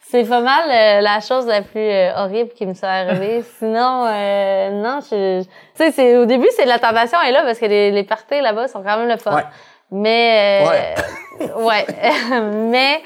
C'est 0.09 0.23
pas 0.23 0.39
mal 0.39 0.69
euh, 0.69 1.01
la 1.01 1.19
chose 1.19 1.45
la 1.47 1.61
plus 1.61 1.81
euh, 1.81 2.13
horrible 2.15 2.51
qui 2.51 2.65
me 2.65 2.73
soit 2.73 2.87
arrivée. 2.87 3.43
Sinon, 3.59 4.05
euh, 4.07 4.69
non, 4.81 4.99
je, 5.01 5.41
je- 5.41 5.43
tu 5.43 5.49
sais, 5.75 5.91
c'est 5.91 6.15
au 6.15 6.23
début 6.25 6.47
c'est 6.55 6.63
la 6.63 6.79
tentation 6.79 7.21
est 7.23 7.33
là 7.33 7.41
parce 7.43 7.59
que 7.59 7.65
les, 7.65 7.91
les 7.91 8.03
parties 8.05 8.39
là-bas 8.39 8.69
sont 8.69 8.81
quand 8.83 8.97
même 8.99 9.09
le 9.09 9.17
fun. 9.17 9.35
Ouais. 9.35 9.43
Mais 9.91 10.95
euh, 11.41 11.55
ouais, 11.63 11.85
mais 12.71 13.01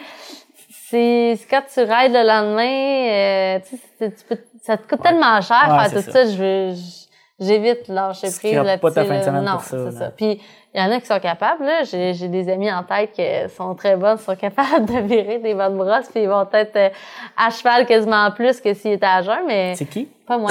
c'est 0.90 1.38
c'est 1.40 1.48
quand 1.50 1.62
tu 1.74 1.80
rides 1.82 2.12
le 2.14 2.26
lendemain, 2.28 3.10
euh, 3.10 3.60
tu 3.70 3.78
sais, 4.00 4.12
tu 4.12 4.24
peux, 4.28 4.38
ça 4.64 4.78
te 4.78 4.88
coûte 4.88 5.02
tellement 5.02 5.40
cher 5.42 5.68
Ouais, 5.70 5.90
faire 5.90 5.92
tout 6.02 6.06
ça. 6.12 6.12
ça. 6.12 6.26
Je 6.26 6.38
veux, 6.38 6.76
je- 6.76 7.46
j'évite 7.46 7.88
lâcher 7.88 8.30
Tu 8.32 8.38
prise 8.40 8.80
pas 8.82 8.92
ta 8.92 9.06
fin 9.06 9.18
de 9.20 9.24
semaine 9.24 9.44
non, 9.46 9.52
pour 9.54 9.64
ça, 9.64 9.78
c'est 9.92 9.98
ça. 9.98 10.12
Puis 10.12 10.42
il 10.74 10.82
y 10.82 10.84
en 10.84 10.92
a 10.92 11.00
qui 11.00 11.06
sont 11.06 11.20
capables. 11.20 11.66
Là, 11.66 11.84
j'ai 11.84 12.14
j'ai 12.14 12.28
des 12.28 12.50
amis 12.52 12.72
en 12.72 12.84
tête 12.84 13.12
qui 13.14 13.24
sont 13.56 13.74
très 13.76 13.96
bonnes, 13.96 14.18
sont 14.18 14.36
capables 14.36 14.86
de 14.94 15.00
virer 15.02 15.38
des 15.40 15.54
bonnes 15.54 15.78
brosses, 15.78 16.08
puis 16.12 16.24
ils 16.24 16.30
vont 16.30 16.48
être 16.52 16.76
euh, 16.76 16.90
à 17.38 17.50
cheval 17.52 17.86
quasiment 17.86 18.30
plus 18.32 18.60
que 18.60 18.74
s'ils 18.74 18.94
étaient 18.94 19.06
à 19.06 19.22
jeun, 19.22 19.46
mais 19.48 19.76
C'est 19.76 19.86
qui? 19.86 20.08
pas 20.28 20.38
moi. 20.38 20.50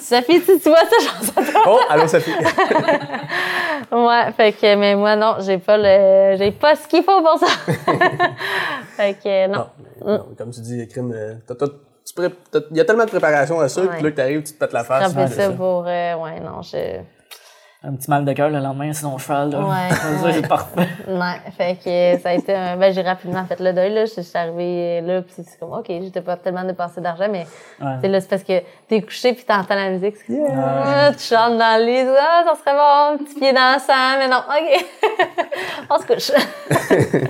Sophie, 0.00 0.40
si 0.40 0.60
tu 0.60 0.68
vois 0.68 0.78
ça, 0.78 0.96
j'en 1.00 1.32
pas. 1.32 1.60
Oh, 1.66 1.78
allô, 1.88 2.06
Sophie. 2.06 2.32
Ouais, 3.92 4.32
fait 4.36 4.52
que, 4.52 4.74
mais 4.74 4.96
moi, 4.96 5.14
non, 5.14 5.36
j'ai 5.40 5.58
pas 5.58 5.76
le, 5.76 6.36
j'ai 6.36 6.50
pas 6.50 6.74
ce 6.74 6.88
qu'il 6.88 7.04
faut 7.04 7.22
pour 7.22 7.38
ça. 7.38 7.46
fait 8.96 9.14
que, 9.22 9.46
non. 9.46 9.66
Non, 10.04 10.12
non, 10.12 10.26
comme 10.36 10.50
tu 10.50 10.60
dis, 10.60 10.88
crime, 10.88 11.12
euh, 11.14 11.34
il 12.70 12.76
y 12.76 12.80
a 12.80 12.84
tellement 12.84 13.04
de 13.04 13.10
préparation 13.10 13.60
à 13.60 13.68
ça, 13.68 13.82
puis 13.82 14.02
là 14.02 14.10
que 14.10 14.16
t'arrives, 14.16 14.42
tu 14.42 14.54
te 14.54 14.58
pètes 14.58 14.72
la 14.72 14.84
face. 14.84 15.12
C'est 15.12 15.28
ça 15.28 15.28
ça. 15.28 15.50
pour, 15.50 15.84
euh, 15.86 16.14
ouais, 16.16 16.40
non, 16.40 16.62
je, 16.62 17.00
Un 17.88 17.94
petit 17.94 18.10
mal 18.10 18.24
de 18.24 18.32
cœur 18.32 18.48
le 18.50 18.58
lendemain, 18.58 18.92
sinon 18.92 19.16
cheval. 19.16 19.50
Là. 19.50 19.58
Ouais, 19.60 20.32
c'est 20.32 20.48
parfait. 20.48 20.88
Ouais, 21.06 21.40
fait 21.56 21.76
que 21.76 22.20
ça 22.20 22.30
a 22.30 22.32
été 22.34 22.52
un... 22.52 22.76
Ben, 22.76 22.92
j'ai 22.92 23.02
rapidement 23.02 23.44
fait 23.44 23.60
le 23.60 23.72
deuil, 23.72 23.94
là. 23.94 24.06
Je 24.06 24.22
suis 24.22 24.36
arrivée 24.38 25.00
là, 25.02 25.22
puis 25.22 25.32
c'est 25.36 25.56
comme, 25.60 25.72
OK, 25.72 25.86
j'étais 25.88 26.20
pas 26.20 26.36
tellement 26.36 26.64
dépensé 26.64 27.00
d'argent, 27.00 27.28
mais 27.30 27.46
Ouais. 27.80 27.92
c'est 28.00 28.08
là, 28.08 28.20
c'est 28.20 28.28
parce 28.28 28.42
que 28.42 28.60
t'es 28.88 29.02
couché 29.02 29.34
puis 29.34 29.44
t'entends 29.44 29.76
la 29.76 29.90
musique. 29.90 30.16
c'est 30.16 30.34
comme, 30.36 30.46
Ah, 30.58 31.10
tu 31.12 31.22
chantes 31.22 31.58
dans 31.58 31.78
le 31.78 31.84
lit, 31.86 32.08
ah, 32.18 32.42
ça 32.44 32.54
serait 32.60 32.76
bon, 32.76 33.14
un 33.14 33.16
petit 33.24 33.34
pied 33.38 33.52
dans 33.52 33.74
le 33.74 33.78
sang, 33.80 34.18
mais 34.18 34.28
non, 34.28 34.38
OK. 34.48 35.46
On 35.90 35.98
se 35.98 36.06
couche. 36.06 36.32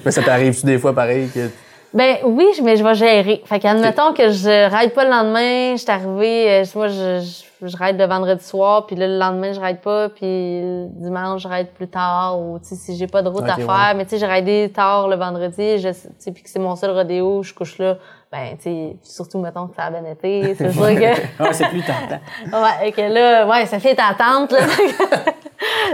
Mais 0.05 0.11
ça 0.11 0.23
t'arrive-tu 0.23 0.65
des 0.65 0.79
fois 0.79 0.95
pareil 0.95 1.29
que. 1.29 1.51
Ben 1.93 2.17
oui, 2.25 2.47
je- 2.57 2.63
mais 2.63 2.77
je 2.77 2.85
vais 2.85 2.95
gérer. 2.95 3.43
Fait 3.47 3.59
qu'admettons 3.59 4.13
que 4.13 4.31
je 4.31 4.75
ride 4.75 4.93
pas 4.93 5.05
le 5.05 5.11
lendemain, 5.11 5.73
je 5.77 5.83
suis 5.83 5.91
arrivée, 5.91 6.61
euh, 6.61 6.65
moi 6.75 6.89
je, 6.89 7.21
je, 7.21 7.45
je 7.63 7.77
ride 7.77 7.99
le 7.99 8.05
vendredi 8.05 8.45
soir, 8.45 8.87
puis 8.87 8.97
là, 8.97 9.07
le 9.07 9.19
lendemain 9.19 9.53
je 9.53 9.61
ride 9.61 9.81
pas, 9.81 10.09
puis 10.09 10.27
le 10.27 10.89
dimanche 10.91 11.43
je 11.43 11.49
ride 11.49 11.69
plus 11.69 11.89
tard, 11.89 12.39
ou 12.41 12.59
tu 12.59 12.67
sais 12.67 12.75
si 12.77 12.97
j'ai 12.97 13.07
pas 13.07 13.23
de 13.23 13.29
route 13.29 13.49
à 13.49 13.57
faire, 13.57 13.95
mais 13.97 14.05
tu 14.05 14.11
sais 14.11 14.19
j'ai 14.19 14.27
ridé 14.27 14.71
tard 14.75 15.09
le 15.09 15.17
vendredi, 15.17 15.79
je, 15.79 15.89
tu 15.89 15.97
sais 16.19 16.33
puis 16.33 16.43
que 16.43 16.51
c'est 16.51 16.59
mon 16.59 16.77
seul 16.77 16.91
rodéo, 16.91 17.43
je 17.43 17.55
couche 17.55 17.79
là, 17.79 17.97
ben 18.31 18.57
tu 18.57 18.65
sais 18.65 18.97
surtout 19.03 19.39
mettons 19.39 19.69
que 19.69 19.77
ça 19.77 19.85
a 19.85 19.91
bien 19.91 20.05
été, 20.05 20.55
c'est 20.59 20.73
sûr 20.73 20.83
que 20.83 21.43
Ouais, 21.43 21.53
c'est 21.53 21.69
plus 21.69 21.83
tentant. 21.83 22.21
Ouais, 22.53 22.89
et 22.89 22.93
que 22.93 23.01
là, 23.01 23.47
ouais, 23.47 23.67
Sophie 23.67 23.89
est 23.89 24.01
à 24.01 24.15
tante, 24.15 24.53
là. 24.53 24.59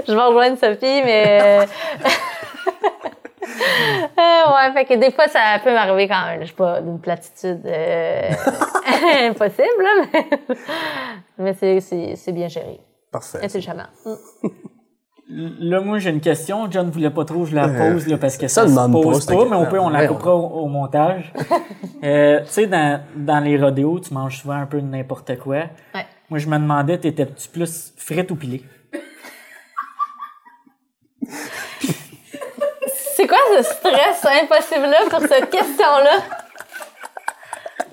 je 0.06 0.12
vais 0.12 0.22
rejoindre 0.22 0.58
Sophie, 0.58 1.02
mais. 1.04 1.66
Euh, 4.46 4.50
euh, 4.50 4.68
ouais, 4.68 4.72
fait 4.72 4.84
que 4.84 4.94
des 4.98 5.10
fois, 5.10 5.28
ça 5.28 5.60
peut 5.62 5.72
m'arriver 5.72 6.08
quand 6.08 6.26
même. 6.26 6.40
Je 6.40 6.46
suis 6.46 6.54
pas 6.54 6.80
d'une 6.80 7.00
platitude 7.00 7.62
euh, 7.66 8.30
impossible, 9.28 9.82
là, 9.82 10.04
mais, 10.12 10.38
mais 11.38 11.54
c'est, 11.54 11.80
c'est, 11.80 12.16
c'est 12.16 12.32
bien 12.32 12.48
géré. 12.48 12.80
Parfait. 13.10 13.38
Et 13.42 13.48
c'est 13.48 13.60
charmant. 13.60 13.86
Mm. 14.04 14.10
Là, 15.60 15.80
moi, 15.80 15.98
j'ai 15.98 16.10
une 16.10 16.20
question. 16.20 16.70
John 16.70 16.90
voulait 16.90 17.08
pas 17.10 17.24
trop 17.24 17.44
que 17.44 17.50
je 17.50 17.54
la 17.54 17.68
pose, 17.68 18.06
là, 18.06 18.18
parce 18.18 18.36
que 18.36 18.48
ça 18.48 18.62
ça, 18.62 18.68
se 18.68 18.74
pas, 18.74 18.88
pose 18.88 19.24
pas, 19.24 19.44
mais 19.46 19.56
on 19.56 19.66
peut, 19.66 19.78
on 19.78 19.88
la 19.88 20.06
coupera 20.06 20.34
au, 20.36 20.64
au 20.64 20.66
montage. 20.66 21.32
euh, 22.04 22.40
tu 22.40 22.50
sais, 22.50 22.66
dans, 22.66 23.00
dans 23.16 23.40
les 23.40 23.56
rodéos, 23.56 24.00
tu 24.00 24.12
manges 24.12 24.40
souvent 24.40 24.56
un 24.56 24.66
peu 24.66 24.80
de 24.80 24.86
n'importe 24.86 25.38
quoi. 25.38 25.56
Ouais. 25.94 26.06
Moi, 26.28 26.38
je 26.38 26.48
me 26.48 26.58
demandais, 26.58 26.98
t'étais-tu 26.98 27.48
plus 27.48 27.94
frite 27.96 28.30
ou 28.30 28.36
pilé? 28.36 28.62
Ce 33.56 33.62
stress 33.64 34.24
impossible-là 34.42 34.98
pour 35.10 35.20
cette 35.20 35.50
question-là? 35.50 36.16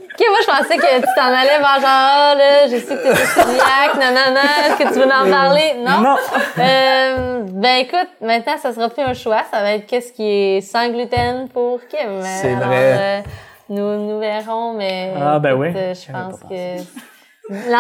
Ok, 0.04 0.26
moi, 0.28 0.38
je 0.42 0.48
pensais 0.48 0.78
que 0.78 0.98
tu 0.98 1.08
t'en 1.16 1.28
allais 1.28 1.60
vers 1.60 1.80
genre, 1.80 1.86
ah, 1.86 2.36
là, 2.38 2.68
je 2.68 2.76
sais 2.78 2.96
que 2.96 3.04
t'es 3.04 3.16
celiaque, 3.16 3.96
nanana, 3.98 4.42
est-ce 4.68 4.76
que 4.76 4.88
tu 4.94 5.00
veux 5.00 5.06
en 5.06 5.30
parler? 5.32 5.76
Non? 5.78 6.02
Non. 6.02 6.16
Euh, 6.60 7.40
ben 7.46 7.78
écoute, 7.78 8.10
maintenant, 8.22 8.58
ça 8.62 8.74
sera 8.74 8.90
plus 8.90 9.02
un 9.04 9.14
choix. 9.14 9.44
Ça 9.52 9.62
va 9.62 9.74
être 9.76 9.86
qu'est-ce 9.88 10.12
qui 10.12 10.28
est 10.58 10.62
sans 10.62 10.90
gluten 10.90 11.48
pour 11.50 11.80
Kim. 11.90 12.22
C'est 12.22 12.54
vrai. 12.56 12.68
euh, 12.70 13.22
nous, 13.70 13.98
nous 14.08 14.20
verrons, 14.20 14.74
mais 14.74 15.14
Ah, 15.22 15.40
ben 15.40 15.52
écoute, 15.52 15.62
oui. 15.62 15.74
euh, 15.76 15.94
je 15.94 16.12
pense 16.12 16.40
que... 16.50 17.00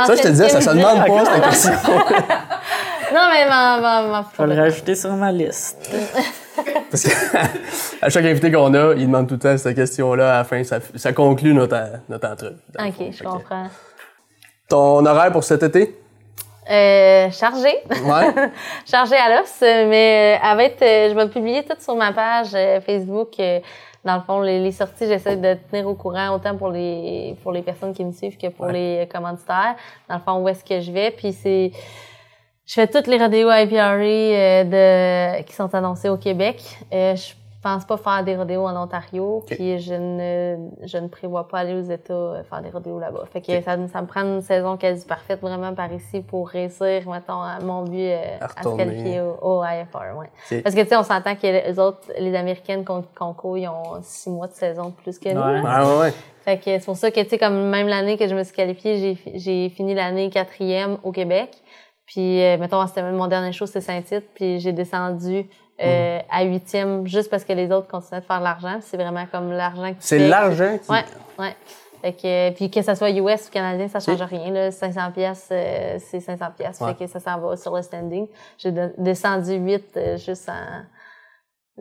Ça, 0.05 0.15
je 0.15 0.21
te 0.21 0.27
disais, 0.29 0.49
ça 0.49 0.61
se 0.61 0.69
demande 0.69 1.05
pas, 1.05 1.25
cette 1.25 1.43
question. 1.49 1.71
Non, 3.13 3.21
mais 3.31 3.43
Je 4.37 4.43
vais 4.43 4.55
le 4.55 4.61
rajouter 4.61 4.95
sur 4.95 5.11
ma 5.11 5.31
liste. 5.31 5.89
Parce 6.91 7.03
que 7.03 7.09
à 8.01 8.09
chaque 8.09 8.25
invité 8.25 8.51
qu'on 8.51 8.73
a, 8.73 8.93
il 8.95 9.05
demande 9.07 9.27
tout 9.27 9.35
le 9.35 9.39
temps 9.39 9.57
cette 9.57 9.75
question-là 9.75 10.33
à 10.35 10.37
la 10.39 10.43
fin. 10.43 10.63
Ça, 10.63 10.79
ça 10.95 11.13
conclut 11.13 11.53
notre, 11.53 11.77
notre 12.09 12.27
entrevue. 12.27 12.55
le 12.77 12.87
Ok, 12.87 12.93
fond. 12.95 13.11
je 13.11 13.23
comprends. 13.23 13.67
Ton 14.67 15.05
horaire 15.05 15.31
pour 15.31 15.43
cet 15.43 15.63
été? 15.63 15.97
Euh, 16.69 17.31
chargé. 17.31 17.77
Ouais. 17.89 18.49
chargé 18.89 19.15
à 19.15 19.37
l'os, 19.39 19.55
mais 19.61 20.37
euh, 20.39 20.45
avec, 20.47 20.79
euh, 20.81 21.09
je 21.09 21.15
vais 21.15 21.27
publier 21.29 21.63
tout 21.63 21.77
sur 21.79 21.95
ma 21.95 22.11
page 22.13 22.51
Facebook. 22.85 23.33
Euh, 24.05 24.07
dans 24.07 24.15
le 24.15 24.21
fond, 24.21 24.41
les, 24.41 24.59
les 24.59 24.71
sorties, 24.71 25.07
j'essaie 25.07 25.37
de 25.37 25.55
tenir 25.69 25.87
au 25.87 25.95
courant 25.95 26.35
autant 26.35 26.55
pour 26.55 26.69
les 26.69 27.35
pour 27.43 27.51
les 27.51 27.61
personnes 27.61 27.93
qui 27.93 28.03
me 28.05 28.11
suivent 28.11 28.37
que 28.37 28.47
pour 28.47 28.65
Ouais. 28.67 28.73
les 28.73 29.07
commanditaires. 29.07 29.75
Dans 30.07 30.15
le 30.15 30.21
fond, 30.21 30.35
où 30.41 30.47
est-ce 30.49 30.63
que 30.63 30.79
je 30.79 30.91
vais, 30.91 31.11
puis 31.11 31.33
c'est 31.33 31.71
Je 32.65 32.73
fais 32.73 32.87
toutes 32.87 33.07
les 33.07 33.17
rodéos 33.17 33.49
IPRA 33.51 33.93
euh, 33.95 34.63
de, 34.63 35.43
qui 35.43 35.53
sont 35.53 35.73
annoncés 35.73 36.09
au 36.09 36.17
Québec. 36.17 36.61
Euh, 36.93 37.15
je 37.15 37.33
pense 37.73 37.85
pas 37.85 37.97
faire 37.97 38.23
des 38.23 38.35
rodéos 38.35 38.65
en 38.67 38.75
Ontario, 38.83 39.43
puis 39.47 39.79
je 39.79 39.93
ne, 39.93 40.69
je 40.85 40.97
ne 40.97 41.07
prévois 41.07 41.47
pas 41.47 41.59
aller 41.59 41.73
aux 41.75 41.81
États 41.91 42.13
euh, 42.13 42.43
faire 42.43 42.61
des 42.61 42.69
rodéos 42.69 42.99
là-bas. 42.99 43.23
Fait 43.31 43.41
que 43.41 43.61
ça, 43.61 43.77
ça 43.87 44.01
me 44.01 44.07
prend 44.07 44.21
une 44.21 44.41
saison 44.41 44.77
quasi 44.77 45.05
parfaite 45.05 45.39
vraiment 45.41 45.73
par 45.73 45.91
ici 45.93 46.21
pour 46.21 46.49
réussir, 46.49 47.09
mettons, 47.09 47.41
à 47.41 47.59
mon 47.61 47.83
but 47.83 48.09
euh, 48.09 48.37
À 48.41 48.45
à, 48.59 48.63
se 48.63 48.75
qualifier 48.77 49.21
au, 49.21 49.37
au 49.41 49.63
IFR. 49.63 50.17
Ouais. 50.17 50.61
Parce 50.63 50.75
que, 50.75 50.81
tu 50.81 50.87
sais, 50.87 50.95
on 50.97 51.03
s'entend 51.03 51.35
que 51.35 51.47
les 51.47 51.79
autres, 51.79 51.99
les 52.19 52.35
Américaines 52.35 52.83
qu'on 52.85 53.33
court, 53.33 53.57
ils 53.57 53.67
ont 53.67 53.99
six 54.01 54.29
mois 54.29 54.47
de 54.47 54.53
saison 54.53 54.85
de 54.89 54.93
plus 54.93 55.17
que 55.19 55.29
nous. 55.29 55.39
Ouais. 55.41 55.99
Ouais. 55.99 56.13
Fait 56.43 56.57
que 56.57 56.63
c'est 56.79 56.85
pour 56.85 56.95
ça 56.97 57.11
que, 57.11 57.19
tu 57.21 57.29
sais, 57.29 57.37
comme 57.37 57.69
même 57.69 57.87
l'année 57.87 58.17
que 58.17 58.27
je 58.27 58.33
me 58.35 58.43
suis 58.43 58.55
qualifiée, 58.55 58.97
j'ai, 58.97 59.15
fi- 59.15 59.31
j'ai 59.39 59.69
fini 59.69 59.93
l'année 59.93 60.29
quatrième 60.29 60.97
au 61.03 61.11
Québec. 61.11 61.51
Puis, 62.05 62.41
euh, 62.41 62.57
mettons, 62.57 62.85
c'était 62.87 63.03
mon 63.11 63.27
dernier 63.27 63.51
show, 63.51 63.65
c'était 63.67 63.81
Saint-Tite. 63.81 64.29
Puis, 64.33 64.59
j'ai 64.59 64.71
descendu 64.71 65.47
euh, 65.81 66.19
Mm. 66.19 66.21
à 66.29 66.43
huitième 66.43 67.07
juste 67.07 67.29
parce 67.29 67.43
que 67.43 67.53
les 67.53 67.71
autres 67.71 67.87
continuaient 67.87 68.21
de 68.21 68.25
faire 68.25 68.39
de 68.39 68.43
l'argent. 68.43 68.79
C'est 68.81 68.97
vraiment 68.97 69.25
comme 69.31 69.51
l'argent 69.51 69.89
qui 69.89 69.97
C'est 70.01 70.27
l'argent 70.27 70.77
qui. 70.83 70.91
Ouais, 70.91 71.05
ouais. 71.39 71.55
Fait 72.01 72.13
que, 72.13 72.51
puis 72.55 72.71
que 72.71 72.81
ça 72.81 72.95
soit 72.95 73.09
US 73.09 73.47
ou 73.47 73.51
canadien, 73.51 73.87
ça 73.89 73.99
change 73.99 74.21
rien. 74.21 74.51
Là. 74.51 74.71
500 74.71 75.11
pièces, 75.11 75.45
c'est 75.49 76.19
500 76.21 76.45
pièces. 76.57 76.79
Ouais. 76.79 76.93
Fait 76.93 77.05
que 77.05 77.11
ça 77.11 77.19
s'en 77.19 77.37
va 77.39 77.57
sur 77.57 77.75
le 77.75 77.81
standing. 77.81 78.25
J'ai 78.57 78.71
de- 78.71 78.93
descendu 78.97 79.53
8 79.55 79.97
euh, 79.97 80.17
juste 80.17 80.47
en 80.49 80.83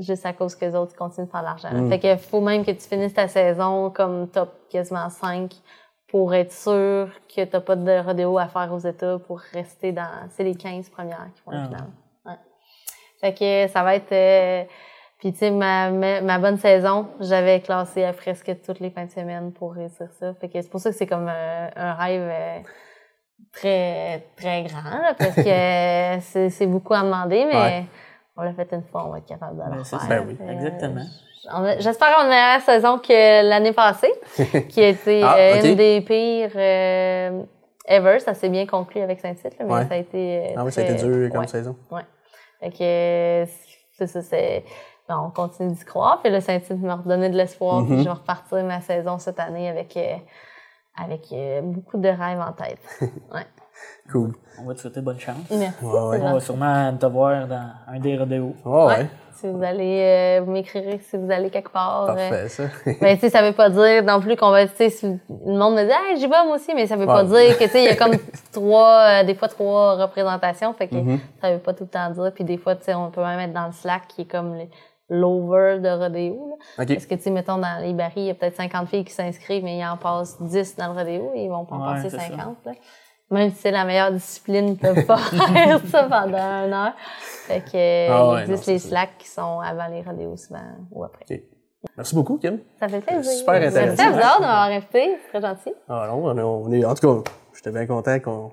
juste 0.00 0.24
à 0.26 0.32
cause 0.32 0.54
que 0.54 0.64
les 0.64 0.74
autres 0.76 0.94
continuent 0.96 1.26
de 1.26 1.30
faire 1.30 1.40
de 1.40 1.46
l'argent. 1.46 1.70
Mm. 1.72 1.88
Fait 1.88 1.98
que 1.98 2.16
faut 2.16 2.40
même 2.40 2.64
que 2.64 2.70
tu 2.70 2.80
finisses 2.88 3.14
ta 3.14 3.26
saison 3.26 3.90
comme 3.90 4.28
top 4.28 4.52
quasiment 4.70 5.08
5 5.10 5.52
pour 6.08 6.32
être 6.34 6.52
sûr 6.52 7.08
que 7.34 7.44
t'as 7.44 7.60
pas 7.60 7.74
de 7.76 7.98
rodéo 8.04 8.38
à 8.38 8.46
faire 8.46 8.72
aux 8.72 8.78
États 8.78 9.18
pour 9.18 9.40
rester 9.52 9.90
dans... 9.92 10.08
C'est 10.30 10.44
les 10.44 10.54
15 10.54 10.88
premières 10.90 11.26
qui 11.34 11.40
font 11.42 11.50
Ah. 11.52 11.68
Fait 13.20 13.32
que 13.34 13.66
ça 13.72 13.82
va 13.82 13.94
être... 13.96 14.12
euh, 14.12 14.64
Puis 15.18 15.32
tu 15.32 15.38
sais, 15.38 15.50
ma, 15.50 15.90
ma, 15.90 16.20
ma 16.20 16.38
bonne 16.38 16.58
saison, 16.58 17.08
j'avais 17.20 17.60
classé 17.60 18.04
à 18.04 18.12
presque 18.12 18.52
toutes 18.64 18.80
les 18.80 18.90
fins 18.90 19.06
de 19.06 19.10
semaine 19.10 19.52
pour 19.52 19.74
réussir 19.74 20.06
ça. 20.20 20.32
Fait 20.40 20.48
que 20.48 20.60
c'est 20.62 20.70
pour 20.70 20.80
ça 20.80 20.90
que 20.90 20.96
c'est 20.96 21.06
comme 21.06 21.28
un, 21.28 21.68
un 21.74 21.94
rêve 21.94 22.22
euh, 22.30 22.58
très 23.52 24.24
très 24.36 24.62
grand, 24.64 24.82
là, 24.82 25.14
parce 25.18 25.34
que 25.34 25.40
euh, 25.48 26.18
c'est 26.20 26.50
c'est 26.50 26.66
beaucoup 26.66 26.94
à 26.94 27.02
demander, 27.02 27.44
mais 27.46 27.54
Ouais. 27.56 27.84
on 28.36 28.42
l'a 28.42 28.52
fait 28.52 28.68
une 28.72 28.82
fois, 28.84 29.06
on 29.06 29.10
va 29.10 29.18
être 29.18 29.26
capable 29.26 29.56
de 29.56 29.62
Ben, 29.62 29.76
le 29.76 29.84
faire. 29.84 30.00
ça. 30.00 30.06
Ben 30.08 30.24
oui. 30.26 30.36
Euh, 30.40 30.52
Exactement. 30.52 31.02
J'espère 31.78 32.14
qu'on 32.16 32.24
a 32.24 32.28
meilleure 32.28 32.60
saison 32.60 32.98
que 32.98 33.48
l'année 33.48 33.72
passée, 33.72 34.12
qui 34.68 34.82
a 34.84 34.88
été 34.88 35.22
Ah, 35.24 35.36
euh, 35.38 35.62
une 35.64 35.76
des 35.76 36.00
pires 36.02 36.50
euh, 36.54 37.42
ever. 37.86 38.18
Ça 38.18 38.34
s'est 38.34 38.48
bien 38.50 38.66
conclu 38.66 39.00
avec 39.00 39.18
Saint-Tite, 39.20 39.58
là, 39.58 39.64
mais 39.64 39.72
Ouais. 39.72 39.86
ça 39.86 39.94
a 39.94 39.96
été. 39.96 40.38
euh, 40.50 40.54
Ah 40.56 40.64
oui, 40.64 40.72
ça 40.72 40.80
a 40.82 40.84
été 40.84 40.94
dur 40.94 41.30
comme 41.30 41.40
ouais. 41.40 41.46
saison. 41.46 41.76
Fait 42.60 42.70
que 42.70 43.50
c'est 43.96 44.06
ça, 44.06 44.22
c'est. 44.22 44.64
ben, 45.08 45.20
on 45.26 45.30
continue 45.30 45.72
d'y 45.72 45.84
croire. 45.84 46.20
Puis 46.22 46.32
le 46.32 46.40
Saint-Tite 46.40 46.80
m'a 46.80 46.96
redonné 46.96 47.30
de 47.30 47.36
l'espoir. 47.36 47.80
Mhm. 47.80 47.86
Puis 47.86 47.98
je 47.98 48.04
vais 48.04 48.10
repartir 48.10 48.64
ma 48.64 48.80
saison 48.80 49.18
cette 49.18 49.40
année 49.40 49.68
avec, 49.68 49.96
euh, 49.96 50.16
avec 51.00 51.32
euh, 51.32 51.60
beaucoup 51.62 51.98
de 51.98 52.08
rêves 52.08 52.40
en 52.40 52.52
tête. 52.52 52.80
Ouais. 53.32 53.46
Cool. 54.10 54.32
On 54.58 54.64
va 54.64 54.74
te 54.74 54.80
souhaiter 54.80 55.00
bonne 55.00 55.20
chance. 55.20 55.36
Merci. 55.50 55.84
Ouais, 55.84 56.00
ouais. 56.00 56.20
On 56.20 56.32
va 56.32 56.40
sûrement 56.40 56.96
te 56.96 57.06
voir 57.06 57.46
dans 57.46 57.70
un 57.86 58.00
des 58.00 58.16
rodéos. 58.18 58.56
Ouais, 58.64 58.86
ouais. 58.86 59.10
Si 59.40 59.46
vous 59.48 59.62
allez, 59.62 60.38
euh, 60.40 60.42
vous 60.44 60.50
m'écrirez 60.52 60.98
si 60.98 61.16
vous 61.16 61.30
allez 61.30 61.50
quelque 61.50 61.70
part. 61.70 62.04
euh, 62.04 62.06
Parfait, 62.14 62.48
ça. 62.48 62.62
Mais 63.00 63.14
tu 63.16 63.20
sais, 63.20 63.30
ça 63.30 63.42
veut 63.42 63.52
pas 63.52 63.70
dire 63.70 64.02
non 64.04 64.20
plus 64.20 64.36
qu'on 64.36 64.50
va, 64.50 64.66
tu 64.66 64.74
sais, 64.76 64.90
si 64.90 65.06
le 65.06 65.52
monde 65.58 65.74
me 65.76 65.84
dit, 65.84 65.90
hey, 65.90 66.16
j'y 66.16 66.26
vais 66.26 66.44
moi 66.44 66.56
aussi, 66.56 66.74
mais 66.74 66.86
ça 66.86 66.96
veut 66.96 67.06
pas 67.06 67.24
dire 67.24 67.56
que, 67.58 67.64
tu 67.64 67.70
sais, 67.70 67.84
il 67.84 67.86
y 67.86 67.88
a 67.88 67.96
comme 67.96 68.16
trois, 68.52 69.20
euh, 69.20 69.24
des 69.24 69.34
fois 69.34 69.48
trois 69.48 69.94
représentations, 69.96 70.72
fait 70.74 70.88
que 70.88 70.94
Mhm. 70.96 71.20
ça 71.40 71.52
veut 71.52 71.58
pas 71.58 71.72
tout 71.74 71.84
le 71.84 71.90
temps 71.90 72.10
dire. 72.10 72.32
Puis 72.34 72.44
des 72.44 72.56
fois, 72.58 72.74
tu 72.76 72.84
sais, 72.84 72.94
on 72.94 73.10
peut 73.10 73.22
même 73.22 73.40
être 73.40 73.52
dans 73.52 73.66
le 73.66 73.72
Slack 73.72 74.08
qui 74.08 74.22
est 74.22 74.30
comme 74.30 74.56
l'over 75.08 75.78
de 75.80 75.88
rodéo. 75.88 76.50
Là. 76.50 76.82
OK. 76.84 76.92
Parce 76.94 77.06
que, 77.06 77.14
tu 77.14 77.22
sais, 77.22 77.30
mettons, 77.30 77.56
dans 77.58 77.80
les 77.80 77.92
barils, 77.94 78.12
il 78.24 78.26
y 78.26 78.30
a 78.30 78.34
peut-être 78.34 78.56
50 78.56 78.88
filles 78.88 79.04
qui 79.04 79.12
s'inscrivent, 79.12 79.64
mais 79.64 79.78
il 79.78 79.84
en 79.86 79.96
passe 79.96 80.40
10 80.42 80.76
dans 80.76 80.92
le 80.92 80.98
rodéo, 80.98 81.32
et 81.34 81.44
ils 81.44 81.48
vont 81.48 81.64
pas 81.64 81.76
en 81.76 81.86
Ouais, 81.88 81.94
passer 81.94 82.10
c'est 82.10 82.16
ça. 82.18 82.22
50. 82.28 82.56
Là. 82.66 82.72
Même 83.30 83.50
si 83.50 83.56
c'est 83.56 83.70
la 83.70 83.84
meilleure 83.84 84.10
discipline, 84.12 84.68
ils 84.68 84.76
peuvent 84.76 85.04
pas 85.04 85.18
faire 85.18 85.80
ça 85.90 86.04
pendant 86.04 86.38
une 86.66 86.72
heure. 86.72 86.94
Fait 87.46 87.60
que, 87.60 88.10
Ah 88.10 88.28
ouais, 88.30 88.34
il 88.44 88.48
non, 88.48 88.54
existe 88.54 88.64
c'est 88.64 88.72
les. 88.72 88.78
Slacks 88.78 89.18
qui 89.18 89.28
sont 89.28 89.60
avant 89.60 89.86
les 89.88 90.00
rodéos 90.02 90.36
souvent 90.36 90.60
ou 90.90 91.04
après. 91.04 91.42
Merci 91.96 92.14
beaucoup, 92.14 92.38
Kim. 92.38 92.58
Ça 92.80 92.88
fait 92.88 93.00
plaisir. 93.00 93.30
Super 93.32 93.54
intéressant. 93.54 93.80
Merci 93.86 94.00
à 94.02 94.10
vous 94.10 94.16
autres 94.18 94.36
de 94.36 94.40
m'avoir 94.42 94.62
invité. 94.64 95.16
C'est 95.32 95.38
très 95.38 95.48
gentil. 95.48 95.72
Ah 95.88 96.06
non, 96.10 96.24
on 96.24 96.38
est, 96.38 96.42
on 96.42 96.72
est- 96.72 96.84
en 96.84 96.94
tout 96.94 97.22
cas, 97.24 97.30
j'étais 97.54 97.70
bien 97.70 97.86
content 97.86 98.18
qu'on 98.20 98.50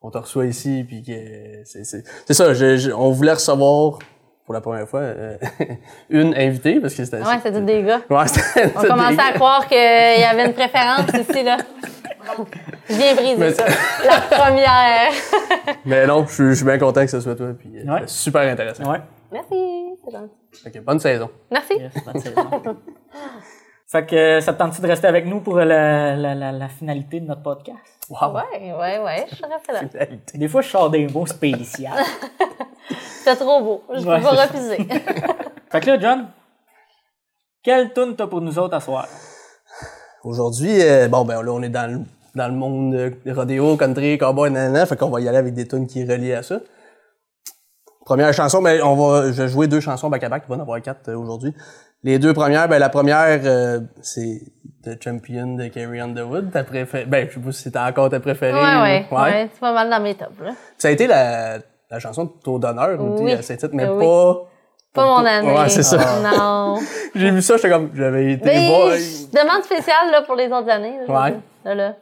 qu'on 0.00 0.10
te 0.12 0.18
reçoit 0.18 0.46
ici, 0.46 0.84
puis 0.86 1.02
que 1.02 1.64
c'est 1.64 1.84
c'est 1.84 2.04
c'est 2.26 2.34
ça. 2.34 2.54
je- 2.54 2.76
je- 2.76 2.90
on 2.92 3.10
voulait 3.10 3.32
recevoir 3.32 3.98
pour 4.48 4.54
la 4.54 4.62
première 4.62 4.88
fois 4.88 5.00
euh, 5.00 5.36
une 6.08 6.34
invitée 6.34 6.80
parce 6.80 6.94
que 6.94 7.04
c'était. 7.04 7.18
Ouais, 7.18 7.38
c'est 7.42 7.52
tous 7.52 7.60
des 7.60 7.82
gars. 7.82 8.00
Ouais, 8.08 8.26
c'était 8.26 8.72
On 8.74 8.80
commençait 8.80 9.16
des- 9.16 9.20
à 9.20 9.32
croire 9.32 9.68
qu'il 9.68 9.76
y 9.76 10.24
avait 10.24 10.46
une 10.46 10.54
préférence 10.54 11.04
ici, 11.12 11.42
là. 11.42 11.58
Je 12.88 12.94
viens 12.94 13.14
briser 13.14 13.36
Mais- 13.36 13.52
ça. 13.52 13.66
La 14.06 14.20
première. 14.38 15.10
Mais 15.84 16.06
non, 16.06 16.24
je 16.26 16.32
suis- 16.32 16.48
je 16.48 16.54
suis 16.54 16.64
bien 16.64 16.78
content 16.78 17.02
que 17.02 17.10
ce 17.10 17.20
soit 17.20 17.34
toi, 17.36 17.48
puis 17.58 17.70
euh, 17.76 17.84
Ouais. 17.92 17.98
c'était 18.00 18.06
super 18.08 18.40
intéressant. 18.50 18.90
Ouais. 18.90 19.00
Merci. 19.30 19.94
C'est 20.02 20.12
gentil. 20.12 20.32
Ok, 20.78 20.82
bonne 20.82 20.98
saison. 21.00 21.28
Merci. 21.50 21.74
Yes, 21.78 21.92
bonne 22.06 22.18
saison. 22.22 22.50
Fait 23.90 24.06
que 24.06 24.14
euh, 24.16 24.40
ça 24.40 24.52
te 24.52 24.58
tente 24.58 24.80
de 24.80 24.86
rester 24.86 25.06
avec 25.06 25.26
nous 25.26 25.40
pour 25.40 25.56
la, 25.56 26.14
la, 26.14 26.34
la, 26.34 26.52
la 26.52 26.68
finalité 26.68 27.20
de 27.20 27.26
notre 27.26 27.42
podcast? 27.42 27.78
Wow. 28.10 28.34
Ouais, 28.34 28.72
ouais, 28.72 28.98
ouais. 28.98 29.26
Je 29.30 29.36
serais 29.36 29.54
restée 29.54 29.72
là. 29.72 29.78
Finalité. 29.88 30.38
Des 30.38 30.48
fois, 30.48 30.60
je 30.62 30.68
sors 30.68 30.90
des 30.90 31.06
mots 31.08 31.26
spéciaux. 31.26 31.88
C'était 33.18 33.36
trop 33.36 33.62
beau. 33.62 33.82
Je 33.94 34.02
peux 34.02 34.08
Ouais, 34.08 34.20
pas 34.20 34.46
c'est 34.46 34.56
refuser. 34.58 34.76
fait 35.70 35.80
que 35.80 35.86
là, 35.86 35.98
John, 36.00 36.26
quelle 37.62 37.92
tune 37.92 38.14
t'as 38.16 38.26
pour 38.26 38.40
nous 38.40 38.58
autres 38.58 38.74
à 38.76 38.80
soir? 38.80 39.06
Aujourd'hui, 40.24 40.80
euh, 40.82 41.08
bon, 41.08 41.24
ben 41.24 41.42
là, 41.42 41.52
on 41.52 41.62
est 41.62 41.68
dans 41.68 41.90
le, 41.90 42.00
dans 42.34 42.48
le 42.48 42.54
monde 42.54 42.94
euh, 42.94 43.10
rodéo, 43.34 43.76
country, 43.76 44.18
cowboy, 44.18 44.50
nanana, 44.50 44.84
fait 44.86 44.96
qu'on 44.96 45.10
va 45.10 45.20
y 45.20 45.28
aller 45.28 45.38
avec 45.38 45.54
des 45.54 45.66
tunes 45.66 45.86
qui 45.86 46.04
relient 46.04 46.34
à 46.34 46.42
ça. 46.42 46.60
Première 48.04 48.32
chanson, 48.32 48.62
ben, 48.62 48.80
on 48.82 48.94
va, 48.96 49.26
je 49.32 49.42
vais 49.42 49.48
jouer 49.48 49.66
deux 49.66 49.80
chansons 49.80 50.08
back-à-back, 50.08 50.44
il 50.46 50.48
va 50.48 50.54
y 50.56 50.58
en 50.58 50.62
avoir 50.62 50.80
quatre 50.80 51.08
euh, 51.10 51.16
aujourd'hui. 51.16 51.54
Les 52.04 52.18
deux 52.18 52.32
premières, 52.32 52.68
ben, 52.68 52.78
la 52.78 52.88
première, 52.88 53.40
euh, 53.44 53.80
c'est 54.02 54.40
The 54.84 55.02
Champion 55.02 55.56
de 55.56 55.66
Carrie 55.68 56.00
Underwood, 56.00 56.52
ta 56.52 56.62
préférée, 56.64 57.04
ben, 57.06 57.26
je 57.28 57.34
sais 57.34 57.40
pas 57.40 57.52
si 57.52 57.62
c'était 57.64 57.78
encore 57.80 58.08
ta 58.08 58.20
préférée. 58.20 58.52
Ouais, 58.54 58.60
ou- 59.10 59.14
ouais. 59.14 59.20
Ouais, 59.20 59.50
c'est 59.52 59.60
pas 59.60 59.72
mal 59.72 59.90
dans 59.90 60.00
mes 60.00 60.14
tops, 60.14 60.38
là. 60.42 60.52
Ça 60.78 60.88
a 60.88 60.90
été 60.92 61.06
la, 61.08 61.58
la 61.90 61.98
chanson 61.98 62.24
de 62.24 62.30
taux 62.42 62.58
d'honneur, 62.60 62.96
Oui. 63.00 63.20
oui. 63.24 63.32
à 63.32 63.38
titre, 63.38 63.68
mais 63.72 63.86
oui. 63.88 64.04
pas... 64.04 64.36
Pas 64.94 65.04
mon 65.06 65.26
année. 65.26 65.52
Ouais, 65.52 65.68
c'est 65.68 65.82
ça. 65.82 65.98
Non. 66.22 66.76
J'ai 67.14 67.30
vu 67.30 67.42
ça, 67.42 67.56
j'étais 67.56 67.68
comme, 67.68 67.90
j'avais 67.94 68.32
été 68.32 68.44
Mais 68.46 68.68
voir. 68.68 68.88
demande 69.32 69.62
spéciale, 69.64 70.10
là, 70.10 70.22
pour 70.22 70.34
les 70.34 70.46
autres 70.46 70.70
années. 70.70 70.98
là, 71.06 71.22
Ouais. 71.24 71.36
Là, 71.64 71.74
là. 71.74 71.96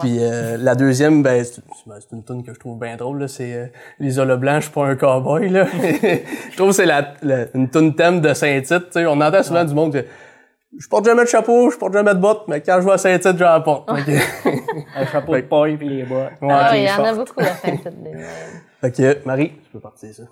Puis 0.00 0.18
euh, 0.20 0.56
la 0.58 0.74
deuxième, 0.74 1.22
ben, 1.22 1.44
c'est 1.44 1.62
ben, 1.86 1.98
une 2.12 2.24
tune 2.24 2.44
que 2.44 2.52
je 2.54 2.58
trouve 2.58 2.78
bien 2.78 2.96
drôle, 2.96 3.28
c'est 3.28 3.54
euh, 3.54 3.66
Les 3.98 4.18
Olas 4.18 4.36
Blancs, 4.36 4.56
je 4.60 4.64
suis 4.66 4.72
pas 4.72 4.84
un 4.86 4.96
cowboy, 4.96 5.48
là. 5.48 5.66
je 6.50 6.56
trouve 6.56 6.68
que 6.70 6.74
c'est 6.74 6.86
la, 6.86 7.14
la- 7.22 7.46
une 7.54 7.68
tune 7.70 7.94
thème 7.94 8.20
de 8.20 8.32
Saint-Tite. 8.34 8.96
On 8.96 9.20
entend 9.20 9.42
souvent 9.42 9.64
du 9.64 9.74
monde 9.74 9.92
que 9.92 10.04
je 10.78 10.88
porte 10.88 11.04
jamais 11.06 11.22
de 11.22 11.28
chapeau, 11.28 11.70
je 11.70 11.78
porte 11.78 11.92
jamais 11.94 12.14
de 12.14 12.18
bottes, 12.20 12.42
mais 12.48 12.60
quand 12.60 12.78
je 12.80 12.86
vais 12.86 12.92
à 12.92 12.98
Saint-Tite, 12.98 13.38
j'en 13.38 13.60
porte. 13.62 13.88
Un 13.90 15.06
chapeau 15.06 15.34
de 15.36 15.40
paille 15.42 15.76
puis 15.76 15.88
les 15.88 16.02
bottes. 16.04 16.32
Ouais. 16.42 16.48
Ah 16.50 16.76
il 16.76 16.84
y 16.84 16.90
en 16.90 17.04
a 17.04 17.14
beaucoup, 17.14 17.40
fait 18.80 18.92
que, 18.92 19.26
Marie, 19.26 19.52
tu 19.64 19.70
peux 19.72 19.80
partir 19.80 20.12
ça. 20.14 20.24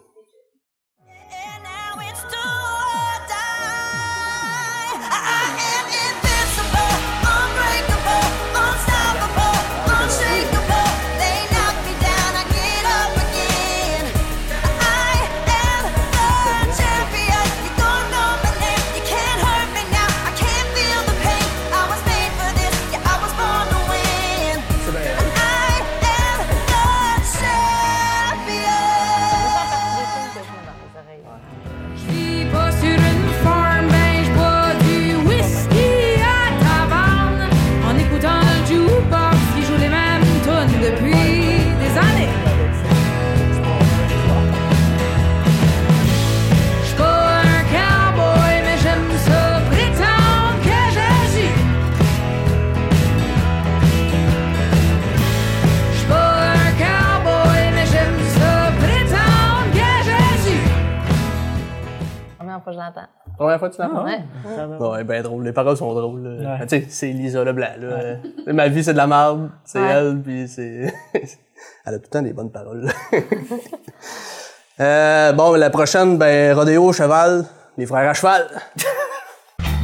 L'entends. 62.70 63.06
Première 63.36 63.58
fois 63.58 63.68
que 63.70 63.74
tu 63.76 63.82
l'entends? 63.82 64.04
Ouais. 64.04 64.20
Ça 64.56 64.66
va. 64.66 64.90
Ouais, 64.90 65.04
ben 65.04 65.22
drôle. 65.22 65.44
Les 65.44 65.52
paroles 65.52 65.76
sont 65.76 65.92
drôles. 65.94 66.22
là. 66.22 66.30
Ouais. 66.52 66.58
Ben, 66.60 66.66
Tu 66.66 66.80
sais, 66.80 66.86
c'est 66.88 67.06
Lisa 67.08 67.42
Leblanc, 67.44 67.68
là. 67.80 67.86
Euh, 67.86 68.16
Ma 68.52 68.68
vie, 68.68 68.82
c'est 68.84 68.92
de 68.92 68.98
la 68.98 69.06
merde. 69.06 69.50
C'est 69.64 69.80
Ouais. 69.80 69.88
elle, 69.90 70.20
puis 70.22 70.48
c'est... 70.48 70.92
elle 71.14 71.94
a 71.94 71.98
tout 71.98 72.04
le 72.04 72.08
temps 72.10 72.22
des 72.22 72.32
bonnes 72.32 72.50
paroles. 72.52 72.88
euh, 74.80 75.32
bon, 75.32 75.54
la 75.54 75.70
prochaine, 75.70 76.18
ben, 76.18 76.54
rodéo, 76.54 76.92
cheval, 76.92 77.44
les 77.76 77.86
frères 77.86 78.08
à 78.10 78.14
cheval. 78.14 78.46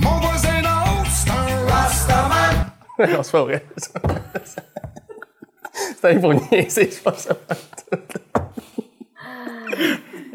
Mon 0.03 0.19
voisin 0.21 0.61
d'en 0.63 1.01
haut, 1.03 1.05
c'est 1.09 1.31
un 1.31 1.67
Rastaman. 1.73 2.71
non, 3.17 3.23
c'est 3.23 3.33
pas 3.33 3.43
vrai. 3.43 3.65
c'est 5.97 6.17
un 6.17 6.21
pour 6.21 6.35
niaiser, 6.35 6.91
je 6.91 7.03
pense. 7.03 7.29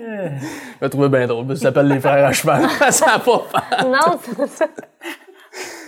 Je 0.06 0.84
l'ai 0.84 0.90
trouvé 0.90 1.10
bien 1.10 1.28
drôle, 1.28 1.56
ça 1.58 1.64
s'appelle 1.64 1.88
les 1.88 2.00
frères 2.00 2.26
à 2.28 2.32
cheval. 2.32 2.64
ça 2.92 3.14
a 3.16 3.20
pas 3.20 3.44
fait. 3.52 3.84
Non, 3.86 4.20
c'est 4.24 4.48
ça. 4.48 4.66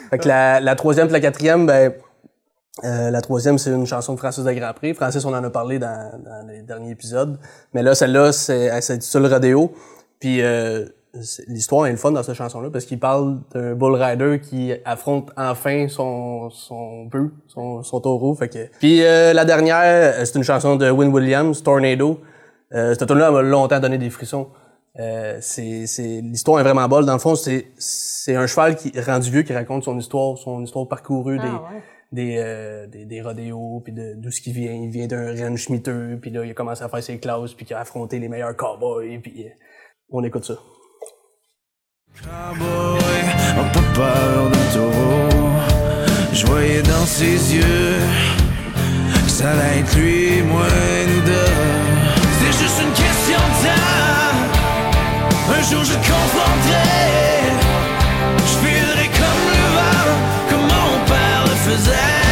Fait 0.10 0.18
que 0.18 0.28
la, 0.28 0.60
la 0.60 0.76
troisième 0.76 1.08
et 1.10 1.12
la 1.12 1.20
quatrième, 1.20 1.66
ben, 1.66 1.94
euh, 2.84 3.10
la 3.12 3.22
troisième, 3.22 3.58
c'est 3.58 3.72
une 3.72 3.86
chanson 3.86 4.14
de 4.14 4.20
Francis 4.20 4.44
de 4.44 4.52
Grandpré. 4.54 4.94
Francis, 4.94 5.24
on 5.26 5.34
en 5.34 5.44
a 5.44 5.50
parlé 5.50 5.80
dans, 5.80 6.12
dans 6.24 6.48
les 6.48 6.62
derniers 6.62 6.92
épisodes. 6.92 7.38
Mais 7.74 7.82
là, 7.84 7.94
celle-là, 7.96 8.32
c'est, 8.32 8.58
elle 8.66 8.82
s'intitule 8.84 9.26
Rodéo. 9.26 9.74
Puis 10.20 10.42
euh, 10.42 10.86
c'est- 11.22 11.44
l'histoire 11.48 11.88
est 11.88 11.92
le 11.92 11.98
fun 11.98 12.12
dans 12.12 12.24
cette 12.24 12.36
chanson-là 12.36 12.70
parce 12.72 12.86
qu'il 12.86 13.00
parle 13.00 13.40
d'un 13.54 13.74
bull 13.74 13.96
rider 13.96 14.40
qui 14.40 14.74
affronte 14.86 15.32
enfin 15.36 15.88
son 15.90 16.50
son 16.50 17.06
bœuf, 17.06 17.30
son, 17.48 17.84
son 17.84 18.00
taureau. 18.00 18.34
Fait 18.36 18.48
que... 18.50 18.68
Puis 18.80 19.04
euh, 19.04 19.34
la 19.34 19.44
dernière, 19.44 19.82
euh, 19.84 20.26
c'est 20.26 20.36
une 20.36 20.44
chanson 20.44 20.76
de 20.78 20.90
Win 20.90 21.10
Williams, 21.12 21.62
Tornado. 21.62 22.22
Euh, 22.74 22.94
cette 22.94 23.08
tune 23.08 23.18
là 23.18 23.32
m'a 23.32 23.42
longtemps 23.42 23.80
donné 23.80 23.98
des 23.98 24.10
frissons. 24.10 24.50
Euh, 25.00 25.38
c'est, 25.42 25.86
c'est, 25.86 26.22
l'histoire 26.22 26.60
est 26.60 26.64
vraiment 26.64 26.88
bonne. 26.88 27.06
Dans 27.06 27.14
le 27.14 27.20
fond, 27.20 27.36
c'est, 27.36 27.68
c'est 27.78 28.36
un 28.36 28.48
cheval 28.48 28.76
qui 28.76 28.92
rendu 29.00 29.30
vieux 29.30 29.44
qui 29.44 29.54
raconte 29.54 29.84
son 29.84 29.98
histoire, 29.98 30.38
son 30.38 30.64
histoire 30.64 30.88
parcourue 30.88 31.38
des, 31.38 31.46
ouais. 31.46 31.84
des, 32.12 32.38
euh, 32.40 32.88
des, 32.88 33.06
des 33.06 33.22
rodéos, 33.22 33.82
puis 33.84 33.94
de 33.94 34.16
d'où 34.16 34.32
ce 34.32 34.42
qu'il 34.42 34.54
vient. 34.54 34.74
Il 34.74 34.90
vient 34.90 35.08
d'un 35.08 35.36
ranch 35.36 35.70
miteux, 35.70 36.18
puis 36.20 36.32
là, 36.32 36.44
il 36.44 36.52
a 36.52 36.54
commencé 36.56 36.84
à 36.84 36.90
faire 36.90 37.04
ses 37.04 37.20
classes, 37.20 37.54
puis 37.54 37.66
il 37.70 37.74
a 37.76 37.80
affronté 37.80 38.18
les 38.18 38.28
meilleurs 38.28 38.56
cowboys, 38.56 39.20
puis 39.20 39.46
euh, 39.46 39.50
on 40.10 40.24
écoute 40.24 40.46
ça. 40.46 40.56
Cowboy, 42.24 43.00
oh, 43.60 43.74
pas 43.74 43.94
peur 43.94 44.50
de 44.50 44.74
taureau. 44.74 45.54
Je 46.34 46.46
voyais 46.48 46.82
dans 46.82 47.06
ses 47.06 47.56
yeux 47.56 47.98
que 49.14 49.30
ça 49.30 49.52
allait 49.52 49.82
être 49.82 49.96
lui, 49.96 50.42
moi, 50.42 50.66
nous 51.08 51.22
deux. 51.22 51.87
Une 52.80 52.94
question 52.94 53.38
de 53.38 53.66
temps. 53.66 54.38
Un 55.50 55.62
jour 55.64 55.84
je 55.84 55.94
te 55.94 56.08
confronterai. 56.12 57.58
Je 58.38 58.68
filerai 58.68 59.08
comme 59.08 59.46
le 59.56 59.68
vent, 59.76 60.10
comme 60.50 60.62
mon 60.62 61.06
père 61.06 61.44
le 61.46 61.56
faisait. 61.72 62.27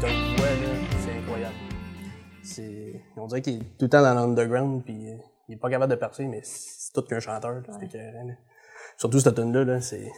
Te 0.00 0.06
le 0.06 0.36
voit, 0.36 0.46
là, 0.46 0.70
c'est 1.00 1.18
incroyable. 1.18 1.54
C'est... 2.42 3.02
On 3.16 3.26
dirait 3.26 3.42
qu'il 3.42 3.56
est 3.56 3.64
tout 3.76 3.86
le 3.86 3.88
temps 3.88 4.02
dans 4.02 4.14
l'underground, 4.14 4.84
puis 4.84 5.10
euh, 5.10 5.16
il 5.48 5.54
est 5.54 5.58
pas 5.58 5.68
capable 5.68 5.90
de 5.90 5.96
percer, 5.96 6.26
mais 6.26 6.40
c'est 6.44 6.92
tout 6.92 7.02
qu'un 7.02 7.18
chanteur, 7.18 7.54
là, 7.54 7.60
c'est 7.68 7.86
écœurant, 7.86 8.24
là. 8.24 8.34
Surtout 8.96 9.18
cette 9.18 9.34
tune 9.34 9.52
là 9.52 9.64
là, 9.64 9.80
c'est... 9.80 10.08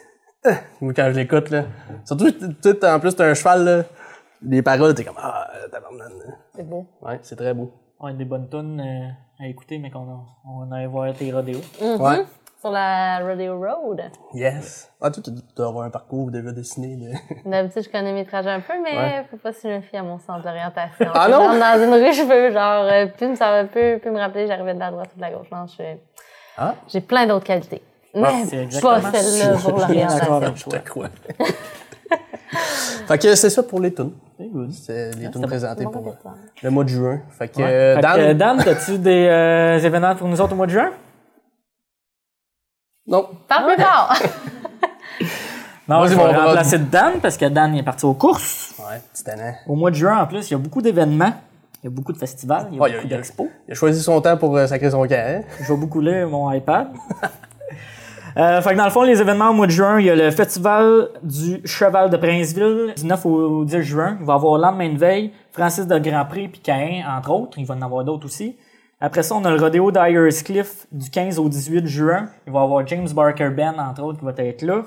Moi, 0.82 0.92
quand 0.92 1.08
je 1.10 1.16
l'écoute, 1.16 1.48
là, 1.48 1.64
surtout, 2.04 2.30
tout, 2.32 2.84
en 2.84 3.00
plus, 3.00 3.16
t'as 3.16 3.30
un 3.30 3.34
cheval, 3.34 3.64
là, 3.64 3.84
les 4.42 4.60
paroles, 4.60 4.94
t'es 4.94 5.04
comme, 5.04 5.16
ah. 5.18 5.48
C'est 6.54 6.68
beau. 6.68 6.86
Ouais, 7.00 7.18
c'est 7.22 7.36
très 7.36 7.54
beau. 7.54 7.72
Ouais, 7.98 8.12
des 8.12 8.26
bonnes 8.26 8.48
tunes 8.50 8.78
euh, 8.78 9.42
à 9.42 9.48
écouter, 9.48 9.78
mais 9.78 9.90
qu'on 9.90 10.08
a, 10.08 10.24
on 10.44 10.70
allait 10.70 10.86
voir 10.86 11.12
tes 11.14 11.32
rodéos. 11.32 11.62
Ouais. 11.80 12.24
Sur 12.60 12.70
la 12.72 13.20
Rodeo 13.20 13.56
Road. 13.56 14.02
Yes. 14.34 14.90
Ah, 15.00 15.10
toi, 15.12 15.22
tu 15.22 15.32
tu 15.32 15.40
dois 15.56 15.68
avoir 15.68 15.84
un 15.84 15.90
parcours 15.90 16.30
déjà 16.32 16.50
dessiné, 16.50 16.96
de... 16.96 17.12
D'habitude, 17.50 17.84
je 17.84 17.88
connais 17.88 18.12
mes 18.12 18.24
trajets 18.24 18.50
un 18.50 18.58
peu, 18.60 18.72
mais 18.82 18.96
Ouais. 18.96 19.24
faut 19.30 19.36
pas 19.36 19.52
se 19.52 19.68
méfier 19.68 20.00
à 20.00 20.02
mon 20.02 20.18
sens 20.18 20.42
d'orientation. 20.42 21.06
Ah 21.14 21.28
non? 21.28 21.38
rentre 21.38 21.60
dans 21.60 21.84
une 21.84 21.94
rue, 21.94 22.12
je 22.12 22.22
peux, 22.26 22.52
genre, 22.52 22.84
euh, 22.90 23.06
plus 23.06 23.28
me, 23.28 23.34
ça 23.36 23.50
va 23.52 23.64
plus, 23.64 24.00
plus 24.00 24.10
me 24.10 24.18
rappeler, 24.18 24.48
j'arrivais 24.48 24.74
de 24.74 24.80
la 24.80 24.90
droite 24.90 25.10
ou 25.14 25.16
de 25.16 25.20
la 25.22 25.30
gauche. 25.30 25.46
Non, 25.52 25.66
je 25.68 25.72
suis- 25.72 25.84
Ah. 26.56 26.74
J'ai 26.88 27.00
plein 27.00 27.26
d'autres 27.28 27.44
qualités. 27.46 27.80
c'est 28.12 28.20
Mais 28.20 28.62
exactement 28.64 29.00
pas 29.00 29.12
celle-là 29.12 29.56
ça. 29.58 29.70
pour 29.70 29.78
Je 29.78 29.84
suis 29.84 29.92
bien 29.94 30.06
d'accord 30.08 30.28
l'orientation. 30.30 30.34
avec 30.42 30.56
Je 30.56 30.64
toi. 30.64 30.78
te 30.80 30.88
crois. 30.88 31.08
fait 33.06 33.18
que 33.18 33.34
c'est 33.36 33.50
ça 33.50 33.62
pour 33.62 33.80
les 33.80 33.94
tunes. 33.94 34.12
C'est 34.36 34.46
good. 34.48 34.72
C'est 34.72 35.10
les 35.16 35.30
tunes 35.30 35.46
présentées 35.46 35.84
Bon 35.84 35.90
pour 35.90 36.14
le 36.62 36.70
mois 36.70 36.82
de 36.84 36.88
juin. 36.88 37.20
Fait 37.38 37.48
que, 37.48 37.58
Ouais. 37.58 37.64
euh, 37.64 37.94
Fait 37.96 38.00
Dan... 38.02 38.16
que, 38.16 38.32
Dan, 38.32 38.62
t'as-tu 38.64 38.98
des 38.98 39.26
euh, 39.28 39.78
événements 39.78 40.16
pour 40.16 40.26
nous 40.26 40.40
autres 40.40 40.52
au 40.54 40.56
mois 40.56 40.66
de 40.66 40.72
juin? 40.72 40.90
Non. 43.08 43.26
Parle 43.48 43.74
plus 43.74 43.82
fort! 43.82 44.12
Non, 45.88 46.00
Vas-y, 46.00 46.10
je 46.10 46.16
vais 46.16 46.36
remplacer 46.36 46.78
Dan 46.78 47.14
parce 47.22 47.38
que 47.38 47.46
Dan 47.46 47.74
il 47.74 47.80
est 47.80 47.82
parti 47.82 48.04
aux 48.04 48.12
courses. 48.12 48.74
Ouais, 48.78 49.00
petit 49.10 49.24
tannant. 49.24 49.54
Au 49.66 49.74
mois 49.74 49.90
de 49.90 49.96
juin, 49.96 50.18
en 50.18 50.26
plus, 50.26 50.50
il 50.50 50.52
y 50.52 50.54
a 50.54 50.58
beaucoup 50.58 50.82
d'événements. 50.82 51.32
Il 51.82 51.86
y 51.86 51.86
a 51.86 51.90
beaucoup 51.90 52.12
de 52.12 52.18
festivals, 52.18 52.66
il 52.70 52.76
y 52.76 52.78
a 52.78 52.82
Ouais, 52.82 52.92
beaucoup 52.92 53.06
d'expos. 53.06 53.46
Il 53.66 53.72
a 53.72 53.74
choisi 53.74 54.02
son 54.02 54.20
temps 54.20 54.36
pour 54.36 54.54
euh, 54.56 54.66
sacrer 54.66 54.90
son 54.90 55.04
hein? 55.04 55.40
Je 55.60 55.72
vais 55.72 55.78
beaucoup 55.78 56.00
lire 56.00 56.28
mon 56.28 56.50
iPad. 56.52 56.88
Euh, 58.36 58.60
fait 58.60 58.70
que 58.70 58.76
dans 58.76 58.84
le 58.84 58.90
fond, 58.90 59.02
les 59.02 59.20
événements 59.20 59.50
au 59.50 59.52
mois 59.52 59.66
de 59.66 59.72
juin, 59.72 59.98
il 59.98 60.06
y 60.06 60.10
a 60.10 60.14
le 60.14 60.30
festival 60.30 61.08
du 61.24 61.60
Cheval 61.64 62.08
de 62.08 62.16
Princeville 62.16 62.94
du 62.96 63.04
9 63.04 63.26
au 63.26 63.64
10 63.64 63.82
juin. 63.82 64.16
Il 64.20 64.26
va 64.26 64.34
y 64.34 64.36
avoir 64.36 64.58
le 64.58 64.62
lendemain 64.62 64.92
de 64.92 64.98
veille, 64.98 65.32
Francis 65.50 65.88
de 65.88 65.98
Grandpré 65.98 66.46
puis 66.46 66.60
Caïn, 66.60 67.02
entre 67.08 67.32
autres. 67.32 67.58
Il 67.58 67.66
va 67.66 67.74
y 67.74 67.78
en 67.78 67.82
avoir 67.82 68.04
d'autres 68.04 68.26
aussi. 68.26 68.56
Après 69.00 69.22
ça, 69.22 69.34
on 69.36 69.44
a 69.44 69.50
le 69.50 69.60
rodéo 69.60 69.92
d'Ayers 69.92 70.42
Cliff 70.44 70.86
du 70.90 71.08
15 71.08 71.38
au 71.38 71.48
18 71.48 71.86
juin. 71.86 72.28
Il 72.46 72.52
va 72.52 72.60
y 72.60 72.62
avoir 72.64 72.86
James 72.86 73.08
Barker 73.14 73.50
Band, 73.50 73.78
entre 73.78 74.02
autres, 74.02 74.18
qui 74.18 74.24
va 74.24 74.32
être 74.38 74.62
là. 74.62 74.82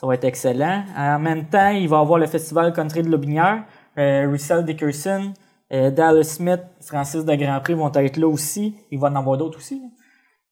Ça 0.00 0.06
va 0.06 0.14
être 0.14 0.24
excellent. 0.24 0.84
En 0.96 1.18
même 1.18 1.46
temps, 1.46 1.70
il 1.70 1.88
va 1.88 1.96
y 1.96 2.00
avoir 2.00 2.18
le 2.18 2.26
festival 2.26 2.72
Country 2.72 3.02
de 3.02 3.08
Lobinière. 3.08 3.64
Euh, 3.98 4.28
Russell 4.30 4.64
Dickerson, 4.64 5.32
euh, 5.72 5.90
Dallas 5.90 6.24
Smith, 6.24 6.60
Francis 6.80 7.24
de 7.24 7.34
Grandpré 7.34 7.74
vont 7.74 7.90
être 7.92 8.16
là 8.18 8.28
aussi. 8.28 8.76
Il 8.90 9.00
va 9.00 9.08
en 9.08 9.16
avoir 9.16 9.36
d'autres 9.38 9.58
aussi. 9.58 9.82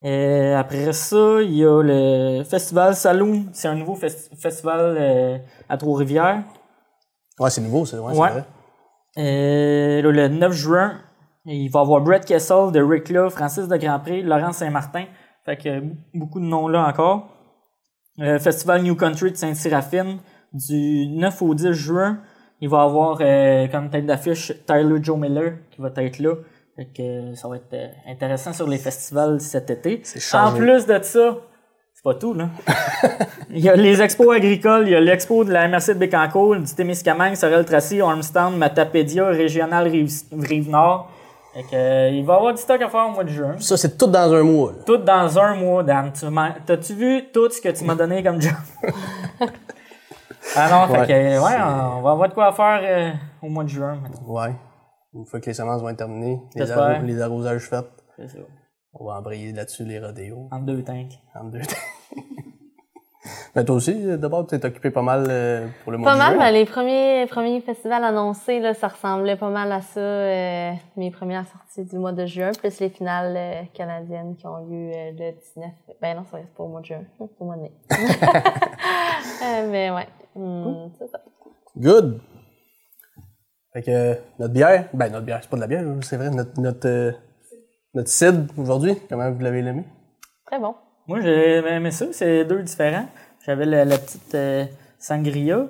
Euh, 0.03 0.57
après 0.57 0.91
ça, 0.91 1.41
il 1.41 1.53
y 1.53 1.63
a 1.65 1.81
le 1.81 2.43
festival 2.43 2.95
Saloon. 2.95 3.45
C'est 3.53 3.67
un 3.69 3.75
nouveau 3.75 3.95
festi- 3.95 4.35
festival 4.35 4.79
euh, 4.99 5.37
à 5.69 5.77
Trois-Rivières. 5.77 6.43
Ouais, 7.39 7.49
c'est 7.49 7.61
nouveau, 7.61 7.85
c'est 7.85 7.97
ouais, 7.97 8.13
c'est 8.13 8.19
Ouais. 8.19 8.29
vrai. 8.29 8.43
Le 9.17 10.27
9 10.27 10.51
juin, 10.53 10.93
il 11.45 11.69
va 11.69 11.81
avoir 11.81 12.01
Brett 12.01 12.25
Kessel 12.25 12.71
de 12.71 12.81
Rick 12.81 13.09
Love, 13.09 13.31
Francis 13.31 13.67
de 13.67 13.77
Grandpré, 13.77 14.21
Laurent 14.21 14.51
Saint-Martin. 14.51 15.05
Fait 15.45 15.57
que 15.57 15.81
beaucoup 16.13 16.39
de 16.39 16.45
noms 16.45 16.67
là 16.67 16.87
encore. 16.87 17.27
Euh, 18.19 18.39
Festival 18.39 18.81
New 18.81 18.95
Country 18.95 19.31
de 19.31 19.37
Sainte-Séraphine 19.37 20.19
du 20.53 21.07
9 21.07 21.41
au 21.41 21.53
10 21.53 21.73
juin. 21.73 22.19
Il 22.61 22.69
va 22.69 22.77
y 22.77 22.85
avoir 22.85 23.17
euh, 23.21 23.67
comme 23.67 23.89
tête 23.89 24.05
d'affiche 24.05 24.53
Tyler 24.65 24.97
Joe 25.03 25.19
Miller 25.19 25.53
qui 25.71 25.81
va 25.81 25.91
être 25.97 26.19
là. 26.19 26.35
Fait 26.75 26.85
que 26.85 27.35
ça 27.35 27.47
va 27.47 27.57
être 27.57 27.73
euh, 27.73 27.87
intéressant 28.07 28.53
sur 28.53 28.67
les 28.67 28.77
festivals 28.77 29.39
cet 29.39 29.69
été. 29.69 30.01
C'est 30.03 30.35
En 30.37 30.53
plus 30.53 30.85
de 30.85 30.99
ça, 31.01 31.37
c'est 31.93 32.03
pas 32.03 32.15
tout, 32.15 32.33
là. 32.33 32.49
il 33.49 33.59
y 33.59 33.69
a 33.69 33.75
les 33.75 34.01
expos 34.01 34.35
agricoles, 34.35 34.87
il 34.87 34.91
y 34.91 34.95
a 34.95 34.99
l'expo 35.01 35.43
de 35.43 35.51
la 35.51 35.67
MRC 35.67 35.89
de 35.93 35.99
Bécancourt, 35.99 36.55
du 36.55 36.73
Témiscamingue, 36.73 37.35
Sorel-Tracy, 37.35 38.01
Armstown, 38.01 38.57
Matapédia, 38.57 39.27
Régional 39.27 39.87
Rive- 39.87 40.23
Rive-Nord. 40.31 41.11
Fait 41.55 41.63
que, 41.63 41.75
euh, 41.75 42.09
il 42.09 42.25
va 42.25 42.33
y 42.33 42.37
avoir 42.37 42.53
du 42.53 42.61
stock 42.61 42.81
à 42.81 42.89
faire 42.89 43.07
au 43.07 43.11
mois 43.11 43.23
de 43.23 43.29
juin. 43.29 43.55
Ça, 43.59 43.77
c'est 43.77 43.97
tout 43.97 44.07
dans 44.07 44.33
un 44.33 44.43
mois. 44.43 44.73
là. 44.73 44.77
Tout 44.85 44.97
dans 44.97 45.39
un 45.39 45.55
mois, 45.55 45.83
Dan. 45.83 46.11
Tu 46.11 46.25
m'as- 46.27 46.55
T'as-tu 46.65 46.93
vu 46.93 47.31
tout 47.33 47.49
ce 47.49 47.61
que 47.61 47.69
tu 47.69 47.85
m'as 47.85 47.95
donné 47.95 48.21
comme 48.21 48.41
job? 48.41 48.51
ah 50.55 50.69
non, 50.69 50.93
fait 50.93 50.99
Ouais, 50.99 51.07
que, 51.07 51.13
ouais, 51.13 51.55
on 51.97 52.01
va 52.01 52.11
avoir 52.11 52.27
de 52.29 52.33
quoi 52.33 52.51
faire 52.51 52.79
euh, 52.83 53.11
au 53.41 53.49
mois 53.49 53.63
de 53.63 53.69
juin. 53.69 53.99
Ouais. 54.27 54.53
Une 55.13 55.25
fois 55.25 55.39
que 55.39 55.45
les 55.45 55.53
semences 55.53 55.81
vont 55.81 55.89
être 55.89 55.97
terminées, 55.97 56.41
les, 56.55 56.65
J'espère. 56.65 56.99
arro- 56.99 57.05
les 57.05 57.21
arrosages 57.21 57.61
faits. 57.69 57.85
C'est 58.17 58.27
ça. 58.27 58.39
On 58.93 59.05
va 59.05 59.17
embrayer 59.19 59.51
là-dessus 59.53 59.85
les 59.85 59.99
rodéos. 59.99 60.49
Entre 60.51 60.65
deux 60.65 60.83
tanks. 60.83 61.19
En 61.35 61.45
deux 61.45 61.61
Mais 63.55 63.63
toi 63.65 63.75
aussi, 63.75 64.17
d'abord, 64.17 64.45
tu 64.47 64.59
t'es 64.59 64.65
occupé 64.67 64.91
pas 64.91 65.01
mal 65.01 65.25
euh, 65.29 65.67
pour 65.83 65.91
le 65.91 65.97
mois 65.97 66.11
Pas 66.11 66.13
de 66.15 66.19
mal, 66.19 66.33
juin. 66.33 66.39
ben, 66.45 66.51
les 66.51 66.65
premiers, 66.65 67.25
premiers 67.27 67.61
festivals 67.61 68.03
annoncés, 68.03 68.59
là, 68.59 68.73
ça 68.73 68.87
ressemblait 68.87 69.35
pas 69.35 69.49
mal 69.49 69.71
à 69.71 69.81
ça, 69.81 69.99
euh, 69.99 70.71
mes 70.97 71.11
premières 71.11 71.45
sorties 71.47 71.83
du 71.85 71.97
mois 71.97 72.11
de 72.11 72.25
juin, 72.25 72.51
plus 72.59 72.79
les 72.79 72.89
finales 72.89 73.33
euh, 73.35 73.61
canadiennes 73.73 74.35
qui 74.35 74.45
ont 74.47 74.57
lieu 74.65 74.91
euh, 74.93 75.11
le 75.11 75.31
19. 75.31 75.71
Ben 76.01 76.15
non, 76.17 76.25
ça 76.25 76.37
reste 76.37 76.53
pas 76.53 76.63
au 76.63 76.67
mois 76.67 76.81
de 76.81 76.85
juin, 76.85 77.01
c'est 77.17 77.23
au 77.39 77.45
mois 77.45 77.55
de 77.55 77.61
mai. 77.61 77.71
Mais 79.71 79.91
ouais, 79.91 80.07
hum, 80.35 80.91
c'est 80.99 81.07
ça. 81.07 81.19
Good. 81.77 82.19
Fait 83.73 83.81
que 83.81 84.17
notre 84.39 84.53
bière, 84.53 84.87
ben 84.93 85.11
notre 85.11 85.25
bière, 85.25 85.39
c'est 85.41 85.49
pas 85.49 85.57
de 85.57 85.61
la 85.61 85.67
bière, 85.67 85.83
là, 85.83 85.95
c'est 86.01 86.15
vrai, 86.17 86.29
notre 86.29 86.59
notre, 86.61 87.13
notre 87.93 88.09
cidre 88.09 88.53
aujourd'hui, 88.57 88.95
comment 89.09 89.29
vous 89.31 89.41
l'avez 89.41 89.59
aimé? 89.59 89.83
Très 90.45 90.59
bon. 90.59 90.75
Moi, 91.07 91.21
j'ai 91.21 91.57
aimé 91.57 91.91
ça. 91.91 92.07
C'est 92.11 92.45
deux 92.45 92.63
différents. 92.63 93.07
J'avais 93.45 93.65
la, 93.65 93.85
la 93.85 93.97
petite 93.97 94.33
euh, 94.35 94.65
sangria, 94.97 95.67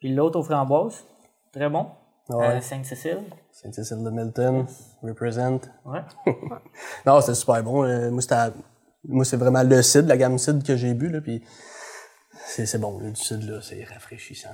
puis 0.00 0.12
l'autre 0.14 0.38
aux 0.40 0.42
framboises. 0.42 1.04
Très 1.52 1.68
bon. 1.68 1.86
Ouais. 2.28 2.56
Euh, 2.56 2.60
Sainte-Cécile. 2.60 3.18
Saint-Cécile 3.52 4.02
de 4.02 4.10
Milton, 4.10 4.66
represent. 5.02 5.60
Ouais. 5.84 6.00
Non, 7.06 7.20
c'était 7.20 7.34
super 7.34 7.62
bon. 7.62 7.84
euh, 7.84 8.10
moi, 8.10 8.22
c'était, 8.22 8.36
moi, 9.04 9.24
c'est 9.24 9.36
vraiment 9.36 9.62
le 9.62 9.82
cidre, 9.82 10.08
la 10.08 10.16
gamme 10.16 10.38
cidre 10.38 10.64
que 10.64 10.76
j'ai 10.76 10.94
bu, 10.94 11.08
là, 11.08 11.20
puis 11.20 11.42
c'est, 12.46 12.78
bon, 12.78 12.98
là, 13.00 13.10
du 13.10 13.20
cidre, 13.20 13.52
là, 13.52 13.60
c'est 13.60 13.84
rafraîchissant. 13.84 14.48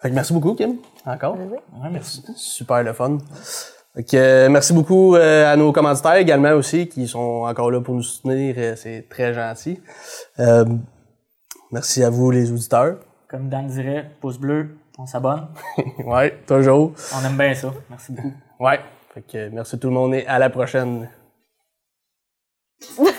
Fait 0.00 0.10
que 0.10 0.14
merci 0.14 0.32
beaucoup, 0.32 0.54
Kim, 0.54 0.78
encore. 1.04 1.36
Ouais, 1.36 1.90
merci. 1.90 2.24
Super 2.36 2.82
le 2.82 2.92
fun. 2.92 3.18
Fait 3.98 4.04
que, 4.04 4.16
euh, 4.16 4.48
merci 4.48 4.72
beaucoup 4.72 5.16
euh, 5.16 5.52
à 5.52 5.56
nos 5.56 5.72
commanditaires 5.72 6.14
également 6.14 6.52
aussi 6.52 6.86
qui 6.86 7.08
sont 7.08 7.42
encore 7.44 7.68
là 7.72 7.80
pour 7.80 7.96
nous 7.96 8.02
soutenir. 8.04 8.54
euh, 8.56 8.76
c'est 8.76 9.08
très 9.10 9.34
gentil. 9.34 9.80
Euh, 10.38 10.64
merci 11.72 12.04
à 12.04 12.08
vous 12.08 12.30
les 12.30 12.52
auditeurs. 12.52 12.98
Comme 13.28 13.48
Dan 13.48 13.66
dirait, 13.66 14.08
pouce 14.20 14.38
bleu, 14.38 14.76
on 14.96 15.06
s'abonne. 15.06 15.48
ouais, 16.06 16.38
toujours. 16.46 16.92
On 17.12 17.26
aime 17.26 17.36
bien 17.36 17.52
ça. 17.54 17.74
Merci 17.90 18.12
beaucoup. 18.12 18.32
Ouais. 18.60 18.78
Fait 19.14 19.22
que, 19.22 19.48
merci 19.48 19.76
tout 19.80 19.88
le 19.88 19.94
monde 19.94 20.14
et 20.14 20.24
à 20.26 20.38
la 20.38 20.48
prochaine. 20.48 21.10